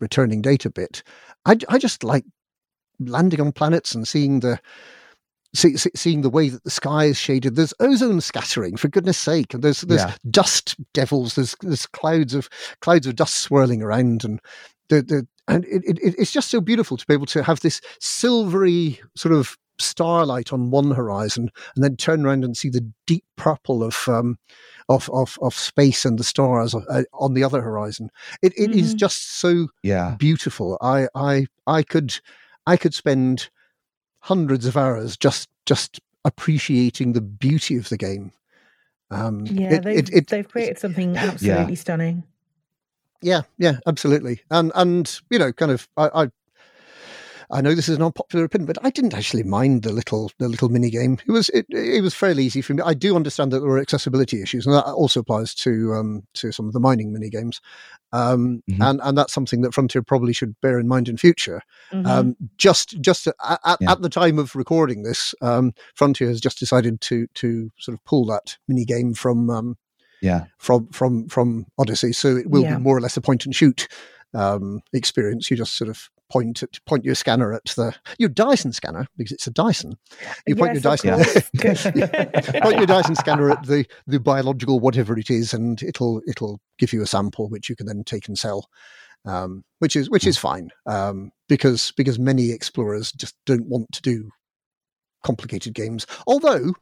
returning 0.00 0.42
data 0.42 0.70
bit. 0.70 1.02
I 1.44 1.56
I 1.68 1.78
just 1.78 2.04
like 2.04 2.24
landing 3.00 3.40
on 3.40 3.52
planets 3.52 3.94
and 3.94 4.08
seeing 4.08 4.40
the 4.40 4.58
see, 5.54 5.76
see, 5.76 5.90
seeing 5.94 6.22
the 6.22 6.30
way 6.30 6.48
that 6.48 6.64
the 6.64 6.70
sky 6.70 7.04
is 7.04 7.18
shaded. 7.18 7.56
There's 7.56 7.74
ozone 7.80 8.20
scattering, 8.20 8.76
for 8.76 8.88
goodness 8.88 9.18
sake, 9.18 9.54
and 9.54 9.62
there's 9.62 9.82
there's 9.82 10.02
yeah. 10.02 10.14
dust 10.30 10.76
devils. 10.92 11.34
There's 11.34 11.54
there's 11.62 11.86
clouds 11.86 12.34
of 12.34 12.48
clouds 12.80 13.06
of 13.06 13.16
dust 13.16 13.36
swirling 13.36 13.82
around, 13.82 14.24
and 14.24 14.40
the 14.88 15.02
the 15.02 15.26
and 15.46 15.64
it, 15.64 15.82
it, 15.84 16.14
it's 16.18 16.32
just 16.32 16.50
so 16.50 16.60
beautiful 16.60 16.96
to 16.96 17.06
be 17.06 17.14
able 17.14 17.26
to 17.26 17.42
have 17.42 17.60
this 17.60 17.80
silvery 18.00 19.00
sort 19.16 19.34
of 19.34 19.56
starlight 19.80 20.52
on 20.52 20.70
one 20.70 20.90
horizon, 20.90 21.50
and 21.74 21.84
then 21.84 21.96
turn 21.96 22.26
around 22.26 22.44
and 22.44 22.56
see 22.56 22.68
the 22.68 22.86
deep 23.06 23.24
purple 23.36 23.82
of 23.82 23.96
um, 24.08 24.36
of, 24.88 25.08
of 25.12 25.38
of 25.40 25.54
space 25.54 26.04
and 26.04 26.18
the 26.18 26.24
stars 26.24 26.74
uh, 26.74 27.02
on 27.14 27.34
the 27.34 27.44
other 27.44 27.62
horizon. 27.62 28.10
It, 28.42 28.52
it 28.56 28.70
mm-hmm. 28.70 28.78
is 28.78 28.94
just 28.94 29.40
so 29.40 29.68
yeah. 29.82 30.16
beautiful. 30.18 30.78
I 30.80 31.08
I 31.14 31.46
I 31.66 31.82
could 31.82 32.20
I 32.66 32.76
could 32.76 32.94
spend 32.94 33.50
hundreds 34.20 34.66
of 34.66 34.76
hours 34.76 35.16
just 35.16 35.48
just 35.66 36.00
appreciating 36.24 37.12
the 37.12 37.20
beauty 37.20 37.76
of 37.76 37.88
the 37.88 37.96
game. 37.96 38.32
Um, 39.10 39.46
yeah, 39.46 39.74
it, 39.74 39.84
they've, 39.84 40.12
it, 40.12 40.26
they've 40.28 40.48
created 40.48 40.78
something 40.78 41.16
absolutely 41.16 41.72
yeah. 41.72 41.78
stunning. 41.78 42.24
Yeah, 43.22 43.42
yeah, 43.56 43.78
absolutely. 43.86 44.42
And 44.50 44.70
and 44.74 45.20
you 45.30 45.38
know, 45.38 45.52
kind 45.52 45.72
of, 45.72 45.88
I, 45.96 46.24
I 46.24 46.30
I 47.50 47.60
know 47.60 47.74
this 47.74 47.88
is 47.88 47.96
an 47.96 48.02
unpopular 48.02 48.44
opinion, 48.44 48.66
but 48.66 48.84
I 48.84 48.90
didn't 48.90 49.14
actually 49.14 49.42
mind 49.42 49.82
the 49.82 49.92
little 49.92 50.30
the 50.38 50.48
little 50.48 50.68
mini 50.68 50.90
game. 50.90 51.18
It 51.26 51.32
was 51.32 51.48
it, 51.50 51.66
it 51.70 52.02
was 52.02 52.14
fairly 52.14 52.44
easy 52.44 52.60
for 52.60 52.74
me. 52.74 52.82
I 52.84 52.94
do 52.94 53.16
understand 53.16 53.52
that 53.52 53.60
there 53.60 53.68
were 53.68 53.78
accessibility 53.78 54.42
issues, 54.42 54.66
and 54.66 54.74
that 54.74 54.84
also 54.84 55.20
applies 55.20 55.54
to 55.56 55.94
um, 55.94 56.22
to 56.34 56.52
some 56.52 56.66
of 56.66 56.72
the 56.72 56.80
mining 56.80 57.12
mini 57.12 57.30
games. 57.30 57.60
Um, 58.12 58.62
mm-hmm. 58.70 58.82
and 58.82 59.00
and 59.02 59.16
that's 59.16 59.32
something 59.32 59.62
that 59.62 59.72
Frontier 59.72 60.02
probably 60.02 60.32
should 60.32 60.60
bear 60.60 60.78
in 60.78 60.88
mind 60.88 61.08
in 61.08 61.16
future. 61.16 61.62
Mm-hmm. 61.92 62.06
Um, 62.06 62.36
just 62.56 63.00
just 63.00 63.26
at, 63.26 63.34
at, 63.64 63.78
yeah. 63.80 63.92
at, 63.92 64.02
the 64.02 64.10
time 64.10 64.38
of 64.38 64.54
recording 64.54 65.02
this, 65.02 65.34
um, 65.40 65.72
Frontier 65.94 66.28
has 66.28 66.40
just 66.40 66.58
decided 66.58 67.00
to 67.02 67.26
to 67.34 67.70
sort 67.78 67.94
of 67.94 68.04
pull 68.04 68.26
that 68.26 68.58
mini 68.66 68.84
game 68.84 69.14
from 69.14 69.48
um, 69.48 69.76
yeah 70.20 70.44
from 70.58 70.88
from 70.88 71.28
from 71.28 71.66
Odyssey, 71.78 72.12
so 72.12 72.36
it 72.36 72.50
will 72.50 72.62
yeah. 72.62 72.76
be 72.76 72.82
more 72.82 72.96
or 72.96 73.00
less 73.00 73.16
a 73.16 73.22
point 73.22 73.46
and 73.46 73.54
shoot 73.54 73.88
um, 74.34 74.80
experience. 74.92 75.50
You 75.50 75.56
just 75.56 75.76
sort 75.76 75.90
of 75.90 76.08
point 76.30 76.62
at, 76.62 76.84
point 76.84 77.04
your 77.04 77.14
scanner 77.14 77.52
at 77.52 77.64
the 77.76 77.94
your 78.18 78.28
Dyson 78.28 78.72
scanner 78.72 79.06
because 79.16 79.32
it's 79.32 79.46
a 79.46 79.50
Dyson. 79.50 79.96
You 80.46 80.56
point 80.56 80.74
yes, 80.74 80.84
your 80.84 81.16
Dyson 81.16 82.60
point 82.62 82.76
your 82.76 82.86
Dyson 82.86 83.14
scanner 83.14 83.50
at 83.50 83.66
the 83.66 83.86
the 84.06 84.20
biological 84.20 84.80
whatever 84.80 85.18
it 85.18 85.30
is, 85.30 85.52
and 85.52 85.82
it'll 85.82 86.22
it'll 86.26 86.60
give 86.78 86.92
you 86.92 87.02
a 87.02 87.06
sample 87.06 87.48
which 87.48 87.68
you 87.68 87.76
can 87.76 87.86
then 87.86 88.04
take 88.04 88.28
and 88.28 88.38
sell. 88.38 88.68
Um, 89.24 89.64
which 89.80 89.96
is 89.96 90.08
which 90.08 90.26
is 90.26 90.38
fine 90.38 90.70
um, 90.86 91.32
because 91.48 91.92
because 91.96 92.18
many 92.18 92.50
explorers 92.50 93.12
just 93.12 93.34
don't 93.46 93.66
want 93.66 93.90
to 93.92 94.02
do 94.02 94.30
complicated 95.24 95.74
games. 95.74 96.06
Although, 96.26 96.72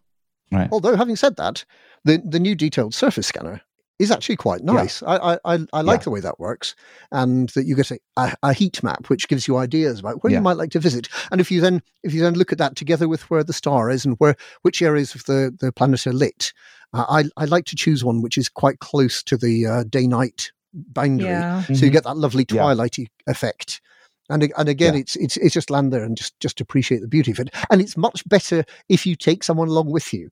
right. 0.52 0.68
although 0.70 0.96
having 0.96 1.16
said 1.16 1.36
that, 1.36 1.64
the 2.04 2.22
the 2.24 2.38
new 2.38 2.54
detailed 2.54 2.94
surface 2.94 3.26
scanner 3.26 3.62
is 3.98 4.10
actually 4.10 4.36
quite 4.36 4.62
nice. 4.62 5.02
Yeah. 5.02 5.08
I, 5.08 5.38
I, 5.44 5.58
I 5.72 5.80
like 5.80 6.00
yeah. 6.00 6.04
the 6.04 6.10
way 6.10 6.20
that 6.20 6.38
works, 6.38 6.74
and 7.12 7.48
that 7.50 7.64
you 7.64 7.74
get 7.74 7.90
a, 7.90 7.98
a, 8.42 8.52
heat 8.52 8.82
map 8.82 9.08
which 9.08 9.28
gives 9.28 9.48
you 9.48 9.56
ideas 9.56 10.00
about 10.00 10.22
where 10.22 10.30
yeah. 10.30 10.38
you 10.38 10.42
might 10.42 10.56
like 10.56 10.70
to 10.70 10.80
visit. 10.80 11.08
And 11.30 11.40
if 11.40 11.50
you 11.50 11.60
then 11.60 11.82
if 12.02 12.12
you 12.12 12.20
then 12.20 12.34
look 12.34 12.52
at 12.52 12.58
that 12.58 12.76
together 12.76 13.08
with 13.08 13.28
where 13.30 13.44
the 13.44 13.52
star 13.52 13.90
is 13.90 14.04
and 14.04 14.16
where 14.18 14.36
which 14.62 14.82
areas 14.82 15.14
of 15.14 15.24
the 15.24 15.54
the 15.58 15.72
planet 15.72 16.06
are 16.06 16.12
lit, 16.12 16.52
uh, 16.92 17.06
I 17.08 17.24
I 17.36 17.46
like 17.46 17.64
to 17.66 17.76
choose 17.76 18.04
one 18.04 18.22
which 18.22 18.36
is 18.38 18.48
quite 18.48 18.80
close 18.80 19.22
to 19.24 19.36
the 19.36 19.66
uh, 19.66 19.84
day 19.84 20.06
night 20.06 20.52
boundary, 20.74 21.28
mm-hmm. 21.28 21.60
so 21.60 21.72
you 21.72 21.86
mm-hmm. 21.86 21.92
get 21.92 22.04
that 22.04 22.16
lovely 22.16 22.44
twilighty 22.44 23.06
effect. 23.26 23.80
And 24.28 24.52
and 24.56 24.68
again, 24.68 24.94
it's 24.94 25.16
it's 25.16 25.36
it's 25.36 25.54
just 25.54 25.70
land 25.70 25.92
there 25.92 26.02
and 26.02 26.16
just 26.16 26.38
just 26.40 26.60
appreciate 26.60 27.00
the 27.00 27.08
beauty 27.08 27.30
of 27.30 27.38
it. 27.38 27.54
And 27.70 27.80
it's 27.80 27.96
much 27.96 28.28
better 28.28 28.64
if 28.88 29.06
you 29.06 29.14
take 29.14 29.44
someone 29.44 29.68
along 29.68 29.90
with 29.90 30.12
you. 30.12 30.30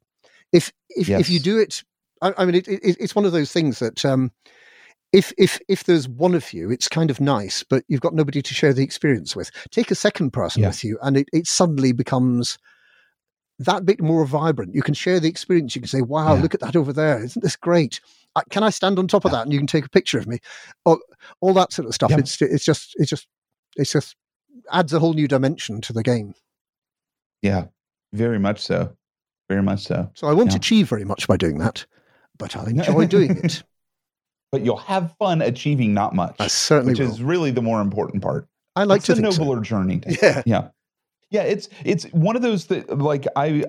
If 0.53 0.73
if 0.91 1.09
yes. 1.09 1.21
if 1.21 1.31
you 1.31 1.39
do 1.39 1.59
it 1.59 1.85
I, 2.25 2.33
I 2.39 2.45
mean, 2.47 2.55
it, 2.55 2.67
it, 2.67 2.97
it's 2.99 3.15
one 3.15 3.27
of 3.27 3.33
those 3.33 3.53
things 3.53 3.79
that 3.79 4.05
um, 4.05 4.33
if 5.13 5.33
if 5.37 5.61
if 5.69 5.85
there's 5.85 6.09
one 6.09 6.35
of 6.35 6.53
you, 6.53 6.71
it's 6.71 6.89
kind 6.89 7.11
of 7.11 7.21
nice, 7.21 7.63
but 7.63 7.85
you've 7.87 8.01
got 8.01 8.15
nobody 8.15 8.41
to 8.41 8.55
share 8.55 8.73
the 8.73 8.83
experience 8.83 9.37
with. 9.37 9.51
Take 9.71 9.91
a 9.91 9.95
second 9.95 10.33
person 10.33 10.63
yeah. 10.63 10.69
with 10.69 10.83
you, 10.83 10.99
and 11.03 11.19
it, 11.19 11.29
it 11.33 11.47
suddenly 11.47 11.93
becomes 11.93 12.59
that 13.59 13.85
bit 13.85 14.03
more 14.03 14.25
vibrant. 14.25 14.75
You 14.75 14.83
can 14.83 14.95
share 14.95 15.21
the 15.21 15.29
experience. 15.29 15.77
You 15.77 15.83
can 15.83 15.89
say, 15.89 16.01
"Wow, 16.01 16.35
yeah. 16.35 16.43
look 16.43 16.55
at 16.55 16.61
that 16.61 16.77
over 16.77 16.93
there! 16.93 17.23
Isn't 17.23 17.43
this 17.43 17.57
great? 17.57 18.01
can 18.51 18.65
I 18.65 18.71
stand 18.71 18.99
on 18.99 19.07
top 19.07 19.27
of 19.27 19.31
that?" 19.33 19.43
And 19.43 19.53
you 19.53 19.59
can 19.59 19.67
take 19.67 19.85
a 19.85 19.91
picture 19.91 20.19
of 20.19 20.27
me. 20.27 20.39
All, 20.87 20.99
all 21.41 21.53
that 21.55 21.73
sort 21.73 21.87
of 21.87 21.95
stuff. 21.95 22.11
Yeah. 22.11 22.19
It's 22.19 22.41
it's 22.41 22.65
just 22.65 22.95
it's 22.97 23.11
just 23.11 23.29
it's 23.77 23.93
just 23.93 24.17
adds 24.73 24.95
a 24.95 24.99
whole 24.99 25.13
new 25.13 25.29
dimension 25.29 25.83
to 25.83 25.93
the 25.93 26.03
game. 26.03 26.35
Yeah, 27.43 27.67
very 28.15 28.39
much 28.39 28.61
so. 28.61 28.97
Very 29.51 29.63
much 29.63 29.85
so. 29.85 30.11
So 30.15 30.27
I 30.27 30.33
won't 30.33 30.55
achieve 30.55 30.89
very 30.89 31.05
much 31.05 31.29
by 31.29 31.37
doing 31.37 31.59
that 31.59 31.85
but 32.39 32.57
I'll 32.57 32.67
enjoy 32.67 33.07
doing 33.07 33.37
it. 33.39 33.63
But 34.53 34.65
you'll 34.65 34.77
have 34.77 35.13
fun 35.19 35.43
achieving 35.43 35.95
not 35.95 36.15
much. 36.15 36.37
I 36.39 36.47
certainly 36.47 36.93
which 36.93 37.01
will. 37.01 37.11
is 37.11 37.21
really 37.21 37.51
the 37.51 37.61
more 37.61 37.81
important 37.81 38.23
part. 38.23 38.47
I 38.77 38.85
like 38.85 38.99
it's 38.99 39.07
to 39.07 39.15
a 39.15 39.17
nobler 39.17 39.57
so. 39.57 39.63
journey. 39.63 40.01
yeah, 40.23 40.43
yeah, 40.47 40.69
yeah. 41.29 41.43
It's 41.43 41.69
it's 41.85 42.05
one 42.13 42.37
of 42.37 42.43
those 42.43 42.67
that 42.67 42.97
like 42.97 43.27
I 43.35 43.65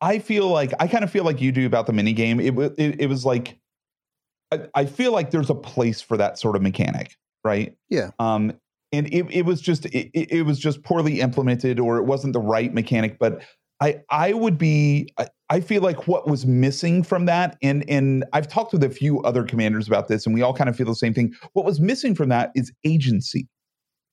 I 0.00 0.20
feel 0.20 0.48
like 0.48 0.72
I 0.80 0.86
kind 0.86 1.04
of 1.04 1.10
feel 1.10 1.24
like 1.24 1.42
you 1.42 1.52
do 1.52 1.66
about 1.66 1.86
the 1.86 1.92
mini 1.92 2.14
game. 2.14 2.40
It 2.40 2.56
it, 2.78 3.02
it 3.02 3.06
was 3.08 3.26
like 3.26 3.58
I, 4.50 4.60
I 4.74 4.86
feel 4.86 5.12
like 5.12 5.30
there's 5.30 5.50
a 5.50 5.54
place 5.54 6.00
for 6.00 6.16
that 6.16 6.38
sort 6.38 6.56
of 6.56 6.62
mechanic, 6.62 7.14
right? 7.44 7.76
Yeah. 7.90 8.12
Um, 8.18 8.54
and 8.90 9.12
it, 9.12 9.26
it 9.30 9.42
was 9.44 9.60
just 9.60 9.84
it, 9.86 10.10
it 10.14 10.46
was 10.46 10.58
just 10.58 10.82
poorly 10.82 11.20
implemented 11.20 11.78
or 11.78 11.98
it 11.98 12.04
wasn't 12.04 12.32
the 12.32 12.40
right 12.40 12.72
mechanic 12.72 13.18
but 13.18 13.42
I 13.80 14.02
I 14.08 14.32
would 14.32 14.56
be 14.56 15.08
I, 15.50 15.60
feel 15.60 15.82
like 15.82 16.08
what 16.08 16.26
was 16.26 16.46
missing 16.46 17.02
from 17.02 17.26
that 17.26 17.56
and 17.62 17.88
and 17.88 18.24
I've 18.32 18.48
talked 18.48 18.72
with 18.72 18.82
a 18.84 18.90
few 18.90 19.20
other 19.22 19.44
commanders 19.44 19.86
about 19.86 20.08
this 20.08 20.26
and 20.26 20.34
we 20.34 20.42
all 20.42 20.54
kind 20.54 20.68
of 20.70 20.76
feel 20.76 20.86
the 20.86 20.94
same 20.94 21.14
thing. 21.14 21.34
What 21.52 21.64
was 21.64 21.80
missing 21.80 22.14
from 22.14 22.28
that 22.30 22.50
is 22.54 22.72
agency. 22.84 23.48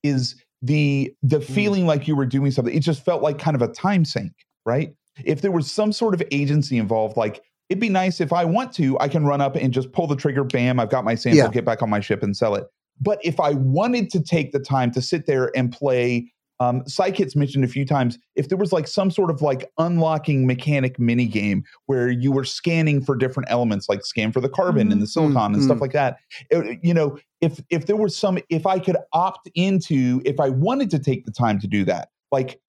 Is 0.03 0.35
the 0.61 1.13
the 1.21 1.39
mm. 1.39 1.43
feeling 1.43 1.85
like 1.85 2.07
you 2.07 2.15
were 2.15 2.25
doing 2.25 2.51
something. 2.51 2.73
It 2.73 2.81
just 2.81 3.03
felt 3.03 3.21
like 3.21 3.39
kind 3.39 3.55
of 3.55 3.61
a 3.61 3.67
time 3.67 4.05
sink, 4.05 4.31
right? 4.65 4.93
If 5.23 5.41
there 5.41 5.51
was 5.51 5.71
some 5.71 5.91
sort 5.91 6.13
of 6.13 6.23
agency 6.31 6.77
involved 6.77 7.17
like 7.17 7.41
it'd 7.69 7.79
be 7.79 7.89
nice 7.89 8.19
if 8.19 8.33
I 8.33 8.43
want 8.43 8.73
to, 8.73 8.99
I 8.99 9.07
can 9.07 9.25
run 9.25 9.39
up 9.39 9.55
and 9.55 9.73
just 9.73 9.93
pull 9.93 10.05
the 10.05 10.15
trigger, 10.15 10.43
bam, 10.43 10.77
I've 10.77 10.89
got 10.89 11.05
my 11.05 11.15
sample, 11.15 11.37
yeah. 11.37 11.47
get 11.49 11.63
back 11.63 11.81
on 11.81 11.89
my 11.89 12.01
ship 12.01 12.21
and 12.21 12.35
sell 12.35 12.55
it. 12.55 12.65
But 12.99 13.19
if 13.23 13.39
I 13.39 13.51
wanted 13.51 14.09
to 14.11 14.21
take 14.21 14.51
the 14.51 14.59
time 14.59 14.91
to 14.91 15.01
sit 15.01 15.25
there 15.25 15.51
and 15.55 15.71
play 15.71 16.31
um, 16.61 16.81
Psychit's 16.81 17.35
mentioned 17.35 17.63
a 17.63 17.67
few 17.67 17.85
times 17.85 18.19
if 18.35 18.49
there 18.49 18.57
was 18.57 18.71
like 18.71 18.87
some 18.87 19.09
sort 19.09 19.31
of 19.31 19.41
like 19.41 19.71
unlocking 19.79 20.45
mechanic 20.45 20.99
mini 20.99 21.25
game 21.25 21.63
where 21.87 22.07
you 22.11 22.31
were 22.31 22.43
scanning 22.43 23.03
for 23.03 23.15
different 23.15 23.49
elements, 23.49 23.89
like 23.89 24.05
scan 24.05 24.31
for 24.31 24.41
the 24.41 24.49
carbon 24.49 24.83
mm-hmm. 24.83 24.91
and 24.91 25.01
the 25.01 25.07
silicon 25.07 25.33
mm-hmm. 25.33 25.53
and 25.55 25.63
stuff 25.63 25.75
mm-hmm. 25.75 25.81
like 25.81 25.93
that. 25.93 26.17
It, 26.51 26.79
you 26.83 26.93
know, 26.93 27.17
if 27.41 27.59
if 27.71 27.87
there 27.87 27.95
was 27.95 28.15
some, 28.15 28.37
if 28.49 28.67
I 28.67 28.77
could 28.77 28.97
opt 29.11 29.49
into, 29.55 30.21
if 30.23 30.39
I 30.39 30.49
wanted 30.49 30.91
to 30.91 30.99
take 30.99 31.25
the 31.25 31.31
time 31.31 31.59
to 31.61 31.67
do 31.67 31.83
that, 31.85 32.09
like 32.31 32.59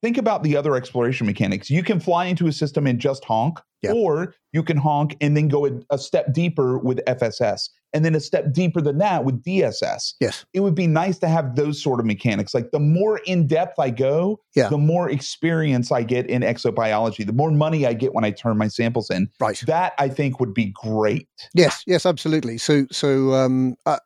think 0.00 0.16
about 0.16 0.42
the 0.44 0.56
other 0.56 0.74
exploration 0.74 1.26
mechanics. 1.26 1.68
You 1.68 1.82
can 1.82 2.00
fly 2.00 2.24
into 2.26 2.46
a 2.46 2.52
system 2.52 2.86
and 2.86 2.98
just 2.98 3.22
honk, 3.22 3.60
yep. 3.82 3.94
or 3.94 4.34
you 4.52 4.62
can 4.62 4.78
honk 4.78 5.14
and 5.20 5.36
then 5.36 5.48
go 5.48 5.66
a, 5.66 5.72
a, 5.90 5.98
step 5.98 6.32
deeper 6.32 6.78
with 6.78 7.04
FSS, 7.06 7.68
and 7.92 8.04
then 8.04 8.14
a 8.14 8.20
step 8.20 8.52
deeper 8.52 8.80
than 8.80 8.98
that 8.98 9.24
with 9.24 9.42
DSS. 9.42 10.14
Yes, 10.20 10.44
it 10.52 10.60
would 10.60 10.74
be 10.74 10.86
nice 10.86 11.18
to 11.18 11.28
have 11.28 11.56
those 11.56 11.82
sort 11.82 12.00
of 12.00 12.06
mechanics. 12.06 12.54
Like 12.54 12.70
the 12.70 12.80
more 12.80 13.20
in 13.26 13.46
depth 13.46 13.78
I 13.78 13.90
go, 13.90 14.40
yeah. 14.54 14.68
the 14.68 14.78
more 14.78 15.10
experience 15.10 15.92
I 15.92 16.02
get 16.02 16.26
in 16.28 16.42
exobiology, 16.42 17.26
the 17.26 17.32
more 17.32 17.50
money 17.50 17.86
I 17.86 17.92
get 17.92 18.14
when 18.14 18.24
I 18.24 18.30
turn 18.30 18.58
my 18.58 18.68
samples 18.68 19.10
in. 19.10 19.28
Right, 19.40 19.62
that 19.66 19.94
I 19.98 20.08
think 20.08 20.40
would 20.40 20.54
be 20.54 20.72
great. 20.74 21.28
Yes, 21.54 21.82
yes, 21.86 22.06
absolutely. 22.06 22.58
So, 22.58 22.86
so 22.90 23.32
um, 23.34 23.76
uh, 23.86 23.98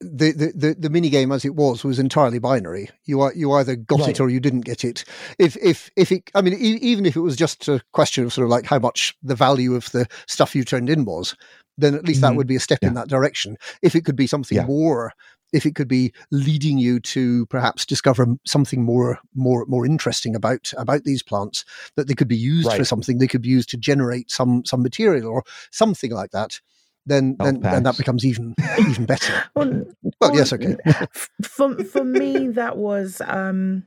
the, 0.00 0.32
the, 0.32 0.52
the, 0.54 0.76
the 0.78 0.90
mini 0.90 1.08
game 1.08 1.32
as 1.32 1.44
it 1.44 1.54
was 1.54 1.82
was 1.84 1.98
entirely 1.98 2.38
binary. 2.38 2.90
You 3.04 3.20
are 3.22 3.32
you 3.34 3.52
either 3.52 3.76
got 3.76 4.00
right. 4.00 4.10
it 4.10 4.20
or 4.20 4.28
you 4.28 4.40
didn't 4.40 4.62
get 4.62 4.84
it. 4.84 5.04
If 5.38 5.56
if 5.56 5.90
if 5.96 6.12
it, 6.12 6.30
I 6.34 6.42
mean, 6.42 6.54
e- 6.54 6.78
even 6.82 7.06
if 7.06 7.16
it 7.16 7.20
was 7.20 7.36
just 7.36 7.66
a 7.68 7.82
question 7.92 8.24
of 8.24 8.32
sort 8.32 8.44
of 8.44 8.50
like 8.50 8.66
how 8.66 8.78
much 8.78 9.16
the 9.22 9.34
value 9.34 9.74
of 9.74 9.90
the 9.92 10.06
stuff 10.26 10.54
you 10.54 10.64
turned 10.64 10.90
in 10.90 11.04
was, 11.04 11.34
then 11.78 11.94
at 11.94 12.04
least 12.04 12.20
mm-hmm. 12.20 12.32
that 12.32 12.36
would 12.36 12.46
be 12.46 12.56
a 12.56 12.60
step 12.60 12.80
yeah. 12.82 12.88
in 12.88 12.94
that 12.94 13.08
direction. 13.08 13.56
If 13.82 13.94
it 13.94 14.04
could 14.04 14.16
be 14.16 14.26
something 14.26 14.56
yeah. 14.56 14.66
more, 14.66 15.12
if 15.52 15.66
it 15.66 15.74
could 15.74 15.88
be 15.88 16.12
leading 16.30 16.78
you 16.78 17.00
to 17.00 17.46
perhaps 17.46 17.86
discover 17.86 18.26
something 18.46 18.82
more 18.82 19.18
more 19.34 19.64
more 19.66 19.86
interesting 19.86 20.34
about 20.34 20.72
about 20.76 21.04
these 21.04 21.22
plants 21.22 21.64
that 21.96 22.08
they 22.08 22.14
could 22.14 22.28
be 22.28 22.36
used 22.36 22.68
right. 22.68 22.78
for 22.78 22.84
something, 22.84 23.18
they 23.18 23.28
could 23.28 23.42
be 23.42 23.48
used 23.48 23.70
to 23.70 23.76
generate 23.76 24.30
some 24.30 24.64
some 24.64 24.82
material 24.82 25.28
or 25.28 25.44
something 25.70 26.10
like 26.10 26.30
that 26.30 26.60
then 27.06 27.36
then, 27.38 27.60
then 27.60 27.84
that 27.84 27.96
becomes 27.96 28.26
even 28.26 28.54
even 28.78 29.06
better. 29.06 29.44
well, 29.54 29.84
well, 30.20 30.36
yes, 30.36 30.52
okay. 30.52 30.76
for 31.42 31.82
for 31.84 32.04
me, 32.04 32.48
that 32.48 32.76
was 32.76 33.22
um, 33.24 33.84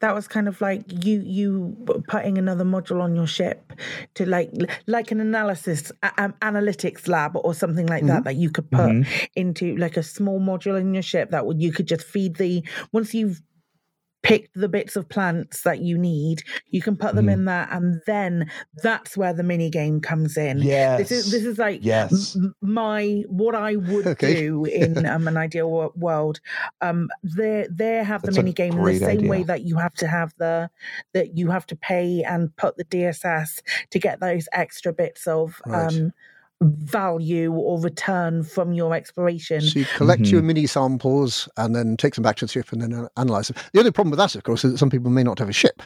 that 0.00 0.14
was 0.14 0.26
kind 0.26 0.48
of 0.48 0.60
like 0.60 0.82
you 1.04 1.22
you 1.24 1.76
putting 2.08 2.38
another 2.38 2.64
module 2.64 3.00
on 3.00 3.14
your 3.14 3.26
ship 3.26 3.72
to 4.14 4.26
like 4.26 4.50
like 4.86 5.10
an 5.10 5.20
analysis 5.20 5.92
um, 6.18 6.34
analytics 6.42 7.06
lab 7.06 7.36
or 7.36 7.54
something 7.54 7.86
like 7.86 8.02
mm-hmm. 8.02 8.08
that 8.08 8.24
that 8.24 8.36
you 8.36 8.50
could 8.50 8.70
put 8.70 8.80
mm-hmm. 8.80 9.24
into 9.36 9.76
like 9.76 9.96
a 9.96 10.02
small 10.02 10.40
module 10.40 10.80
in 10.80 10.92
your 10.92 11.02
ship 11.02 11.30
that 11.30 11.46
would 11.46 11.60
you 11.60 11.72
could 11.72 11.86
just 11.86 12.04
feed 12.04 12.36
the 12.36 12.62
once 12.92 13.14
you've 13.14 13.40
pick 14.22 14.50
the 14.54 14.68
bits 14.68 14.96
of 14.96 15.08
plants 15.08 15.62
that 15.62 15.80
you 15.80 15.96
need. 15.96 16.42
You 16.68 16.82
can 16.82 16.96
put 16.96 17.14
them 17.14 17.26
Mhm. 17.26 17.32
in 17.32 17.44
there, 17.46 17.66
and 17.70 18.02
then 18.06 18.50
that's 18.82 19.16
where 19.16 19.32
the 19.32 19.42
mini 19.42 19.70
game 19.70 20.00
comes 20.00 20.36
in. 20.36 20.58
Yes. 20.58 21.08
This 21.08 21.10
is 21.26 21.30
this 21.30 21.44
is 21.44 21.58
like 21.58 21.80
yes. 21.82 22.36
m- 22.36 22.54
my 22.60 23.24
what 23.28 23.54
I 23.54 23.76
would 23.76 24.06
Okay. 24.14 24.34
do 24.34 24.64
in 24.80 25.06
um, 25.06 25.26
an 25.26 25.36
ideal 25.36 25.70
wo- 25.70 25.92
world. 25.96 26.40
Um, 26.80 27.08
they 27.22 27.66
they 27.70 28.04
have 28.04 28.20
the 28.22 28.26
That's 28.28 28.36
a 28.38 28.42
mini 28.42 28.52
game 28.52 28.74
in 28.78 28.84
the 28.84 28.98
same 28.98 29.26
way 29.28 29.42
that 29.44 29.62
you 29.62 29.76
have 29.78 29.94
to 29.94 30.06
have 30.06 30.34
the 30.38 30.70
that 31.14 31.36
you 31.38 31.50
have 31.50 31.66
to 31.66 31.76
pay 31.76 32.22
and 32.22 32.54
put 32.56 32.76
the 32.76 32.84
DSS 32.84 33.62
to 33.90 33.98
get 33.98 34.20
those 34.20 34.48
extra 34.52 34.92
bits 34.92 35.26
of 35.26 35.62
Right. 35.66 35.86
um, 35.96 36.12
value 36.62 37.52
or 37.52 37.80
return 37.80 38.42
from 38.42 38.72
your 38.72 38.94
exploration. 38.94 39.60
So 39.62 39.78
you 39.78 39.86
collect 39.96 40.26
your 40.26 40.42
Mhm. 40.42 40.46
mini 40.46 40.66
samples 40.66 41.48
and 41.56 41.74
then 41.74 41.96
take 41.96 42.14
them 42.14 42.22
back 42.22 42.36
to 42.36 42.46
the 42.46 42.52
ship 42.52 42.72
and 42.72 42.82
then 42.82 43.08
analyze 43.16 43.48
them. 43.48 43.56
The 43.72 43.78
only 43.78 43.90
problem 43.90 44.10
with 44.10 44.18
that, 44.18 44.34
of 44.34 44.42
course, 44.44 44.64
is 44.64 44.72
that 44.72 44.78
some 44.78 44.90
people 44.90 45.10
may 45.10 45.22
not 45.22 45.38
have 45.38 45.48
a 45.48 45.52
ship. 45.54 45.82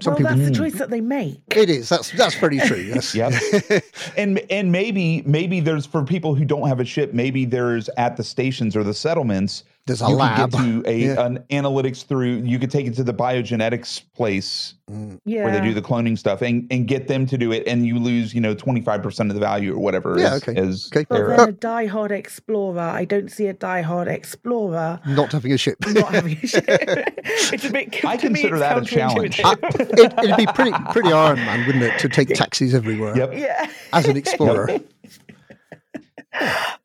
Some 0.00 0.12
well, 0.12 0.18
people. 0.18 0.36
that's 0.36 0.44
the 0.48 0.54
Mm. 0.54 0.56
choice 0.56 0.74
that 0.78 0.90
they 0.90 1.00
make. 1.00 1.40
It 1.56 1.68
is. 1.68 1.88
That's 1.88 2.12
that's 2.12 2.36
very 2.36 2.60
true. 2.60 2.76
Yes. 2.94 3.14
Yep. 3.14 3.82
and 4.16 4.38
and 4.48 4.70
maybe 4.70 5.22
maybe 5.26 5.58
there's 5.60 5.86
for 5.86 6.04
people 6.04 6.34
who 6.36 6.44
don't 6.44 6.68
have 6.68 6.78
a 6.78 6.84
ship 6.84 7.12
maybe 7.12 7.44
there's 7.44 7.88
at 7.96 8.16
the 8.16 8.22
stations 8.22 8.76
or 8.76 8.84
the 8.84 8.94
settlements 8.94 9.64
There's 9.86 10.00
a 10.00 10.06
you 10.08 10.14
lab. 10.14 10.52
could 10.52 10.60
get 10.60 10.64
to 10.64 10.82
a 10.88 10.98
Yeah. 11.06 11.26
an 11.26 11.38
analytics 11.50 12.04
through 12.06 12.42
you 12.44 12.58
could 12.60 12.70
take 12.70 12.86
it 12.86 12.94
to 12.94 13.04
the 13.04 13.14
biogenetics 13.14 14.02
place 14.14 14.74
Mm. 14.90 15.18
Yeah, 15.24 15.44
where 15.44 15.52
they 15.58 15.60
do 15.66 15.72
the 15.72 15.80
cloning 15.80 16.18
stuff 16.18 16.42
and, 16.42 16.66
and 16.70 16.86
get 16.86 17.08
them 17.08 17.24
to 17.26 17.38
do 17.38 17.50
it 17.50 17.66
and 17.66 17.86
you 17.86 17.98
lose 17.98 18.34
you 18.34 18.40
know 18.42 18.54
25% 18.54 19.28
of 19.28 19.34
the 19.34 19.40
value 19.40 19.72
or 19.74 19.78
whatever 19.78 20.18
Yeah, 20.18 20.34
is, 20.34 20.42
okay. 20.48 20.60
is 20.60 20.90
Okay. 20.92 21.06
But 21.08 21.16
their- 21.16 21.28
then 21.36 21.48
a 21.48 21.52
diehard 21.52 22.10
explorer, 22.10 22.78
I 22.80 23.06
don't 23.06 23.30
see 23.30 23.46
a 23.46 23.54
diehard 23.54 24.06
explorer 24.08 25.00
Not 25.06 25.32
having 25.32 25.52
a 25.52 25.56
ship. 25.56 25.78
not 25.86 26.12
having 26.12 26.36
a 26.42 26.46
ship. 26.46 26.64
it's 26.68 27.64
a 27.64 27.70
bit. 27.70 28.04
I 28.04 28.16
consider 28.18 28.58
that 28.58 28.76
a 28.76 28.84
challenge. 28.84 29.38
counterintuitive. 29.38 29.98
it, 29.98 30.24
it'd 30.24 30.36
be 30.36 30.46
pretty 30.46 30.72
pretty 30.90 31.10
Iron 31.12 31.38
Man, 31.38 31.66
wouldn't 31.66 31.84
it, 31.84 31.98
to 32.00 32.08
take 32.10 32.28
taxis 32.28 32.74
everywhere 32.74 33.16
yep 33.16 33.30
yeah. 33.34 33.70
as 33.94 34.06
an 34.08 34.16
explorer? 34.18 34.78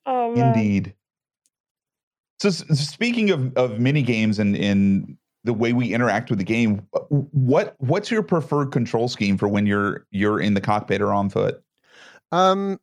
Oh 0.06 0.34
man. 0.36 0.58
Indeed. 0.58 0.94
So 2.40 2.50
speaking 2.52 3.30
of 3.32 3.56
of 3.58 3.80
mini 3.80 4.02
games 4.02 4.40
and 4.40 4.56
in 4.56 5.18
the 5.44 5.54
way 5.54 5.74
we 5.74 5.94
interact 5.94 6.30
with 6.30 6.40
the 6.40 6.46
game, 6.46 6.86
what 7.10 7.76
what's 7.80 8.12
your 8.12 8.22
preferred 8.24 8.72
control 8.72 9.08
scheme 9.08 9.38
for 9.38 9.48
when 9.48 9.66
you're 9.66 10.06
you're 10.12 10.40
in 10.40 10.54
the 10.54 10.62
cockpit 10.62 11.02
or 11.02 11.14
on 11.14 11.30
foot? 11.30 11.62
Um, 12.32 12.80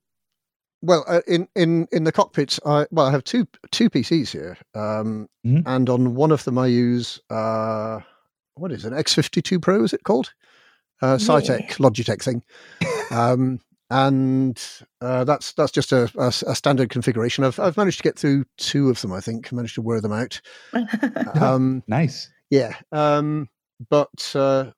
well, 0.83 1.05
uh, 1.07 1.21
in 1.29 1.47
in 1.55 1.87
in 1.93 2.05
the 2.05 2.13
cockpit, 2.13 2.59
I 2.67 2.87
well, 2.91 3.07
I 3.07 3.11
have 3.13 3.23
two 3.25 3.47
two 3.71 3.89
PCs 3.91 4.31
here, 4.31 4.57
um, 4.75 5.29
Mhm. 5.47 5.63
and 5.67 5.89
on 5.89 6.15
one 6.15 6.33
of 6.33 6.45
them 6.45 6.59
I 6.59 6.67
use 6.67 7.21
uh, 7.31 8.01
what 8.57 8.73
is 8.73 8.85
it, 8.85 8.93
an 8.93 8.99
X52 8.99 9.61
Pro? 9.63 9.85
Is 9.85 9.93
it 9.93 10.03
called? 10.05 10.33
Uh. 11.03 11.17
Saitek 11.17 11.69
Logitech 11.79 12.23
thing, 12.23 12.43
um, 13.11 13.61
and 13.91 14.61
uh, 15.01 15.25
that's 15.25 15.53
that's 15.53 15.73
just 15.73 15.93
a 15.93 16.09
standard 16.55 16.91
configuration. 16.91 17.45
I've 17.45 17.59
I've 17.61 17.77
managed 17.77 17.99
to 17.99 18.03
get 18.03 18.19
through 18.19 18.45
two 18.57 18.89
of 18.91 19.01
them. 19.01 19.13
I 19.13 19.21
think 19.21 19.53
I 19.53 19.57
managed 19.57 19.75
to 19.77 19.83
wear 19.83 20.01
them 20.01 20.13
out. 20.13 20.41
Um, 21.41 21.83
Nice. 21.87 22.29
yeah, 22.51 22.75
um, 22.93 23.49
but 23.89 24.33
uh, 24.35 24.71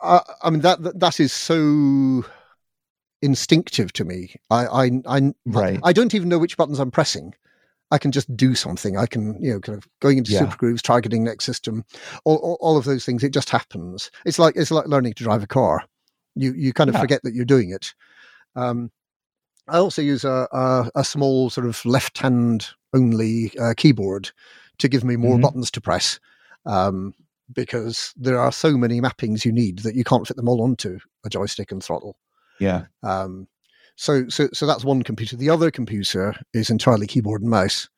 I, 0.00 0.20
I 0.42 0.50
mean 0.50 0.60
that, 0.62 0.82
that 0.82 0.98
that 1.00 1.20
is 1.20 1.32
so 1.32 2.24
instinctive 3.22 3.92
to 3.94 4.04
me. 4.04 4.34
I 4.50 4.66
I 4.66 4.90
I, 5.06 5.34
Right. 5.46 5.78
I 5.82 5.92
don't 5.92 6.14
even 6.14 6.28
know 6.28 6.38
which 6.38 6.56
buttons 6.56 6.78
I'm 6.78 6.90
pressing. 6.90 7.34
I 7.90 7.98
can 7.98 8.12
just 8.12 8.34
do 8.36 8.54
something. 8.54 8.96
I 8.96 9.06
can, 9.06 9.36
you 9.42 9.52
know, 9.52 9.60
kind 9.60 9.76
of 9.76 9.88
going 10.00 10.18
into 10.18 10.30
Yeah. 10.30 10.40
super 10.40 10.56
cruise, 10.56 10.80
targeting 10.80 11.24
next 11.24 11.44
system, 11.44 11.84
all, 12.24 12.36
all, 12.36 12.56
all 12.60 12.76
of 12.76 12.84
those 12.84 13.04
things. 13.04 13.24
It 13.24 13.32
just 13.34 13.50
happens. 13.50 14.10
It's 14.24 14.38
like 14.38 14.54
it's 14.56 14.70
like 14.70 14.86
learning 14.86 15.14
to 15.14 15.24
drive 15.24 15.42
a 15.42 15.48
car. 15.48 15.84
You 16.36 16.52
you 16.52 16.72
kind 16.72 16.88
of 16.88 16.94
Yeah. 16.94 17.00
forget 17.00 17.22
that 17.24 17.34
you're 17.34 17.44
doing 17.44 17.70
it. 17.70 17.92
Um, 18.56 18.90
I 19.68 19.78
also 19.78 20.02
use 20.02 20.24
a, 20.24 20.48
a, 20.52 20.90
a 20.96 21.04
small 21.04 21.50
sort 21.50 21.66
of 21.66 21.84
left 21.84 22.18
hand 22.18 22.68
only 22.92 23.52
uh, 23.58 23.74
keyboard 23.76 24.30
to 24.78 24.88
give 24.88 25.04
me 25.04 25.16
more 25.16 25.38
Mhm. 25.38 25.42
buttons 25.42 25.70
to 25.72 25.80
press 25.80 26.18
um, 26.66 27.14
because 27.52 28.12
there 28.16 28.38
are 28.38 28.50
so 28.52 28.76
many 28.76 29.00
mappings 29.00 29.44
you 29.44 29.52
need 29.52 29.80
that 29.80 29.94
you 29.94 30.02
can't 30.04 30.26
fit 30.26 30.36
them 30.36 30.48
all 30.48 30.62
onto 30.62 30.98
a 31.24 31.28
joystick 31.28 31.70
and 31.70 31.82
throttle. 31.84 32.16
Yeah. 32.58 32.86
Um, 33.02 33.46
so, 33.96 34.28
so, 34.28 34.48
so 34.52 34.66
that's 34.66 34.84
one 34.84 35.02
computer. 35.02 35.36
The 35.36 35.50
other 35.50 35.70
computer 35.70 36.34
is 36.54 36.70
entirely 36.70 37.06
keyboard 37.06 37.42
and 37.42 37.50
mouse, 37.50 37.88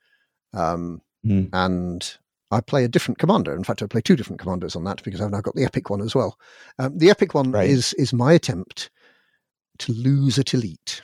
um, 0.52 1.00
Mhm. 1.24 1.48
and 1.52 2.18
I 2.50 2.60
play 2.60 2.84
a 2.84 2.88
different 2.88 3.18
commander. 3.18 3.54
In 3.54 3.64
fact, 3.64 3.82
I 3.82 3.86
play 3.86 4.00
two 4.02 4.16
different 4.16 4.40
commanders 4.40 4.76
on 4.76 4.84
that 4.84 5.02
because 5.04 5.20
I've 5.20 5.30
now 5.30 5.40
got 5.40 5.54
the 5.54 5.64
Epic 5.64 5.88
one 5.88 6.02
as 6.02 6.14
well. 6.14 6.38
Um, 6.78 6.98
the 6.98 7.08
Epic 7.10 7.32
one 7.34 7.52
Right. 7.52 7.70
is 7.70 7.94
is 7.94 8.12
my 8.12 8.32
attempt 8.34 8.90
to 9.78 9.92
lose 9.92 10.38
at 10.38 10.54
Elite 10.54 11.02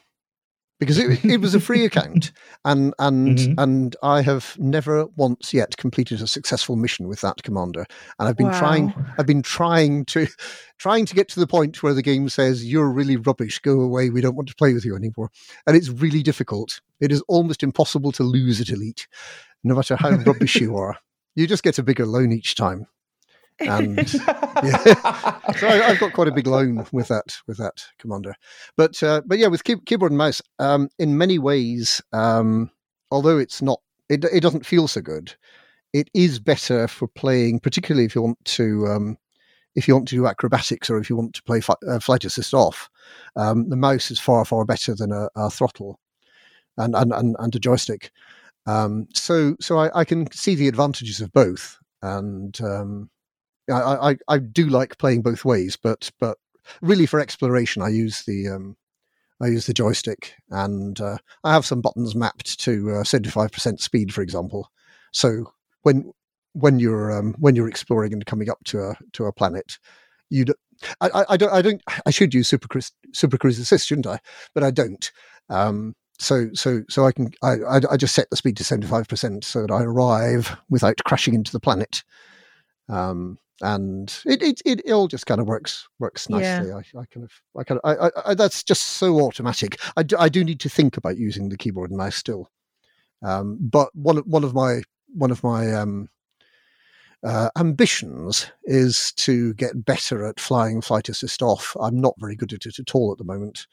because 0.80 0.96
it, 0.98 1.24
it 1.24 1.40
was 1.40 1.54
a 1.56 1.60
free 1.60 1.84
account, 1.90 2.30
and 2.64 2.94
and 3.00 3.36
Mhm. 3.38 3.54
and 3.58 3.96
I 4.02 4.22
have 4.22 4.54
never 4.58 5.06
once 5.16 5.52
yet 5.52 5.76
completed 5.76 6.22
a 6.22 6.26
successful 6.28 6.76
mission 6.76 7.08
with 7.08 7.20
that 7.22 7.42
commander, 7.42 7.84
and 8.18 8.28
I've 8.28 8.36
been 8.36 8.50
trying 8.52 8.92
I've 9.18 9.26
been 9.26 9.42
trying 9.42 10.04
to 10.06 10.28
trying 10.78 11.04
to 11.06 11.14
get 11.16 11.28
to 11.30 11.40
the 11.40 11.48
point 11.48 11.82
where 11.82 11.94
the 11.94 12.02
game 12.02 12.28
says 12.28 12.64
you're 12.64 12.88
really 12.90 13.16
rubbish, 13.16 13.58
go 13.58 13.80
away, 13.80 14.10
we 14.10 14.20
don't 14.20 14.36
want 14.36 14.48
to 14.50 14.54
play 14.54 14.72
with 14.72 14.84
you 14.84 14.94
anymore. 14.94 15.30
And 15.66 15.76
it's 15.76 15.88
really 15.88 16.22
difficult. 16.22 16.80
It 17.00 17.10
is 17.10 17.22
almost 17.26 17.64
impossible 17.64 18.12
to 18.12 18.22
lose 18.22 18.60
at 18.60 18.68
elite, 18.68 19.08
no 19.64 19.74
matter 19.74 19.96
how 19.96 20.10
rubbish 20.10 20.56
you 20.56 20.76
are. 20.84 20.96
You 21.34 21.48
just 21.48 21.64
get 21.64 21.78
a 21.78 21.82
bigger 21.82 22.06
loan 22.06 22.30
each 22.30 22.54
time. 22.54 22.86
And 23.60 24.12
yeah. 24.14 25.40
So 25.56 25.66
I, 25.66 25.88
I've 25.88 26.00
got 26.00 26.12
quite 26.12 26.28
a 26.28 26.32
big 26.32 26.46
loan 26.46 26.86
with 26.92 27.08
that 27.08 27.36
with 27.46 27.58
that 27.58 27.84
commander. 27.98 28.34
But 28.76 29.02
uh, 29.02 29.22
but 29.26 29.38
yeah, 29.38 29.48
with 29.48 29.64
key, 29.64 29.76
keyboard 29.84 30.12
and 30.12 30.18
mouse, 30.18 30.42
um, 30.58 30.88
in 30.98 31.18
many 31.18 31.38
ways, 31.38 32.02
um, 32.12 32.70
although 33.10 33.38
it's 33.38 33.60
not, 33.62 33.80
it 34.08 34.24
it 34.24 34.40
doesn't 34.40 34.66
feel 34.66 34.88
so 34.88 35.00
good. 35.00 35.34
It 35.92 36.10
is 36.14 36.38
better 36.38 36.86
for 36.86 37.08
playing, 37.08 37.60
particularly 37.60 38.04
if 38.04 38.14
you 38.14 38.22
want 38.22 38.44
to 38.44 38.86
um, 38.86 39.18
if 39.74 39.88
you 39.88 39.94
want 39.94 40.08
to 40.08 40.16
do 40.16 40.26
acrobatics 40.26 40.90
or 40.90 40.98
if 40.98 41.08
you 41.08 41.16
want 41.16 41.34
to 41.34 41.42
play 41.42 41.60
fi- 41.60 41.74
uh, 41.88 41.98
flight 42.00 42.24
assist 42.24 42.54
off. 42.54 42.90
Um, 43.36 43.68
the 43.68 43.76
mouse 43.76 44.10
is 44.10 44.20
far 44.20 44.44
far 44.44 44.64
better 44.64 44.94
than 44.94 45.12
a, 45.12 45.28
a 45.34 45.50
throttle 45.50 45.98
and 46.76 46.94
and, 46.94 47.12
and 47.12 47.36
and 47.38 47.54
a 47.54 47.58
joystick. 47.58 48.10
Um, 48.66 49.08
so 49.14 49.56
so 49.60 49.78
I, 49.78 50.00
I 50.00 50.04
can 50.04 50.30
see 50.30 50.54
the 50.54 50.68
advantages 50.68 51.20
of 51.20 51.32
both, 51.32 51.78
and 52.02 52.58
um, 52.60 53.10
I, 53.70 54.10
I 54.10 54.16
I 54.28 54.38
do 54.38 54.68
like 54.68 54.98
playing 54.98 55.22
both 55.22 55.44
ways, 55.44 55.76
but 55.76 56.10
but 56.20 56.38
really 56.80 57.06
for 57.06 57.20
exploration, 57.20 57.82
I 57.82 57.88
use 57.88 58.24
the 58.24 58.48
um, 58.48 58.76
I 59.40 59.48
use 59.48 59.66
the 59.66 59.74
joystick, 59.74 60.34
and 60.50 61.00
uh, 61.00 61.18
I 61.44 61.52
have 61.52 61.66
some 61.66 61.80
buttons 61.80 62.14
mapped 62.14 62.58
to 62.60 63.04
seventy 63.04 63.30
five 63.30 63.52
percent 63.52 63.80
speed, 63.80 64.12
for 64.12 64.22
example. 64.22 64.70
So 65.12 65.52
when 65.82 66.12
when 66.52 66.78
you're 66.78 67.16
um, 67.16 67.34
when 67.38 67.56
you're 67.56 67.68
exploring 67.68 68.12
and 68.12 68.26
coming 68.26 68.50
up 68.50 68.58
to 68.64 68.80
a 68.80 68.94
to 69.12 69.26
a 69.26 69.32
planet, 69.32 69.78
you 70.30 70.46
do, 70.46 70.54
I, 71.00 71.24
I, 71.30 71.36
don't 71.36 71.52
I 71.52 71.62
don't 71.62 71.82
I 72.06 72.10
should 72.10 72.34
use 72.34 72.48
super 72.48 72.68
cruise 72.68 72.92
super 73.12 73.38
cruise 73.38 73.58
assist, 73.58 73.86
shouldn't 73.86 74.06
I? 74.06 74.20
But 74.54 74.64
I 74.64 74.70
don't. 74.70 75.10
Um, 75.48 75.94
so 76.18 76.48
so 76.54 76.82
so 76.88 77.06
I 77.06 77.12
can 77.12 77.30
I 77.42 77.56
I 77.90 77.96
just 77.96 78.14
set 78.14 78.28
the 78.30 78.36
speed 78.36 78.56
to 78.58 78.64
seventy 78.64 78.86
five 78.86 79.08
percent 79.08 79.44
so 79.44 79.62
that 79.62 79.72
I 79.72 79.82
arrive 79.82 80.56
without 80.68 80.98
crashing 81.04 81.34
into 81.34 81.52
the 81.52 81.60
planet. 81.60 82.02
Um, 82.88 83.38
and 83.60 84.20
it, 84.24 84.42
it 84.42 84.62
it 84.64 84.80
it 84.84 84.92
all 84.92 85.08
just 85.08 85.26
kind 85.26 85.40
of 85.40 85.46
works 85.48 85.88
works 85.98 86.28
Yeah. 86.28 86.58
nicely. 86.58 86.72
I, 86.72 86.78
I 87.00 87.04
kind 87.06 87.24
of 87.24 87.32
I 87.58 87.64
kind 87.64 87.80
of 87.82 87.90
I, 87.90 88.06
I, 88.06 88.30
I 88.30 88.34
that's 88.34 88.62
just 88.62 88.82
so 88.82 89.20
automatic. 89.20 89.80
I 89.96 90.02
do, 90.02 90.16
I 90.18 90.28
do 90.28 90.44
need 90.44 90.60
to 90.60 90.68
think 90.68 90.96
about 90.96 91.18
using 91.18 91.48
the 91.48 91.56
keyboard 91.56 91.90
and 91.90 91.98
mouse 91.98 92.16
still. 92.16 92.50
Um, 93.22 93.58
but 93.60 93.88
one 93.94 94.18
of 94.18 94.26
one 94.26 94.44
of 94.44 94.54
my 94.54 94.82
one 95.14 95.30
of 95.30 95.42
my 95.42 95.72
um, 95.72 96.08
uh, 97.24 97.50
ambitions 97.58 98.46
is 98.64 99.12
to 99.12 99.54
get 99.54 99.84
better 99.84 100.24
at 100.24 100.38
flying 100.38 100.80
flight 100.80 101.08
assist 101.08 101.42
off. 101.42 101.76
I'm 101.80 102.00
not 102.00 102.14
very 102.18 102.36
good 102.36 102.52
at 102.52 102.66
it 102.66 102.78
at 102.78 102.94
all 102.94 103.10
at 103.10 103.18
the 103.18 103.24
moment. 103.24 103.66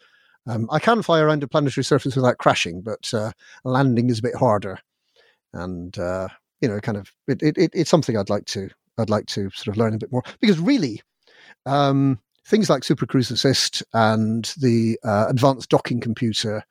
Um, 0.48 0.68
I 0.72 0.80
can 0.80 1.02
fly 1.02 1.20
around 1.20 1.44
a 1.44 1.48
planetary 1.48 1.84
surface 1.84 2.16
without 2.16 2.38
crashing, 2.38 2.82
but 2.82 3.12
uh, 3.14 3.32
landing 3.64 4.10
is 4.10 4.20
a 4.20 4.24
bit 4.24 4.36
harder. 4.36 4.80
And 5.54 5.98
uh, 5.98 6.28
you 6.62 6.68
know, 6.68 6.80
kind 6.80 6.98
of, 6.98 7.12
it, 7.28 7.42
it, 7.44 7.72
it's 7.74 7.90
something 7.90 8.18
I'd 8.18 8.30
like 8.30 8.46
to 8.46 8.70
I'd 8.98 9.10
like 9.10 9.26
to 9.28 9.50
sort 9.52 9.76
of 9.76 9.78
learn 9.78 9.94
a 9.94 9.98
bit 9.98 10.12
more 10.12 10.24
because 10.40 10.60
really, 10.60 11.02
um, 11.66 12.20
things 12.46 12.70
like 12.70 12.84
Super 12.84 13.06
Cruise 13.06 13.32
Assist 13.32 13.84
and 13.94 14.54
the 14.60 15.00
uh, 15.04 15.26
advanced 15.28 15.70
docking 15.70 16.00
computer, 16.00 16.64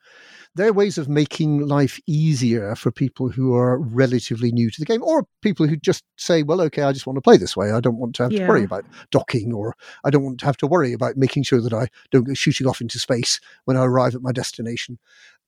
they're 0.55 0.71
ways 0.71 0.97
of 0.97 1.09
making 1.09 1.67
life 1.67 1.99
easier 2.07 2.75
for 2.75 2.89
people 2.89 3.27
who 3.27 3.53
are 3.53 3.77
relatively 3.77 4.53
new 4.53 4.71
to 4.71 4.79
the 4.79 4.85
game 4.85 5.03
or 5.03 5.27
people 5.41 5.67
who 5.67 5.75
just 5.75 6.03
say, 6.17 6.43
well, 6.43 6.61
okay, 6.61 6.83
I 6.83 6.93
just 6.93 7.05
want 7.05 7.17
to 7.17 7.21
play 7.21 7.35
this 7.35 7.57
way. 7.57 7.71
I 7.71 7.81
don't 7.81 7.97
want 7.97 8.15
to 8.15 8.23
have 8.23 8.31
to 8.31 8.47
worry 8.47 8.63
about 8.63 8.85
docking 9.11 9.53
or 9.53 9.75
I 10.05 10.09
don't 10.09 10.23
want 10.23 10.39
to 10.39 10.45
have 10.45 10.57
to 10.57 10.67
worry 10.67 10.93
about 10.93 11.17
making 11.17 11.43
sure 11.43 11.59
that 11.59 11.73
I 11.73 11.89
don't 12.09 12.23
go 12.23 12.33
shooting 12.33 12.67
off 12.67 12.79
into 12.79 12.99
space 12.99 13.41
when 13.65 13.75
I 13.75 13.83
arrive 13.83 14.15
at 14.15 14.21
my 14.21 14.31
destination. 14.31 14.97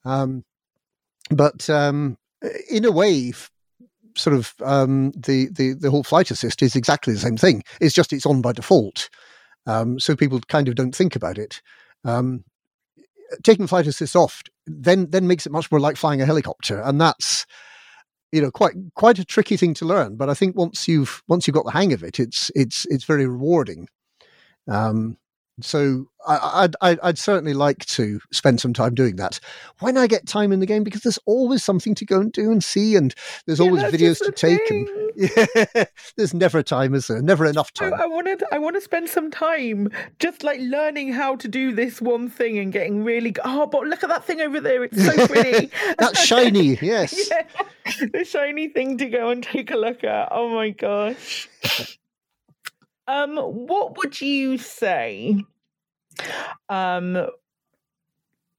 Um, 0.03 0.43
but 1.31 1.69
um, 1.69 2.17
in 2.69 2.83
a 2.83 2.91
way, 2.91 3.31
sort 4.17 4.35
of 4.35 4.53
um, 4.63 5.11
the, 5.11 5.49
the 5.51 5.73
the 5.73 5.91
whole 5.91 6.03
flight 6.03 6.31
assist 6.31 6.61
is 6.61 6.75
exactly 6.75 7.13
the 7.13 7.19
same 7.19 7.37
thing. 7.37 7.63
It's 7.79 7.95
just 7.95 8.13
it's 8.13 8.25
on 8.25 8.41
by 8.41 8.53
default, 8.53 9.09
um, 9.65 9.99
so 9.99 10.15
people 10.15 10.39
kind 10.47 10.67
of 10.67 10.75
don't 10.75 10.95
think 10.95 11.15
about 11.15 11.37
it. 11.37 11.61
Um, 12.03 12.43
taking 13.43 13.67
flight 13.67 13.87
assist 13.87 14.15
off 14.15 14.41
then 14.65 15.09
then 15.09 15.27
makes 15.27 15.45
it 15.45 15.51
much 15.51 15.71
more 15.71 15.79
like 15.79 15.97
flying 15.97 16.21
a 16.21 16.25
helicopter, 16.25 16.81
and 16.81 16.99
that's 16.99 17.45
you 18.31 18.41
know 18.41 18.51
quite 18.51 18.73
quite 18.95 19.19
a 19.19 19.25
tricky 19.25 19.57
thing 19.57 19.73
to 19.75 19.85
learn. 19.85 20.15
But 20.15 20.29
I 20.29 20.33
think 20.33 20.55
once 20.55 20.87
you've 20.87 21.23
once 21.27 21.47
you've 21.47 21.55
got 21.55 21.65
the 21.65 21.71
hang 21.71 21.93
of 21.93 22.03
it, 22.03 22.19
it's 22.19 22.51
it's 22.55 22.85
it's 22.85 23.05
very 23.05 23.27
rewarding. 23.27 23.87
Um, 24.67 25.17
so 25.61 26.07
I, 26.27 26.67
would 26.81 26.99
I'd 27.01 27.17
certainly 27.17 27.53
like 27.53 27.85
to 27.85 28.19
spend 28.31 28.59
some 28.59 28.73
time 28.73 28.93
doing 28.93 29.15
that 29.15 29.39
when 29.79 29.97
I 29.97 30.07
get 30.07 30.27
time 30.27 30.51
in 30.51 30.59
the 30.59 30.65
game 30.65 30.83
because 30.83 31.01
there's 31.01 31.19
always 31.25 31.63
something 31.63 31.95
to 31.95 32.05
go 32.05 32.19
and 32.19 32.31
do 32.31 32.51
and 32.51 32.63
see, 32.63 32.95
and 32.95 33.15
there's 33.45 33.59
yeah, 33.59 33.65
always 33.65 33.83
videos 33.83 34.19
to 34.19 34.31
take. 34.31 34.69
And 34.69 34.87
yeah, 35.15 35.85
there's 36.15 36.33
never 36.33 36.61
time, 36.61 36.93
is 36.93 37.07
there? 37.07 37.21
Never 37.21 37.45
enough 37.45 37.73
time. 37.73 37.93
I, 37.93 38.03
I 38.03 38.05
want 38.07 38.27
to 38.39 38.47
I 38.51 38.59
want 38.59 38.75
to 38.75 38.81
spend 38.81 39.09
some 39.09 39.31
time 39.31 39.89
just 40.19 40.43
like 40.43 40.59
learning 40.59 41.13
how 41.13 41.35
to 41.37 41.47
do 41.47 41.73
this 41.73 42.01
one 42.01 42.29
thing 42.29 42.57
and 42.59 42.71
getting 42.71 43.03
really. 43.03 43.35
Oh, 43.43 43.65
but 43.65 43.83
look 43.85 44.03
at 44.03 44.09
that 44.09 44.25
thing 44.25 44.41
over 44.41 44.59
there! 44.59 44.83
It's 44.83 45.03
so 45.03 45.27
pretty. 45.27 45.71
That's 45.97 46.23
shiny. 46.23 46.77
Yes, 46.87 47.29
yeah, 47.29 47.43
the 48.13 48.23
shiny 48.23 48.69
thing 48.69 48.97
to 48.99 49.07
go 49.07 49.29
and 49.29 49.43
take 49.43 49.71
a 49.71 49.75
look 49.75 50.03
at. 50.03 50.29
Oh 50.31 50.49
my 50.49 50.69
gosh. 50.69 51.49
Um, 53.07 53.37
what 53.37 53.97
would 53.97 54.19
you 54.19 54.57
say? 54.57 55.43
Um, 56.69 57.27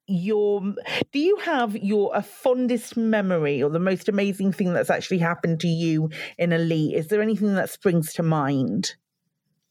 your 0.07 0.75
do 1.13 1.19
you 1.19 1.37
have 1.37 1.77
your 1.77 2.11
a 2.15 2.23
fondest 2.23 2.97
memory 2.97 3.63
or 3.63 3.69
the 3.69 3.79
most 3.79 4.09
amazing 4.09 4.53
thing 4.53 4.73
that's 4.73 4.91
actually 4.91 5.19
happened 5.19 5.61
to 5.61 5.69
you 5.69 6.11
in 6.39 6.53
Elite? 6.53 6.95
Is 6.95 7.09
there 7.09 7.21
anything 7.21 7.55
that 7.55 7.71
springs 7.71 8.15
to 8.15 8.23
mind? 8.23 8.95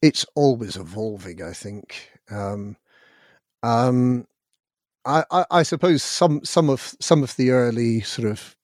It's 0.01 0.25
always 0.35 0.75
evolving, 0.75 1.41
I 1.41 1.53
think. 1.53 2.11
Um, 2.29 2.77
um, 3.63 4.27
I, 5.05 5.23
I, 5.31 5.45
I 5.49 5.63
suppose 5.63 6.03
some 6.03 6.41
some 6.43 6.69
of 6.69 6.93
some 6.99 7.23
of 7.23 7.35
the 7.35 7.49
early 7.49 8.01
sort 8.01 8.29
of 8.29 8.55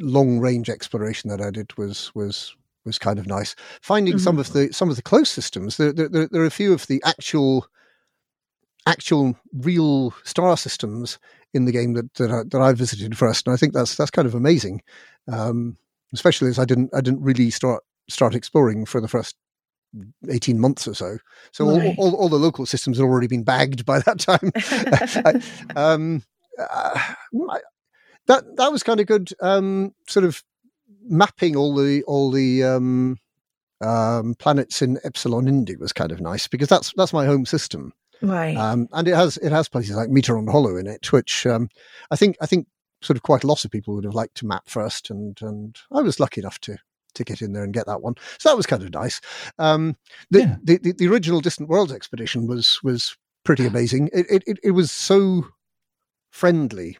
long 0.00 0.40
range 0.40 0.68
exploration 0.68 1.30
that 1.30 1.40
I 1.40 1.50
did 1.50 1.76
was 1.78 2.12
was 2.14 2.56
was 2.84 2.98
kind 2.98 3.18
of 3.18 3.26
nice. 3.26 3.54
Finding 3.80 4.14
mm-hmm. 4.14 4.22
some 4.22 4.38
of 4.38 4.52
the 4.52 4.72
some 4.72 4.90
of 4.90 4.96
the 4.96 5.02
close 5.02 5.30
systems. 5.30 5.76
There, 5.76 5.92
there, 5.92 6.08
there 6.08 6.42
are 6.42 6.46
a 6.46 6.50
few 6.50 6.72
of 6.72 6.86
the 6.86 7.02
actual 7.04 7.66
actual 8.86 9.36
real 9.52 10.12
star 10.24 10.56
systems 10.56 11.18
in 11.52 11.64
the 11.64 11.72
game 11.72 11.94
that 11.94 12.12
that 12.14 12.30
I, 12.30 12.42
that 12.44 12.60
I 12.60 12.72
visited 12.72 13.16
first, 13.16 13.46
and 13.46 13.54
I 13.54 13.56
think 13.56 13.72
that's 13.72 13.96
that's 13.96 14.10
kind 14.10 14.26
of 14.26 14.34
amazing. 14.34 14.82
Um, 15.30 15.76
especially 16.12 16.48
as 16.48 16.58
I 16.58 16.64
didn't 16.64 16.90
I 16.94 17.00
didn't 17.00 17.22
really 17.22 17.50
start 17.50 17.82
start 18.08 18.34
exploring 18.34 18.84
for 18.84 19.00
the 19.00 19.08
first 19.08 19.36
18 20.28 20.58
months 20.58 20.86
or 20.86 20.94
so. 20.94 21.18
So 21.52 21.66
right. 21.66 21.94
all, 21.96 22.10
all, 22.10 22.14
all, 22.16 22.28
the 22.28 22.36
local 22.36 22.66
systems 22.66 22.98
had 22.98 23.04
already 23.04 23.28
been 23.28 23.44
bagged 23.44 23.86
by 23.86 24.00
that 24.00 24.18
time. 24.18 24.52
I, 25.24 25.72
um, 25.76 26.22
uh, 26.58 27.12
that 28.26 28.56
that 28.56 28.72
was 28.72 28.82
kind 28.82 29.00
of 29.00 29.06
good. 29.06 29.30
Um, 29.40 29.94
sort 30.08 30.24
of 30.24 30.42
mapping 31.08 31.56
all 31.56 31.74
the 31.74 32.02
all 32.04 32.30
the 32.30 32.64
um, 32.64 33.18
um, 33.80 34.34
planets 34.38 34.82
in 34.82 34.98
Epsilon 35.04 35.48
Indi 35.48 35.76
was 35.76 35.92
kind 35.92 36.12
of 36.12 36.20
nice 36.20 36.46
because 36.46 36.68
that's 36.68 36.92
that's 36.96 37.12
my 37.12 37.26
home 37.26 37.46
system, 37.46 37.92
right? 38.22 38.56
Um, 38.56 38.88
and 38.92 39.08
it 39.08 39.14
has 39.14 39.36
it 39.38 39.52
has 39.52 39.68
places 39.68 39.96
like 39.96 40.08
Mitterand 40.08 40.50
Hollow 40.50 40.76
in 40.76 40.86
it, 40.86 41.12
which 41.12 41.46
um, 41.46 41.68
I 42.10 42.16
think 42.16 42.36
I 42.40 42.46
think 42.46 42.66
sort 43.02 43.16
of 43.16 43.22
quite 43.22 43.44
a 43.44 43.46
lot 43.46 43.64
of 43.64 43.70
people 43.70 43.94
would 43.94 44.04
have 44.04 44.14
liked 44.14 44.36
to 44.36 44.46
map 44.46 44.64
first, 44.66 45.10
and 45.10 45.38
and 45.42 45.76
I 45.92 46.00
was 46.00 46.20
lucky 46.20 46.40
enough 46.40 46.60
to 46.60 46.78
to 47.14 47.24
get 47.24 47.42
in 47.42 47.52
there 47.52 47.64
and 47.64 47.74
get 47.74 47.86
that 47.86 48.02
one. 48.02 48.14
So 48.38 48.48
that 48.48 48.56
was 48.56 48.66
kind 48.66 48.82
of 48.82 48.92
nice. 48.92 49.20
Um, 49.58 49.96
the, 50.30 50.40
yeah. 50.40 50.56
the, 50.62 50.78
the, 50.78 50.92
the 50.92 51.08
original 51.08 51.40
Distant 51.40 51.68
Worlds 51.68 51.92
expedition 51.92 52.46
was 52.46 52.80
was 52.82 53.16
pretty 53.44 53.66
amazing. 53.66 54.10
It 54.12 54.42
it 54.46 54.58
it 54.62 54.70
was 54.72 54.90
so 54.90 55.46
friendly 56.30 56.98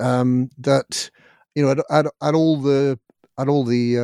um, 0.00 0.50
that 0.58 1.10
you 1.54 1.64
know 1.64 1.70
at, 1.70 1.78
at, 1.90 2.06
at 2.22 2.34
all 2.34 2.60
the 2.60 2.98
at 3.38 3.48
all 3.48 3.64
the 3.64 3.98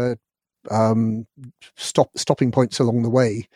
uh, 0.70 0.74
um, 0.74 1.26
stop 1.76 2.10
stopping 2.16 2.52
points 2.52 2.78
along 2.78 3.02
the 3.02 3.10
way, 3.10 3.48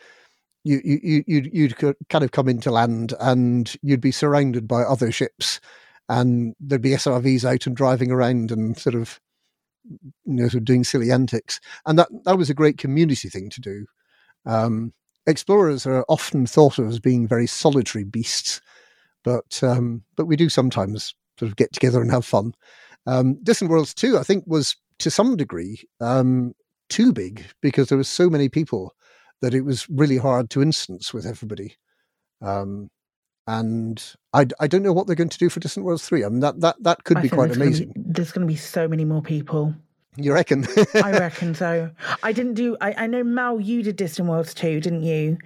you 0.63 0.81
you 0.83 1.23
you'd, 1.27 1.49
you'd 1.53 1.77
kind 2.09 2.23
of 2.23 2.31
come 2.31 2.49
into 2.49 2.71
land 2.71 3.13
and 3.19 3.75
you'd 3.81 4.01
be 4.01 4.11
surrounded 4.11 4.67
by 4.67 4.81
other 4.81 5.11
ships, 5.11 5.59
and 6.09 6.55
there'd 6.59 6.81
be 6.81 6.91
SRVs 6.91 7.45
out 7.45 7.67
and 7.67 7.75
driving 7.75 8.11
around 8.11 8.51
and 8.51 8.77
sort 8.77 8.95
of 8.95 9.19
you 9.83 10.09
know 10.25 10.43
sort 10.43 10.55
of 10.61 10.65
doing 10.65 10.83
silly 10.83 11.11
antics, 11.11 11.59
and 11.85 11.99
that 11.99 12.09
that 12.25 12.37
was 12.37 12.49
a 12.49 12.55
great 12.55 12.77
community 12.77 13.29
thing 13.29 13.49
to 13.51 13.61
do. 13.61 13.85
Um, 14.45 14.93
explorers 15.27 15.85
are 15.85 16.05
often 16.09 16.45
thought 16.45 16.79
of 16.79 16.87
as 16.87 16.99
being 16.99 17.27
very 17.27 17.47
solitary 17.47 18.03
beasts, 18.03 18.61
but 19.23 19.63
um, 19.63 20.03
but 20.15 20.25
we 20.25 20.35
do 20.35 20.49
sometimes 20.49 21.13
sort 21.39 21.49
of 21.49 21.57
get 21.57 21.73
together 21.73 22.01
and 22.01 22.11
have 22.11 22.25
fun. 22.25 22.53
Um, 23.07 23.37
Distant 23.43 23.69
Worlds 23.69 23.93
2, 23.93 24.17
I 24.17 24.23
think, 24.23 24.45
was 24.47 24.75
to 24.99 25.11
some 25.11 25.35
degree 25.35 25.83
um, 26.01 26.53
too 26.89 27.11
big 27.13 27.45
because 27.61 27.89
there 27.89 27.97
were 27.97 28.03
so 28.03 28.29
many 28.29 28.49
people 28.49 28.95
that 29.41 29.53
it 29.53 29.61
was 29.61 29.89
really 29.89 30.17
hard 30.17 30.49
to 30.51 30.61
instance 30.61 31.13
with 31.13 31.25
everybody. 31.25 31.75
Um, 32.41 32.89
and 33.47 34.03
I, 34.33 34.47
I 34.59 34.67
don't 34.67 34.81
know 34.81 34.93
what 34.93 35.07
they're 35.07 35.15
going 35.15 35.29
to 35.29 35.37
do 35.37 35.49
for 35.49 35.59
Distant 35.59 35.85
Worlds 35.85 36.07
3. 36.07 36.25
I 36.25 36.29
mean, 36.29 36.39
that, 36.39 36.59
that, 36.61 36.77
that 36.81 37.03
could 37.03 37.17
I 37.17 37.21
be 37.21 37.29
quite 37.29 37.47
there's 37.47 37.57
amazing. 37.57 37.87
Gonna 37.89 38.05
be, 38.07 38.13
there's 38.13 38.31
going 38.31 38.47
to 38.47 38.51
be 38.51 38.57
so 38.57 38.87
many 38.87 39.05
more 39.05 39.21
people. 39.21 39.75
You 40.17 40.33
reckon? 40.33 40.65
I 40.95 41.11
reckon 41.11 41.53
so. 41.53 41.91
I 42.23 42.31
didn't 42.31 42.53
do, 42.53 42.77
I, 42.81 42.93
I 43.03 43.07
know, 43.07 43.23
Mal, 43.23 43.59
you 43.59 43.83
did 43.83 43.97
Distant 43.97 44.29
Worlds 44.29 44.53
2, 44.53 44.79
didn't 44.79 45.03
you? 45.03 45.37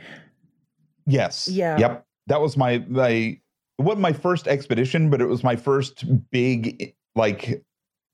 Yes. 1.07 1.47
Yeah. 1.47 1.77
Yep. 1.77 2.05
That 2.27 2.39
was 2.39 2.55
my, 2.55 2.85
my, 2.87 3.09
it 3.09 3.39
wasn't 3.79 4.01
my 4.01 4.13
first 4.13 4.47
expedition, 4.47 5.09
but 5.09 5.21
it 5.21 5.25
was 5.25 5.43
my 5.43 5.55
first 5.55 6.05
big, 6.29 6.93
like, 7.15 7.63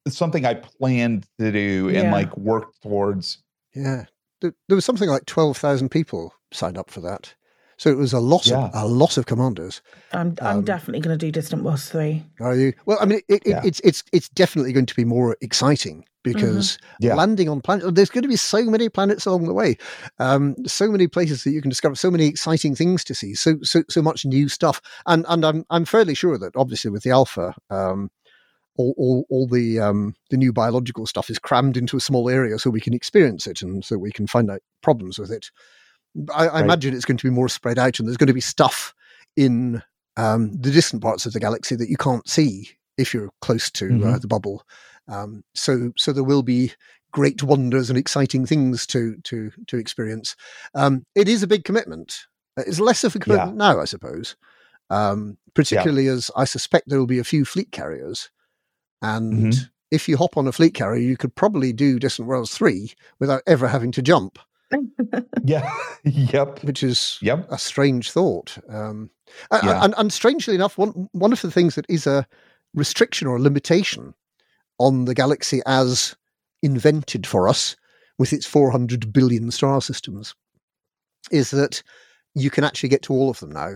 something 0.07 0.45
I 0.45 0.55
planned 0.55 1.25
to 1.39 1.51
do 1.51 1.89
yeah. 1.91 2.01
and 2.01 2.11
like 2.11 2.35
work 2.37 2.73
towards. 2.81 3.39
Yeah, 3.73 4.05
there, 4.41 4.53
there 4.67 4.75
was 4.75 4.85
something 4.85 5.09
like 5.09 5.25
twelve 5.25 5.57
thousand 5.57 5.89
people 5.89 6.33
signed 6.51 6.77
up 6.77 6.89
for 6.89 7.01
that, 7.01 7.33
so 7.77 7.89
it 7.89 7.97
was 7.97 8.13
a 8.13 8.19
lot 8.19 8.47
yeah. 8.47 8.65
of 8.65 8.71
a 8.73 8.85
lot 8.85 9.17
of 9.17 9.25
commanders. 9.25 9.81
I'm 10.13 10.35
I'm 10.41 10.57
um, 10.57 10.63
definitely 10.63 11.01
going 11.01 11.17
to 11.17 11.25
do 11.25 11.31
Distant 11.31 11.63
Worlds 11.63 11.89
three. 11.89 12.23
Are 12.39 12.55
you? 12.55 12.73
Well, 12.85 12.97
I 13.01 13.05
mean, 13.05 13.21
it, 13.27 13.41
it, 13.45 13.47
yeah. 13.47 13.61
it's 13.63 13.79
it's 13.81 14.03
it's 14.11 14.29
definitely 14.29 14.73
going 14.73 14.85
to 14.85 14.95
be 14.95 15.05
more 15.05 15.35
exciting 15.41 16.05
because 16.23 16.77
mm-hmm. 17.01 17.15
landing 17.15 17.47
on 17.47 17.61
planets, 17.61 17.87
there's 17.93 18.09
going 18.09 18.23
to 18.23 18.27
be 18.27 18.35
so 18.35 18.63
many 18.65 18.89
planets 18.89 19.25
along 19.25 19.45
the 19.45 19.53
way, 19.53 19.77
um, 20.19 20.55
so 20.65 20.89
many 20.89 21.07
places 21.07 21.43
that 21.43 21.51
you 21.51 21.61
can 21.61 21.69
discover, 21.69 21.95
so 21.95 22.09
many 22.09 22.25
exciting 22.25 22.75
things 22.75 23.03
to 23.03 23.13
see, 23.13 23.35
so 23.35 23.57
so 23.61 23.83
so 23.89 24.01
much 24.01 24.25
new 24.25 24.49
stuff, 24.49 24.81
and 25.05 25.25
and 25.29 25.45
I'm 25.45 25.65
I'm 25.69 25.85
fairly 25.85 26.15
sure 26.15 26.37
that 26.37 26.55
obviously 26.55 26.91
with 26.91 27.03
the 27.03 27.11
alpha. 27.11 27.53
Um, 27.69 28.09
all, 28.77 28.93
all, 28.97 29.25
all 29.29 29.47
the 29.47 29.79
um, 29.79 30.15
the 30.29 30.37
new 30.37 30.51
biological 30.51 31.05
stuff 31.05 31.29
is 31.29 31.39
crammed 31.39 31.77
into 31.77 31.97
a 31.97 32.01
small 32.01 32.29
area 32.29 32.59
so 32.59 32.69
we 32.69 32.81
can 32.81 32.93
experience 32.93 33.47
it 33.47 33.61
and 33.61 33.83
so 33.83 33.97
we 33.97 34.11
can 34.11 34.27
find 34.27 34.49
out 34.49 34.61
problems 34.81 35.17
with 35.17 35.31
it. 35.31 35.49
I, 36.33 36.47
I 36.47 36.53
right. 36.53 36.63
imagine 36.63 36.93
it's 36.93 37.05
going 37.05 37.17
to 37.17 37.27
be 37.27 37.33
more 37.33 37.49
spread 37.49 37.79
out 37.79 37.99
and 37.99 38.07
there's 38.07 38.17
going 38.17 38.27
to 38.27 38.33
be 38.33 38.41
stuff 38.41 38.93
in 39.35 39.81
um, 40.17 40.51
the 40.53 40.71
distant 40.71 41.01
parts 41.01 41.25
of 41.25 41.33
the 41.33 41.39
galaxy 41.39 41.75
that 41.75 41.89
you 41.89 41.97
can't 41.97 42.27
see 42.27 42.69
if 42.97 43.13
you're 43.13 43.31
close 43.41 43.69
to 43.71 43.85
uh, 43.85 43.89
mm-hmm. 43.89 44.13
uh, 44.13 44.19
the 44.19 44.27
bubble. 44.27 44.63
Um, 45.07 45.43
so 45.53 45.91
so 45.97 46.11
there 46.11 46.23
will 46.23 46.43
be 46.43 46.71
great 47.11 47.43
wonders 47.43 47.89
and 47.89 47.97
exciting 47.97 48.45
things 48.45 48.85
to 48.87 49.17
to 49.23 49.51
to 49.67 49.77
experience. 49.77 50.35
Um, 50.73 51.05
it 51.15 51.29
is 51.29 51.43
a 51.43 51.47
big 51.47 51.63
commitment. 51.63 52.25
It's 52.57 52.79
less 52.79 53.03
of 53.03 53.15
a 53.15 53.19
commitment 53.19 53.51
yeah. 53.51 53.57
now, 53.73 53.79
I 53.79 53.85
suppose. 53.85 54.35
Um, 54.89 55.37
particularly 55.55 56.05
yeah. 56.05 56.11
as 56.11 56.29
I 56.35 56.45
suspect 56.45 56.89
there 56.89 56.99
will 56.99 57.07
be 57.07 57.17
a 57.17 57.23
few 57.23 57.43
fleet 57.43 57.71
carriers 57.71 58.29
and 59.05 59.33
mm-hmm. 59.33 59.63
if 59.91 60.09
you 60.09 60.17
hop 60.17 60.35
on 60.35 60.47
a 60.47 60.51
fleet 60.51 60.73
carrier, 60.73 61.01
you 61.01 61.15
could 61.15 61.35
probably 61.35 61.71
do 61.71 61.99
Distant 61.99 62.27
Worlds 62.27 62.55
3 62.55 62.91
without 63.19 63.43
ever 63.45 63.67
having 63.67 63.91
to 63.91 64.01
jump. 64.01 64.39
yeah. 65.43 65.71
yep. 66.03 66.63
Which 66.63 66.81
is 66.81 67.19
yep. 67.21 67.45
a 67.51 67.57
strange 67.57 68.11
thought. 68.11 68.57
Um, 68.67 69.11
yeah. 69.51 69.83
and, 69.83 69.93
and 69.97 70.11
strangely 70.11 70.55
enough, 70.55 70.77
one, 70.77 71.07
one 71.11 71.31
of 71.31 71.41
the 71.41 71.51
things 71.51 71.75
that 71.75 71.85
is 71.87 72.07
a 72.07 72.27
restriction 72.73 73.27
or 73.27 73.37
a 73.37 73.41
limitation 73.41 74.13
on 74.79 75.05
the 75.05 75.13
galaxy 75.13 75.61
as 75.67 76.15
invented 76.63 77.27
for 77.27 77.47
us 77.47 77.75
with 78.17 78.33
its 78.33 78.45
400 78.45 79.13
billion 79.13 79.51
star 79.51 79.81
systems 79.81 80.33
is 81.31 81.51
that 81.51 81.83
you 82.33 82.49
can 82.49 82.63
actually 82.63 82.89
get 82.89 83.03
to 83.03 83.13
all 83.13 83.29
of 83.29 83.39
them 83.39 83.51
now. 83.51 83.75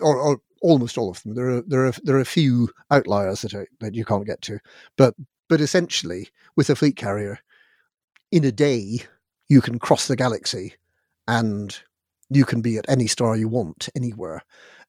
Or, 0.00 0.16
or, 0.16 0.40
almost 0.62 0.98
all 0.98 1.10
of 1.10 1.22
them. 1.22 1.34
There 1.34 1.48
are 1.50 1.62
there 1.62 1.86
are 1.86 1.92
there 2.02 2.16
are 2.16 2.20
a 2.20 2.24
few 2.24 2.68
outliers 2.90 3.42
that 3.42 3.54
are, 3.54 3.66
that 3.80 3.94
you 3.94 4.04
can't 4.04 4.26
get 4.26 4.40
to, 4.42 4.58
but 4.96 5.14
but 5.48 5.60
essentially 5.60 6.28
with 6.56 6.70
a 6.70 6.76
fleet 6.76 6.96
carrier, 6.96 7.38
in 8.30 8.44
a 8.44 8.52
day 8.52 9.00
you 9.48 9.60
can 9.60 9.78
cross 9.78 10.06
the 10.08 10.16
galaxy, 10.16 10.74
and 11.26 11.78
you 12.30 12.44
can 12.44 12.60
be 12.60 12.76
at 12.76 12.88
any 12.88 13.06
star 13.06 13.36
you 13.36 13.48
want 13.48 13.88
anywhere, 13.96 14.42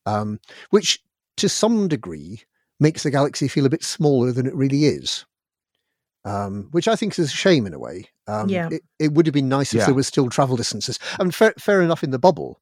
um, 0.06 0.40
which 0.72 1.00
to 1.38 1.48
some 1.48 1.88
degree 1.88 2.42
makes 2.80 3.04
the 3.04 3.12
galaxy 3.12 3.48
feel 3.48 3.66
a 3.66 3.70
bit 3.70 3.84
smaller 3.84 4.32
than 4.32 4.46
it 4.46 4.56
really 4.56 4.86
is. 4.86 5.26
um, 6.26 6.68
which 6.72 6.88
I 6.90 6.96
think 6.98 7.18
is 7.18 7.32
a 7.32 7.36
shame 7.36 7.66
in 7.66 7.74
a 7.74 7.80
way. 7.80 8.10
Um, 8.28 8.50
Yeah. 8.50 8.68
it, 8.70 8.84
it 9.00 9.14
would 9.14 9.26
have 9.26 9.34
been 9.34 9.48
nice 9.48 9.74
if 9.74 9.80
Yeah. 9.80 9.86
there 9.86 9.96
was 9.96 10.06
still 10.08 10.30
travel 10.30 10.58
distances. 10.58 11.00
And 11.18 11.34
fair, 11.34 11.54
fair 11.58 11.82
enough 11.82 12.04
in 12.04 12.12
the 12.12 12.20
bubble, 12.20 12.60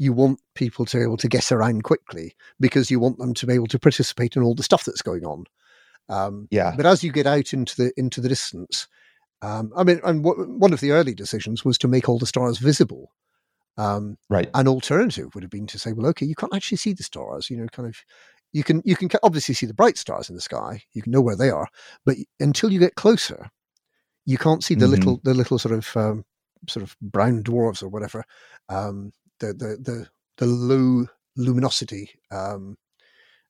you 0.00 0.14
want 0.14 0.40
people 0.54 0.86
to 0.86 0.96
be 0.96 1.02
able 1.02 1.18
to 1.18 1.28
get 1.28 1.52
around 1.52 1.84
quickly 1.84 2.34
because 2.58 2.90
you 2.90 2.98
want 2.98 3.18
them 3.18 3.34
to 3.34 3.46
be 3.46 3.52
able 3.52 3.66
to 3.66 3.78
participate 3.78 4.34
in 4.34 4.42
all 4.42 4.54
the 4.54 4.62
stuff 4.62 4.82
that's 4.82 5.02
going 5.02 5.26
on. 5.26 5.44
Um, 6.08 6.48
Yeah. 6.50 6.74
but 6.74 6.86
as 6.86 7.04
you 7.04 7.12
get 7.12 7.26
out 7.26 7.52
into 7.52 7.76
the 7.76 7.92
into 7.98 8.22
the 8.22 8.30
distance, 8.30 8.88
um, 9.42 9.70
I 9.76 9.84
mean, 9.84 10.00
and 10.02 10.24
w- 10.24 10.50
one 10.56 10.72
of 10.72 10.80
the 10.80 10.92
early 10.92 11.14
decisions 11.14 11.66
was 11.66 11.76
to 11.78 11.88
make 11.88 12.08
all 12.08 12.18
the 12.18 12.24
stars 12.24 12.56
visible. 12.56 13.12
Um, 13.76 14.16
Right. 14.30 14.48
an 14.54 14.68
alternative 14.68 15.34
would 15.34 15.44
have 15.44 15.50
been 15.50 15.66
to 15.66 15.78
say, 15.78 15.92
well, 15.92 16.06
okay, 16.08 16.24
you 16.26 16.34
can't 16.34 16.54
actually 16.54 16.78
see 16.78 16.94
the 16.94 17.02
stars. 17.02 17.50
You 17.50 17.58
know, 17.58 17.66
kind 17.66 17.86
of, 17.86 17.96
you 18.54 18.64
can 18.64 18.80
you 18.86 18.96
can 18.96 19.10
obviously 19.22 19.54
see 19.54 19.66
the 19.66 19.74
bright 19.74 19.98
stars 19.98 20.30
in 20.30 20.34
the 20.34 20.40
sky. 20.40 20.82
You 20.94 21.02
can 21.02 21.12
know 21.12 21.20
where 21.20 21.36
they 21.36 21.50
are, 21.50 21.68
but 22.06 22.16
until 22.40 22.72
you 22.72 22.80
get 22.80 22.94
closer, 22.94 23.50
you 24.24 24.38
can't 24.38 24.64
see 24.64 24.74
the 24.74 24.86
Mhm. 24.86 24.90
little 24.90 25.20
the 25.24 25.34
little 25.34 25.58
sort 25.58 25.74
of 25.74 25.96
um, 25.96 26.24
sort 26.68 26.82
of 26.82 26.96
brown 27.00 27.42
dwarfs 27.42 27.82
or 27.82 27.88
whatever. 27.88 28.24
Um, 28.68 29.12
the 29.40 29.48
the 29.52 29.76
the 29.80 30.06
the 30.38 30.46
low 30.46 31.06
luminosity 31.36 32.10
um, 32.30 32.76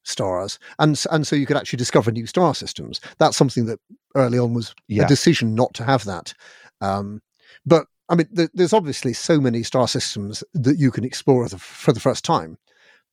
stars, 0.03 0.59
and 0.79 1.03
and 1.11 1.27
so 1.27 1.37
you 1.37 1.47
could 1.47 1.57
actually 1.57 1.77
discover 1.79 2.11
new 2.11 2.27
star 2.27 2.55
systems. 2.55 3.01
That's 3.19 3.37
something 3.37 3.67
that 3.67 3.81
early 4.17 4.39
on 4.39 4.55
was 4.55 4.75
Yeah. 4.89 5.05
a 5.05 5.09
decision 5.09 5.55
not 5.55 5.75
to 5.75 5.85
have 5.85 6.05
that. 6.05 6.35
Um, 6.81 7.21
but 7.67 7.87
I 8.09 8.15
mean, 8.17 8.29
th- 8.35 8.51
there's 8.55 8.73
obviously 8.73 9.12
so 9.12 9.41
many 9.41 9.62
star 9.62 9.87
systems 9.87 10.43
that 10.55 10.79
you 10.79 10.91
can 10.91 11.05
explore 11.05 11.49
the, 11.49 11.59
for 11.59 11.93
the 11.93 12.01
first 12.01 12.25
time 12.25 12.59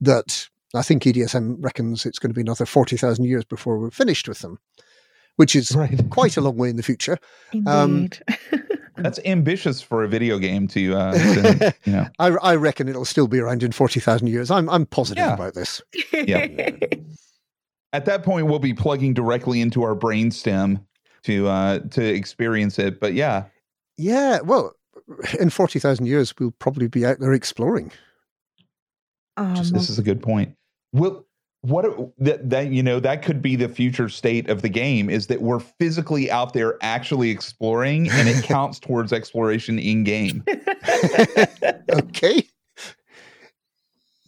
that 0.00 0.48
I 0.74 0.82
think 0.82 1.02
EDSM 1.04 1.56
reckons 1.60 2.04
it's 2.04 2.18
going 2.18 2.30
to 2.30 2.34
be 2.34 2.40
another 2.40 2.66
40,000 2.66 3.24
years 3.24 3.44
before 3.44 3.78
we're 3.78 3.90
finished 3.90 4.28
with 4.28 4.40
them, 4.40 4.58
which 5.38 5.54
is 5.56 5.74
Right. 5.74 5.98
quite 6.10 6.36
a 6.36 6.40
long 6.40 6.56
way 6.56 6.68
in 6.68 6.76
the 6.76 6.82
future. 6.82 7.16
Um, 7.66 7.96
Indeed. 7.96 8.22
That's 8.96 9.20
ambitious 9.24 9.80
for 9.80 10.02
a 10.02 10.08
video 10.08 10.38
game 10.38 10.66
to, 10.68 10.94
uh, 10.96 11.12
to, 11.16 11.74
you 11.84 11.92
know. 11.92 12.06
I, 12.18 12.26
I 12.28 12.56
reckon 12.56 12.88
it'll 12.88 13.04
still 13.04 13.28
be 13.28 13.38
around 13.38 13.62
in 13.62 13.70
40,000 13.70 14.26
years. 14.26 14.50
I'm, 14.50 14.68
I'm 14.68 14.86
positive 14.86 15.22
Yeah. 15.24 15.34
about 15.34 15.54
this. 15.54 15.80
Yeah. 16.12 16.48
At 17.92 18.04
that 18.06 18.24
point, 18.24 18.48
we'll 18.48 18.58
be 18.58 18.74
plugging 18.74 19.14
directly 19.14 19.60
into 19.60 19.82
our 19.84 19.94
brainstem 19.94 20.84
to 21.22 21.46
uh, 21.46 21.78
to 21.90 22.04
experience 22.04 22.78
it. 22.80 22.98
But 23.00 23.14
yeah, 23.14 23.44
Yeah, 23.96 24.40
well, 24.40 24.72
in 25.38 25.48
40,000 25.50 26.04
years, 26.06 26.34
we'll 26.38 26.50
probably 26.58 26.88
be 26.88 27.06
out 27.06 27.20
there 27.20 27.32
exploring. 27.32 27.92
Um, 29.36 29.54
this 29.54 29.88
is 29.88 29.98
a 30.00 30.02
good 30.02 30.20
point. 30.22 30.54
Will 30.92 31.24
what 31.62 31.84
that 32.18 32.48
that 32.50 32.68
you 32.70 32.82
know 32.82 33.00
that 33.00 33.22
could 33.22 33.42
be 33.42 33.56
the 33.56 33.68
future 33.68 34.08
state 34.08 34.48
of 34.48 34.62
the 34.62 34.68
game 34.68 35.10
is 35.10 35.26
that 35.26 35.42
we're 35.42 35.58
physically 35.58 36.30
out 36.30 36.52
there 36.52 36.76
actually 36.82 37.30
exploring, 37.30 38.08
and 38.10 38.28
it 38.28 38.44
counts 38.44 38.78
towards 38.78 39.12
exploration 39.12 39.78
in 39.78 40.04
game. 40.04 40.44
Okay. 41.90 42.46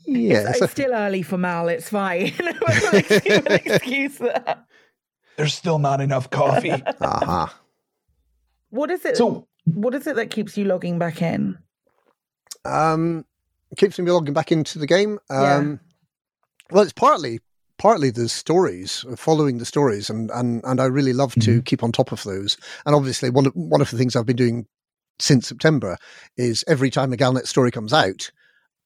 Yeah. 0.06 0.50
it's, 0.50 0.62
it's 0.62 0.72
still 0.72 0.92
early 0.92 1.22
for 1.22 1.36
Mal. 1.36 1.68
It's 1.68 1.88
fine. 1.88 2.32
excuse, 3.24 4.18
that. 4.18 4.64
There's 5.36 5.54
still 5.54 5.78
not 5.78 6.00
enough 6.00 6.30
coffee. 6.30 6.82
aha. 7.00 7.54
What 8.70 8.90
is 8.90 9.04
it? 9.04 9.16
So 9.16 9.46
what 9.64 9.94
is 9.94 10.06
it 10.06 10.16
that 10.16 10.30
keeps 10.30 10.56
you 10.56 10.64
logging 10.64 10.98
back 10.98 11.20
in? 11.22 11.58
Um, 12.64 13.24
keeps 13.76 13.98
me 13.98 14.10
logging 14.10 14.34
back 14.34 14.50
into 14.52 14.78
the 14.78 14.86
game. 14.86 15.18
Yeah. 15.30 15.76
Well, 16.70 16.82
it's 16.82 16.92
partly 16.92 17.40
partly 17.78 18.10
the 18.10 18.28
stories, 18.28 19.06
uh, 19.10 19.16
following 19.16 19.58
the 19.58 19.64
stories, 19.64 20.10
and 20.10 20.30
and 20.30 20.62
and 20.64 20.80
I 20.80 20.84
really 20.84 21.12
love 21.12 21.34
to 21.36 21.62
keep 21.62 21.82
on 21.82 21.92
top 21.92 22.12
of 22.12 22.22
those. 22.24 22.56
And 22.86 22.94
obviously, 22.94 23.30
one 23.30 23.46
of 23.46 23.52
one 23.54 23.80
of 23.80 23.90
the 23.90 23.96
things 23.96 24.14
I've 24.14 24.26
been 24.26 24.36
doing 24.36 24.66
since 25.18 25.48
September 25.48 25.96
is 26.36 26.64
every 26.68 26.90
time 26.90 27.12
a 27.12 27.16
Galnet 27.16 27.46
story 27.46 27.70
comes 27.70 27.92
out, 27.92 28.30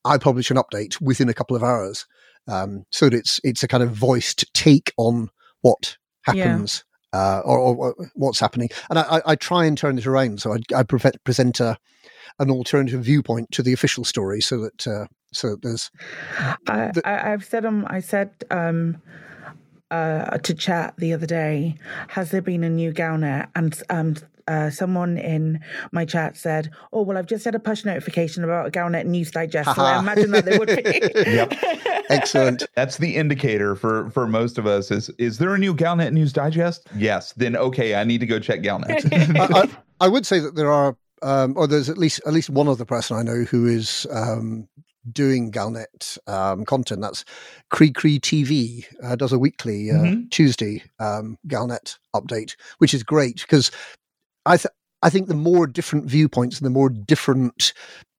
I 0.05 0.19
publish 0.19 0.51
an 0.51 0.56
update 0.56 1.01
within 1.01 1.28
a 1.28 1.35
couple 1.35 1.56
of 1.56 1.62
hours, 1.62 2.06
um, 2.48 2.85
so 2.90 3.09
that 3.09 3.16
it's 3.16 3.40
it's 3.44 3.62
a 3.62 3.69
kind 3.69 3.82
of 3.82 3.90
voiced 3.90 4.52
take 4.55 4.93
on 4.97 5.31
what 5.62 5.97
Yeah. 6.27 6.35
happens. 6.35 6.85
Uh, 7.12 7.40
or, 7.44 7.59
or, 7.61 7.94
what's 8.16 8.40
happening, 8.40 8.69
and 8.90 8.98
I, 8.98 9.02
I, 9.02 9.23
I 9.24 9.35
try 9.36 9.66
and 9.66 9.78
turn 9.78 9.98
it 9.98 10.05
around. 10.05 10.43
So 10.43 10.52
I, 10.52 10.59
I 10.74 10.82
pre- 10.82 11.12
present 11.23 11.61
a, 11.61 11.78
an 12.40 12.51
alternative 12.51 13.05
viewpoint 13.05 13.52
to 13.52 13.62
the 13.62 13.73
official 13.73 14.02
story, 14.02 14.40
so 14.40 14.59
that 14.62 14.85
uh, 14.89 15.06
so 15.35 15.56
there's 15.62 15.90
I, 16.69 16.90
The- 16.94 17.02
I, 17.05 17.32
I've 17.32 17.44
said 17.44 17.65
um, 17.65 17.86
I 17.89 18.01
said 18.01 18.31
um, 18.51 19.01
uh, 19.90 20.39
to 20.39 20.55
chat 20.55 20.94
the 20.98 21.12
other 21.12 21.27
day. 21.27 21.77
Has 22.09 22.31
there 22.31 22.43
been 22.43 22.65
a 22.65 22.70
new 22.70 22.93
Galnet? 22.93 23.48
And 23.55 23.81
um, 23.90 24.15
uh, 24.47 24.69
someone 24.70 25.16
in 25.16 25.61
my 25.93 26.05
chat 26.05 26.36
said, 26.36 26.70
"Oh 26.93 27.02
well, 27.02 27.16
I've 27.16 27.27
just 27.27 27.44
had 27.44 27.55
a 27.55 27.59
push 27.59 27.85
notification 27.85 28.44
about 28.44 28.66
a 28.66 28.70
Galnet 28.70 29.06
news 29.06 29.31
digest." 29.31 29.74
So 29.74 29.82
I 29.82 29.98
imagine 29.98 30.31
that 30.32 30.44
there 30.44 30.59
would 30.59 30.69
be. 30.69 31.01
Yep. 31.35 31.55
excellent. 32.11 32.62
that's 32.77 32.98
the 32.98 33.16
indicator 33.16 33.74
for 33.74 34.11
for 34.11 34.27
most 34.27 34.59
of 34.59 34.66
us. 34.66 34.90
Is 34.90 35.09
is 35.19 35.39
there 35.39 35.55
a 35.55 35.59
new 35.59 35.74
Galnet 35.74 36.12
News 36.12 36.32
Digest? 36.32 36.86
Yes. 36.97 37.32
Then 37.32 37.56
okay, 37.56 37.94
I 37.94 38.05
need 38.05 38.19
to 38.19 38.27
go 38.27 38.39
check 38.39 38.61
Galnet. 38.61 39.11
I, 39.39 39.61
I, 39.62 39.69
I 40.01 40.09
would 40.09 40.27
say 40.27 40.39
that 40.40 40.55
there 40.55 40.70
are, 40.70 40.97
um, 41.23 41.56
or 41.56 41.66
there's 41.66 41.89
at 41.89 41.97
least 41.97 42.20
at 42.27 42.35
least 42.35 42.51
one 42.51 42.69
other 42.69 42.85
person 42.85 43.16
I 43.16 43.23
know 43.23 43.44
who 43.44 43.66
is 43.66 44.06
um, 44.12 44.69
doing 45.12 45.51
Galnet 45.52 46.18
um, 46.26 46.64
content. 46.64 47.01
That's 47.02 47.24
Cree 47.70 47.93
Cree 47.93 48.18
TV 48.20 48.86
uh, 49.02 49.16
does 49.16 49.32
a 49.32 49.39
weekly 49.39 49.90
uh, 49.90 50.10
Mhm. 50.10 50.31
Tuesday 50.31 50.82
um, 50.98 51.39
Galnet 51.48 51.98
update, 52.14 52.56
which 52.78 52.94
is 52.94 53.02
great 53.02 53.40
because 53.43 53.70
I 54.47 54.56
th- 54.56 54.72
I 55.02 55.10
think 55.10 55.28
the 55.28 55.35
more 55.35 55.66
different 55.66 56.06
viewpoints 56.06 56.59
and 56.59 56.66
the 56.66 56.70
more 56.70 56.89
different 56.89 57.72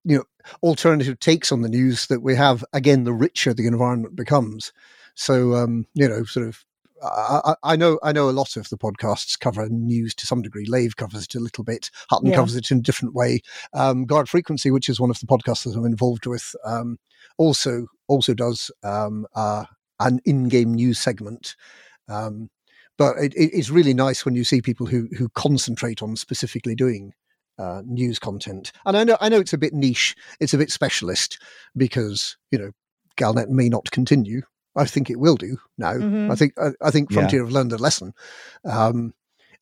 you 0.03 0.17
know 0.17 0.23
alternative 0.63 1.19
takes 1.19 1.51
on 1.51 1.61
the 1.61 1.69
news 1.69 2.07
that 2.07 2.21
we 2.21 2.35
have, 2.35 2.63
again, 2.73 3.03
the 3.03 3.13
richer 3.13 3.53
the 3.53 3.67
environment 3.67 4.15
becomes. 4.15 4.71
So 5.15 5.55
um, 5.55 5.85
you 5.93 6.07
know, 6.07 6.23
sort 6.25 6.47
of 6.47 6.63
I, 7.07 7.55
I 7.63 7.75
know 7.75 7.99
I 8.03 8.11
know 8.11 8.29
a 8.29 8.31
lot 8.31 8.55
of 8.57 8.69
the 8.69 8.77
podcasts 8.77 9.39
cover 9.39 9.67
news 9.69 10.13
to 10.15 10.27
some 10.27 10.41
degree. 10.41 10.65
Lave 10.65 10.95
covers 10.95 11.23
it 11.23 11.35
a 11.35 11.39
little 11.39 11.63
bit. 11.63 11.89
Hutton 12.09 12.29
Yeah. 12.29 12.35
covers 12.37 12.55
it 12.55 12.71
in 12.71 12.79
a 12.79 12.81
different 12.81 13.13
way. 13.15 13.41
Um, 13.73 14.05
Guard 14.05 14.29
Frequency, 14.29 14.71
which 14.71 14.89
is 14.89 14.99
one 14.99 15.09
of 15.09 15.19
the 15.19 15.27
podcasts 15.27 15.63
that 15.65 15.77
I'm 15.77 15.85
involved 15.85 16.25
with, 16.25 16.55
um, 16.65 16.97
also 17.37 17.87
also 18.07 18.33
does 18.33 18.71
um, 18.83 19.25
uh, 19.35 19.65
an 19.99 20.19
in-game 20.25 20.73
news 20.73 20.99
segment. 20.99 21.55
Um, 22.07 22.49
but 22.97 23.17
it, 23.17 23.33
it- 23.35 23.51
it's 23.53 23.69
really 23.69 23.93
nice 23.93 24.23
when 24.25 24.35
you 24.35 24.43
see 24.43 24.61
people 24.61 24.85
who 24.87 25.07
who 25.17 25.29
concentrate 25.29 26.01
on 26.01 26.15
specifically 26.15 26.75
doing 26.75 27.13
uh, 27.57 27.81
news 27.85 28.19
content. 28.19 28.71
And 28.85 28.97
I 28.97 29.03
know 29.03 29.17
I 29.21 29.29
know 29.29 29.39
it's 29.39 29.53
a 29.53 29.57
bit 29.57 29.73
niche, 29.73 30.15
it's 30.39 30.53
a 30.53 30.57
bit 30.57 30.71
specialist 30.71 31.41
because 31.75 32.37
you 32.51 32.59
know 32.59 32.71
Galnet 33.17 33.49
may 33.49 33.69
not 33.69 33.91
continue. 33.91 34.41
I 34.75 34.85
think 34.85 35.09
it 35.09 35.19
will 35.19 35.35
do 35.35 35.57
now. 35.77 35.93
Mhm. 35.93 36.31
I 36.31 36.35
think 36.35 36.53
I, 36.57 36.71
I 36.81 36.91
think 36.91 37.09
Yeah. 37.09 37.15
Frontier 37.19 37.43
have 37.43 37.53
learned 37.53 37.71
a 37.73 37.77
lesson, 37.77 38.13
um, 38.65 39.13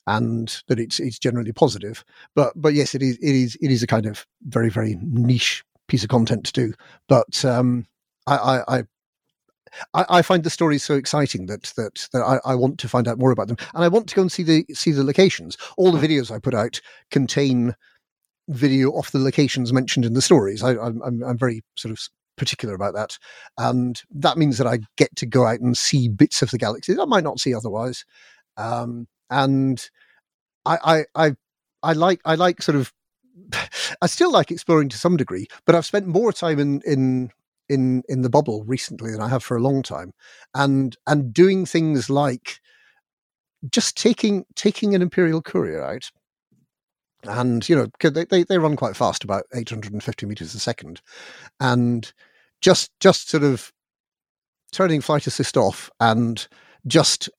and 0.07 0.61
that 0.68 0.80
it's 0.80 0.99
it's 0.99 1.19
generally 1.19 1.52
positive. 1.53 2.03
But 2.35 2.53
but 2.56 2.73
yes, 2.73 2.95
it 2.95 3.02
is 3.02 3.18
it 3.18 3.35
is 3.35 3.57
it 3.61 3.72
is 3.72 3.84
a 3.84 3.88
kind 3.88 4.06
of 4.06 4.26
very 4.48 4.69
very 4.69 4.98
niche 5.02 5.64
piece 5.88 6.03
of 6.03 6.10
content 6.10 6.45
to 6.45 6.53
do. 6.53 6.73
But 7.07 7.44
um, 7.45 7.85
I, 8.27 8.35
I, 8.38 8.77
I 8.77 8.84
I 9.94 10.06
I 10.10 10.22
find 10.22 10.44
the 10.44 10.49
stories 10.49 10.84
so 10.84 10.95
exciting 10.95 11.45
that 11.48 11.73
that 11.77 12.07
that 12.14 12.22
I, 12.22 12.52
I 12.52 12.56
want 12.56 12.80
to 12.80 12.90
find 12.90 13.07
out 13.07 13.19
more 13.19 13.31
about 13.31 13.48
them, 13.48 13.57
and 13.73 13.84
I 13.84 13.88
want 13.88 14.07
to 14.10 14.15
go 14.15 14.22
and 14.22 14.31
see 14.31 14.44
the 14.44 14.65
see 14.73 14.91
the 14.91 15.03
locations. 15.03 15.57
All 15.77 15.91
the 15.91 16.06
videos 16.06 16.31
I 16.31 16.40
put 16.40 16.53
out 16.53 16.81
contain 17.11 17.76
video 18.49 18.90
off 18.91 19.11
the 19.11 19.19
locations 19.19 19.72
mentioned 19.72 20.06
in 20.06 20.14
the 20.14 20.22
stories. 20.22 20.64
I, 20.64 20.72
I'm 20.72 21.02
I'm 21.02 21.23
I'm 21.23 21.38
very 21.38 21.64
sort 21.76 21.91
of 21.91 21.99
particular 22.38 22.76
about 22.76 22.93
that, 22.95 23.18
and 23.57 24.01
that 24.11 24.38
means 24.38 24.57
that 24.57 24.68
I 24.68 24.80
get 24.97 25.15
to 25.18 25.26
go 25.26 25.45
out 25.45 25.60
and 25.60 25.77
see 25.77 26.10
bits 26.10 26.41
of 26.41 26.51
the 26.51 26.57
galaxy 26.57 26.93
that 26.93 27.01
I 27.01 27.05
might 27.05 27.23
not 27.23 27.39
see 27.39 27.53
otherwise. 27.53 28.05
Um, 28.57 29.07
and 29.30 29.89
I 30.65 31.05
I 31.15 31.26
I, 31.27 31.35
I 31.81 31.93
like 31.93 32.22
I 32.26 32.35
like 32.35 32.61
sort 32.61 32.76
of 32.76 32.93
I 34.01 34.07
still 34.07 34.31
like 34.31 34.51
exploring 34.51 34.89
to 34.89 34.97
some 34.97 35.18
degree, 35.18 35.47
but 35.65 35.76
I've 35.76 35.85
spent 35.85 36.07
more 36.07 36.31
time 36.31 36.60
in 36.60 36.81
in 36.85 37.31
in 37.69 38.03
in 38.07 38.22
the 38.22 38.30
bubble 38.30 38.64
recently 38.65 39.11
than 39.11 39.22
I 39.22 39.30
have 39.30 39.43
for 39.43 39.57
a 39.57 39.61
long 39.61 39.81
time, 39.81 40.14
and 40.53 40.95
and 41.07 41.34
doing 41.34 41.65
things 41.65 42.10
like 42.10 42.60
just 43.72 43.97
taking 43.97 44.45
taking 44.55 44.93
an 44.95 45.01
imperial 45.01 45.41
courier 45.41 45.84
out, 45.84 46.11
and 47.23 47.67
you 47.67 47.75
know 47.75 47.87
they, 48.01 48.25
they 48.25 48.43
they 48.43 48.57
run 48.57 48.75
quite 48.75 48.95
fast, 48.95 49.23
about 49.23 49.45
eight 49.53 49.69
hundred 49.69 49.93
and 49.93 50.03
fifty 50.03 50.25
meters 50.25 50.53
a 50.55 50.59
second, 50.59 51.01
and 51.59 52.13
just 52.61 52.91
just 52.99 53.29
sort 53.29 53.43
of 53.43 53.71
turning 54.71 55.01
flight 55.01 55.27
assist 55.27 55.55
off 55.55 55.89
and 55.99 56.47
just 56.87 57.29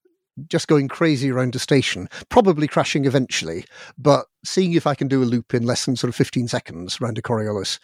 just 0.49 0.69
going 0.69 0.89
crazy 0.89 1.31
around 1.31 1.55
a 1.55 1.59
station, 1.59 2.09
probably 2.29 2.67
crashing 2.67 3.05
eventually, 3.05 3.65
but 3.97 4.27
seeing 4.45 4.73
if 4.73 4.87
I 4.87 4.95
can 4.95 5.09
do 5.09 5.23
a 5.23 5.25
loop 5.25 5.55
in 5.55 5.65
less 5.65 5.85
than 5.85 5.97
sort 5.97 6.09
of 6.09 6.17
15 6.17 6.49
seconds 6.49 7.01
around 7.01 7.19
a 7.19 7.23
Coriolis. 7.23 7.79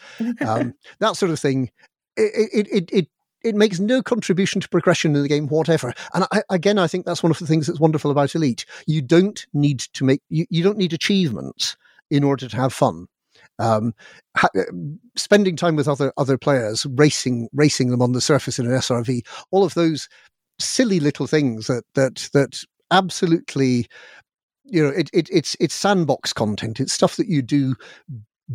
Um, 0.44 0.74
that 0.98 1.16
sort 1.16 1.30
of 1.30 1.38
thing. 1.38 1.70
It, 2.16 2.50
it, 2.52 2.68
it, 2.68 2.92
it 2.92 3.08
it 3.42 3.54
makes 3.54 3.80
no 3.80 4.02
contribution 4.02 4.60
to 4.60 4.68
progression 4.68 5.16
in 5.16 5.22
the 5.22 5.28
game 5.28 5.48
whatever. 5.48 5.94
And 6.12 6.26
I, 6.30 6.42
again, 6.50 6.78
I 6.78 6.86
think 6.86 7.06
that's 7.06 7.22
one 7.22 7.30
of 7.30 7.38
the 7.38 7.46
things 7.46 7.66
that's 7.66 7.80
wonderful 7.80 8.10
about 8.10 8.34
Elite. 8.34 8.66
You 8.86 9.00
don't 9.00 9.46
need 9.54 9.80
to 9.94 10.04
make 10.04 10.20
you, 10.28 10.44
you 10.50 10.62
don't 10.62 10.76
need 10.76 10.92
achievements 10.92 11.76
in 12.10 12.24
order 12.24 12.48
to 12.48 12.56
have 12.56 12.72
fun. 12.72 13.06
Um, 13.58 13.92
ha- 14.36 14.48
uh, 14.56 14.62
spending 15.16 15.56
time 15.56 15.76
with 15.76 15.88
other 15.88 16.12
other 16.16 16.38
players, 16.38 16.86
racing 16.90 17.48
racing 17.52 17.90
them 17.90 18.02
on 18.02 18.12
the 18.12 18.20
surface 18.20 18.58
in 18.58 18.66
an 18.66 18.72
SRV, 18.72 19.20
all 19.50 19.64
of 19.64 19.74
those 19.74 20.08
silly 20.58 21.00
little 21.00 21.26
things 21.26 21.66
that 21.66 21.84
that 21.94 22.28
that 22.32 22.62
absolutely 22.90 23.86
you 24.64 24.82
know 24.82 24.90
it, 24.90 25.10
it 25.12 25.28
it's 25.30 25.56
it's 25.60 25.74
sandbox 25.74 26.32
content 26.32 26.80
it's 26.80 26.92
stuff 26.92 27.16
that 27.16 27.28
you 27.28 27.40
do 27.40 27.74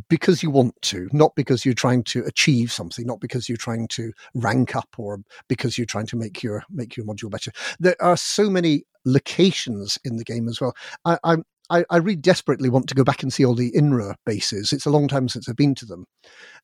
because 0.10 0.44
you 0.44 0.50
want 0.50 0.76
to, 0.82 1.10
not 1.14 1.34
because 1.36 1.64
you're 1.64 1.74
trying 1.74 2.04
to 2.04 2.24
achieve 2.26 2.72
something, 2.72 3.06
not 3.06 3.20
because 3.20 3.48
you're 3.48 3.58
trying 3.58 3.88
to 3.90 4.12
rank 4.34 4.76
up 4.76 4.90
or 4.98 5.20
because 5.48 5.78
you're 5.78 5.86
trying 5.86 6.08
to 6.08 6.18
make 6.18 6.44
your 6.44 6.64
make 6.70 6.98
your 6.98 7.06
module 7.06 7.30
better. 7.30 7.52
There 7.80 7.96
are 8.02 8.18
so 8.18 8.50
many 8.50 8.84
locations 9.06 9.98
in 10.04 10.18
the 10.18 10.24
game 10.24 10.48
as 10.48 10.60
well. 10.60 10.76
I, 11.06 11.18
I 11.24 11.38
I, 11.70 11.84
I 11.90 11.98
really 11.98 12.16
desperately 12.16 12.70
want 12.70 12.88
to 12.90 12.96
go 12.96 13.04
back 13.04 13.24
and 13.24 13.32
see 13.32 13.46
all 13.46 13.56
the 13.56 13.72
INRA 13.72 14.16
bases. 14.26 14.72
It's 14.72 14.86
a 14.86 14.92
long 14.92 15.08
time 15.08 15.28
since 15.30 15.50
I've 15.50 15.56
been 15.56 15.76
to 15.76 15.86
them, 15.86 16.06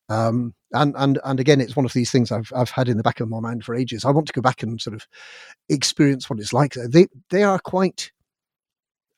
um, 0.08 0.54
and 0.72 0.94
and 0.96 1.18
and 1.24 1.40
again, 1.40 1.60
it's 1.60 1.76
one 1.76 1.84
of 1.84 1.92
these 1.92 2.10
things 2.10 2.30
I've 2.30 2.52
I've 2.54 2.70
had 2.70 2.88
in 2.88 2.96
the 2.96 3.02
back 3.02 3.20
of 3.20 3.28
my 3.28 3.40
mind 3.40 3.64
for 3.64 3.74
ages. 3.74 4.04
I 4.04 4.10
want 4.10 4.26
to 4.28 4.32
go 4.32 4.42
back 4.42 4.62
and 4.62 4.80
sort 4.80 4.94
of 4.94 5.06
experience 5.68 6.28
what 6.28 6.38
it's 6.38 6.52
like. 6.52 6.74
They 6.74 7.06
they 7.30 7.42
are 7.42 7.58
quite 7.58 8.10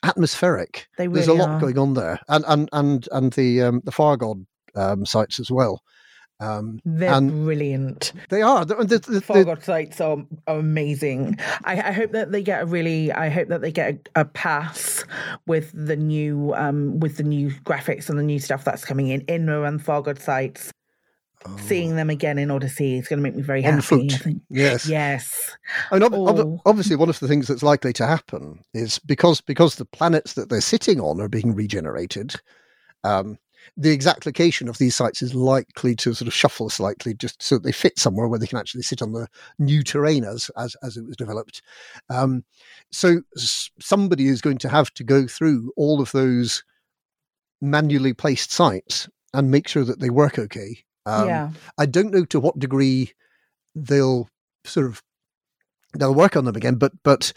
atmospheric. 0.03 0.87
Really 0.97 1.13
There's 1.13 1.27
a 1.27 1.33
lot 1.33 1.49
are. 1.49 1.59
going 1.59 1.77
on 1.77 1.93
there, 1.93 2.19
and 2.27 2.45
and 2.47 2.69
and 2.71 3.07
and 3.11 3.33
the 3.33 3.61
um, 3.63 3.81
the 3.83 3.91
Thargoid 3.91 4.45
um, 4.75 5.05
sites 5.05 5.39
as 5.39 5.51
well. 5.51 5.81
Um, 6.39 6.81
They're 6.83 7.21
brilliant. 7.21 8.11
They 8.29 8.41
are. 8.41 8.65
The, 8.65 8.75
the, 8.75 8.99
the, 8.99 9.57
sites 9.61 10.01
are, 10.01 10.17
are 10.47 10.59
amazing. 10.59 11.37
I, 11.63 11.81
I, 11.81 11.91
hope 11.93 12.11
that 12.11 12.33
they 12.33 12.43
get 12.43 12.63
a 12.63 12.65
really. 12.65 13.11
I 13.11 13.29
hope 13.29 13.47
that 13.47 13.61
they 13.61 13.71
get 13.71 14.09
a, 14.15 14.21
a 14.21 14.25
pass 14.25 15.05
with 15.47 15.71
the 15.73 15.95
new 15.95 16.53
um, 16.55 16.99
with 16.99 17.15
the 17.17 17.23
new 17.23 17.51
graphics 17.63 18.09
and 18.09 18.19
the 18.19 18.23
new 18.23 18.39
stuff 18.39 18.65
that's 18.65 18.83
coming 18.83 19.07
in. 19.07 19.21
INRA 19.21 19.65
and 19.65 19.81
Thargoid 19.81 20.19
sites 20.19 20.73
Oh. 21.47 21.57
Seeing 21.57 21.95
them 21.95 22.09
again 22.09 22.39
in 22.39 22.49
Odyssey 22.49 22.97
is 22.97 23.07
going 23.07 23.19
to 23.19 23.23
make 23.23 23.35
me 23.35 23.43
very 23.43 23.61
happy. 23.61 23.75
On 23.75 23.81
foot, 23.81 24.35
yes, 24.49 24.87
yes. 24.87 25.55
I 25.91 25.99
mean, 25.99 26.03
ob- 26.03 26.59
obviously, 26.65 26.95
one 26.95 27.09
of 27.09 27.19
the 27.19 27.27
things 27.27 27.47
that's 27.47 27.61
likely 27.61 27.93
to 27.93 28.07
happen 28.07 28.63
is 28.73 28.97
because 28.99 29.41
because 29.41 29.75
the 29.75 29.85
planets 29.85 30.33
that 30.33 30.49
they're 30.49 30.61
sitting 30.61 30.99
on 30.99 31.21
are 31.21 31.29
being 31.29 31.53
regenerated. 31.53 32.35
Um, 33.03 33.37
the 33.77 33.91
exact 33.91 34.25
location 34.25 34.67
of 34.67 34.77
these 34.77 34.95
sites 34.95 35.21
is 35.21 35.33
likely 35.35 35.95
to 35.95 36.13
sort 36.13 36.27
of 36.27 36.33
shuffle 36.33 36.69
slightly 36.69 37.13
just 37.13 37.41
so 37.41 37.55
that 37.55 37.63
they 37.63 37.71
fit 37.71 37.97
somewhere 37.99 38.27
where 38.27 38.39
they 38.39 38.47
can 38.47 38.59
actually 38.59 38.83
sit 38.83 39.01
on 39.01 39.11
the 39.11 39.27
new 39.59 39.83
terrain 39.83 40.23
as 40.23 40.49
as, 40.57 40.75
as 40.83 40.97
it 40.97 41.05
was 41.05 41.15
developed. 41.15 41.61
Um, 42.09 42.43
so 42.91 43.21
s- 43.35 43.69
somebody 43.79 44.27
is 44.27 44.41
going 44.41 44.57
to 44.59 44.69
have 44.69 44.93
to 44.95 45.03
go 45.03 45.27
through 45.27 45.71
all 45.75 46.01
of 46.01 46.11
those 46.11 46.63
manually 47.61 48.13
placed 48.13 48.51
sites 48.51 49.09
and 49.33 49.51
make 49.51 49.67
sure 49.67 49.83
that 49.83 49.99
they 49.99 50.09
work 50.09 50.37
okay 50.37 50.85
um, 51.05 51.27
yeah. 51.27 51.49
I 51.77 51.85
don't 51.85 52.11
know 52.11 52.25
to 52.25 52.39
what 52.39 52.59
degree 52.59 53.11
they'll 53.75 54.27
sort 54.63 54.87
of 54.87 55.03
they'll 55.97 56.15
work 56.15 56.35
on 56.35 56.45
them 56.45 56.55
again, 56.55 56.75
but 56.75 56.91
but 57.03 57.33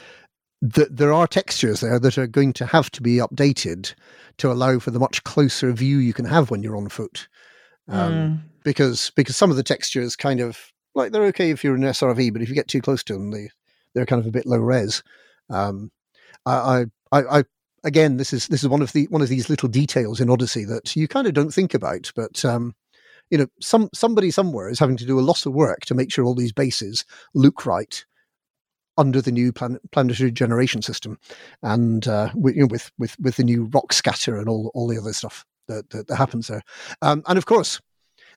the, 0.60 0.86
there 0.90 1.12
are 1.12 1.26
textures 1.26 1.80
there 1.80 1.98
that 1.98 2.18
are 2.18 2.26
going 2.26 2.52
to 2.54 2.66
have 2.66 2.90
to 2.90 3.02
be 3.02 3.16
updated 3.16 3.94
to 4.38 4.50
allow 4.50 4.78
for 4.78 4.90
the 4.90 4.98
much 4.98 5.22
closer 5.24 5.72
view 5.72 5.98
you 5.98 6.12
can 6.12 6.24
have 6.24 6.50
when 6.50 6.62
you're 6.62 6.76
on 6.76 6.88
foot. 6.88 7.28
Um, 7.88 8.12
mm. 8.12 8.40
Because 8.64 9.10
because 9.16 9.36
some 9.36 9.50
of 9.50 9.56
the 9.56 9.62
textures 9.62 10.16
kind 10.16 10.40
of 10.40 10.72
like 10.94 11.12
they're 11.12 11.24
okay 11.26 11.50
if 11.50 11.62
you're 11.62 11.76
in 11.76 11.82
SRV, 11.82 12.32
but 12.32 12.42
if 12.42 12.48
you 12.48 12.54
get 12.54 12.68
too 12.68 12.82
close 12.82 13.02
to 13.04 13.14
them, 13.14 13.30
they 13.30 13.50
they're 13.94 14.06
kind 14.06 14.20
of 14.20 14.26
a 14.26 14.32
bit 14.32 14.46
low 14.46 14.58
res. 14.58 15.02
Um, 15.48 15.90
I, 16.44 16.86
I, 17.12 17.38
I, 17.38 17.44
again, 17.84 18.16
this 18.16 18.32
is 18.32 18.48
this 18.48 18.62
is 18.62 18.68
one 18.68 18.82
of 18.82 18.92
the 18.92 19.06
one 19.06 19.22
of 19.22 19.28
these 19.28 19.48
little 19.48 19.68
details 19.68 20.20
in 20.20 20.28
Odyssey 20.28 20.64
that 20.64 20.94
you 20.96 21.08
kind 21.08 21.26
of 21.26 21.34
don't 21.34 21.54
think 21.54 21.72
about, 21.72 22.12
but 22.14 22.44
um, 22.44 22.74
you 23.30 23.38
know, 23.38 23.46
some 23.60 23.88
somebody 23.94 24.30
somewhere 24.30 24.68
is 24.68 24.78
having 24.78 24.96
to 24.98 25.06
do 25.06 25.18
a 25.18 25.22
lot 25.22 25.46
of 25.46 25.54
work 25.54 25.80
to 25.86 25.94
make 25.94 26.12
sure 26.12 26.24
all 26.24 26.34
these 26.34 26.52
bases 26.52 27.04
look 27.34 27.64
right 27.64 28.04
under 28.98 29.22
the 29.22 29.32
new 29.32 29.52
plan- 29.52 29.78
planetary 29.92 30.30
generation 30.30 30.82
system, 30.82 31.18
and 31.62 32.06
uh, 32.06 32.30
with, 32.34 32.54
you 32.54 32.62
know, 32.62 32.68
with 32.70 32.90
with 32.98 33.18
with 33.18 33.36
the 33.36 33.44
new 33.44 33.70
rock 33.72 33.92
scatter 33.92 34.36
and 34.36 34.48
all 34.48 34.70
all 34.74 34.86
the 34.86 34.98
other 34.98 35.12
stuff 35.12 35.44
that 35.68 35.88
that, 35.90 36.08
that 36.08 36.16
happens 36.16 36.48
there, 36.48 36.62
um, 37.00 37.22
and 37.26 37.38
of 37.38 37.46
course, 37.46 37.80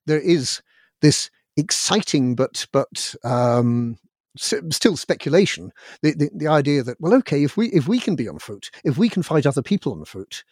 there 0.06 0.22
is 0.22 0.62
this 1.02 1.30
exciting 1.58 2.36
but 2.36 2.66
but 2.72 3.14
um, 3.24 3.98
still 4.38 4.96
speculation. 4.96 5.72
The, 6.02 6.14
the, 6.14 6.30
the 6.34 6.48
idea 6.48 6.84
that 6.84 7.02
well, 7.02 7.14
okay, 7.16 7.44
if 7.44 7.58
we 7.58 7.68
if 7.70 7.88
we 7.88 8.00
can 8.00 8.16
be 8.16 8.30
on 8.30 8.40
foot, 8.40 8.70
if 8.86 8.98
we 8.98 9.10
can 9.10 9.24
fight 9.24 9.46
other 9.46 9.62
people 9.62 9.92
on 9.92 10.06
foot, 10.06 10.44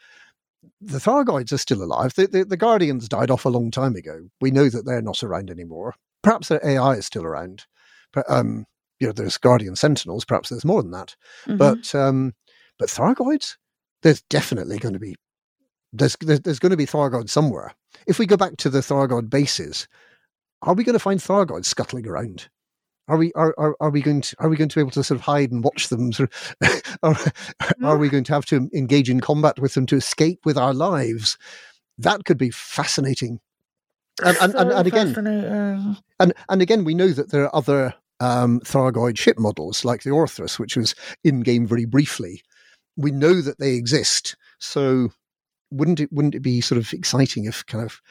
the 0.82 1.00
Thargoids 1.00 1.54
are 1.54 1.58
still 1.58 1.84
alive. 1.84 2.14
The, 2.16 2.28
the, 2.28 2.46
the, 2.46 2.58
Guardians 2.58 3.08
died 3.08 3.32
off 3.32 3.46
a 3.46 3.50
long 3.50 3.72
time 3.72 3.96
ago. 3.96 4.30
We 4.42 4.52
know 4.52 4.70
that 4.70 4.86
they're 4.86 5.02
not 5.02 5.24
around 5.24 5.50
anymore. 5.50 5.96
Perhaps 6.22 6.50
their 6.50 6.66
AI 6.66 6.94
is 6.94 7.06
still 7.06 7.24
around. 7.24 7.66
But, 8.12 8.26
um, 8.30 8.66
you 9.00 9.08
know, 9.08 9.14
there's 9.14 9.38
Guardian 9.38 9.76
Sentinels. 9.76 10.26
Perhaps 10.26 10.50
there's 10.50 10.66
more 10.66 10.82
than 10.82 10.92
that. 10.92 11.16
Mm-hmm. 11.46 11.58
But 11.58 11.96
um, 11.96 12.34
but 12.78 12.90
Thargoids, 12.90 13.58
there's 14.02 14.22
definitely 14.24 14.78
going 14.78 14.94
to 14.94 15.00
be 15.00 15.16
there's, 15.94 16.16
there's 16.22 16.60
going 16.60 16.72
to 16.72 16.78
be 16.78 16.86
Thargoids 16.86 17.30
somewhere. 17.30 17.74
If 18.08 18.20
we 18.20 18.26
go 18.26 18.38
back 18.38 18.58
to 18.58 18.70
the 18.70 18.80
Thargoid 18.80 19.30
bases, 19.30 19.88
are 20.62 20.74
we 20.74 20.84
going 20.84 20.94
to 20.94 21.00
find 21.00 21.20
Thargoids 21.20 21.66
scuttling 21.66 22.08
around? 22.08 22.50
Are 23.08 23.18
we 23.18 23.32
are, 23.34 23.56
are, 23.58 23.76
are 23.80 23.90
we 23.90 24.02
going 24.02 24.22
to 24.22 24.36
are 24.38 24.50
we 24.50 24.56
going 24.56 24.70
to 24.70 24.76
be 24.76 24.82
able 24.82 24.92
to 24.92 25.04
sort 25.04 25.20
of 25.20 25.26
hide 25.26 25.52
and 25.52 25.64
watch 25.64 25.90
them? 25.90 26.14
Sort 26.14 26.32
of, 26.62 27.00
are, 27.04 27.16
are 27.84 27.98
we 27.98 28.08
going 28.08 28.24
to 28.26 28.34
have 28.34 28.46
to 28.48 28.70
engage 28.74 29.10
in 29.10 29.20
combat 29.20 29.60
with 29.60 29.74
them 29.74 29.88
to 29.88 29.96
escape 29.96 30.42
with 30.46 30.58
our 30.58 30.76
lives? 30.76 31.38
That 31.98 32.26
could 32.26 32.38
be 32.38 32.52
fascinating. 32.52 33.40
And, 34.24 34.38
and, 34.42 34.56
and, 34.56 34.72
and 34.72 34.88
again, 34.88 35.98
and 36.20 36.34
and 36.50 36.62
again, 36.62 36.84
we 36.84 36.94
know 36.94 37.10
that 37.10 37.32
there 37.32 37.46
are 37.46 37.56
other 37.56 37.96
um, 38.20 38.60
Thargoid 38.62 39.18
ship 39.18 39.38
models 39.40 39.86
like 39.86 40.04
the 40.04 40.10
Orthrus, 40.10 40.60
which 40.60 40.76
was 40.76 40.96
in 41.24 41.42
game 41.42 41.66
very 41.66 41.86
briefly. 41.86 42.42
We 42.98 43.12
know 43.12 43.42
that 43.42 43.60
they 43.60 43.76
exist, 43.76 44.36
so 44.60 45.10
wouldn't 45.72 46.00
it 46.00 46.12
wouldn't 46.12 46.36
it 46.36 46.42
be 46.42 46.62
sort 46.62 46.80
of 46.80 46.92
exciting 46.94 47.46
if 47.46 47.66
kind 47.66 47.84
of 47.84 48.02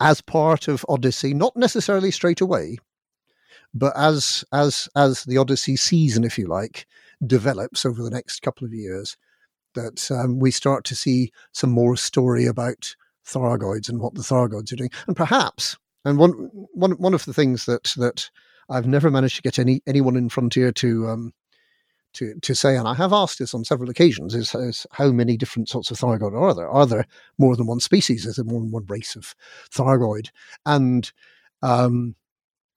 as 0.00 0.20
part 0.20 0.68
of 0.68 0.86
Odyssey, 0.88 1.34
not 1.34 1.56
necessarily 1.56 2.10
straight 2.10 2.40
away, 2.40 2.78
but 3.74 3.92
as 3.96 4.44
as 4.52 4.88
as 4.96 5.24
the 5.24 5.38
Odyssey 5.38 5.76
season, 5.76 6.24
if 6.24 6.38
you 6.38 6.46
like, 6.46 6.86
develops 7.26 7.84
over 7.84 8.02
the 8.02 8.10
next 8.10 8.40
couple 8.40 8.66
of 8.66 8.72
years, 8.72 9.16
that 9.74 10.10
um, 10.10 10.38
we 10.38 10.50
start 10.50 10.84
to 10.84 10.94
see 10.94 11.32
some 11.52 11.70
more 11.70 11.96
story 11.96 12.46
about 12.46 12.94
Thargoids 13.26 13.88
and 13.88 14.00
what 14.00 14.14
the 14.14 14.22
Thargoids 14.22 14.72
are 14.72 14.76
doing, 14.76 14.90
and 15.06 15.16
perhaps, 15.16 15.76
and 16.04 16.18
one 16.18 16.32
one 16.72 16.92
one 16.92 17.14
of 17.14 17.24
the 17.24 17.34
things 17.34 17.66
that 17.66 17.92
that 17.96 18.30
I've 18.68 18.86
never 18.86 19.10
managed 19.10 19.36
to 19.36 19.42
get 19.42 19.58
any 19.58 19.80
anyone 19.86 20.16
in 20.16 20.28
Frontier 20.28 20.72
to 20.72 21.08
um, 21.08 21.32
to 22.14 22.34
to 22.40 22.54
say, 22.54 22.76
and 22.76 22.88
I 22.88 22.94
have 22.94 23.12
asked 23.12 23.38
this 23.38 23.54
on 23.54 23.64
several 23.64 23.90
occasions, 23.90 24.34
is, 24.34 24.54
is, 24.54 24.86
how 24.92 25.10
many 25.10 25.36
different 25.36 25.68
sorts 25.68 25.90
of 25.90 25.98
Thargoid 25.98 26.38
are 26.38 26.54
there? 26.54 26.68
Are 26.68 26.86
there 26.86 27.06
more 27.38 27.56
than 27.56 27.66
one 27.66 27.80
species? 27.80 28.26
Is 28.26 28.36
there 28.36 28.44
more 28.44 28.60
than 28.60 28.70
one 28.70 28.86
race 28.86 29.16
of 29.16 29.34
Thargoid? 29.70 30.30
And 30.66 31.10
um, 31.62 32.14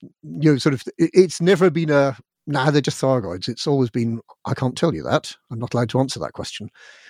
you 0.01 0.51
know, 0.51 0.57
sort 0.57 0.73
of, 0.73 0.83
it's 0.97 1.41
never 1.41 1.69
been 1.69 1.89
a, 1.89 2.17
nah, 2.47 2.71
they're 2.71 2.81
just 2.81 3.01
Thargoids. 3.01 3.47
It's 3.47 3.67
always 3.67 3.89
been, 3.89 4.19
I 4.45 4.53
can't 4.53 4.77
tell 4.77 4.93
you 4.93 5.03
that. 5.03 5.35
I'm 5.51 5.59
not 5.59 5.73
allowed 5.73 5.89
to 5.89 5.99
answer 5.99 6.19
that 6.19 6.33
question. 6.33 6.69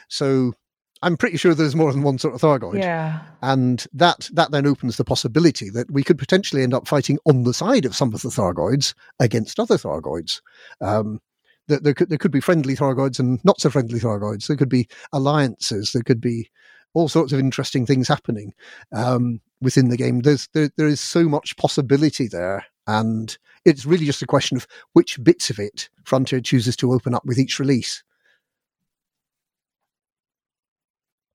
So 0.10 0.54
I'm 1.02 1.18
pretty 1.18 1.38
sure 1.38 1.54
there's 1.54 1.76
more 1.76 1.92
than 1.92 2.04
one 2.04 2.18
sort 2.18 2.36
of 2.36 2.42
Thargoid. 2.42 2.80
Yeah. 2.80 3.22
And 3.42 3.86
that, 3.94 4.30
that 4.34 4.52
then 4.52 4.68
opens 4.68 4.98
the 4.98 5.04
possibility 5.04 5.70
that 5.72 5.90
we 5.90 6.04
could 6.04 6.20
potentially 6.20 6.64
end 6.64 6.74
up 6.74 6.88
fighting 6.88 7.18
on 7.26 7.44
the 7.44 7.54
side 7.54 7.86
of 7.86 7.96
some 7.96 8.14
of 8.14 8.22
the 8.22 8.30
Thargoids 8.30 8.94
against 9.20 9.60
other 9.60 9.78
Thargoids. 9.78 10.42
Um, 10.80 11.20
that 11.68 11.84
there 11.84 11.94
could, 11.94 12.10
there 12.10 12.18
could 12.18 12.32
be 12.32 12.42
friendly 12.42 12.76
Thargoids 12.76 13.20
and 13.20 13.44
not 13.44 13.62
so 13.62 13.70
friendly 13.70 14.00
Thargoids. 14.00 14.48
There 14.48 14.58
could 14.58 14.70
be 14.70 14.88
alliances. 15.14 15.92
There 15.92 16.04
could 16.04 16.22
be 16.22 16.50
all 16.94 17.08
sorts 17.08 17.32
of 17.32 17.40
interesting 17.40 17.86
things 17.86 18.08
happening 18.08 18.54
um, 18.94 19.40
within 19.62 19.90
the 19.90 19.98
game. 19.98 20.20
There's 20.20 20.50
there, 20.54 20.70
there 20.78 20.88
is 20.88 21.00
so 21.00 21.24
much 21.30 21.56
possibility 21.58 22.28
there 22.28 22.66
and 22.88 23.38
it's 23.64 23.86
really 23.86 24.06
just 24.06 24.22
a 24.22 24.28
question 24.28 24.58
of 24.58 24.68
which 24.94 25.24
bits 25.24 25.50
of 25.50 25.60
it 25.60 25.90
Frontier 26.04 26.42
chooses 26.42 26.76
to 26.78 26.92
open 26.92 27.14
up 27.14 27.24
with 27.26 27.38
each 27.38 27.60
release. 27.60 28.04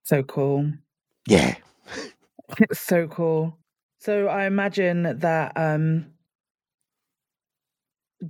So 0.06 0.22
cool. 0.22 0.70
Yeah. 1.26 1.56
it's 2.60 2.80
so 2.86 3.08
cool. 3.08 3.58
So 3.98 4.28
I 4.28 4.46
imagine 4.46 5.18
that 5.18 5.52
um 5.56 6.06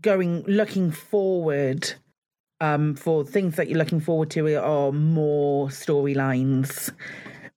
going 0.01 0.43
looking 0.45 0.91
forward 0.91 1.93
um 2.63 2.95
for 2.95 3.25
things 3.25 3.57
that 3.57 3.69
you're 3.69 3.79
looking 3.79 4.01
forward 4.01 4.31
to 4.31 4.55
are 4.57 4.91
more 4.91 5.69
storylines 5.69 6.91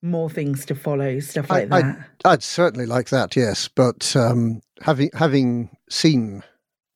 more 0.01 0.29
things 0.29 0.65
to 0.65 0.75
follow, 0.75 1.19
stuff 1.19 1.49
like 1.49 1.71
I, 1.71 1.81
that. 1.81 1.97
I'd, 2.25 2.31
I'd, 2.31 2.43
certainly 2.43 2.85
like 2.85 3.09
that, 3.09 3.35
yes. 3.35 3.67
But 3.67 4.15
um, 4.15 4.61
having 4.81 5.09
having 5.13 5.75
seen 5.89 6.43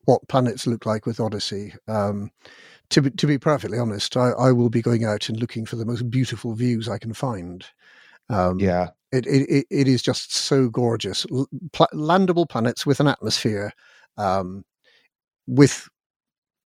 what 0.04 0.26
planets 0.28 0.66
look 0.66 0.86
like 0.86 1.06
with 1.06 1.20
Odyssey. 1.20 1.74
Um, 1.88 2.30
to 2.90 3.02
be, 3.02 3.10
to 3.10 3.26
be 3.26 3.38
perfectly 3.38 3.78
honest, 3.78 4.16
I, 4.16 4.30
I 4.30 4.52
will 4.52 4.70
be 4.70 4.82
going 4.82 5.04
out 5.04 5.28
and 5.28 5.40
looking 5.40 5.64
for 5.66 5.76
the 5.76 5.86
most 5.86 6.10
beautiful 6.10 6.54
views 6.54 6.88
I 6.88 6.98
can 6.98 7.14
find. 7.14 7.64
Um, 8.28 8.58
yeah, 8.58 8.90
it, 9.12 9.26
it 9.26 9.66
it 9.70 9.88
is 9.88 10.02
just 10.02 10.34
so 10.34 10.68
gorgeous. 10.68 11.26
Landable 11.92 12.48
planets 12.48 12.86
with 12.86 13.00
an 13.00 13.08
atmosphere, 13.08 13.72
um, 14.16 14.64
with 15.46 15.88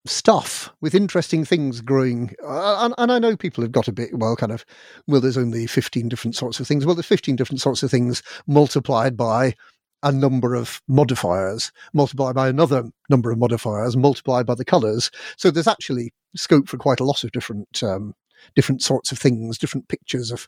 stuff, 0.06 0.70
with 0.82 0.96
interesting 0.96 1.44
things 1.46 1.82
growing. 1.82 2.34
Uh, 2.44 2.86
and, 2.86 2.94
and, 2.98 3.12
I 3.12 3.20
know 3.20 3.36
people 3.36 3.64
have 3.64 3.72
got 3.72 3.88
a 3.88 3.94
bit 3.94 4.10
well, 4.14 4.36
kind 4.36 4.52
of. 4.52 4.66
Well, 5.08 5.22
there's 5.22 5.38
only 5.38 5.68
fifteen 5.68 6.10
different 6.10 6.36
sorts 6.36 6.60
of 6.60 6.68
things. 6.68 6.86
Well, 6.86 6.96
there's 6.96 7.06
fifteen 7.06 7.36
different 7.36 7.62
sorts 7.62 7.84
of 7.84 7.92
things 7.92 8.22
multiplied 8.48 9.18
by 9.18 9.56
a 10.04 10.12
number 10.12 10.56
of 10.56 10.82
modifiers, 10.88 11.72
multiplied 11.94 12.36
by 12.36 12.48
another 12.48 12.84
number 13.10 13.32
of 13.32 13.38
modifiers, 13.38 13.98
multiplied 13.98 14.46
by 14.46 14.56
the 14.56 14.66
colors. 14.66 15.10
So 15.38 15.52
there's 15.52 15.68
actually 15.68 16.14
scope 16.36 16.68
for 16.68 16.78
quite 16.78 17.00
a 17.00 17.04
lot 17.04 17.24
of 17.24 17.32
different 17.32 17.84
um, 17.84 18.14
different 18.56 18.82
sorts 18.82 19.12
of 19.12 19.18
things, 19.18 19.58
different 19.58 19.88
pictures 19.88 20.32
of 20.32 20.48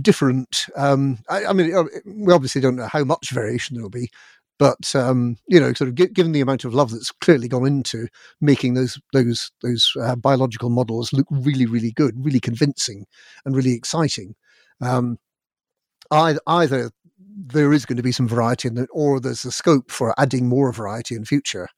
different. 0.00 0.66
Um, 0.76 1.18
I, 1.28 1.46
I, 1.46 1.52
mean, 1.52 1.74
uh, 1.74 1.84
we 2.06 2.32
obviously 2.32 2.60
don't 2.60 2.76
know 2.76 2.86
how 2.86 3.04
much 3.04 3.30
variation 3.30 3.76
there 3.76 3.82
will 3.82 3.90
be, 3.90 4.08
but 4.58 4.94
um, 4.94 5.36
you 5.48 5.58
know, 5.58 5.72
sort 5.72 5.88
of 5.88 5.96
g- 5.96 6.06
given 6.06 6.32
the 6.32 6.40
amount 6.40 6.64
of 6.64 6.74
love 6.74 6.90
that's 6.90 7.10
clearly 7.10 7.48
gone 7.48 7.66
into 7.66 8.06
making 8.40 8.74
those 8.74 9.00
those 9.12 9.50
those 9.62 9.92
uh, 10.00 10.16
biological 10.16 10.70
models 10.70 11.12
look 11.12 11.26
really, 11.30 11.66
really 11.66 11.90
good, 11.90 12.14
really 12.24 12.40
convincing, 12.40 13.06
and 13.44 13.56
really 13.56 13.74
exciting. 13.74 14.34
Um, 14.80 15.18
either 16.10 16.90
there 17.34 17.72
is 17.72 17.86
going 17.86 17.96
to 17.96 18.02
be 18.02 18.12
some 18.12 18.28
variety 18.28 18.68
in 18.68 18.78
it, 18.78 18.88
or 18.92 19.20
there's 19.20 19.44
a 19.44 19.52
scope 19.52 19.90
for 19.90 20.14
adding 20.18 20.48
more 20.48 20.72
variety 20.72 21.14
in 21.14 21.24
future. 21.24 21.68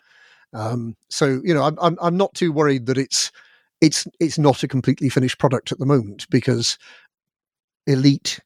Um, 0.52 0.96
so 1.10 1.40
you 1.44 1.52
know, 1.54 1.62
I'm, 1.62 1.78
I'm 1.80 1.98
I'm 2.00 2.16
not 2.16 2.34
too 2.34 2.52
worried 2.52 2.86
that 2.86 2.98
it's 2.98 3.32
it's 3.80 4.06
it's 4.20 4.38
not 4.38 4.62
a 4.62 4.68
completely 4.68 5.08
finished 5.08 5.38
product 5.38 5.72
at 5.72 5.78
the 5.78 5.86
moment 5.86 6.26
because 6.30 6.78
Elite 7.86 8.40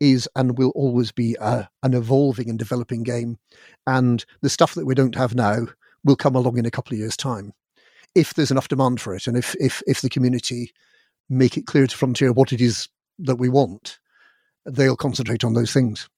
is 0.00 0.28
and 0.34 0.58
will 0.58 0.72
always 0.74 1.12
be 1.12 1.36
a, 1.40 1.68
an 1.84 1.94
evolving 1.94 2.50
and 2.50 2.58
developing 2.58 3.02
game, 3.04 3.38
and 3.86 4.24
the 4.40 4.50
stuff 4.50 4.74
that 4.74 4.86
we 4.86 4.94
don't 4.94 5.14
have 5.14 5.34
now 5.34 5.66
will 6.04 6.16
come 6.16 6.34
along 6.34 6.58
in 6.58 6.66
a 6.66 6.70
couple 6.70 6.92
of 6.92 6.98
years' 6.98 7.16
time, 7.16 7.52
if 8.14 8.34
there's 8.34 8.50
enough 8.50 8.68
demand 8.68 9.00
for 9.00 9.14
it, 9.14 9.26
and 9.26 9.36
if 9.36 9.54
if 9.60 9.82
if 9.86 10.00
the 10.00 10.10
community 10.10 10.72
make 11.28 11.56
it 11.56 11.66
clear 11.66 11.86
to 11.86 11.96
Frontier 11.96 12.32
what 12.32 12.52
it 12.52 12.60
is 12.60 12.88
that 13.18 13.36
we 13.36 13.48
want, 13.48 14.00
they'll 14.66 14.96
concentrate 14.96 15.44
on 15.44 15.54
those 15.54 15.72
things. 15.72 16.08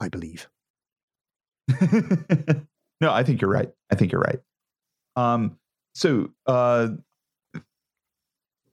I 0.00 0.08
believe. 0.08 0.48
no, 3.00 3.12
I 3.12 3.22
think 3.22 3.40
you're 3.40 3.50
right. 3.50 3.70
I 3.90 3.94
think 3.94 4.12
you're 4.12 4.20
right. 4.20 4.40
Um, 5.16 5.58
so 5.94 6.30
uh, 6.46 6.88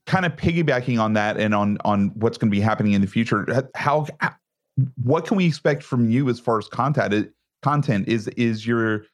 kind 0.06 0.26
of 0.26 0.36
piggybacking 0.36 1.00
on 1.00 1.14
that 1.14 1.38
and 1.38 1.56
on 1.56 1.78
on 1.84 2.12
what's 2.16 2.38
going 2.38 2.50
to 2.50 2.56
be 2.56 2.62
happening 2.62 2.94
in 2.94 3.02
the 3.02 3.08
future 3.08 3.46
how, 3.74 4.06
how, 4.20 4.36
what 5.04 5.26
can 5.26 5.38
we 5.38 5.46
expect 5.46 5.84
from 5.84 6.10
you 6.10 6.30
as 6.30 6.40
far 6.40 6.58
as 6.58 6.68
content 6.68 7.32
content 7.64 8.08
is 8.08 8.28
is 8.30 8.68
your 8.68 9.06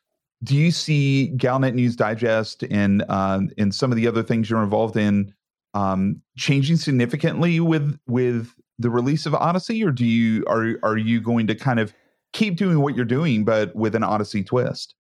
do 0.44 0.56
you 0.56 0.72
see 0.72 1.32
galnet 1.38 1.74
news 1.74 1.96
digest 1.96 2.64
and 2.70 3.04
um, 3.10 3.50
and 3.58 3.74
some 3.74 3.92
of 3.92 3.96
the 3.96 4.08
other 4.08 4.24
things 4.24 4.50
you're 4.50 4.64
involved 4.64 4.98
in 4.98 5.34
um, 5.74 6.22
changing 6.38 6.76
significantly 6.76 7.60
with 7.60 7.98
with 8.08 8.50
the 8.80 8.90
release 8.90 9.26
of 9.26 9.34
odyssey 9.36 9.84
or 9.84 9.92
do 9.92 10.06
you 10.06 10.44
are 10.48 10.76
are 10.84 10.98
you 10.98 11.22
going 11.22 11.48
to 11.48 11.56
kind 11.56 11.80
of 11.80 11.94
keep 12.34 12.56
doing 12.56 12.80
what 12.80 12.96
you're 12.96 13.06
doing 13.06 13.44
but 13.44 13.76
with 13.76 13.96
an 13.96 14.04
odyssey 14.04 14.44
twist 14.44 14.96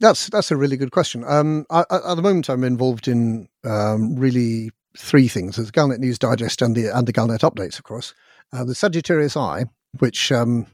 that's 0.00 0.28
that's 0.28 0.50
a 0.50 0.56
really 0.56 0.76
good 0.76 0.92
question. 0.92 1.24
Um, 1.26 1.66
I, 1.70 1.80
at 1.90 2.14
the 2.14 2.22
moment, 2.22 2.48
I'm 2.48 2.64
involved 2.64 3.08
in 3.08 3.48
um, 3.64 4.14
really 4.16 4.70
three 4.96 5.28
things: 5.28 5.56
there's 5.56 5.70
Galnet 5.70 5.98
News 5.98 6.18
Digest 6.18 6.62
and 6.62 6.74
the 6.74 6.96
and 6.96 7.06
the 7.06 7.12
Galnet 7.12 7.40
updates, 7.40 7.78
of 7.78 7.84
course. 7.84 8.14
Uh, 8.52 8.64
the 8.64 8.74
Sagittarius 8.74 9.36
Eye, 9.36 9.64
which 9.98 10.32
um, 10.32 10.66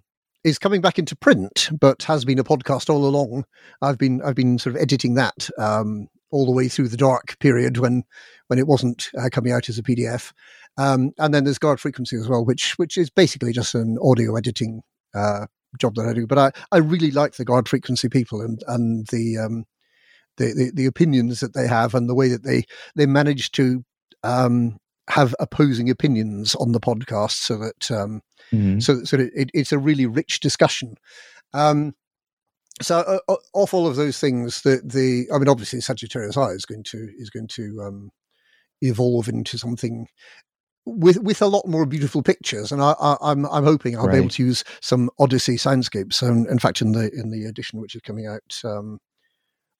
is 0.44 0.58
coming 0.58 0.80
back 0.80 0.98
into 0.98 1.16
print, 1.16 1.70
but 1.80 2.02
has 2.04 2.24
been 2.24 2.38
a 2.38 2.44
podcast 2.44 2.90
all 2.90 3.06
along. 3.06 3.44
I've 3.80 3.98
been 3.98 4.20
I've 4.22 4.34
been 4.34 4.58
sort 4.58 4.76
of 4.76 4.82
editing 4.82 5.14
that 5.14 5.48
um, 5.58 6.08
all 6.30 6.44
the 6.44 6.52
way 6.52 6.68
through 6.68 6.88
the 6.88 6.96
dark 6.96 7.38
period 7.38 7.78
when 7.78 8.04
when 8.48 8.58
it 8.58 8.66
wasn't 8.66 9.10
uh, 9.18 9.28
coming 9.32 9.52
out 9.52 9.68
as 9.68 9.78
a 9.78 9.82
PDF. 9.82 10.32
Um, 10.76 11.12
and 11.18 11.32
then 11.32 11.44
there's 11.44 11.58
Guard 11.58 11.80
Frequency 11.80 12.16
as 12.16 12.28
well, 12.28 12.44
which 12.44 12.78
which 12.78 12.98
is 12.98 13.08
basically 13.08 13.52
just 13.52 13.74
an 13.74 13.96
audio 14.02 14.36
editing 14.36 14.82
uh, 15.14 15.46
job 15.78 15.94
that 15.96 16.06
I 16.06 16.12
do. 16.12 16.26
But 16.26 16.38
I, 16.38 16.52
I 16.72 16.78
really 16.78 17.10
like 17.10 17.34
the 17.34 17.44
Guard 17.44 17.68
Frequency 17.68 18.08
people 18.08 18.40
and 18.40 18.62
and 18.66 19.06
the, 19.08 19.38
um, 19.38 19.64
the, 20.36 20.52
the 20.54 20.70
the 20.74 20.86
opinions 20.86 21.40
that 21.40 21.54
they 21.54 21.66
have 21.66 21.94
and 21.94 22.08
the 22.08 22.14
way 22.14 22.28
that 22.28 22.44
they 22.44 22.64
they 22.96 23.06
manage 23.06 23.52
to 23.52 23.84
um, 24.22 24.78
have 25.08 25.34
opposing 25.38 25.90
opinions 25.90 26.54
on 26.54 26.72
the 26.72 26.80
podcast, 26.80 27.32
so 27.32 27.58
that 27.58 27.90
um, 27.90 28.20
mm-hmm. 28.52 28.80
so 28.80 29.04
so 29.04 29.18
it, 29.18 29.50
it's 29.54 29.72
a 29.72 29.78
really 29.78 30.06
rich 30.06 30.40
discussion. 30.40 30.94
Um, 31.52 31.94
so 32.82 33.20
uh, 33.28 33.36
off 33.52 33.72
all 33.72 33.86
of 33.86 33.96
those 33.96 34.18
things, 34.18 34.62
the 34.62 34.80
the 34.84 35.26
I 35.32 35.38
mean, 35.38 35.48
obviously 35.48 35.80
Sagittarius 35.80 36.36
Eye 36.36 36.50
is 36.50 36.64
going 36.64 36.84
to 36.84 37.08
is 37.18 37.30
going 37.30 37.48
to 37.48 37.82
um, 37.86 38.10
evolve 38.80 39.28
into 39.28 39.58
something 39.58 40.08
with 40.86 41.18
with 41.20 41.40
a 41.40 41.46
lot 41.46 41.66
more 41.66 41.86
beautiful 41.86 42.22
pictures, 42.22 42.70
and 42.70 42.82
I, 42.82 42.94
am 43.00 43.16
I'm, 43.20 43.46
I'm 43.46 43.64
hoping 43.64 43.96
I'll 43.96 44.06
right. 44.06 44.12
be 44.12 44.18
able 44.18 44.28
to 44.30 44.44
use 44.44 44.64
some 44.80 45.10
Odyssey 45.18 45.56
soundscapes. 45.56 46.22
And 46.22 46.46
in 46.48 46.58
fact, 46.58 46.82
in 46.82 46.92
the 46.92 47.10
in 47.12 47.30
the 47.30 47.44
edition 47.46 47.80
which 47.80 47.94
is 47.94 48.02
coming 48.02 48.26
out 48.26 48.60
um, 48.64 48.98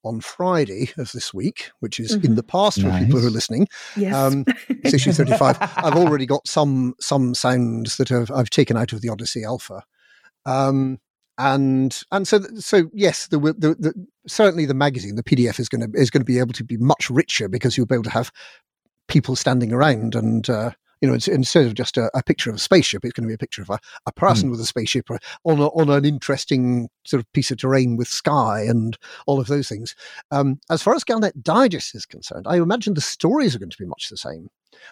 on 0.04 0.20
Friday 0.20 0.90
of 0.98 1.12
this 1.12 1.34
week, 1.34 1.70
which 1.80 1.98
is 2.00 2.16
mm-hmm. 2.16 2.26
in 2.26 2.34
the 2.36 2.42
past 2.42 2.78
nice. 2.78 3.00
for 3.00 3.04
people 3.04 3.20
who 3.20 3.26
are 3.26 3.30
listening. 3.30 3.68
Yes. 3.96 4.14
Um, 4.14 4.44
it's 4.68 4.94
issue 4.94 5.12
35. 5.12 5.58
I've 5.60 5.96
already 5.96 6.26
got 6.26 6.46
some 6.46 6.94
some 7.00 7.34
sounds 7.34 7.96
that 7.96 8.08
have, 8.10 8.30
I've 8.30 8.50
taken 8.50 8.76
out 8.76 8.92
of 8.92 9.00
the 9.00 9.08
Odyssey 9.08 9.44
Alpha. 9.44 9.82
Um, 10.46 10.98
and 11.36 12.00
and 12.12 12.28
so 12.28 12.40
so 12.58 12.90
yes, 12.92 13.26
the, 13.26 13.38
the, 13.38 13.74
the, 13.78 14.06
certainly 14.28 14.66
the 14.66 14.74
magazine, 14.74 15.16
the 15.16 15.24
PDF 15.24 15.58
is 15.58 15.68
going 15.68 15.80
to 15.80 15.98
is 15.98 16.10
going 16.10 16.20
to 16.20 16.26
be 16.26 16.38
able 16.38 16.52
to 16.52 16.64
be 16.64 16.76
much 16.76 17.10
richer 17.10 17.48
because 17.48 17.76
you'll 17.76 17.86
be 17.86 17.94
able 17.94 18.04
to 18.04 18.10
have 18.10 18.30
people 19.08 19.36
standing 19.36 19.72
around 19.72 20.14
and 20.14 20.48
uh, 20.48 20.70
you 21.04 21.10
know, 21.10 21.18
instead 21.30 21.66
of 21.66 21.74
just 21.74 21.98
a, 21.98 22.10
a, 22.14 22.22
picture 22.22 22.48
of 22.48 22.56
a 22.56 22.58
spaceship, 22.58 23.04
it's 23.04 23.12
going 23.12 23.24
to 23.24 23.28
be 23.28 23.34
a 23.34 23.38
picture 23.38 23.60
of 23.60 23.68
a, 23.68 23.78
a 24.06 24.12
person 24.12 24.48
mm. 24.48 24.52
with 24.52 24.60
a 24.60 24.64
spaceship 24.64 25.10
on 25.10 25.58
a, 25.58 25.66
on 25.66 25.90
an 25.90 26.06
interesting 26.06 26.88
sort 27.04 27.20
of 27.20 27.30
piece 27.34 27.50
of 27.50 27.58
terrain 27.58 27.98
with 27.98 28.08
sky 28.08 28.62
and 28.62 28.96
all 29.26 29.38
of 29.38 29.46
those 29.46 29.68
things. 29.68 29.94
Um, 30.30 30.58
as 30.70 30.82
far 30.82 30.94
as 30.94 31.04
Galnet 31.04 31.42
Digest 31.42 31.94
is 31.94 32.06
concerned, 32.06 32.46
I 32.48 32.56
imagine 32.56 32.94
the 32.94 33.02
stories 33.02 33.54
are 33.54 33.58
going 33.58 33.68
to 33.68 33.76
be 33.76 33.84
much 33.84 34.08
the 34.08 34.16
same, 34.16 34.48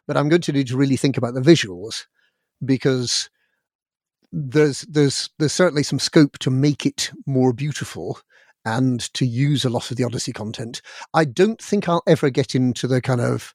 but 0.07 0.19
I'm 0.19 0.29
going 0.29 0.43
to 0.43 0.53
need 0.53 0.67
to 0.67 0.77
really 0.77 0.99
think 0.99 1.17
about 1.17 1.33
the 1.33 1.41
visuals 1.41 2.05
because 2.63 3.31
there's 4.33 4.83
there's 4.83 5.31
there's 5.39 5.55
certainly 5.55 5.83
some 5.83 5.99
scope 5.99 6.39
to 6.41 6.51
make 6.51 6.85
it 6.85 7.11
more 7.25 7.55
beautiful 7.55 8.19
and 8.67 9.01
to 9.15 9.25
use 9.25 9.65
a 9.65 9.71
lot 9.71 9.91
of 9.91 9.97
the 9.97 10.05
Odyssey 10.05 10.35
content. 10.35 10.83
I 11.15 11.25
don't 11.25 11.61
think 11.61 11.89
I'll 11.89 12.03
ever 12.07 12.29
get 12.29 12.55
into 12.55 12.87
the 12.87 13.01
kind 13.01 13.23
of 13.23 13.55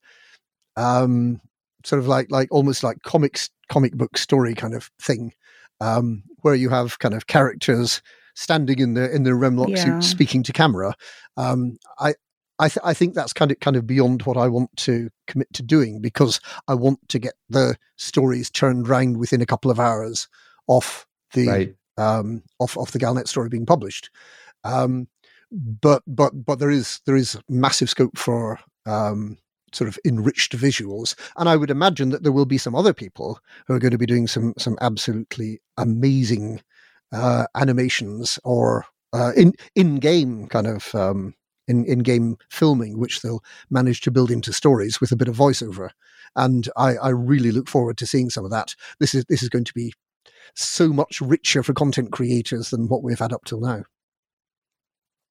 um, 0.76 1.40
sort 1.88 1.99
of 1.99 2.07
like 2.07 2.30
like 2.30 2.49
almost 2.51 2.84
like 2.84 3.01
comics 3.03 3.49
comic 3.69 3.93
book 3.93 4.18
story 4.18 4.53
kind 4.53 4.73
of 4.73 4.91
thing, 5.01 5.34
um, 5.80 6.22
where 6.41 6.53
you 6.53 6.69
have 6.69 6.99
kind 6.99 7.14
of 7.14 7.27
characters 7.27 8.01
standing 8.35 8.80
in 8.80 8.93
the 8.93 9.09
in 9.15 9.23
the 9.23 9.31
Remlok 9.31 9.69
yeah. 9.69 9.84
suit 9.84 10.03
speaking 10.03 10.43
to 10.43 10.51
camera. 10.51 10.93
Um, 11.38 11.77
I 11.97 12.15
I, 12.59 12.68
th- 12.68 12.84
I, 12.84 12.93
think 12.93 13.14
that's 13.14 13.34
kind 13.34 13.51
of 13.51 13.59
kind 13.61 13.77
of 13.77 13.88
beyond 13.88 14.23
what 14.23 14.35
I 14.35 14.47
want 14.47 14.76
to 14.77 15.09
commit 15.27 15.53
to 15.53 15.64
doing 15.64 16.01
because 16.01 16.41
I 16.68 16.73
want 16.73 17.07
to 17.09 17.19
get 17.19 17.35
the 17.49 17.77
stories 17.95 18.49
turned 18.49 18.89
round 18.89 19.18
within 19.18 19.41
a 19.41 19.45
couple 19.45 19.72
of 19.72 19.80
hours 19.80 20.27
off 20.68 21.05
the 21.34 21.47
right. 21.47 21.76
um, 21.97 22.43
off 22.59 22.76
off 22.76 22.91
the 22.91 22.99
Galnet 22.99 23.30
story 23.30 23.47
being 23.47 23.65
published. 23.65 24.09
Um, 24.65 25.07
but 25.51 26.03
but 26.05 26.34
but 26.45 26.59
there 26.59 26.72
is 26.72 26.99
there 27.05 27.15
is 27.15 27.39
massive 27.47 27.89
scope 27.89 28.18
for 28.18 28.59
um, 28.85 29.38
sort 29.78 29.88
of 29.88 29.99
enriched 30.04 30.58
visuals. 30.58 31.16
And 31.38 31.48
I 31.48 31.56
would 31.56 31.72
imagine 31.72 32.10
that 32.10 32.24
there 32.24 32.32
will 32.32 32.45
be 32.45 32.58
some 32.58 32.76
other 32.76 32.94
people 32.94 33.40
who 33.68 33.76
are 33.76 33.80
going 33.80 33.91
to 33.91 33.98
be 33.98 34.06
doing 34.06 34.28
some 34.28 34.54
some 34.58 34.78
absolutely 34.82 35.62
amazing 35.78 36.62
uh, 37.12 37.45
animations 37.56 38.40
or 38.44 38.86
uh, 39.14 39.32
in 39.36 39.54
in 39.76 39.98
game 39.98 40.48
kind 40.48 40.68
of 40.68 40.94
um, 40.95 41.36
in 41.68 41.86
in 41.86 41.99
game 41.99 42.38
filming, 42.49 42.98
which 42.98 43.22
they'll 43.22 43.44
manage 43.70 44.02
to 44.02 44.12
build 44.12 44.32
into 44.32 44.52
stories 44.52 44.99
with 44.99 45.12
a 45.12 45.16
bit 45.16 45.28
of 45.28 45.38
voiceover. 45.38 45.91
And 46.36 46.70
I, 46.76 46.98
I 46.98 47.10
really 47.10 47.52
look 47.52 47.68
forward 47.70 47.98
to 47.98 48.06
seeing 48.06 48.30
some 48.30 48.45
of 48.45 48.52
that. 48.52 48.76
This 48.99 49.16
is 49.16 49.26
this 49.26 49.44
is 49.44 49.49
going 49.49 49.66
to 49.66 49.74
be 49.74 49.94
so 50.56 50.90
much 50.90 51.22
richer 51.22 51.64
for 51.64 51.74
content 51.74 52.12
creators 52.12 52.70
than 52.70 52.88
what 52.88 53.04
we've 53.04 53.20
had 53.20 53.34
up 53.34 53.45
till 53.45 53.60
now. 53.60 53.84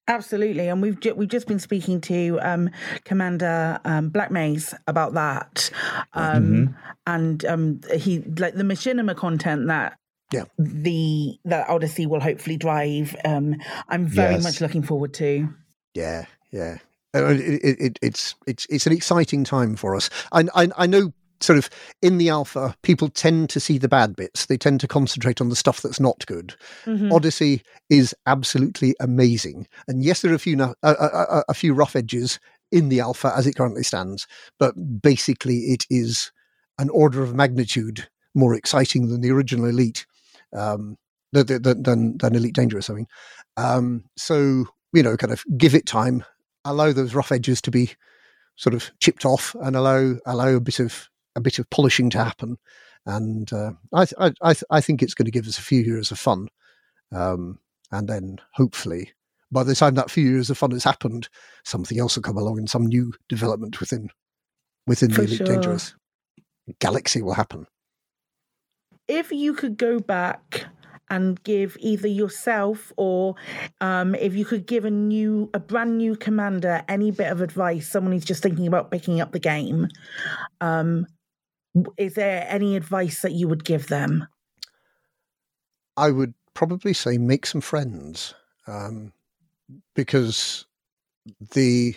Absolutely, 0.09 0.69
and 0.69 0.81
we've 0.81 1.01
ju- 1.01 1.15
we've 1.15 1.29
just 1.29 1.49
been 1.49 1.59
speaking 1.59 2.01
to 2.03 2.39
um, 2.41 2.71
Commander 3.05 3.81
um, 3.85 4.09
Black 4.09 4.31
Maze 4.31 4.73
about 4.87 5.15
that, 5.15 5.71
um, 6.13 6.45
mm-hmm. 6.45 6.75
and 7.07 7.45
um, 7.45 7.81
he 7.93 8.21
like 8.21 8.55
the 8.55 8.63
machinima 8.63 9.17
content 9.17 9.67
that 9.67 9.99
yeah. 10.33 10.45
the 10.59 11.39
that 11.45 11.69
Odyssey 11.69 12.07
will 12.07 12.21
hopefully 12.21 12.57
drive. 12.57 13.17
Um, 13.25 13.57
I'm 13.89 14.07
very 14.07 14.35
Yes. 14.35 14.45
much 14.45 14.61
looking 14.61 14.83
forward 14.85 15.13
to. 15.15 15.49
Yeah, 15.95 16.27
yeah. 16.53 16.79
Uh, 17.15 17.25
It, 17.27 17.41
it, 17.41 17.81
it, 17.81 17.99
it's 18.03 18.35
it's 18.47 18.67
it's 18.71 18.87
an 18.87 18.93
exciting 18.93 19.43
time 19.43 19.75
for 19.75 19.97
us. 19.97 20.09
I, 20.31 20.45
I 20.55 20.69
I 20.77 20.87
know 20.87 21.13
sort 21.41 21.59
of 21.59 21.69
in 22.03 22.19
the 22.19 22.29
alpha, 22.29 22.75
people 22.83 23.09
tend 23.09 23.51
to 23.51 23.61
see 23.61 23.79
the 23.79 23.89
bad 23.89 24.17
bits. 24.17 24.47
They 24.47 24.57
tend 24.57 24.81
to 24.81 24.89
concentrate 24.89 25.41
on 25.41 25.49
the 25.49 25.57
stuff 25.57 25.83
that's 25.83 26.01
not 26.01 26.25
good. 26.27 26.55
Mhm. 26.85 27.13
Odyssey 27.13 27.63
is 27.91 28.15
absolutely 28.27 28.95
amazing, 29.01 29.67
and 29.89 30.05
yes, 30.05 30.23
there 30.23 30.33
are 30.33 30.35
a 30.37 30.39
few 30.39 30.61
a, 30.63 30.75
a, 30.83 31.45
a- 31.49 31.55
few 31.55 31.75
rough 31.75 31.97
edges 31.97 32.39
in 32.73 32.89
the 32.89 33.01
alpha 33.01 33.33
as 33.37 33.47
it 33.47 33.55
currently 33.57 33.83
stands, 33.83 34.27
but 34.59 34.75
basically 35.03 35.59
it 35.67 35.85
is 35.91 36.33
an 36.79 36.89
order 36.91 37.23
of 37.23 37.35
magnitude 37.35 38.09
more 38.35 38.55
exciting 38.55 39.09
than 39.09 39.21
the 39.21 39.31
original 39.31 39.65
Elite, 39.67 40.05
um, 40.53 40.97
than, 41.33 41.47
than, 41.63 41.83
than, 41.83 42.19
than 42.19 42.35
Elite 42.35 42.55
Dangerous. 42.55 42.91
I 42.91 42.95
mean, 42.95 43.07
um, 43.57 44.05
so 44.17 44.67
you 44.93 45.03
know, 45.03 45.17
kind 45.17 45.33
of 45.33 45.45
give 45.57 45.75
it 45.75 45.87
time, 45.87 46.25
allow 46.65 46.93
those 46.93 47.15
rough 47.15 47.33
edges 47.33 47.61
to 47.63 47.71
be 47.71 47.93
sort 48.57 48.75
of 48.75 48.91
chipped 49.01 49.25
off, 49.25 49.55
and 49.61 49.77
allow 49.77 50.17
allow 50.27 50.49
a 50.49 50.61
bit 50.61 50.81
of 50.81 51.09
a 51.37 51.41
bit 51.41 51.61
of 51.61 51.71
polishing 51.71 52.11
to 52.11 52.25
happen. 52.25 52.57
And 53.05 53.53
uh, 53.53 53.73
I, 53.93 54.05
th- 54.07 54.15
I, 54.19 54.33
I, 54.43 54.55
th- 54.55 54.65
I 54.69 54.81
think 54.81 55.01
it's 55.01 55.15
going 55.15 55.27
to 55.27 55.31
give 55.31 55.47
us 55.47 55.59
a 55.59 55.63
few 55.63 55.81
years 55.81 56.11
of 56.11 56.19
fun, 56.19 56.49
um, 57.13 57.61
and 57.93 58.09
then 58.09 58.39
hopefully, 58.55 59.13
by 59.53 59.63
the 59.63 59.77
time 59.77 59.95
that 59.95 60.11
few 60.11 60.29
years 60.29 60.51
of 60.51 60.59
fun 60.59 60.73
has 60.73 60.83
happened, 60.83 61.29
something 61.65 62.01
else 62.01 62.17
will 62.17 62.25
come 62.25 62.37
along 62.37 62.59
and 62.59 62.69
some 62.69 62.87
new 62.87 63.13
development 63.29 63.79
within 63.79 64.11
within 64.89 65.13
For 65.13 65.21
the 65.21 65.27
Elite 65.29 65.39
sure. 65.39 65.47
Dangerous 65.47 65.95
galaxy 66.81 67.23
will 67.23 67.35
happen. 67.35 67.67
if 69.09 69.31
you 69.31 69.55
could 69.55 69.77
go 69.79 70.01
back 70.01 70.67
and 71.09 71.41
give 71.45 71.77
either 71.79 72.09
yourself 72.09 72.93
or 72.97 73.37
um, 73.81 74.17
if 74.17 74.35
you 74.35 74.45
could 74.45 74.67
give 74.67 74.85
a 74.85 74.91
new 74.91 75.49
a 75.55 75.61
brand 75.61 75.97
new 75.97 76.17
commander 76.17 76.83
any 76.89 77.13
bit 77.13 77.31
of 77.31 77.41
advice 77.41 77.89
someone 77.89 78.13
who's 78.13 78.25
just 78.25 78.43
thinking 78.43 78.67
about 78.67 78.91
picking 78.91 79.21
up 79.21 79.31
the 79.31 79.39
game 79.39 79.87
um, 80.61 81.07
is 81.97 82.15
there 82.15 82.47
any 82.49 82.77
advice 82.77 83.23
that 83.23 83.33
you 83.33 83.49
would 83.49 83.65
give 83.65 83.89
them 83.89 84.27
I 85.97 86.11
would 86.11 86.35
probably 86.55 86.93
say 86.93 87.19
make 87.19 87.47
some 87.47 87.61
friends 87.61 88.35
um, 88.67 89.13
because 89.95 90.67
the 91.53 91.97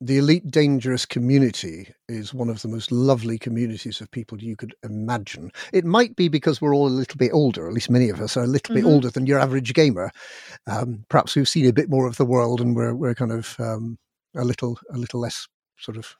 the 0.00 0.18
elite 0.18 0.50
dangerous 0.50 1.06
community 1.06 1.94
is 2.08 2.34
one 2.34 2.48
of 2.48 2.60
the 2.62 2.66
most 2.68 2.90
lovely 2.90 3.38
communities 3.38 4.00
of 4.00 4.10
people 4.10 4.42
you 4.42 4.56
could 4.56 4.74
imagine. 4.82 5.52
It 5.72 5.84
might 5.84 6.16
be 6.16 6.26
because 6.26 6.60
we're 6.60 6.74
all 6.74 6.88
a 6.88 6.90
little 6.90 7.16
bit 7.16 7.30
older, 7.32 7.68
at 7.68 7.72
least 7.72 7.88
many 7.88 8.08
of 8.08 8.20
us 8.20 8.36
are 8.36 8.42
a 8.42 8.48
little 8.48 8.74
Mhm. 8.74 8.78
bit 8.78 8.84
older 8.84 9.10
than 9.10 9.26
your 9.26 9.38
average 9.38 9.72
gamer. 9.74 10.10
Um, 10.66 11.04
perhaps 11.08 11.36
we've 11.36 11.48
seen 11.48 11.66
a 11.66 11.72
bit 11.72 11.88
more 11.88 12.08
of 12.08 12.16
the 12.16 12.24
world 12.26 12.60
and 12.60 12.74
we're 12.74 12.94
we're 12.94 13.14
kind 13.14 13.30
of 13.30 13.54
um, 13.60 13.96
a 14.34 14.44
little 14.44 14.76
a 14.90 14.98
little 14.98 15.20
less 15.20 15.46
sort 15.78 15.96
of 15.96 16.16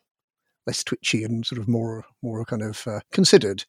less 0.66 0.84
twitchy 0.84 1.24
and 1.24 1.46
sort 1.46 1.60
of 1.60 1.68
more 1.68 2.04
more 2.22 2.44
kind 2.44 2.62
of 2.62 2.86
uh, 2.86 3.00
considered. 3.12 3.64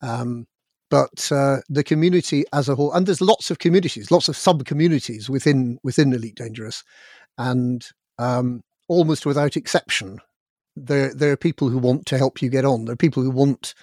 Um, 0.00 0.46
but 0.90 1.32
uh, 1.32 1.58
the 1.70 1.84
community 1.84 2.44
as 2.52 2.68
a 2.68 2.74
whole, 2.74 2.92
and 2.92 3.06
there's 3.06 3.20
lots 3.22 3.50
of 3.50 3.58
communities, 3.58 4.10
lots 4.10 4.28
of 4.28 4.36
sub 4.36 4.64
communities 4.66 5.30
within 5.30 5.78
within 5.82 6.12
Elite 6.12 6.34
Dangerous, 6.34 6.84
and 7.38 7.88
um, 8.18 8.62
almost 8.88 9.24
without 9.24 9.56
exception, 9.56 10.18
there 10.76 11.14
there 11.14 11.32
are 11.32 11.36
people 11.36 11.70
who 11.70 11.78
want 11.78 12.06
to 12.06 12.18
help 12.18 12.42
you 12.42 12.50
get 12.50 12.64
on. 12.64 12.84
There 12.84 12.92
are 12.92 12.96
people 12.96 13.22
who 13.22 13.30
want 13.30 13.74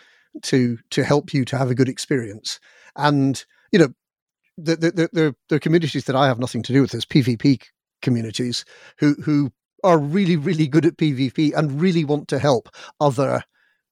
to 0.43 0.77
to 0.91 1.03
help 1.03 1.33
you 1.33 1.45
to 1.45 1.57
have 1.57 1.71
a 1.71 1.75
good 1.75 1.89
experience, 1.89 2.59
and 2.95 3.43
you 3.71 3.79
know, 3.79 3.93
There, 4.57 4.75
the 4.75 4.91
the, 4.91 5.09
the, 5.13 5.35
the 5.47 5.59
communities 5.59 6.05
that 6.05 6.15
I 6.15 6.27
have 6.27 6.39
nothing 6.39 6.63
to 6.63 6.73
do 6.73 6.81
with. 6.81 6.91
There's 6.91 7.05
PvP 7.05 7.63
communities 8.01 8.65
who 8.99 9.15
who 9.23 9.51
are 9.83 9.97
really 9.97 10.35
really 10.35 10.67
good 10.67 10.85
at 10.85 10.97
PvP 10.97 11.53
and 11.55 11.81
really 11.81 12.03
want 12.03 12.27
to 12.29 12.39
help 12.39 12.69
other 12.99 13.43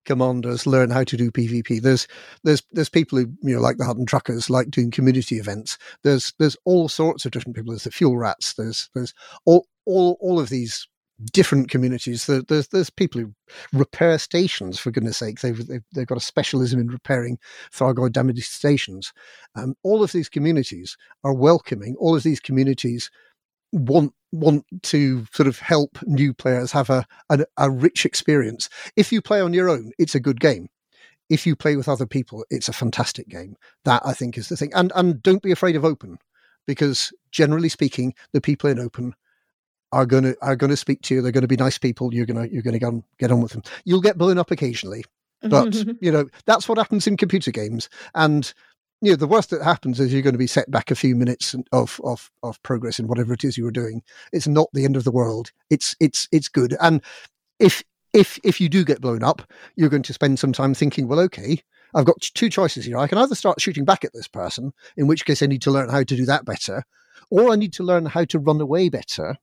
commanders 0.07 0.65
learn 0.65 0.89
how 0.89 1.03
to 1.03 1.17
do 1.17 1.29
PvP. 1.29 1.81
There's 1.81 2.07
there's 2.43 2.63
there's 2.71 2.89
people 2.89 3.19
who 3.19 3.27
you 3.43 3.55
know 3.55 3.61
like 3.61 3.77
the 3.77 3.85
Hutton 3.85 4.07
Truckers 4.07 4.49
like 4.49 4.71
doing 4.71 4.89
community 4.89 5.35
events. 5.35 5.77
There's 6.03 6.33
there's 6.39 6.57
all 6.65 6.89
sorts 6.89 7.25
of 7.25 7.31
different 7.31 7.55
people. 7.55 7.73
There's 7.73 7.83
the 7.83 7.91
Fuel 7.91 8.17
Rats. 8.17 8.55
There's 8.55 8.89
there's 8.95 9.13
all 9.45 9.67
all 9.85 10.17
all 10.19 10.39
of 10.39 10.49
these 10.49 10.87
different 11.33 11.69
communities. 11.69 12.25
There, 12.25 12.41
there's 12.41 12.69
there's 12.69 12.89
people 12.89 13.21
who 13.21 13.33
repair 13.73 14.17
stations 14.17 14.79
for 14.79 14.91
goodness 14.91 15.17
sake. 15.17 15.41
They've 15.41 15.67
they've, 15.67 15.83
they've 15.93 16.07
got 16.07 16.17
a 16.17 16.21
specialism 16.21 16.79
in 16.79 16.87
repairing 16.87 17.37
Thargoid 17.71 18.13
damaged 18.13 18.45
stations. 18.45 19.13
Um, 19.55 19.75
all 19.83 20.03
of 20.03 20.13
these 20.13 20.29
communities 20.29 20.97
are 21.23 21.33
welcoming. 21.33 21.95
All 21.99 22.15
of 22.15 22.23
these 22.23 22.39
communities 22.39 23.11
want 23.71 24.13
want 24.31 24.65
to 24.83 25.25
sort 25.31 25.47
of 25.47 25.59
help 25.59 25.97
new 26.03 26.33
players 26.33 26.71
have 26.71 26.89
a, 26.89 27.05
a 27.29 27.45
a 27.57 27.69
rich 27.69 28.05
experience. 28.05 28.69
If 28.95 29.11
you 29.11 29.21
play 29.21 29.41
on 29.41 29.53
your 29.53 29.69
own, 29.69 29.91
it's 29.97 30.15
a 30.15 30.19
good 30.19 30.39
game. 30.39 30.69
If 31.29 31.45
you 31.45 31.55
play 31.55 31.75
with 31.75 31.89
other 31.89 32.05
people, 32.05 32.45
it's 32.49 32.69
a 32.69 32.73
fantastic 32.73 33.27
game. 33.27 33.57
That 33.83 34.01
I 34.05 34.13
think 34.13 34.37
is 34.37 34.49
the 34.49 34.57
thing. 34.57 34.73
And 34.73 34.91
and 34.95 35.21
don't 35.21 35.41
be 35.41 35.51
afraid 35.51 35.75
of 35.75 35.85
open, 35.85 36.19
because 36.65 37.11
generally 37.31 37.69
speaking, 37.69 38.13
the 38.33 38.41
people 38.41 38.69
in 38.69 38.79
open 38.79 39.13
are 39.91 40.05
gonna 40.05 40.35
are 40.41 40.55
gonna 40.55 40.77
speak 40.77 41.01
to 41.03 41.15
you. 41.15 41.21
They're 41.21 41.31
gonna 41.31 41.47
be 41.47 41.55
nice 41.55 41.77
people. 41.77 42.13
You're 42.13 42.25
gonna 42.25 42.47
you're 42.47 42.61
gonna 42.61 42.79
get 42.79 42.87
on, 42.87 43.03
get 43.19 43.31
on 43.31 43.41
with 43.41 43.53
them. 43.53 43.63
You'll 43.85 44.01
get 44.01 44.17
blown 44.17 44.37
up 44.37 44.51
occasionally, 44.51 45.03
but 45.41 45.73
you 46.01 46.11
know 46.11 46.27
that's 46.45 46.67
what 46.67 46.77
happens 46.77 47.07
in 47.07 47.17
computer 47.17 47.51
games. 47.51 47.89
And 48.15 48.53
you 49.01 49.11
know 49.11 49.15
the 49.15 49.27
worst 49.27 49.51
that 49.51 49.63
happens 49.63 49.99
is 49.99 50.11
you're 50.11 50.21
going 50.21 50.33
to 50.33 50.39
be 50.39 50.47
set 50.47 50.69
back 50.71 50.89
a 50.89 50.95
few 50.95 51.15
minutes 51.15 51.55
of 51.71 52.01
of 52.03 52.31
of 52.43 52.61
progress 52.63 52.99
in 52.99 53.07
whatever 53.07 53.33
it 53.33 53.43
is 53.43 53.57
you 53.57 53.63
were 53.63 53.71
doing. 53.71 54.01
It's 54.33 54.47
not 54.47 54.69
the 54.73 54.85
end 54.85 54.95
of 54.95 55.03
the 55.03 55.11
world. 55.11 55.51
It's 55.69 55.95
it's 55.99 56.27
it's 56.31 56.47
good. 56.47 56.75
And 56.81 57.01
if 57.59 57.83
if 58.13 58.39
if 58.43 58.59
you 58.59 58.69
do 58.69 58.83
get 58.83 59.01
blown 59.01 59.23
up, 59.23 59.43
you're 59.75 59.89
going 59.89 60.03
to 60.03 60.13
spend 60.13 60.39
some 60.39 60.53
time 60.53 60.73
thinking, 60.73 61.07
well, 61.07 61.19
okay, 61.19 61.61
I've 61.93 62.05
got 62.05 62.21
two 62.21 62.49
choices 62.49 62.85
here. 62.85 62.97
I 62.97 63.07
can 63.07 63.17
either 63.17 63.35
start 63.35 63.61
shooting 63.61 63.85
back 63.85 64.03
at 64.03 64.13
this 64.13 64.27
person, 64.27 64.73
in 64.95 65.07
which 65.07 65.25
case 65.25 65.43
I 65.43 65.47
need 65.47 65.61
to 65.63 65.71
learn 65.71 65.89
how 65.89 65.99
to 65.99 66.15
do 66.15 66.25
that 66.25 66.45
better, 66.45 66.83
or 67.29 67.51
I 67.51 67.55
need 67.55 67.73
to 67.73 67.83
learn 67.83 68.05
how 68.05 68.25
to 68.25 68.39
run 68.39 68.59
away 68.59 68.89
better. 68.89 69.37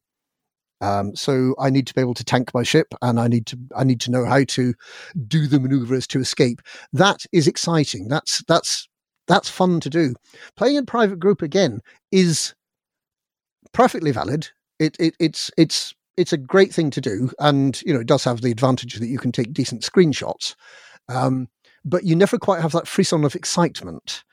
Um, 0.81 1.15
so 1.15 1.55
I 1.59 1.71
need 1.71 1.87
to 1.87 1.95
be 1.95 2.01
able 2.01 2.15
to 2.15 2.25
tank 2.25 2.53
my 2.53 2.65
ship, 2.65 2.89
and 3.01 3.21
I 3.21 3.29
need 3.29 3.47
to 3.47 3.59
I 3.77 3.85
need 3.85 4.01
to 4.03 4.11
know 4.11 4.25
how 4.25 4.43
to 4.45 4.75
do 5.29 5.47
the 5.47 5.61
maneuvers 5.61 6.07
to 6.09 6.21
escape. 6.21 6.61
That 6.93 7.25
is 7.33 7.47
exciting. 7.47 8.09
That's 8.09 8.43
that's 8.49 8.89
that's 9.27 9.49
fun 9.49 9.81
to 9.81 9.91
do. 9.91 10.15
Playing 10.57 10.77
in 10.77 10.87
private 10.87 11.19
group 11.19 11.43
again 11.43 11.81
is 12.13 12.55
perfectly 13.73 14.11
valid. 14.11 14.49
It, 14.79 14.97
it 14.99 15.15
it's 15.21 15.51
it's 15.57 15.95
it's 16.17 16.33
a 16.33 16.39
great 16.39 16.73
thing 16.73 16.91
to 16.91 17.01
do, 17.01 17.31
and 17.39 17.81
you 17.83 17.93
know 17.93 18.01
it 18.01 18.07
does 18.07 18.25
have 18.25 18.41
the 18.41 18.51
advantage 18.51 18.95
that 18.95 19.07
you 19.07 19.19
can 19.19 19.33
take 19.33 19.53
decent 19.53 19.83
screenshots. 19.83 20.55
Um, 21.09 21.49
but 21.85 22.05
you 22.05 22.17
never 22.17 22.39
quite 22.39 22.63
have 22.63 22.73
that 22.73 22.89
frisson 22.89 23.25
of 23.25 23.35
excitement 23.35 24.25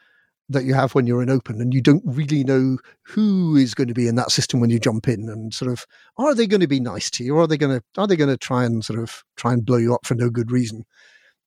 that 0.51 0.65
you 0.65 0.73
have 0.73 0.93
when 0.93 1.07
you're 1.07 1.21
in 1.21 1.29
open 1.29 1.61
and 1.61 1.73
you 1.73 1.81
don't 1.81 2.03
really 2.05 2.43
know 2.43 2.77
who 3.03 3.55
is 3.55 3.73
going 3.73 3.87
to 3.87 3.93
be 3.93 4.07
in 4.07 4.15
that 4.15 4.31
system 4.31 4.59
when 4.59 4.69
you 4.69 4.79
jump 4.79 5.07
in 5.07 5.29
and 5.29 5.53
sort 5.53 5.71
of 5.71 5.85
are 6.17 6.35
they 6.35 6.45
going 6.45 6.61
to 6.61 6.67
be 6.67 6.79
nice 6.79 7.09
to 7.09 7.23
you 7.23 7.35
or 7.35 7.43
are 7.43 7.47
they 7.47 7.57
going 7.57 7.77
to 7.77 8.01
are 8.01 8.07
they 8.07 8.17
going 8.17 8.29
to 8.29 8.37
try 8.37 8.65
and 8.65 8.83
sort 8.83 8.99
of 8.99 9.23
try 9.37 9.53
and 9.53 9.65
blow 9.65 9.77
you 9.77 9.93
up 9.93 10.05
for 10.05 10.13
no 10.13 10.29
good 10.29 10.51
reason 10.51 10.83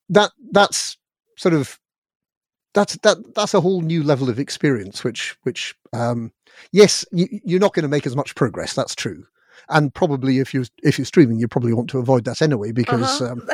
that 0.09 0.31
that's 0.53 0.97
sort 1.37 1.53
of 1.55 1.79
that's 2.75 2.97
that 2.99 3.17
that's 3.35 3.55
a 3.55 3.61
whole 3.61 3.81
new 3.81 4.03
level 4.03 4.29
of 4.29 4.39
experience 4.39 5.03
which 5.05 5.37
which 5.43 5.75
um 5.93 6.33
yes 6.73 7.05
you, 7.13 7.27
you're 7.45 7.61
not 7.61 7.73
going 7.73 7.85
to 7.85 7.89
make 7.89 8.07
as 8.07 8.17
much 8.17 8.35
progress 8.35 8.75
that's 8.75 8.95
true. 8.95 9.25
And 9.71 9.95
probably 9.95 10.41
if 10.41 10.53
you 10.53 10.65
if 10.83 10.99
you're 10.99 11.07
streaming 11.07 11.39
you 11.39 11.49
probably 11.49 11.73
want 11.73 11.89
to 11.91 11.99
avoid 11.99 12.25
that 12.25 12.43
anyway 12.43 12.73
because 12.73 13.23
Uh-huh. 13.23 13.33
um, 13.33 13.49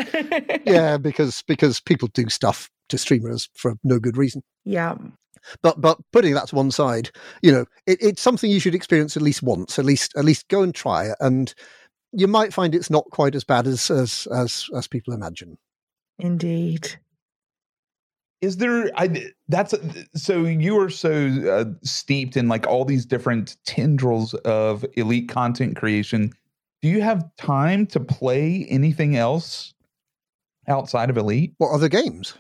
yeah 0.67 0.97
because 0.97 1.43
because 1.47 1.81
people 1.81 2.09
do 2.09 2.29
stuff 2.29 2.69
to 2.89 2.99
streamers 2.99 3.49
for 3.55 3.75
no 3.85 4.01
good 4.01 4.17
reason. 4.17 4.43
Yeah. 4.65 4.97
But 5.63 5.81
but 5.81 5.99
putting 6.13 6.35
that 6.35 6.49
to 6.49 6.57
one 6.57 6.71
side 6.71 7.11
you 7.43 7.53
know 7.53 7.65
it, 7.87 7.99
it's 8.03 8.23
something 8.23 8.51
you 8.51 8.61
should 8.61 8.75
experience 8.75 9.17
at 9.17 9.23
least 9.23 9.43
once 9.43 9.79
at 9.79 9.85
least 9.85 10.13
at 10.17 10.25
least 10.25 10.49
go 10.49 10.63
and 10.63 10.75
try 10.75 11.05
it 11.07 11.17
and 11.21 11.55
you 12.13 12.27
might 12.27 12.53
find 12.53 12.75
it's 12.75 12.91
not 12.91 13.05
quite 13.13 13.35
as 13.37 13.45
bad 13.45 13.67
as 13.69 13.89
as 13.91 14.27
as, 14.35 14.69
as 14.75 14.89
people 14.89 15.15
imagine. 15.15 15.57
Indeed 16.19 16.97
is 18.41 18.57
there 18.57 18.91
i 18.97 19.31
that's 19.49 19.75
so 20.15 20.45
you 20.45 20.79
are 20.81 20.91
so 20.91 21.13
uh, 21.51 21.65
steeped 21.83 22.37
in 22.37 22.49
like 22.49 22.67
all 22.67 22.85
these 22.85 23.05
different 23.05 23.57
tendrils 23.67 24.35
of 24.45 24.85
elite 24.95 25.29
content 25.29 25.77
creation. 25.77 26.33
Do 26.83 26.89
you 26.89 27.03
have 27.03 27.25
time 27.37 27.87
to 27.89 28.01
play 28.01 28.67
anything 28.71 29.15
else 29.17 29.75
outside 30.67 31.11
of 31.11 31.19
elite? 31.19 31.53
What 31.59 31.73
other 31.75 31.89
games? 31.89 32.35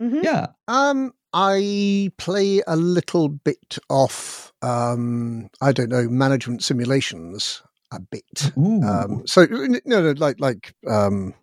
Mhm. 0.00 0.22
yeah. 0.22 0.46
Um 0.68 1.12
i 1.32 2.12
play 2.16 2.62
a 2.68 2.76
little 2.76 3.28
bit 3.28 3.76
of 3.90 4.52
um 4.62 5.50
i 5.60 5.72
don't 5.72 5.88
know 5.88 6.08
management 6.08 6.62
simulations 6.62 7.60
a 7.92 7.98
bit. 7.98 8.52
Ooh. 8.56 8.82
um 8.82 9.26
so 9.26 9.44
no 9.46 9.80
no 9.84 10.10
like 10.12 10.38
like 10.38 10.74
um 10.88 11.34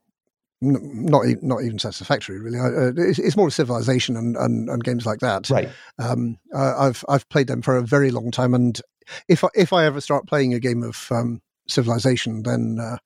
not 0.61 1.25
not 1.41 1.63
even 1.63 1.79
satisfactory 1.79 2.39
really. 2.39 2.59
Uh, 2.59 2.91
it's, 2.95 3.19
it's, 3.19 3.35
more 3.35 3.49
civilization 3.49 4.15
and, 4.15 4.37
and, 4.37 4.69
and, 4.69 4.83
games 4.83 5.05
like 5.05 5.19
that. 5.19 5.49
Right. 5.49 5.69
Um, 5.97 6.37
I've 6.55 7.03
I've 7.09 7.27
played 7.29 7.47
them 7.47 7.61
for 7.61 7.75
a 7.75 7.81
very 7.81 8.11
long 8.11 8.29
time, 8.29 8.53
and 8.53 8.79
if 9.27 9.43
I, 9.43 9.47
if 9.55 9.73
I 9.73 9.85
ever 9.85 9.99
start 10.01 10.27
playing 10.27 10.53
a 10.53 10.59
game 10.59 10.83
of 10.83 11.07
um, 11.11 11.41
civilization, 11.67 12.43
then 12.43 12.77
uh, 12.79 12.97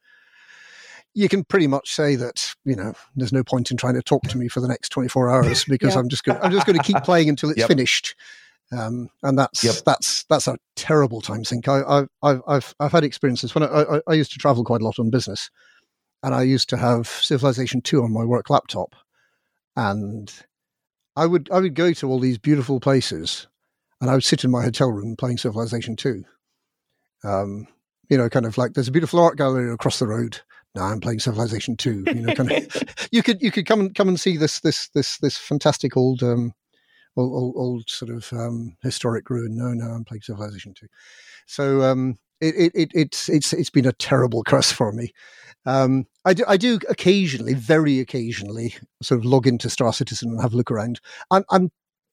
you 1.13 1.29
can 1.29 1.43
pretty 1.45 1.67
much 1.67 1.93
say 1.93 2.15
that 2.15 2.53
you 2.65 2.75
know 2.75 2.93
there's 3.15 3.33
no 3.33 3.43
point 3.43 3.71
in 3.71 3.77
trying 3.77 3.95
to 3.95 4.03
talk 4.03 4.23
to 4.23 4.37
me 4.37 4.47
for 4.47 4.59
the 4.59 4.67
next 4.67 4.89
24 4.89 5.29
hours 5.29 5.65
because 5.69 5.95
yeah. 5.95 5.99
I'm 5.99 6.09
just 6.09 6.23
going 6.23 6.39
I'm 6.41 6.51
just 6.51 6.67
going 6.67 6.77
to 6.77 6.83
keep 6.83 6.97
playing 7.03 7.29
until 7.29 7.49
it's 7.49 7.59
yep. 7.59 7.67
finished. 7.67 8.15
Um, 8.71 9.09
and 9.21 9.37
that's 9.37 9.63
yep. 9.63 9.75
that's 9.85 10.23
that's 10.23 10.47
a 10.47 10.57
terrible 10.75 11.21
time 11.21 11.45
sink. 11.45 11.67
I, 11.67 12.07
have 12.23 12.41
I've 12.47 12.75
I've 12.79 12.91
had 12.91 13.03
experiences 13.03 13.53
when 13.53 13.63
I, 13.63 13.67
I, 13.67 14.01
I 14.07 14.13
used 14.13 14.31
to 14.33 14.39
travel 14.39 14.63
quite 14.63 14.81
a 14.81 14.83
lot 14.83 14.97
on 14.97 15.11
business, 15.11 15.51
and 16.25 16.33
I 16.33 16.41
used 16.41 16.69
to 16.69 16.77
have 16.77 17.07
Civilization 17.07 17.81
Two 17.81 18.03
on 18.03 18.11
my 18.11 18.23
work 18.23 18.49
laptop, 18.49 18.95
and 19.75 20.33
I 21.15 21.27
would 21.27 21.49
I 21.51 21.59
would 21.59 21.75
go 21.75 21.93
to 21.93 22.09
all 22.09 22.19
these 22.19 22.39
beautiful 22.39 22.79
places, 22.79 23.47
and 24.01 24.09
I 24.09 24.15
would 24.15 24.23
sit 24.23 24.43
in 24.43 24.49
my 24.49 24.63
hotel 24.63 24.89
room 24.89 25.15
playing 25.15 25.37
Civilization 25.37 25.95
Two. 25.95 26.23
Um, 27.23 27.67
you 28.09 28.17
know, 28.17 28.27
kind 28.27 28.47
of 28.47 28.57
like 28.57 28.73
there's 28.73 28.87
a 28.87 28.91
beautiful 28.91 29.19
art 29.19 29.37
gallery 29.37 29.71
across 29.71 29.99
the 29.99 30.07
road. 30.07 30.39
Now 30.73 30.85
I'm 30.85 30.99
playing 30.99 31.19
Civilization 31.19 31.77
Two. 31.77 32.03
You 32.07 32.21
know, 32.21 32.33
kind 32.33 32.51
of 32.51 32.83
you 33.11 33.21
could 33.21 33.39
you 33.43 33.51
could 33.51 33.67
come 33.67 33.81
and 33.81 33.93
come 33.93 34.07
and 34.07 34.19
see 34.19 34.35
this 34.35 34.61
this 34.61 34.89
this 34.95 35.19
this 35.19 35.37
fantastic 35.37 35.95
old 35.95 36.23
um 36.23 36.53
old, 37.15 37.33
old, 37.33 37.53
old 37.55 37.89
sort 37.89 38.09
of 38.09 38.33
um, 38.33 38.75
historic 38.81 39.29
ruin. 39.29 39.55
No, 39.55 39.73
no, 39.73 39.91
I'm 39.91 40.03
playing 40.03 40.23
Civilization 40.23 40.73
Two. 40.73 40.87
So 41.45 41.83
um, 41.83 42.17
it, 42.41 42.55
it, 42.55 42.71
it, 42.73 42.91
it's 42.95 43.29
it's 43.29 43.53
it's 43.53 43.69
been 43.69 43.85
a 43.85 43.93
terrible 43.93 44.43
curse 44.47 44.71
for 44.71 44.91
me. 44.91 45.13
Um, 45.65 46.05
I 46.25 46.33
do, 46.33 46.43
I 46.47 46.57
do 46.57 46.79
occasionally, 46.89 47.53
very 47.53 47.99
occasionally, 47.99 48.75
sort 49.01 49.19
of 49.19 49.25
log 49.25 49.47
into 49.47 49.69
Star 49.69 49.93
Citizen 49.93 50.29
and 50.29 50.41
have 50.41 50.53
a 50.53 50.57
look 50.57 50.71
around. 50.71 50.99
I'm, 51.31 51.43
I'm 51.49 51.71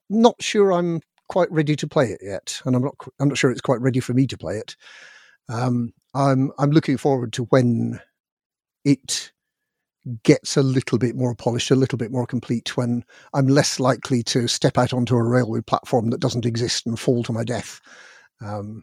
not 0.09 0.37
sure 0.41 0.73
I'm 0.73 1.01
quite 1.29 1.51
ready 1.51 1.77
to 1.77 1.87
play 1.87 2.07
it 2.07 2.21
yet, 2.23 2.61
and 2.65 2.75
I'm 2.77 2.83
not, 2.83 2.95
I'm 3.21 3.29
not 3.29 3.39
sure 3.39 3.51
it's 3.51 3.61
quite 3.61 3.81
ready 3.81 4.01
for 4.01 4.15
me 4.15 4.27
to 4.27 4.39
play 4.39 4.57
it. 4.57 4.77
Um, 5.49 5.93
I'm, 6.15 6.53
I'm 6.59 6.71
looking 6.71 6.97
forward 6.97 7.33
to 7.35 7.45
when 7.45 8.01
it 8.85 9.33
gets 10.25 10.57
a 10.57 10.63
little 10.63 10.99
bit 10.99 11.15
more 11.15 11.35
polished, 11.35 11.71
a 11.71 11.77
little 11.77 11.99
bit 11.99 12.11
more 12.11 12.27
complete, 12.27 12.77
when 12.77 13.05
I'm 13.35 13.47
less 13.47 13.79
likely 13.79 14.23
to 14.25 14.49
step 14.49 14.77
out 14.77 14.93
onto 14.93 15.15
a 15.15 15.23
railway 15.23 15.61
platform 15.61 16.11
that 16.11 16.21
doesn't 16.21 16.47
exist 16.47 16.87
and 16.87 16.99
fall 16.99 17.23
to 17.25 17.33
my 17.33 17.45
death. 17.45 17.81
Um, 18.41 18.83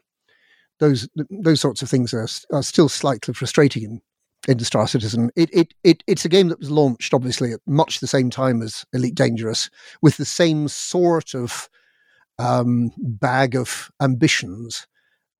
those 0.79 1.09
those 1.29 1.59
sorts 1.59 1.81
of 1.81 1.89
things 1.89 2.13
are, 2.13 2.27
are 2.53 2.63
still 2.63 2.87
slightly 2.87 3.33
frustrating 3.33 3.83
in, 3.83 4.01
into 4.49 4.65
Star 4.65 4.87
Citizen. 4.87 5.29
It, 5.35 5.49
it, 5.53 5.73
it, 5.83 6.03
it's 6.07 6.25
a 6.25 6.29
game 6.29 6.49
that 6.49 6.59
was 6.59 6.71
launched, 6.71 7.13
obviously, 7.13 7.53
at 7.53 7.59
much 7.67 7.99
the 7.99 8.07
same 8.07 8.29
time 8.29 8.61
as 8.61 8.83
Elite 8.93 9.15
Dangerous, 9.15 9.69
with 10.01 10.17
the 10.17 10.25
same 10.25 10.67
sort 10.67 11.35
of 11.35 11.69
um, 12.39 12.91
bag 12.97 13.55
of 13.55 13.91
ambitions. 14.01 14.87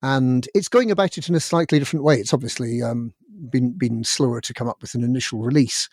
And 0.02 0.48
it's 0.54 0.68
going 0.68 0.90
about 0.90 1.18
it 1.18 1.28
in 1.28 1.34
a 1.34 1.40
slightly 1.40 1.78
different 1.78 2.04
way. 2.04 2.16
It's 2.16 2.32
obviously 2.32 2.82
um, 2.82 3.12
been, 3.50 3.72
been 3.76 4.04
slower 4.04 4.40
to 4.42 4.54
come 4.54 4.68
up 4.68 4.80
with 4.80 4.94
an 4.94 5.02
initial 5.02 5.40
release. 5.40 5.88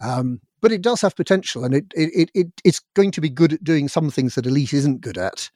Um, 0.00 0.40
but 0.60 0.72
it 0.72 0.82
does 0.82 1.00
have 1.02 1.16
potential, 1.16 1.64
and 1.64 1.74
it, 1.74 1.84
it, 1.94 2.30
it, 2.34 2.46
it's 2.64 2.80
going 2.94 3.10
to 3.10 3.20
be 3.20 3.28
good 3.28 3.52
at 3.52 3.64
doing 3.64 3.88
some 3.88 4.10
things 4.10 4.34
that 4.34 4.46
Elite 4.46 4.72
isn't 4.72 5.02
good 5.02 5.18
at, 5.18 5.50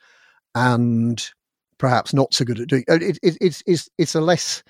and 0.54 1.30
perhaps 1.78 2.12
not 2.12 2.34
so 2.34 2.44
good 2.44 2.60
at 2.60 2.68
doing. 2.68 2.84
It, 2.88 3.18
it, 3.22 3.38
it's, 3.40 3.62
it's, 3.66 3.88
it's 3.98 4.14
a 4.14 4.20
less 4.20 4.62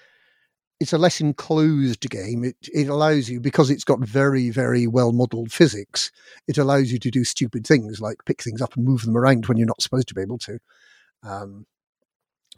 it's 0.80 0.92
a 0.92 0.98
less 0.98 1.20
enclosed 1.20 2.09
game. 2.09 2.44
It 2.44 2.56
it 2.72 2.88
allows 2.88 3.28
you 3.28 3.40
because 3.40 3.70
it's 3.70 3.84
got 3.84 4.00
very 4.00 4.50
very 4.50 4.86
well 4.86 5.12
modelled 5.12 5.52
physics. 5.52 6.10
It 6.46 6.59
allows 6.59 6.92
you 6.92 6.98
to 7.00 7.10
do 7.10 7.24
stupid 7.24 7.66
things 7.66 8.00
like 8.00 8.24
pick 8.24 8.42
things 8.42 8.62
up 8.62 8.76
and 8.76 8.84
move 8.84 9.02
them 9.02 9.16
around 9.16 9.46
when 9.46 9.59
you're 9.59 9.66
not 9.66 9.82
supposed 9.82 10.09
to 10.09 10.14
be 10.14 10.22
able 10.22 10.38
to. 10.38 10.59
Um, 11.22 11.66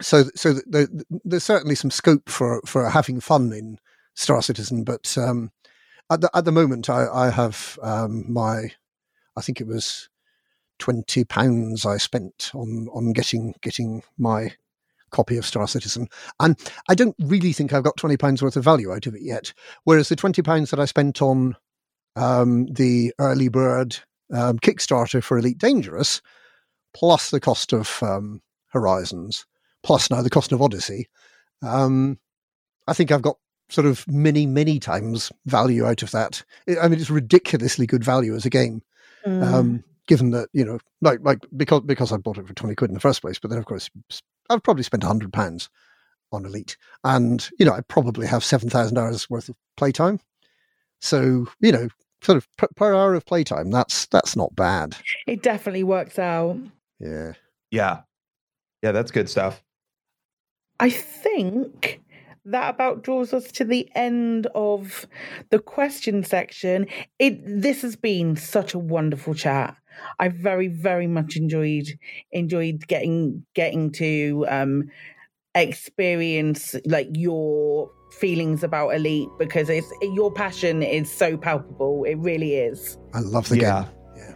so 0.01 0.25
so 0.35 0.53
the, 0.53 0.63
the, 0.67 1.05
there's 1.23 1.43
certainly 1.43 1.75
some 1.75 1.91
scope 1.91 2.29
for 2.29 2.61
for 2.65 2.89
having 2.89 3.19
fun 3.19 3.53
in 3.53 3.79
Star 4.13 4.41
Citizen, 4.41 4.83
but 4.83 5.17
um, 5.17 5.51
at 6.09 6.21
the 6.21 6.29
at 6.35 6.45
the 6.45 6.51
moment 6.51 6.89
I, 6.89 7.07
I 7.07 7.29
have 7.29 7.79
um, 7.81 8.31
my 8.31 8.73
I 9.35 9.41
think 9.41 9.61
it 9.61 9.67
was 9.67 10.09
twenty 10.77 11.23
pounds 11.23 11.85
I 11.85 11.97
spent 11.97 12.51
on 12.53 12.87
on 12.93 13.13
getting 13.13 13.55
getting 13.61 14.03
my 14.17 14.53
copy 15.11 15.37
of 15.37 15.45
Star 15.45 15.67
Citizen. 15.67 16.07
And 16.39 16.57
I 16.89 16.95
don't 16.95 17.15
really 17.19 17.53
think 17.53 17.73
I've 17.73 17.83
got 17.83 17.97
£20 17.97 18.41
worth 18.41 18.57
of 18.57 18.63
value 18.63 18.91
out 18.91 19.07
of 19.07 19.15
it 19.15 19.21
yet. 19.21 19.53
Whereas 19.83 20.09
the 20.09 20.15
£20 20.15 20.69
that 20.69 20.79
I 20.79 20.85
spent 20.85 21.21
on 21.21 21.55
um, 22.15 22.65
the 22.67 23.13
early 23.19 23.49
bird 23.49 23.97
um, 24.33 24.59
Kickstarter 24.59 25.23
for 25.23 25.37
Elite 25.37 25.57
Dangerous, 25.57 26.21
plus 26.93 27.29
the 27.29 27.39
cost 27.39 27.73
of 27.73 28.01
um, 28.01 28.41
Horizons, 28.67 29.45
plus 29.83 30.09
now 30.09 30.21
the 30.21 30.29
cost 30.29 30.51
of 30.51 30.61
Odyssey, 30.61 31.07
um, 31.61 32.17
I 32.87 32.93
think 32.93 33.11
I've 33.11 33.21
got 33.21 33.37
sort 33.69 33.87
of 33.87 34.05
many, 34.07 34.45
many 34.45 34.79
times 34.79 35.31
value 35.45 35.85
out 35.85 36.03
of 36.03 36.11
that. 36.11 36.43
I 36.81 36.87
mean, 36.87 36.99
it's 36.99 37.09
ridiculously 37.09 37.85
good 37.85 38.03
value 38.03 38.35
as 38.35 38.45
a 38.45 38.49
game. 38.49 38.81
Mm. 39.25 39.43
Um, 39.43 39.83
given 40.07 40.31
that 40.31 40.49
you 40.51 40.65
know, 40.65 40.79
like 41.01 41.19
like 41.21 41.39
because 41.55 41.81
because 41.81 42.11
I 42.11 42.17
bought 42.17 42.37
it 42.37 42.47
for 42.47 42.53
twenty 42.53 42.75
quid 42.75 42.89
in 42.89 42.95
the 42.95 42.99
first 42.99 43.21
place, 43.21 43.39
but 43.39 43.49
then 43.49 43.59
of 43.59 43.65
course 43.65 43.89
I've 44.51 44.63
probably 44.63 44.83
spent 44.83 45.03
hundred 45.03 45.33
pounds 45.33 45.69
on 46.31 46.45
Elite, 46.45 46.77
and 47.03 47.49
you 47.59 47.65
know 47.65 47.73
I 47.73 47.81
probably 47.81 48.27
have 48.27 48.43
seven 48.43 48.69
thousand 48.69 48.97
hours 48.97 49.29
worth 49.29 49.49
of 49.49 49.55
playtime. 49.77 50.19
So 50.99 51.47
you 51.59 51.71
know, 51.71 51.89
sort 52.21 52.37
of 52.37 52.47
per, 52.57 52.67
per 52.75 52.93
hour 52.93 53.13
of 53.13 53.25
playtime, 53.25 53.71
that's 53.71 54.05
that's 54.07 54.35
not 54.35 54.55
bad. 54.55 54.95
It 55.27 55.41
definitely 55.41 55.83
works 55.83 56.19
out. 56.19 56.57
Yeah, 56.99 57.33
yeah, 57.71 58.01
yeah. 58.81 58.91
That's 58.91 59.11
good 59.11 59.29
stuff. 59.29 59.63
I 60.79 60.89
think 60.89 62.01
that 62.45 62.73
about 62.73 63.03
draws 63.03 63.33
us 63.33 63.51
to 63.51 63.63
the 63.63 63.89
end 63.95 64.47
of 64.55 65.07
the 65.49 65.59
question 65.59 66.23
section. 66.23 66.87
It 67.19 67.41
this 67.45 67.81
has 67.83 67.95
been 67.95 68.35
such 68.35 68.73
a 68.73 68.79
wonderful 68.79 69.33
chat. 69.33 69.75
I 70.19 70.29
very 70.29 70.67
very 70.67 71.07
much 71.07 71.35
enjoyed 71.35 71.97
enjoyed 72.31 72.87
getting 72.87 73.45
getting 73.53 73.91
to 73.93 74.45
um 74.49 74.89
experience 75.55 76.75
like 76.85 77.09
your 77.13 77.91
feelings 78.11 78.63
about 78.63 78.89
elite 78.89 79.29
because 79.37 79.69
it's 79.69 79.87
your 80.01 80.31
passion 80.31 80.81
is 80.81 81.11
so 81.11 81.37
palpable 81.37 82.03
it 82.05 82.15
really 82.15 82.55
is 82.55 82.97
i 83.13 83.19
love 83.19 83.47
the 83.49 83.55
game. 83.55 83.63
yeah. 83.63 83.83
game 83.83 84.35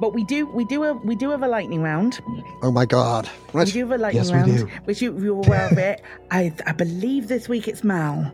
but 0.00 0.14
we 0.14 0.24
do 0.24 0.46
we 0.46 0.64
do 0.64 0.84
a 0.84 0.92
we 0.92 1.16
do 1.16 1.30
have 1.30 1.42
a 1.42 1.48
lightning 1.48 1.82
round. 1.82 2.20
Oh 2.62 2.70
my 2.70 2.86
god! 2.86 3.26
What? 3.52 3.66
We 3.66 3.72
do 3.72 3.80
have 3.80 3.90
a 3.90 3.98
lightning 3.98 4.22
yes, 4.22 4.32
round, 4.32 4.70
which 4.84 5.02
you, 5.02 5.18
you're 5.18 5.44
aware 5.44 5.66
of 5.70 5.78
it. 5.78 6.00
I 6.30 6.54
I 6.64 6.72
believe 6.72 7.26
this 7.26 7.48
week 7.48 7.66
it's 7.66 7.82
Mal. 7.82 8.32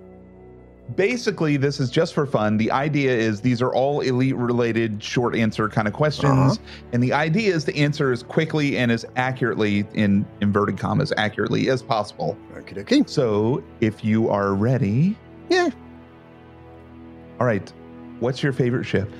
Basically, 0.96 1.56
this 1.56 1.78
is 1.80 1.90
just 1.90 2.14
for 2.14 2.26
fun. 2.26 2.56
The 2.56 2.70
idea 2.70 3.12
is 3.12 3.40
these 3.40 3.60
are 3.62 3.72
all 3.72 4.00
elite 4.00 4.36
related 4.36 5.02
short 5.02 5.36
answer 5.36 5.68
kind 5.68 5.86
of 5.86 5.94
questions. 5.94 6.58
Uh-huh. 6.58 6.82
And 6.92 7.02
the 7.02 7.12
idea 7.12 7.54
is 7.54 7.64
to 7.64 7.76
answer 7.76 8.12
as 8.12 8.22
quickly 8.22 8.76
and 8.76 8.90
as 8.90 9.04
accurately, 9.16 9.86
in 9.94 10.26
inverted 10.40 10.78
commas, 10.78 11.12
accurately 11.16 11.68
as 11.68 11.82
possible. 11.82 12.36
Okay, 12.56 12.80
okay. 12.80 13.02
So 13.06 13.62
if 13.80 14.04
you 14.04 14.28
are 14.28 14.54
ready. 14.54 15.16
Yeah. 15.48 15.70
All 17.38 17.46
right. 17.46 17.72
What's 18.20 18.42
your 18.42 18.52
favorite 18.52 18.84
ship? 18.84 19.10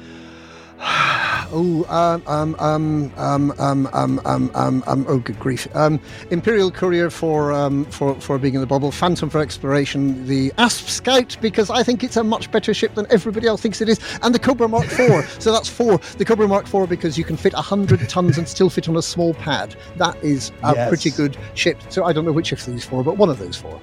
oh, 1.53 1.85
um, 1.89 2.23
um, 2.27 2.55
um, 2.59 3.13
um, 3.17 3.53
um, 3.59 3.89
um, 3.93 4.21
um, 4.25 4.51
um, 4.55 4.85
um, 4.87 5.07
oh, 5.09 5.19
good 5.19 5.39
grief. 5.39 5.69
Um, 5.75 6.01
Imperial 6.31 6.71
Courier 6.71 7.11
for, 7.11 7.53
um, 7.53 7.85
for, 7.87 8.15
for 8.21 8.39
being 8.39 8.55
in 8.55 8.61
the 8.61 8.67
bubble, 8.67 8.91
Phantom 8.91 9.31
for 9.31 9.41
exploration, 9.41 10.27
the 10.27 10.53
Asp 10.59 10.89
Scout, 10.89 11.37
because 11.41 11.71
I 11.71 11.83
think 11.83 12.05
it's 12.05 12.17
a 12.17 12.25
much 12.25 12.51
better 12.51 12.75
ship 12.75 12.95
than 12.95 13.07
everybody 13.11 13.47
else 13.47 13.61
thinks 13.61 13.81
it 13.81 13.89
is, 13.89 14.01
and 14.23 14.35
the 14.35 14.39
Cobra 14.39 14.69
Mark 14.69 14.87
IV. 14.87 15.37
so 15.39 15.53
that's 15.53 15.69
four. 15.69 15.99
The 16.19 16.25
Cobra 16.25 16.49
Mark 16.49 16.73
IV 16.73 16.89
because 16.89 17.19
you 17.19 17.25
can 17.25 17.37
fit 17.37 17.53
100 17.53 18.09
tons 18.09 18.39
and 18.39 18.49
still 18.49 18.71
fit 18.71 18.89
on 18.89 18.97
a 18.97 19.03
small 19.03 19.35
pad. 19.35 19.77
That 19.97 20.17
is 20.23 20.53
a 20.63 20.75
yes. 20.75 20.89
pretty 20.89 21.11
good 21.11 21.37
ship. 21.55 21.79
So 21.89 22.05
I 22.05 22.13
don't 22.13 22.25
know 22.25 22.33
which 22.33 22.53
of 22.53 22.65
these 22.65 22.85
four, 22.85 23.05
but 23.05 23.17
one 23.17 23.29
of 23.29 23.39
those 23.39 23.57
four. 23.57 23.81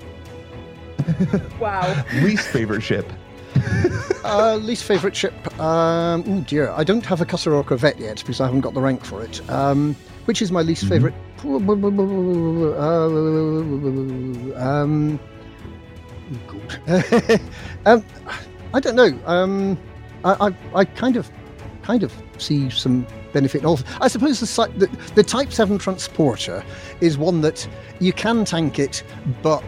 wow. 1.60 2.06
Least 2.22 2.48
favorite 2.48 2.82
ship 2.82 3.12
uh, 4.24 4.56
least 4.58 4.84
favourite 4.84 5.16
ship? 5.16 5.34
Um, 5.60 6.24
oh 6.28 6.42
dear, 6.42 6.72
I 6.72 6.84
don't 6.84 7.06
have 7.06 7.22
a 7.22 7.26
Cutter 7.26 7.56
or 7.56 7.64
Corvette 7.64 8.00
yet 8.00 8.18
because 8.18 8.42
I 8.42 8.46
haven't 8.46 8.62
got 8.62 8.74
the 8.74 8.82
rank 8.82 9.04
for 9.04 9.24
it. 9.24 9.48
Um, 9.50 9.96
which 10.26 10.42
is 10.42 10.52
my 10.52 10.62
least 10.62 10.86
mm-hmm. 10.86 10.94
favourite? 10.94 11.16
Um, 14.58 15.20
um, 17.86 18.04
I 18.74 18.80
don't 18.80 18.96
know. 18.96 19.18
Um, 19.26 19.78
I, 20.26 20.48
I, 20.48 20.80
I 20.80 20.86
kind 20.86 21.16
of, 21.16 21.32
kind 21.84 22.04
of 22.04 22.14
see 22.38 22.70
some 22.70 23.08
benefit 23.32 23.64
of. 23.64 23.84
I 24.02 24.08
suppose 24.08 24.40
the, 24.40 24.72
the 24.78 24.88
the 25.16 25.24
Type 25.24 25.54
Seven 25.54 25.78
transporter 25.78 26.64
is 27.02 27.18
one 27.18 27.42
that 27.42 27.68
you 28.00 28.12
can 28.12 28.44
tank 28.44 28.80
it, 28.80 29.04
but 29.42 29.64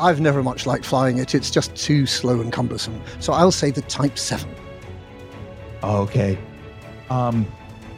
I've 0.00 0.20
never 0.20 0.42
much 0.42 0.66
liked 0.66 0.84
flying 0.84 1.18
it. 1.18 1.34
It's 1.34 1.50
just 1.50 1.74
too 1.76 2.06
slow 2.06 2.40
and 2.40 2.52
cumbersome. 2.52 3.00
So 3.20 3.32
I'll 3.32 3.52
say 3.52 3.70
the 3.70 3.82
Type 3.82 4.18
7. 4.18 4.48
Okay. 5.82 6.38
Um, 7.10 7.44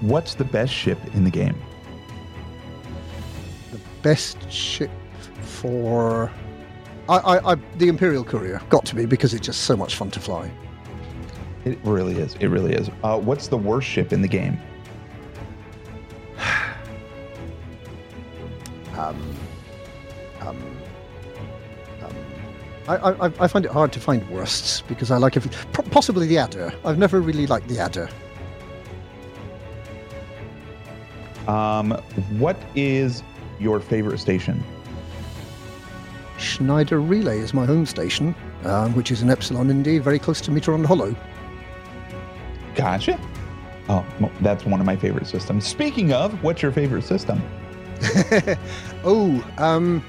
what's 0.00 0.34
the 0.34 0.44
best 0.44 0.72
ship 0.72 0.98
in 1.14 1.24
the 1.24 1.30
game? 1.30 1.56
The 3.70 3.80
best 4.02 4.50
ship 4.50 4.90
for 5.42 6.30
I, 7.08 7.16
I, 7.16 7.52
I, 7.52 7.56
the 7.76 7.88
Imperial 7.88 8.24
Courier 8.24 8.60
got 8.68 8.84
to 8.86 8.94
be 8.94 9.06
because 9.06 9.34
it's 9.34 9.46
just 9.46 9.62
so 9.62 9.76
much 9.76 9.96
fun 9.96 10.10
to 10.12 10.20
fly. 10.20 10.50
It 11.64 11.78
really 11.84 12.16
is. 12.16 12.34
It 12.40 12.46
really 12.48 12.74
is. 12.74 12.90
Uh, 13.02 13.18
what's 13.18 13.48
the 13.48 13.58
worst 13.58 13.88
ship 13.88 14.12
in 14.12 14.22
the 14.22 14.28
game? 14.28 14.58
um, 18.96 18.98
um, 18.98 19.36
I, 22.88 22.96
I, 22.96 23.24
I 23.26 23.48
find 23.48 23.64
it 23.64 23.70
hard 23.70 23.92
to 23.92 24.00
find 24.00 24.28
worsts 24.28 24.80
because 24.82 25.10
I 25.10 25.16
like 25.16 25.36
it. 25.36 25.46
Possibly 25.90 26.26
the 26.26 26.38
Adder. 26.38 26.72
I've 26.84 26.98
never 26.98 27.20
really 27.20 27.46
liked 27.46 27.68
the 27.68 27.78
Adder. 27.78 28.08
Um, 31.46 31.92
what 32.38 32.56
is 32.74 33.22
your 33.60 33.80
favorite 33.80 34.18
station? 34.18 34.62
Schneider 36.38 37.00
Relay 37.00 37.38
is 37.38 37.54
my 37.54 37.64
home 37.64 37.86
station, 37.86 38.34
uh, 38.64 38.88
which 38.90 39.10
is 39.12 39.22
in 39.22 39.30
Epsilon 39.30 39.70
Indi, 39.70 39.98
very 39.98 40.18
close 40.18 40.40
to 40.42 40.50
Mitterand 40.50 40.86
Hollow. 40.86 41.14
Gotcha. 42.74 43.18
Oh, 43.88 44.04
that's 44.40 44.64
one 44.64 44.80
of 44.80 44.86
my 44.86 44.96
favorite 44.96 45.26
systems. 45.26 45.66
Speaking 45.66 46.12
of, 46.12 46.42
what's 46.42 46.62
your 46.62 46.72
favorite 46.72 47.02
system? 47.02 47.40
oh, 49.04 49.44
um, 49.58 50.04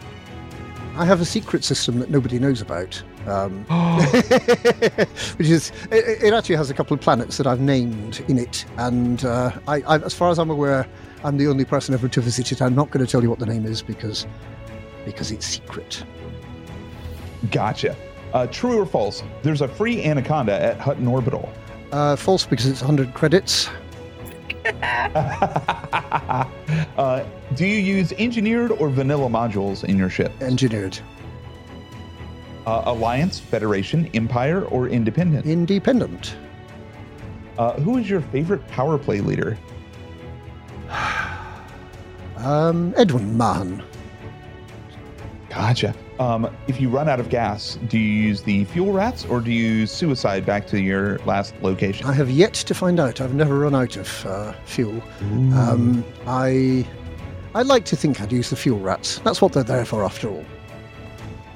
I 0.96 1.06
have 1.06 1.22
a 1.22 1.26
secret 1.26 1.64
system 1.64 2.00
that 2.00 2.10
nobody 2.10 2.40
knows 2.40 2.62
about. 2.62 3.02
Um, 3.28 3.64
which 5.38 5.48
is, 5.48 5.72
it, 5.92 6.24
it, 6.24 6.34
actually 6.34 6.56
has 6.56 6.70
a 6.70 6.74
couple 6.74 6.94
of 6.94 7.02
planets 7.02 7.38
that 7.38 7.48
I've 7.48 7.62
named 7.62 8.24
in 8.28 8.38
it, 8.38 8.66
and 8.78 9.24
uh, 9.26 9.52
I, 9.68 9.82
I, 9.82 9.98
as 10.00 10.14
far 10.14 10.30
as 10.30 10.38
I'm 10.38 10.50
aware, 10.50 10.88
I'm 11.24 11.38
the 11.38 11.48
only 11.48 11.66
person 11.66 11.94
ever 11.94 12.08
to 12.10 12.22
visit 12.22 12.52
it. 12.52 12.62
I'm 12.62 12.76
not 12.76 12.92
going 12.92 13.04
to 13.04 13.10
tell 13.10 13.24
you 13.24 13.30
what 13.30 13.40
the 13.40 13.46
name 13.46 13.66
is 13.66 13.82
because 13.82 14.28
because 15.06 15.32
it's 15.32 15.46
secret. 15.46 16.04
Gotcha. 17.52 17.96
Uh, 18.34 18.48
true 18.48 18.80
or 18.80 18.86
false? 18.86 19.24
There's 19.42 19.62
a 19.62 19.68
free 19.68 20.04
Anaconda 20.04 20.54
at 20.54 20.80
Hutton 20.80 21.08
Orbital. 21.08 21.52
Uh, 21.92 22.16
false 22.16 22.46
because 22.46 22.66
it's 22.66 22.82
100 22.82 23.14
credits. 23.14 23.70
uh, 26.98 27.26
do 27.56 27.66
you 27.66 27.78
use 27.78 28.14
engineered 28.14 28.72
or 28.72 28.90
vanilla 28.90 29.28
modules 29.28 29.84
in 29.84 29.98
your 29.98 30.10
ship? 30.10 30.32
Engineered. 30.42 30.98
Uh, 32.66 32.84
Alliance, 32.86 33.40
Federation, 33.40 34.10
Empire, 34.14 34.64
or 34.66 34.88
Independent? 34.88 35.46
Independent. 35.46 36.38
Uh, 37.58 37.74
who 37.82 37.98
is 37.98 38.10
your 38.10 38.22
favorite 38.22 38.66
power 38.70 38.98
play 38.98 39.20
leader? 39.20 39.58
um, 42.38 42.94
Edmund 42.96 43.38
Mahon. 43.38 43.84
Gotcha. 45.50 45.94
Um, 46.20 46.56
if 46.68 46.80
you 46.80 46.90
run 46.90 47.10
out 47.10 47.20
of 47.20 47.30
gas, 47.30 47.80
do 47.88 47.98
you 47.98 48.28
use 48.28 48.44
the 48.44 48.66
fuel 48.66 48.92
rats 48.92 49.26
or 49.26 49.42
do 49.42 49.52
you 49.52 49.88
suicide 49.88 50.46
back 50.46 50.68
to 50.68 50.80
your 50.80 51.18
last 51.20 51.56
location? 51.62 52.06
I 52.06 52.14
have 52.14 52.30
yet 52.30 52.54
to 52.54 52.74
find 52.74 53.00
out. 53.00 53.20
I've 53.20 53.34
never 53.34 53.58
run 53.60 53.74
out 53.74 53.98
of 53.98 54.26
uh, 54.26 54.54
fuel. 54.66 55.02
Um, 55.22 56.06
I 56.28 56.88
I 57.56 57.62
like 57.62 57.86
to 57.86 57.96
think 57.96 58.20
I'd 58.22 58.32
use 58.32 58.50
the 58.50 58.56
fuel 58.56 58.80
rats. 58.80 59.20
That's 59.20 59.42
what 59.42 59.54
they're 59.54 59.64
there 59.64 59.86
for, 59.86 60.04
after 60.04 60.30
all. 60.30 60.46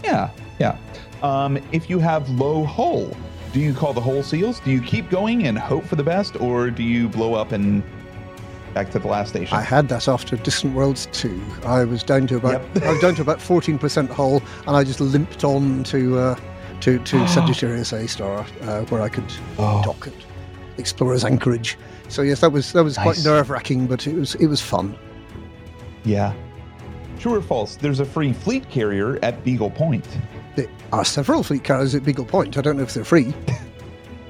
Yeah, 0.03 0.29
yeah. 0.59 0.77
Um, 1.23 1.57
if 1.71 1.89
you 1.89 1.97
have 1.99 2.29
low 2.29 2.63
hull, 2.63 3.15
do 3.51 3.59
you 3.59 3.73
call 3.73 3.93
the 3.93 4.01
hull 4.01 4.21
seals? 4.21 4.59
Do 4.59 4.71
you 4.71 4.81
keep 4.81 5.09
going 5.09 5.47
and 5.47 5.57
hope 5.57 5.85
for 5.85 5.95
the 5.95 6.03
best, 6.03 6.39
or 6.39 6.69
do 6.69 6.83
you 6.83 7.09
blow 7.09 7.33
up 7.33 7.51
and 7.51 7.83
back 8.77 8.91
to 8.91 8.99
the 8.99 9.07
last 9.07 9.29
station. 9.29 9.57
I 9.57 9.61
had 9.61 9.89
that 9.89 10.07
after 10.07 10.35
Distant 10.35 10.75
Worlds 10.75 11.07
2. 11.11 11.41
I 11.65 11.83
was 11.83 12.03
down 12.03 12.27
to 12.27 12.35
about 12.35 12.61
yep. 12.75 12.83
I 12.83 12.91
was 12.91 13.01
down 13.01 13.15
to 13.15 13.23
about 13.23 13.39
14% 13.39 14.07
hull, 14.11 14.43
and 14.67 14.75
I 14.75 14.83
just 14.83 14.99
limped 14.99 15.43
on 15.43 15.83
to 15.85 16.19
uh, 16.19 16.39
to, 16.81 16.99
to 16.99 17.27
Sagittarius 17.35 17.91
A 17.91 18.07
star, 18.07 18.45
uh, 18.61 18.81
where 18.83 19.01
I 19.01 19.09
could 19.09 19.25
oh. 19.57 19.81
dock 19.83 20.05
at 20.05 20.13
Explorer's 20.77 21.25
Anchorage. 21.25 21.75
So 22.07 22.21
yes, 22.21 22.41
that 22.41 22.51
was 22.51 22.71
that 22.73 22.83
was 22.83 22.97
nice. 22.97 23.03
quite 23.03 23.25
nerve 23.25 23.49
wracking, 23.49 23.87
but 23.87 24.05
it 24.05 24.13
was 24.13 24.35
it 24.35 24.45
was 24.45 24.61
fun. 24.61 24.95
Yeah. 26.03 26.35
True 27.17 27.33
or 27.33 27.41
false? 27.41 27.77
There's 27.77 27.99
a 27.99 28.05
free 28.05 28.31
fleet 28.31 28.69
carrier 28.69 29.17
at 29.23 29.43
Beagle 29.43 29.71
Point. 29.71 30.07
There 30.55 30.69
are 30.93 31.03
several 31.03 31.41
fleet 31.41 31.63
carriers 31.63 31.95
at 31.95 32.03
Beagle 32.03 32.25
Point. 32.25 32.59
I 32.59 32.61
don't 32.61 32.77
know 32.77 32.83
if 32.83 32.93
they're 32.93 33.03
free. 33.03 33.33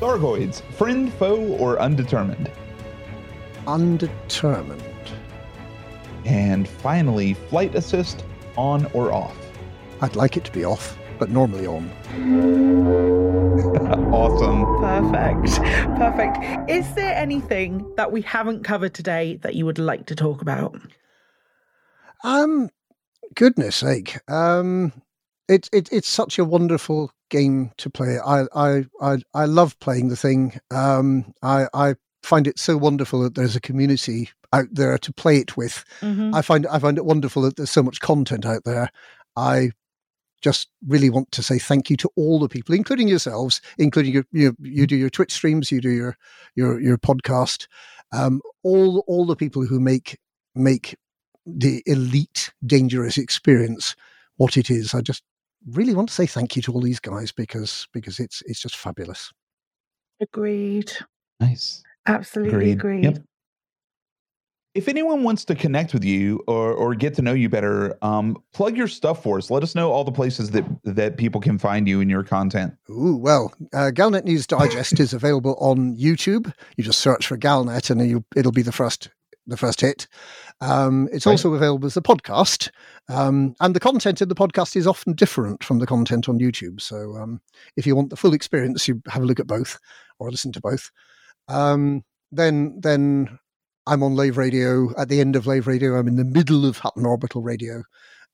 Thargoids, 0.00 0.62
friend, 0.72 1.12
foe, 1.12 1.36
or 1.58 1.78
undetermined? 1.78 2.50
Undetermined. 3.66 4.82
And 6.24 6.68
finally, 6.68 7.34
flight 7.34 7.74
assist 7.74 8.24
on 8.56 8.86
or 8.92 9.12
off? 9.12 9.36
I'd 10.00 10.16
like 10.16 10.36
it 10.36 10.44
to 10.44 10.52
be 10.52 10.64
off, 10.64 10.96
but 11.18 11.30
normally 11.30 11.66
on. 11.66 11.90
awesome. 14.12 14.64
Perfect. 14.80 15.62
Perfect. 15.98 16.70
Is 16.70 16.92
there 16.94 17.14
anything 17.16 17.92
that 17.96 18.12
we 18.12 18.22
haven't 18.22 18.64
covered 18.64 18.94
today 18.94 19.36
that 19.42 19.54
you 19.54 19.66
would 19.66 19.78
like 19.78 20.06
to 20.06 20.14
talk 20.14 20.42
about? 20.42 20.78
Um, 22.24 22.70
goodness 23.34 23.76
sake. 23.76 24.18
Um, 24.30 24.92
it's 25.48 25.68
it, 25.72 25.88
it's 25.92 26.08
such 26.08 26.38
a 26.38 26.44
wonderful 26.44 27.10
game 27.30 27.72
to 27.78 27.90
play. 27.90 28.18
I 28.24 28.44
I 28.54 28.84
I, 29.00 29.16
I 29.34 29.44
love 29.46 29.78
playing 29.80 30.08
the 30.08 30.16
thing. 30.16 30.58
Um, 30.70 31.34
I 31.42 31.66
I 31.74 31.94
find 32.22 32.46
it 32.46 32.58
so 32.58 32.76
wonderful 32.76 33.20
that 33.22 33.34
there's 33.34 33.56
a 33.56 33.60
community 33.60 34.30
out 34.52 34.68
there 34.70 34.98
to 34.98 35.12
play 35.12 35.38
it 35.38 35.56
with. 35.56 35.84
Mm-hmm. 36.00 36.34
I 36.34 36.42
find 36.42 36.66
I 36.66 36.78
find 36.78 36.98
it 36.98 37.04
wonderful 37.04 37.42
that 37.42 37.56
there's 37.56 37.70
so 37.70 37.82
much 37.82 38.00
content 38.00 38.46
out 38.46 38.64
there. 38.64 38.90
I 39.36 39.72
just 40.42 40.68
really 40.86 41.08
want 41.08 41.30
to 41.32 41.42
say 41.42 41.58
thank 41.58 41.88
you 41.88 41.96
to 41.96 42.10
all 42.16 42.38
the 42.38 42.48
people, 42.48 42.74
including 42.74 43.08
yourselves, 43.08 43.60
including 43.78 44.12
your 44.12 44.24
you, 44.32 44.56
you 44.60 44.86
do 44.86 44.96
your 44.96 45.10
Twitch 45.10 45.32
streams, 45.32 45.70
you 45.70 45.80
do 45.80 45.90
your 45.90 46.16
your 46.54 46.80
your 46.80 46.98
podcast, 46.98 47.66
um, 48.12 48.40
all 48.62 49.04
all 49.06 49.26
the 49.26 49.36
people 49.36 49.64
who 49.64 49.80
make 49.80 50.18
make 50.54 50.96
the 51.46 51.82
elite 51.86 52.52
dangerous 52.64 53.18
experience 53.18 53.96
what 54.36 54.56
it 54.56 54.70
is. 54.70 54.94
I 54.94 55.00
just 55.00 55.22
really 55.70 55.94
want 55.94 56.08
to 56.08 56.14
say 56.14 56.26
thank 56.26 56.56
you 56.56 56.62
to 56.62 56.72
all 56.72 56.80
these 56.80 57.00
guys 57.00 57.32
because 57.32 57.88
because 57.92 58.18
it's 58.20 58.42
it's 58.46 58.60
just 58.60 58.76
fabulous. 58.76 59.32
Agreed. 60.20 60.92
Nice. 61.40 61.82
Absolutely 62.06 62.72
agreed. 62.72 62.72
agreed. 62.72 63.04
Yep. 63.04 63.18
If 64.74 64.88
anyone 64.88 65.22
wants 65.22 65.44
to 65.46 65.54
connect 65.54 65.92
with 65.92 66.02
you 66.02 66.42
or, 66.46 66.72
or 66.72 66.94
get 66.94 67.12
to 67.14 67.22
know 67.22 67.34
you 67.34 67.50
better, 67.50 67.98
um, 68.00 68.42
plug 68.54 68.74
your 68.74 68.88
stuff 68.88 69.22
for 69.22 69.36
us. 69.36 69.50
Let 69.50 69.62
us 69.62 69.74
know 69.74 69.92
all 69.92 70.02
the 70.02 70.12
places 70.12 70.50
that 70.52 70.64
that 70.84 71.18
people 71.18 71.42
can 71.42 71.58
find 71.58 71.86
you 71.86 72.00
and 72.00 72.10
your 72.10 72.22
content. 72.22 72.72
Ooh, 72.88 73.18
well, 73.18 73.52
uh, 73.74 73.90
Galnet 73.92 74.24
News 74.24 74.46
Digest 74.46 74.98
is 74.98 75.12
available 75.12 75.56
on 75.60 75.94
YouTube. 75.98 76.52
You 76.78 76.84
just 76.84 77.00
search 77.00 77.26
for 77.26 77.36
Galnet, 77.36 77.90
and 77.90 78.08
you, 78.08 78.24
it'll 78.34 78.50
be 78.50 78.62
the 78.62 78.72
first 78.72 79.10
the 79.46 79.56
first 79.56 79.80
hit. 79.80 80.06
Um, 80.60 81.08
it's 81.12 81.26
right. 81.26 81.32
also 81.32 81.54
available 81.54 81.86
as 81.86 81.96
a 81.96 82.02
podcast, 82.02 82.70
um, 83.08 83.54
and 83.60 83.74
the 83.74 83.80
content 83.80 84.22
in 84.22 84.28
the 84.28 84.34
podcast 84.34 84.76
is 84.76 84.86
often 84.86 85.12
different 85.12 85.64
from 85.64 85.80
the 85.80 85.86
content 85.86 86.28
on 86.28 86.38
YouTube. 86.38 86.80
So, 86.80 87.16
um, 87.16 87.40
if 87.76 87.86
you 87.86 87.96
want 87.96 88.10
the 88.10 88.16
full 88.16 88.32
experience, 88.32 88.88
you 88.88 89.02
have 89.08 89.22
a 89.22 89.26
look 89.26 89.40
at 89.40 89.46
both 89.46 89.78
or 90.18 90.30
listen 90.30 90.52
to 90.52 90.60
both. 90.60 90.90
Um, 91.52 92.02
then 92.30 92.80
then 92.80 93.38
I'm 93.86 94.02
on 94.02 94.16
Lave 94.16 94.38
Radio. 94.38 94.92
At 94.98 95.08
the 95.08 95.20
end 95.20 95.36
of 95.36 95.46
Lave 95.46 95.66
Radio, 95.66 95.98
I'm 95.98 96.08
in 96.08 96.16
the 96.16 96.24
middle 96.24 96.64
of 96.64 96.78
Hutton 96.78 97.04
Orbital 97.06 97.42
Radio. 97.42 97.82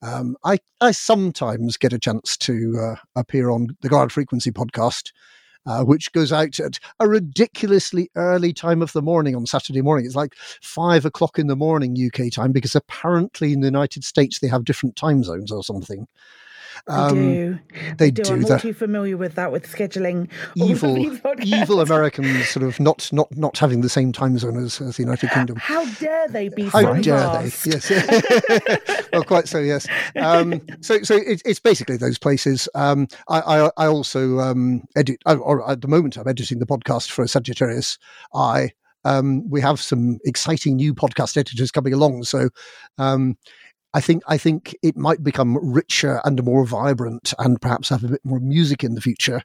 Um, 0.02 0.36
I 0.44 0.58
I 0.80 0.92
sometimes 0.92 1.76
get 1.76 1.92
a 1.92 1.98
chance 1.98 2.36
to 2.38 2.78
uh, 2.80 2.96
appear 3.16 3.50
on 3.50 3.76
the 3.80 3.88
Guard 3.88 4.12
Frequency 4.12 4.52
podcast, 4.52 5.10
uh, 5.66 5.82
which 5.82 6.12
goes 6.12 6.32
out 6.32 6.60
at 6.60 6.78
a 7.00 7.08
ridiculously 7.08 8.08
early 8.14 8.52
time 8.52 8.82
of 8.82 8.92
the 8.92 9.02
morning 9.02 9.34
on 9.34 9.46
Saturday 9.46 9.82
morning. 9.82 10.06
It's 10.06 10.14
like 10.14 10.34
five 10.62 11.04
o'clock 11.04 11.38
in 11.38 11.48
the 11.48 11.56
morning 11.56 11.96
UK 11.98 12.32
time 12.32 12.52
because 12.52 12.76
apparently 12.76 13.52
in 13.52 13.60
the 13.60 13.66
United 13.66 14.04
States 14.04 14.38
they 14.38 14.48
have 14.48 14.64
different 14.64 14.94
time 14.94 15.24
zones 15.24 15.50
or 15.50 15.64
something. 15.64 16.06
Um, 16.86 17.16
they 17.16 17.20
do. 17.20 17.58
They, 17.98 18.10
do. 18.10 18.22
do. 18.22 18.32
I'm 18.32 18.40
not 18.40 18.60
too 18.60 18.72
familiar 18.72 19.16
with 19.16 19.34
that 19.34 19.52
with 19.52 19.66
scheduling. 19.66 20.28
Evil, 20.56 20.98
evil 21.42 21.80
Americans 21.80 22.48
sort 22.48 22.64
of 22.64 22.78
not 22.80 23.08
not 23.12 23.34
not 23.36 23.58
having 23.58 23.80
the 23.80 23.88
same 23.88 24.12
time 24.12 24.38
zone 24.38 24.56
as, 24.56 24.80
as 24.80 24.96
the 24.96 25.02
United 25.02 25.30
Kingdom. 25.30 25.56
How 25.56 25.84
dare 25.94 26.28
they 26.28 26.48
be? 26.48 26.64
How 26.64 26.94
dare 26.94 27.18
fast? 27.18 27.64
they? 27.64 27.70
Yes. 27.70 29.08
well, 29.12 29.24
quite 29.24 29.48
so. 29.48 29.58
Yes. 29.58 29.86
Um, 30.16 30.60
so 30.80 31.02
so 31.02 31.16
it, 31.16 31.42
it's 31.44 31.60
basically 31.60 31.96
those 31.96 32.18
places. 32.18 32.68
Um, 32.74 33.08
I, 33.28 33.40
I, 33.40 33.70
I 33.76 33.86
also 33.86 34.40
um, 34.40 34.82
edit. 34.96 35.18
Or 35.26 35.68
at 35.70 35.80
the 35.80 35.88
moment, 35.88 36.16
I'm 36.16 36.28
editing 36.28 36.58
the 36.58 36.66
podcast 36.66 37.10
for 37.10 37.26
Sagittarius. 37.26 37.98
I 38.34 38.70
um, 39.04 39.48
we 39.48 39.60
have 39.60 39.80
some 39.80 40.18
exciting 40.24 40.76
new 40.76 40.94
podcast 40.94 41.36
editors 41.36 41.70
coming 41.70 41.92
along. 41.92 42.24
So 42.24 42.50
um, 42.98 43.36
I 43.94 44.00
think 44.00 44.22
I 44.26 44.36
think 44.36 44.76
it 44.82 44.96
might 44.96 45.22
become 45.22 45.58
richer 45.60 46.20
and 46.24 46.42
more 46.44 46.66
vibrant, 46.66 47.32
and 47.38 47.60
perhaps 47.60 47.88
have 47.88 48.04
a 48.04 48.08
bit 48.08 48.24
more 48.24 48.40
music 48.40 48.84
in 48.84 48.94
the 48.94 49.00
future. 49.00 49.42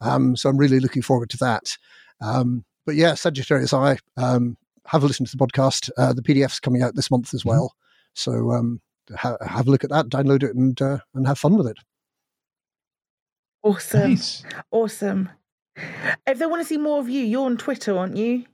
Um, 0.00 0.36
so 0.36 0.48
I'm 0.48 0.58
really 0.58 0.80
looking 0.80 1.02
forward 1.02 1.30
to 1.30 1.38
that. 1.38 1.78
Um, 2.20 2.64
but 2.84 2.94
yeah, 2.94 3.14
Sagittarius 3.14 3.72
Eye 3.72 3.98
Um, 4.16 4.56
have 4.86 5.02
a 5.02 5.06
listen 5.06 5.26
to 5.26 5.36
the 5.36 5.44
podcast. 5.44 5.90
Uh, 5.96 6.12
the 6.12 6.22
PDF's 6.22 6.60
coming 6.60 6.82
out 6.82 6.94
this 6.94 7.10
month 7.10 7.34
as 7.34 7.40
mm-hmm. 7.40 7.50
well. 7.50 7.74
So 8.14 8.52
um, 8.52 8.80
ha- 9.14 9.38
have 9.44 9.66
a 9.66 9.70
look 9.70 9.84
at 9.84 9.90
that, 9.90 10.08
download 10.08 10.42
it, 10.42 10.54
and 10.54 10.80
uh, 10.80 10.98
and 11.14 11.26
have 11.26 11.38
fun 11.38 11.56
with 11.56 11.66
it. 11.66 11.78
Awesome. 13.62 14.10
Nice. 14.10 14.44
Awesome. 14.70 15.28
If 16.26 16.38
they 16.38 16.46
want 16.46 16.62
to 16.62 16.68
see 16.68 16.78
more 16.78 17.00
of 17.00 17.08
you, 17.08 17.22
you're 17.24 17.44
on 17.44 17.56
Twitter, 17.56 17.96
aren't 17.96 18.16
you? 18.16 18.44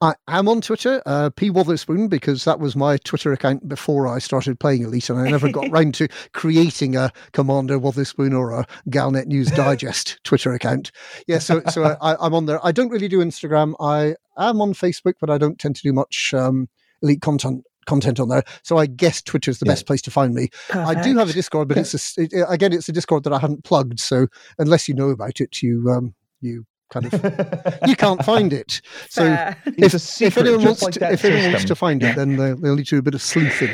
I 0.00 0.14
am 0.26 0.48
on 0.48 0.60
Twitter, 0.60 1.02
uh, 1.06 1.30
P 1.30 1.50
Wotherspoon, 1.50 2.08
because 2.08 2.44
that 2.44 2.60
was 2.60 2.76
my 2.76 2.96
Twitter 2.98 3.32
account 3.32 3.68
before 3.68 4.06
I 4.06 4.18
started 4.18 4.58
playing 4.60 4.82
Elite, 4.82 5.10
and 5.10 5.18
I 5.18 5.30
never 5.30 5.50
got 5.50 5.70
round 5.72 5.94
to 5.94 6.08
creating 6.32 6.96
a 6.96 7.12
Commander 7.32 7.78
Wotherspoon 7.78 8.32
or 8.32 8.52
a 8.52 8.66
Galnet 8.88 9.26
News 9.26 9.50
Digest 9.50 10.20
Twitter 10.24 10.52
account. 10.52 10.90
Yeah, 11.26 11.38
so 11.38 11.62
so 11.70 11.96
I, 12.00 12.24
am 12.24 12.34
on 12.34 12.46
there. 12.46 12.64
I 12.64 12.72
don't 12.72 12.90
really 12.90 13.08
do 13.08 13.18
Instagram. 13.18 13.74
I 13.80 14.14
am 14.36 14.60
on 14.60 14.74
Facebook, 14.74 15.14
but 15.20 15.30
I 15.30 15.38
don't 15.38 15.58
tend 15.58 15.76
to 15.76 15.82
do 15.82 15.92
much 15.92 16.32
um, 16.34 16.68
Elite 17.02 17.20
content 17.20 17.64
content 17.88 18.20
on 18.20 18.28
there. 18.28 18.44
So 18.62 18.76
I 18.76 18.86
guess 18.86 19.22
Twitter 19.22 19.50
is 19.50 19.58
the 19.58 19.66
yeah. 19.66 19.72
best 19.72 19.86
place 19.86 20.02
to 20.02 20.10
find 20.10 20.34
me. 20.34 20.50
Perfect. 20.68 20.98
I 20.98 21.02
do 21.02 21.16
have 21.16 21.30
a 21.30 21.32
Discord, 21.32 21.68
but 21.68 21.78
it's 21.78 22.18
a, 22.18 22.22
it, 22.22 22.32
again, 22.48 22.72
it's 22.72 22.88
a 22.88 22.92
Discord 22.92 23.24
that 23.24 23.32
I 23.32 23.38
haven't 23.38 23.64
plugged. 23.64 23.98
So 23.98 24.28
unless 24.58 24.88
you 24.88 24.94
know 24.94 25.08
about 25.08 25.40
it, 25.40 25.62
you 25.62 25.90
um, 25.90 26.14
you 26.40 26.66
kind 26.90 27.12
of 27.12 27.78
you 27.86 27.96
can't 27.96 28.24
find 28.24 28.52
it. 28.52 28.80
So 29.08 29.54
if, 29.66 29.92
secret, 30.00 30.26
if, 30.26 30.38
anyone 30.38 30.64
wants 30.64 30.82
like 30.82 30.94
to, 30.94 31.12
if 31.12 31.24
anyone 31.24 31.52
wants 31.52 31.64
to 31.66 31.74
find 31.74 32.02
it, 32.02 32.16
then 32.16 32.36
they'll, 32.36 32.56
they'll 32.56 32.76
need 32.76 32.86
to 32.86 32.96
do 32.96 32.98
a 32.98 33.02
bit 33.02 33.14
of 33.14 33.22
sleuthing. 33.22 33.70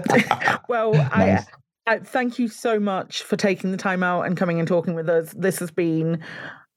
well, 0.68 0.92
nice. 0.92 1.46
I, 1.86 1.94
I, 1.94 1.98
thank 2.00 2.38
you 2.38 2.48
so 2.48 2.78
much 2.78 3.22
for 3.22 3.36
taking 3.36 3.70
the 3.70 3.76
time 3.76 4.02
out 4.02 4.22
and 4.22 4.36
coming 4.36 4.58
and 4.58 4.68
talking 4.68 4.94
with 4.94 5.08
us. 5.08 5.34
This 5.36 5.58
has 5.58 5.70
been, 5.70 6.22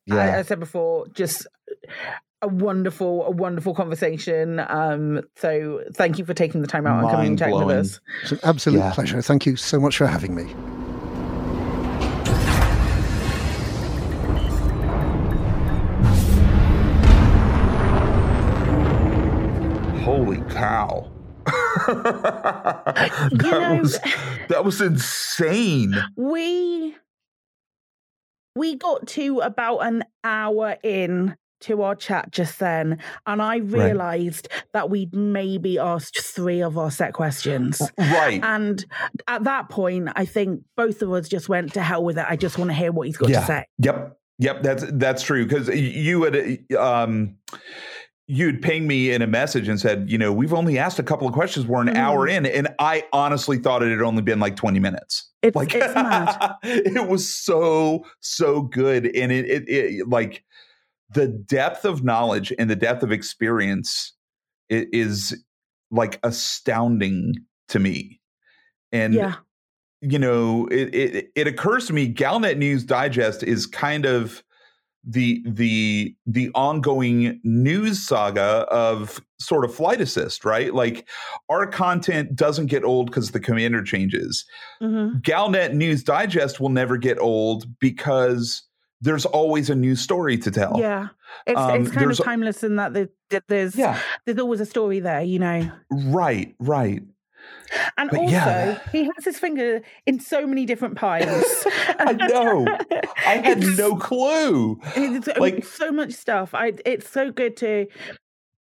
yeah. 0.06 0.16
I, 0.16 0.40
I 0.40 0.42
said 0.44 0.60
before, 0.60 1.08
just 1.10 1.46
a 2.42 2.48
wonderful, 2.48 3.26
a 3.26 3.32
wonderful 3.32 3.76
conversation. 3.76 4.60
Um, 4.60 5.22
so 5.36 5.84
thank 5.94 6.18
you 6.18 6.26
for 6.26 6.34
taking 6.34 6.62
the 6.62 6.68
time 6.68 6.88
out 6.88 6.96
Mind 6.96 7.06
and 7.06 7.12
coming 7.12 7.28
and 7.28 7.40
chatting 7.40 7.66
with 7.66 7.78
us. 7.78 8.00
It's 8.24 8.32
an 8.32 8.40
absolute 8.44 8.80
yeah. 8.80 8.94
pleasure. 8.94 9.22
Thank 9.22 9.46
you 9.46 9.56
so 9.56 9.80
much 9.80 9.98
for 9.98 10.08
having 10.08 10.34
me. 10.34 10.81
Cow. 20.62 21.10
that 21.88 23.40
know, 23.42 23.80
was 23.82 24.00
that 24.50 24.64
was 24.64 24.80
insane. 24.80 25.96
We 26.16 26.96
we 28.56 28.76
got 28.76 29.08
to 29.08 29.40
about 29.40 29.80
an 29.80 30.04
hour 30.24 30.78
in 30.84 31.36
to 31.62 31.82
our 31.82 31.96
chat 31.96 32.30
just 32.32 32.60
then, 32.60 33.00
and 33.26 33.42
I 33.42 33.58
realized 33.58 34.50
right. 34.52 34.64
that 34.74 34.90
we'd 34.92 35.16
maybe 35.16 35.80
asked 35.80 36.20
three 36.20 36.62
of 36.62 36.78
our 36.78 36.92
set 36.92 37.14
questions. 37.14 37.82
Right. 37.98 38.40
And 38.44 38.86
at 39.28 39.44
that 39.46 39.70
point, 39.70 40.10
I 40.16 40.26
think 40.26 40.62
both 40.78 41.02
of 41.02 41.12
us 41.12 41.28
just 41.28 41.50
went 41.50 41.74
to 41.74 41.82
hell 41.82 42.04
with 42.04 42.20
it. 42.20 42.26
I 42.30 42.36
just 42.36 42.60
want 42.60 42.70
to 42.70 42.76
hear 42.76 42.92
what 42.92 43.08
he's 43.08 43.18
got 43.18 43.30
yeah. 43.30 43.40
to 43.40 43.46
say. 43.48 43.66
Yep. 43.80 44.20
Yep. 44.38 44.62
That's 44.62 44.84
that's 44.92 45.24
true 45.24 45.46
because 45.46 45.70
you 45.70 46.22
had 46.22 46.76
um 46.78 47.38
you'd 48.32 48.62
ping 48.62 48.88
me 48.88 49.12
in 49.12 49.22
a 49.22 49.28
message 49.28 49.68
and 49.68 49.78
said, 49.78 50.10
you 50.10 50.18
know, 50.18 50.32
we've 50.32 50.54
only 50.54 50.80
asked 50.80 51.00
a 51.00 51.04
couple 51.04 51.28
of 51.28 51.34
questions. 51.34 51.66
We're 51.66 51.82
an 51.82 51.90
mm. 51.90 51.98
hour 51.98 52.28
in, 52.28 52.46
and 52.46 52.70
I 52.80 53.04
honestly 53.12 53.58
thought 53.58 53.84
it 53.84 53.92
had 53.92 54.02
only 54.02 54.22
been 54.22 54.40
like 54.40 54.56
twenty 54.56 54.80
minutes. 54.80 55.30
It's, 55.42 55.56
like 55.56 55.74
it's 55.76 55.94
it 56.64 57.10
was 57.10 57.32
so 57.32 58.06
so 58.22 58.62
good, 58.62 59.14
and 59.16 59.32
it, 59.34 59.46
it, 59.46 59.70
it 59.70 60.08
like 60.08 60.44
the 61.14 61.28
depth 61.28 61.84
of 61.84 62.06
knowledge 62.06 62.54
and 62.58 62.70
the 62.70 62.76
depth 62.76 63.04
of 63.04 63.12
experience 63.12 64.14
is 64.70 65.44
like 65.92 66.18
astounding 66.24 67.36
to 67.68 67.80
me. 67.80 68.22
And 68.94 69.14
yeah. 69.14 69.36
you 70.00 70.18
know, 70.18 70.68
it, 70.68 70.96
it 70.96 71.32
it 71.36 71.48
occurs 71.48 71.86
to 71.88 71.94
me 71.94 72.12
Galnet 72.12 72.58
News 72.58 72.86
Digest 72.86 73.44
is 73.44 73.68
kind 73.68 74.06
of 74.06 74.42
the 75.04 75.44
the 75.48 76.16
the 76.26 76.52
ongoing 76.54 77.40
news 77.44 78.06
saga 78.06 78.66
of 78.70 79.20
sort 79.40 79.66
of 79.66 79.74
flight 79.74 80.00
assist 80.00 80.46
right? 80.46 80.74
Like 80.74 81.08
our 81.50 81.66
content 81.66 82.36
doesn't 82.36 82.68
get 82.68 82.84
old 82.84 83.08
because 83.08 83.32
the 83.32 83.40
commander 83.40 83.84
changes. 83.84 84.46
Mm-hmm. 84.82 85.20
galnet 85.20 85.74
news 85.74 86.04
digest 86.04 86.60
will 86.60 86.70
never 86.70 86.98
get 86.98 87.20
old 87.20 87.66
because 87.80 88.64
there's 89.02 89.26
always 89.26 89.70
a 89.70 89.76
new 89.76 89.96
story 89.96 90.38
to 90.38 90.52
tell. 90.52 90.76
Yeah. 90.78 91.08
It's, 91.48 91.60
um, 91.60 91.82
it's 91.82 91.92
kind 91.92 92.12
of 92.12 92.18
timeless 92.18 92.64
in 92.64 92.76
that 92.76 92.94
there's 93.48 93.76
yeah. 93.76 94.00
there's 94.26 94.38
always 94.38 94.60
a 94.60 94.66
story 94.66 95.00
there 95.00 95.22
you 95.22 95.40
know? 95.40 95.72
Right 95.90 96.54
right 96.60 97.02
and 97.98 98.10
but 98.10 98.20
also, 98.20 98.32
yeah. 98.32 98.80
he 98.92 99.06
has 99.16 99.26
his 99.26 99.40
finger 99.40 99.82
in 100.06 100.20
so 100.20 100.46
many 100.46 100.66
different 100.66 100.96
pies. 100.96 101.66
I 102.00 102.14
know. 102.14 102.66
I 103.26 103.38
had 103.44 103.64
it's, 103.64 103.78
no 103.78 103.96
clue. 103.96 104.80
It's, 104.96 105.28
like 105.38 105.64
so 105.64 105.92
much 105.92 106.14
stuff. 106.14 106.54
I. 106.54 106.74
It's 106.86 107.10
so 107.10 107.32
good 107.32 107.58
to 107.58 107.88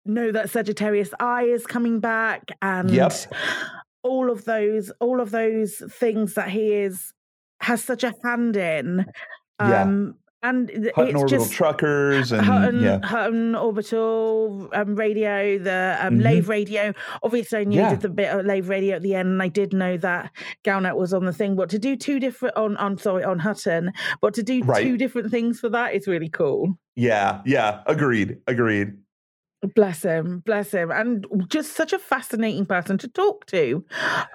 know 0.05 0.31
that 0.31 0.49
Sagittarius 0.49 1.13
Eye 1.19 1.43
is 1.43 1.65
coming 1.65 1.99
back, 1.99 2.49
and 2.61 2.89
yep. 2.91 3.13
all 4.03 4.29
of 4.29 4.45
those, 4.45 4.91
all 4.99 5.21
of 5.21 5.31
those 5.31 5.81
things 5.91 6.35
that 6.35 6.49
he 6.49 6.73
is 6.73 7.13
has 7.61 7.83
such 7.83 8.03
a 8.03 8.13
hand 8.23 8.57
in. 8.57 9.05
Um, 9.59 10.15
and 10.43 10.69
Hutton 10.69 10.85
it's 10.85 10.97
orbital 10.97 11.27
just 11.27 11.53
truckers 11.53 12.31
and 12.33 12.45
Hutton, 12.45 12.83
yeah. 12.83 12.99
Hutton 13.01 13.55
orbital 13.55 14.69
um, 14.73 14.95
radio, 14.95 15.57
the 15.57 15.97
um, 15.99 16.15
mm-hmm. 16.15 16.23
Lave 16.23 16.49
radio. 16.49 16.93
Obviously, 17.23 17.59
I 17.59 17.63
knew 17.63 17.79
yeah. 17.79 17.95
the 17.95 18.09
bit 18.09 18.29
of 18.29 18.45
Lave 18.45 18.67
radio 18.67 18.97
at 18.97 19.01
the 19.01 19.15
end, 19.15 19.29
and 19.29 19.41
I 19.41 19.47
did 19.47 19.73
know 19.73 19.95
that 19.97 20.31
Galnet 20.65 20.97
was 20.97 21.13
on 21.13 21.25
the 21.25 21.33
thing. 21.33 21.55
But 21.55 21.69
to 21.69 21.79
do 21.79 21.95
two 21.95 22.19
different 22.19 22.57
on, 22.57 22.75
on 22.77 22.97
sorry 22.97 23.23
on 23.23 23.39
Hutton, 23.39 23.93
but 24.21 24.33
to 24.33 24.43
do 24.43 24.61
right. 24.63 24.83
two 24.83 24.97
different 24.97 25.31
things 25.31 25.59
for 25.59 25.69
that 25.69 25.95
is 25.95 26.07
really 26.07 26.29
cool. 26.29 26.77
Yeah, 26.95 27.41
yeah, 27.45 27.81
agreed, 27.87 28.37
agreed. 28.45 28.93
Bless 29.75 30.03
him, 30.03 30.39
bless 30.39 30.71
him, 30.71 30.91
and 30.91 31.25
just 31.47 31.73
such 31.73 31.93
a 31.93 31.99
fascinating 31.99 32.65
person 32.65 32.97
to 32.97 33.07
talk 33.07 33.45
to 33.45 33.85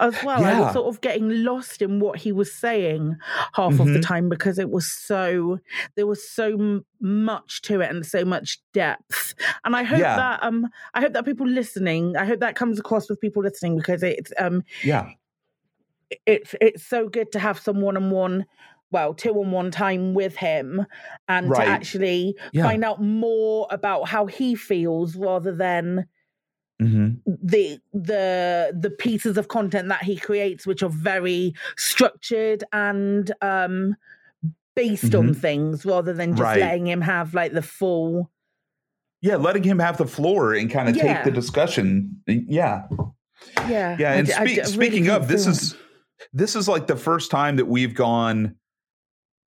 as 0.00 0.16
well. 0.24 0.40
Yeah. 0.40 0.56
I 0.56 0.60
was 0.60 0.72
sort 0.72 0.86
of 0.86 1.02
getting 1.02 1.44
lost 1.44 1.82
in 1.82 2.00
what 2.00 2.18
he 2.18 2.32
was 2.32 2.50
saying 2.50 3.14
half 3.52 3.72
mm-hmm. 3.72 3.80
of 3.80 3.86
the 3.88 3.92
mm-hmm. 3.94 4.00
time 4.00 4.28
because 4.30 4.58
it 4.58 4.70
was 4.70 4.90
so 4.90 5.58
there 5.96 6.06
was 6.06 6.26
so 6.26 6.82
much 7.00 7.60
to 7.62 7.82
it 7.82 7.90
and 7.90 8.06
so 8.06 8.24
much 8.24 8.58
depth. 8.72 9.34
And 9.64 9.76
I 9.76 9.82
hope 9.82 10.00
yeah. 10.00 10.16
that 10.16 10.42
um 10.42 10.66
I 10.94 11.02
hope 11.02 11.12
that 11.12 11.26
people 11.26 11.46
listening, 11.46 12.16
I 12.16 12.24
hope 12.24 12.40
that 12.40 12.56
comes 12.56 12.80
across 12.80 13.10
with 13.10 13.20
people 13.20 13.42
listening 13.42 13.76
because 13.76 14.02
it's 14.02 14.32
um 14.38 14.62
yeah 14.82 15.10
it's 16.26 16.54
it's 16.60 16.84
so 16.84 17.08
good 17.08 17.32
to 17.32 17.38
have 17.38 17.58
some 17.58 17.80
one 17.80 17.96
on 17.96 18.10
one 18.10 18.46
well, 18.90 19.14
two 19.14 19.32
on 19.32 19.50
one 19.50 19.70
time 19.70 20.14
with 20.14 20.36
him 20.36 20.86
and 21.28 21.50
right. 21.50 21.64
to 21.64 21.70
actually 21.70 22.36
yeah. 22.52 22.64
find 22.64 22.84
out 22.84 23.02
more 23.02 23.66
about 23.70 24.08
how 24.08 24.26
he 24.26 24.54
feels 24.54 25.14
rather 25.16 25.54
than 25.54 26.06
mm-hmm. 26.80 27.14
the 27.26 27.78
the 27.92 28.76
the 28.78 28.90
pieces 28.90 29.36
of 29.36 29.48
content 29.48 29.88
that 29.88 30.02
he 30.02 30.16
creates, 30.16 30.66
which 30.66 30.82
are 30.82 30.88
very 30.88 31.54
structured 31.76 32.64
and 32.72 33.32
um 33.42 33.94
based 34.74 35.06
mm-hmm. 35.06 35.28
on 35.28 35.34
things 35.34 35.84
rather 35.84 36.12
than 36.12 36.30
just 36.30 36.42
right. 36.42 36.60
letting 36.60 36.86
him 36.86 37.00
have 37.00 37.34
like 37.34 37.52
the 37.52 37.62
full 37.62 38.30
yeah 39.20 39.34
letting 39.34 39.64
him 39.64 39.80
have 39.80 39.96
the 39.96 40.06
floor 40.06 40.54
and 40.54 40.70
kind 40.70 40.88
of 40.88 40.94
yeah. 40.94 41.16
take 41.16 41.24
the 41.24 41.30
discussion 41.32 42.16
yeah 42.28 42.86
yeah 43.68 43.96
yeah 43.98 44.12
and 44.12 44.30
I, 44.30 44.32
spe- 44.32 44.58
I, 44.58 44.62
I 44.62 44.64
speaking 44.64 45.04
really 45.06 45.16
of 45.16 45.26
this 45.26 45.48
is 45.48 45.74
this 46.32 46.54
is 46.54 46.68
like 46.68 46.86
the 46.86 46.94
first 46.94 47.32
time 47.32 47.56
that 47.56 47.66
we've 47.66 47.92
gone 47.94 48.54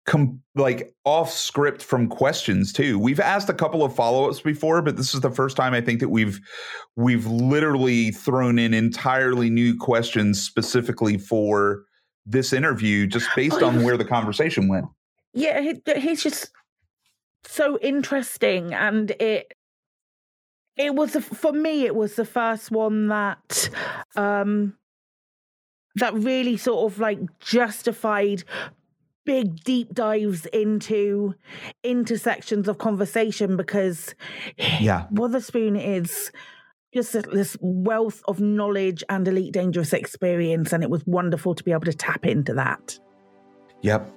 com- 0.06 0.40
like 0.54 0.94
off 1.04 1.30
script 1.30 1.82
from 1.82 2.08
questions 2.08 2.72
too. 2.72 2.98
We've 2.98 3.20
asked 3.20 3.48
a 3.48 3.54
couple 3.54 3.82
of 3.84 3.94
follow-ups 3.94 4.40
before, 4.40 4.80
but 4.80 4.96
this 4.96 5.12
is 5.14 5.20
the 5.20 5.30
first 5.30 5.56
time 5.56 5.74
I 5.74 5.80
think 5.80 6.00
that 6.00 6.08
we've 6.08 6.40
we've 6.96 7.26
literally 7.26 8.12
thrown 8.12 8.58
in 8.58 8.72
entirely 8.72 9.50
new 9.50 9.76
questions 9.76 10.40
specifically 10.40 11.18
for 11.18 11.84
this 12.24 12.52
interview 12.52 13.06
just 13.06 13.28
based 13.36 13.62
on 13.62 13.82
where 13.82 13.96
the 13.96 14.04
conversation 14.04 14.68
went. 14.68 14.86
Yeah, 15.38 15.60
he, 15.60 15.82
he's 16.00 16.22
just 16.22 16.50
so 17.44 17.78
interesting 17.82 18.72
and 18.72 19.10
it 19.20 19.52
it 20.78 20.94
was 20.94 21.14
for 21.14 21.52
me 21.52 21.84
it 21.84 21.94
was 21.94 22.16
the 22.16 22.24
first 22.24 22.70
one 22.70 23.08
that 23.08 23.68
um 24.16 24.78
that 25.96 26.14
really 26.14 26.56
sort 26.56 26.90
of 26.90 26.98
like 26.98 27.18
justified 27.38 28.44
big 29.26 29.62
deep 29.64 29.92
dives 29.92 30.46
into 30.46 31.34
intersections 31.82 32.68
of 32.68 32.78
conversation 32.78 33.56
because 33.56 34.14
yeah 34.78 35.06
Wotherspoon 35.12 35.76
is 35.76 36.32
just 36.94 37.12
this 37.30 37.56
wealth 37.60 38.22
of 38.26 38.40
knowledge 38.40 39.04
and 39.10 39.28
elite 39.28 39.52
dangerous 39.52 39.92
experience 39.92 40.72
and 40.72 40.82
it 40.82 40.88
was 40.88 41.04
wonderful 41.06 41.54
to 41.54 41.62
be 41.62 41.72
able 41.72 41.84
to 41.84 41.92
tap 41.92 42.24
into 42.24 42.54
that 42.54 42.98
yep 43.82 44.10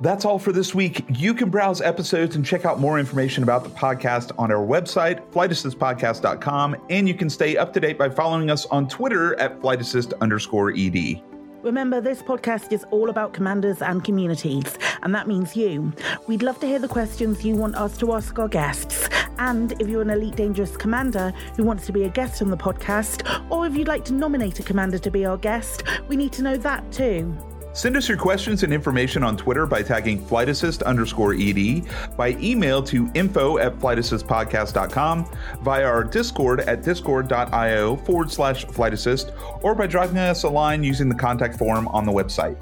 That's 0.00 0.24
all 0.24 0.38
for 0.38 0.52
this 0.52 0.76
week. 0.76 1.04
You 1.08 1.34
can 1.34 1.50
browse 1.50 1.80
episodes 1.80 2.36
and 2.36 2.46
check 2.46 2.64
out 2.64 2.78
more 2.78 3.00
information 3.00 3.42
about 3.42 3.64
the 3.64 3.70
podcast 3.70 4.30
on 4.38 4.52
our 4.52 4.64
website, 4.64 5.28
flightassistpodcast.com, 5.32 6.76
and 6.88 7.08
you 7.08 7.14
can 7.14 7.28
stay 7.28 7.56
up 7.56 7.72
to 7.72 7.80
date 7.80 7.98
by 7.98 8.08
following 8.08 8.48
us 8.48 8.64
on 8.66 8.86
Twitter 8.86 9.34
at 9.40 9.60
flightassist 9.60 10.12
underscore 10.20 10.70
ed. 10.70 11.20
Remember, 11.62 12.00
this 12.00 12.22
podcast 12.22 12.72
is 12.72 12.84
all 12.92 13.10
about 13.10 13.32
commanders 13.32 13.82
and 13.82 14.04
communities, 14.04 14.78
and 15.02 15.12
that 15.12 15.26
means 15.26 15.56
you. 15.56 15.92
We'd 16.28 16.44
love 16.44 16.60
to 16.60 16.66
hear 16.66 16.78
the 16.78 16.86
questions 16.86 17.44
you 17.44 17.56
want 17.56 17.74
us 17.74 17.98
to 17.98 18.12
ask 18.12 18.38
our 18.38 18.46
guests. 18.46 19.08
And 19.38 19.72
if 19.80 19.88
you're 19.88 20.02
an 20.02 20.10
Elite 20.10 20.36
Dangerous 20.36 20.76
commander 20.76 21.32
who 21.56 21.64
wants 21.64 21.84
to 21.86 21.92
be 21.92 22.04
a 22.04 22.08
guest 22.08 22.42
on 22.42 22.50
the 22.50 22.56
podcast, 22.56 23.26
or 23.50 23.66
if 23.66 23.76
you'd 23.76 23.88
like 23.88 24.04
to 24.04 24.14
nominate 24.14 24.60
a 24.60 24.62
commander 24.62 24.98
to 24.98 25.10
be 25.10 25.26
our 25.26 25.36
guest, 25.36 25.82
we 26.06 26.14
need 26.14 26.32
to 26.34 26.42
know 26.42 26.56
that 26.56 26.90
too. 26.92 27.36
Send 27.78 27.96
us 27.96 28.08
your 28.08 28.18
questions 28.18 28.64
and 28.64 28.72
information 28.72 29.22
on 29.22 29.36
Twitter 29.36 29.64
by 29.64 29.84
tagging 29.84 30.20
flightassist 30.20 30.82
underscore 30.82 31.32
ed, 31.34 31.84
by 32.16 32.30
email 32.40 32.82
to 32.82 33.08
info 33.14 33.58
at 33.58 33.78
flightassistpodcast.com, 33.78 35.30
via 35.62 35.84
our 35.84 36.02
Discord 36.02 36.58
at 36.62 36.82
discord.io 36.82 37.94
forward 37.98 38.32
slash 38.32 38.66
flightassist, 38.66 39.30
or 39.62 39.76
by 39.76 39.86
dropping 39.86 40.18
us 40.18 40.42
a 40.42 40.48
line 40.48 40.82
using 40.82 41.08
the 41.08 41.14
contact 41.14 41.56
form 41.56 41.86
on 41.88 42.04
the 42.04 42.10
website. 42.10 42.60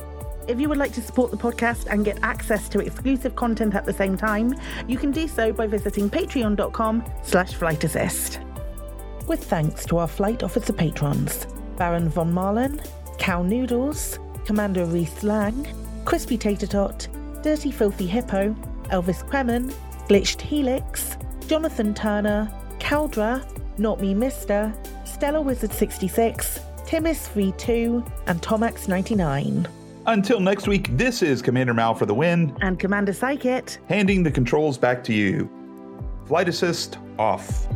If 0.49 0.61
you 0.61 0.69
would 0.69 0.77
like 0.77 0.93
to 0.93 1.01
support 1.01 1.31
the 1.31 1.39
podcast 1.39 1.87
and 1.91 2.05
get 2.05 2.19
access 2.23 2.69
to 2.69 2.81
exclusive 2.81 3.35
content 3.37 3.75
at 3.75 3.87
the 3.87 3.95
same 3.95 4.19
time, 4.19 4.55
you 4.87 4.99
can 4.99 5.13
do 5.13 5.27
so 5.29 5.51
by 5.51 5.67
visiting 5.67 6.11
patreon.com 6.11 7.03
slash 7.23 7.55
flightassist. 7.55 8.45
With 9.27 9.43
thanks 9.43 9.87
to 9.87 9.97
our 9.97 10.09
flight 10.09 10.43
officer 10.43 10.75
patrons, 10.75 11.47
Baron 11.79 12.11
von 12.11 12.35
Marlen, 12.35 12.87
Cow 13.19 13.43
Noodles, 13.43 14.19
Commander 14.47 14.85
Reese 14.85 15.25
Lang, 15.25 15.67
Crispy 16.05 16.39
Tater 16.39 16.67
Tot, 16.69 17.09
Dirty 17.43 17.71
Filthy 17.73 18.07
Hippo, 18.07 18.55
Elvis 18.91 19.25
Kremen, 19.29 19.73
Glitched 20.09 20.41
Helix, 20.41 21.17
Jonathan 21.49 21.93
Turner, 21.93 22.49
Caldra, 22.79 23.45
Not 23.79 24.01
Me 24.01 24.15
Mister, 24.15 24.73
Stella 25.05 25.41
Wizard 25.41 25.73
66, 25.73 26.61
Timis 26.87 27.29
V2, 27.35 28.09
and 28.29 28.41
Tomax 28.41 28.87
99. 28.87 29.67
Until 30.07 30.39
next 30.39 30.69
week, 30.69 30.97
this 30.97 31.21
is 31.23 31.43
Commander 31.43 31.75
Mal 31.75 31.93
for 31.95 32.07
the 32.07 32.15
win, 32.15 32.57
And 32.61 32.79
Commander 32.79 33.13
Psychit. 33.13 33.79
handing 33.89 34.23
the 34.23 34.31
controls 34.31 34.79
back 34.79 35.03
to 35.05 35.13
you. 35.13 35.51
Flight 36.27 36.49
assist 36.49 36.99
off. 37.19 37.67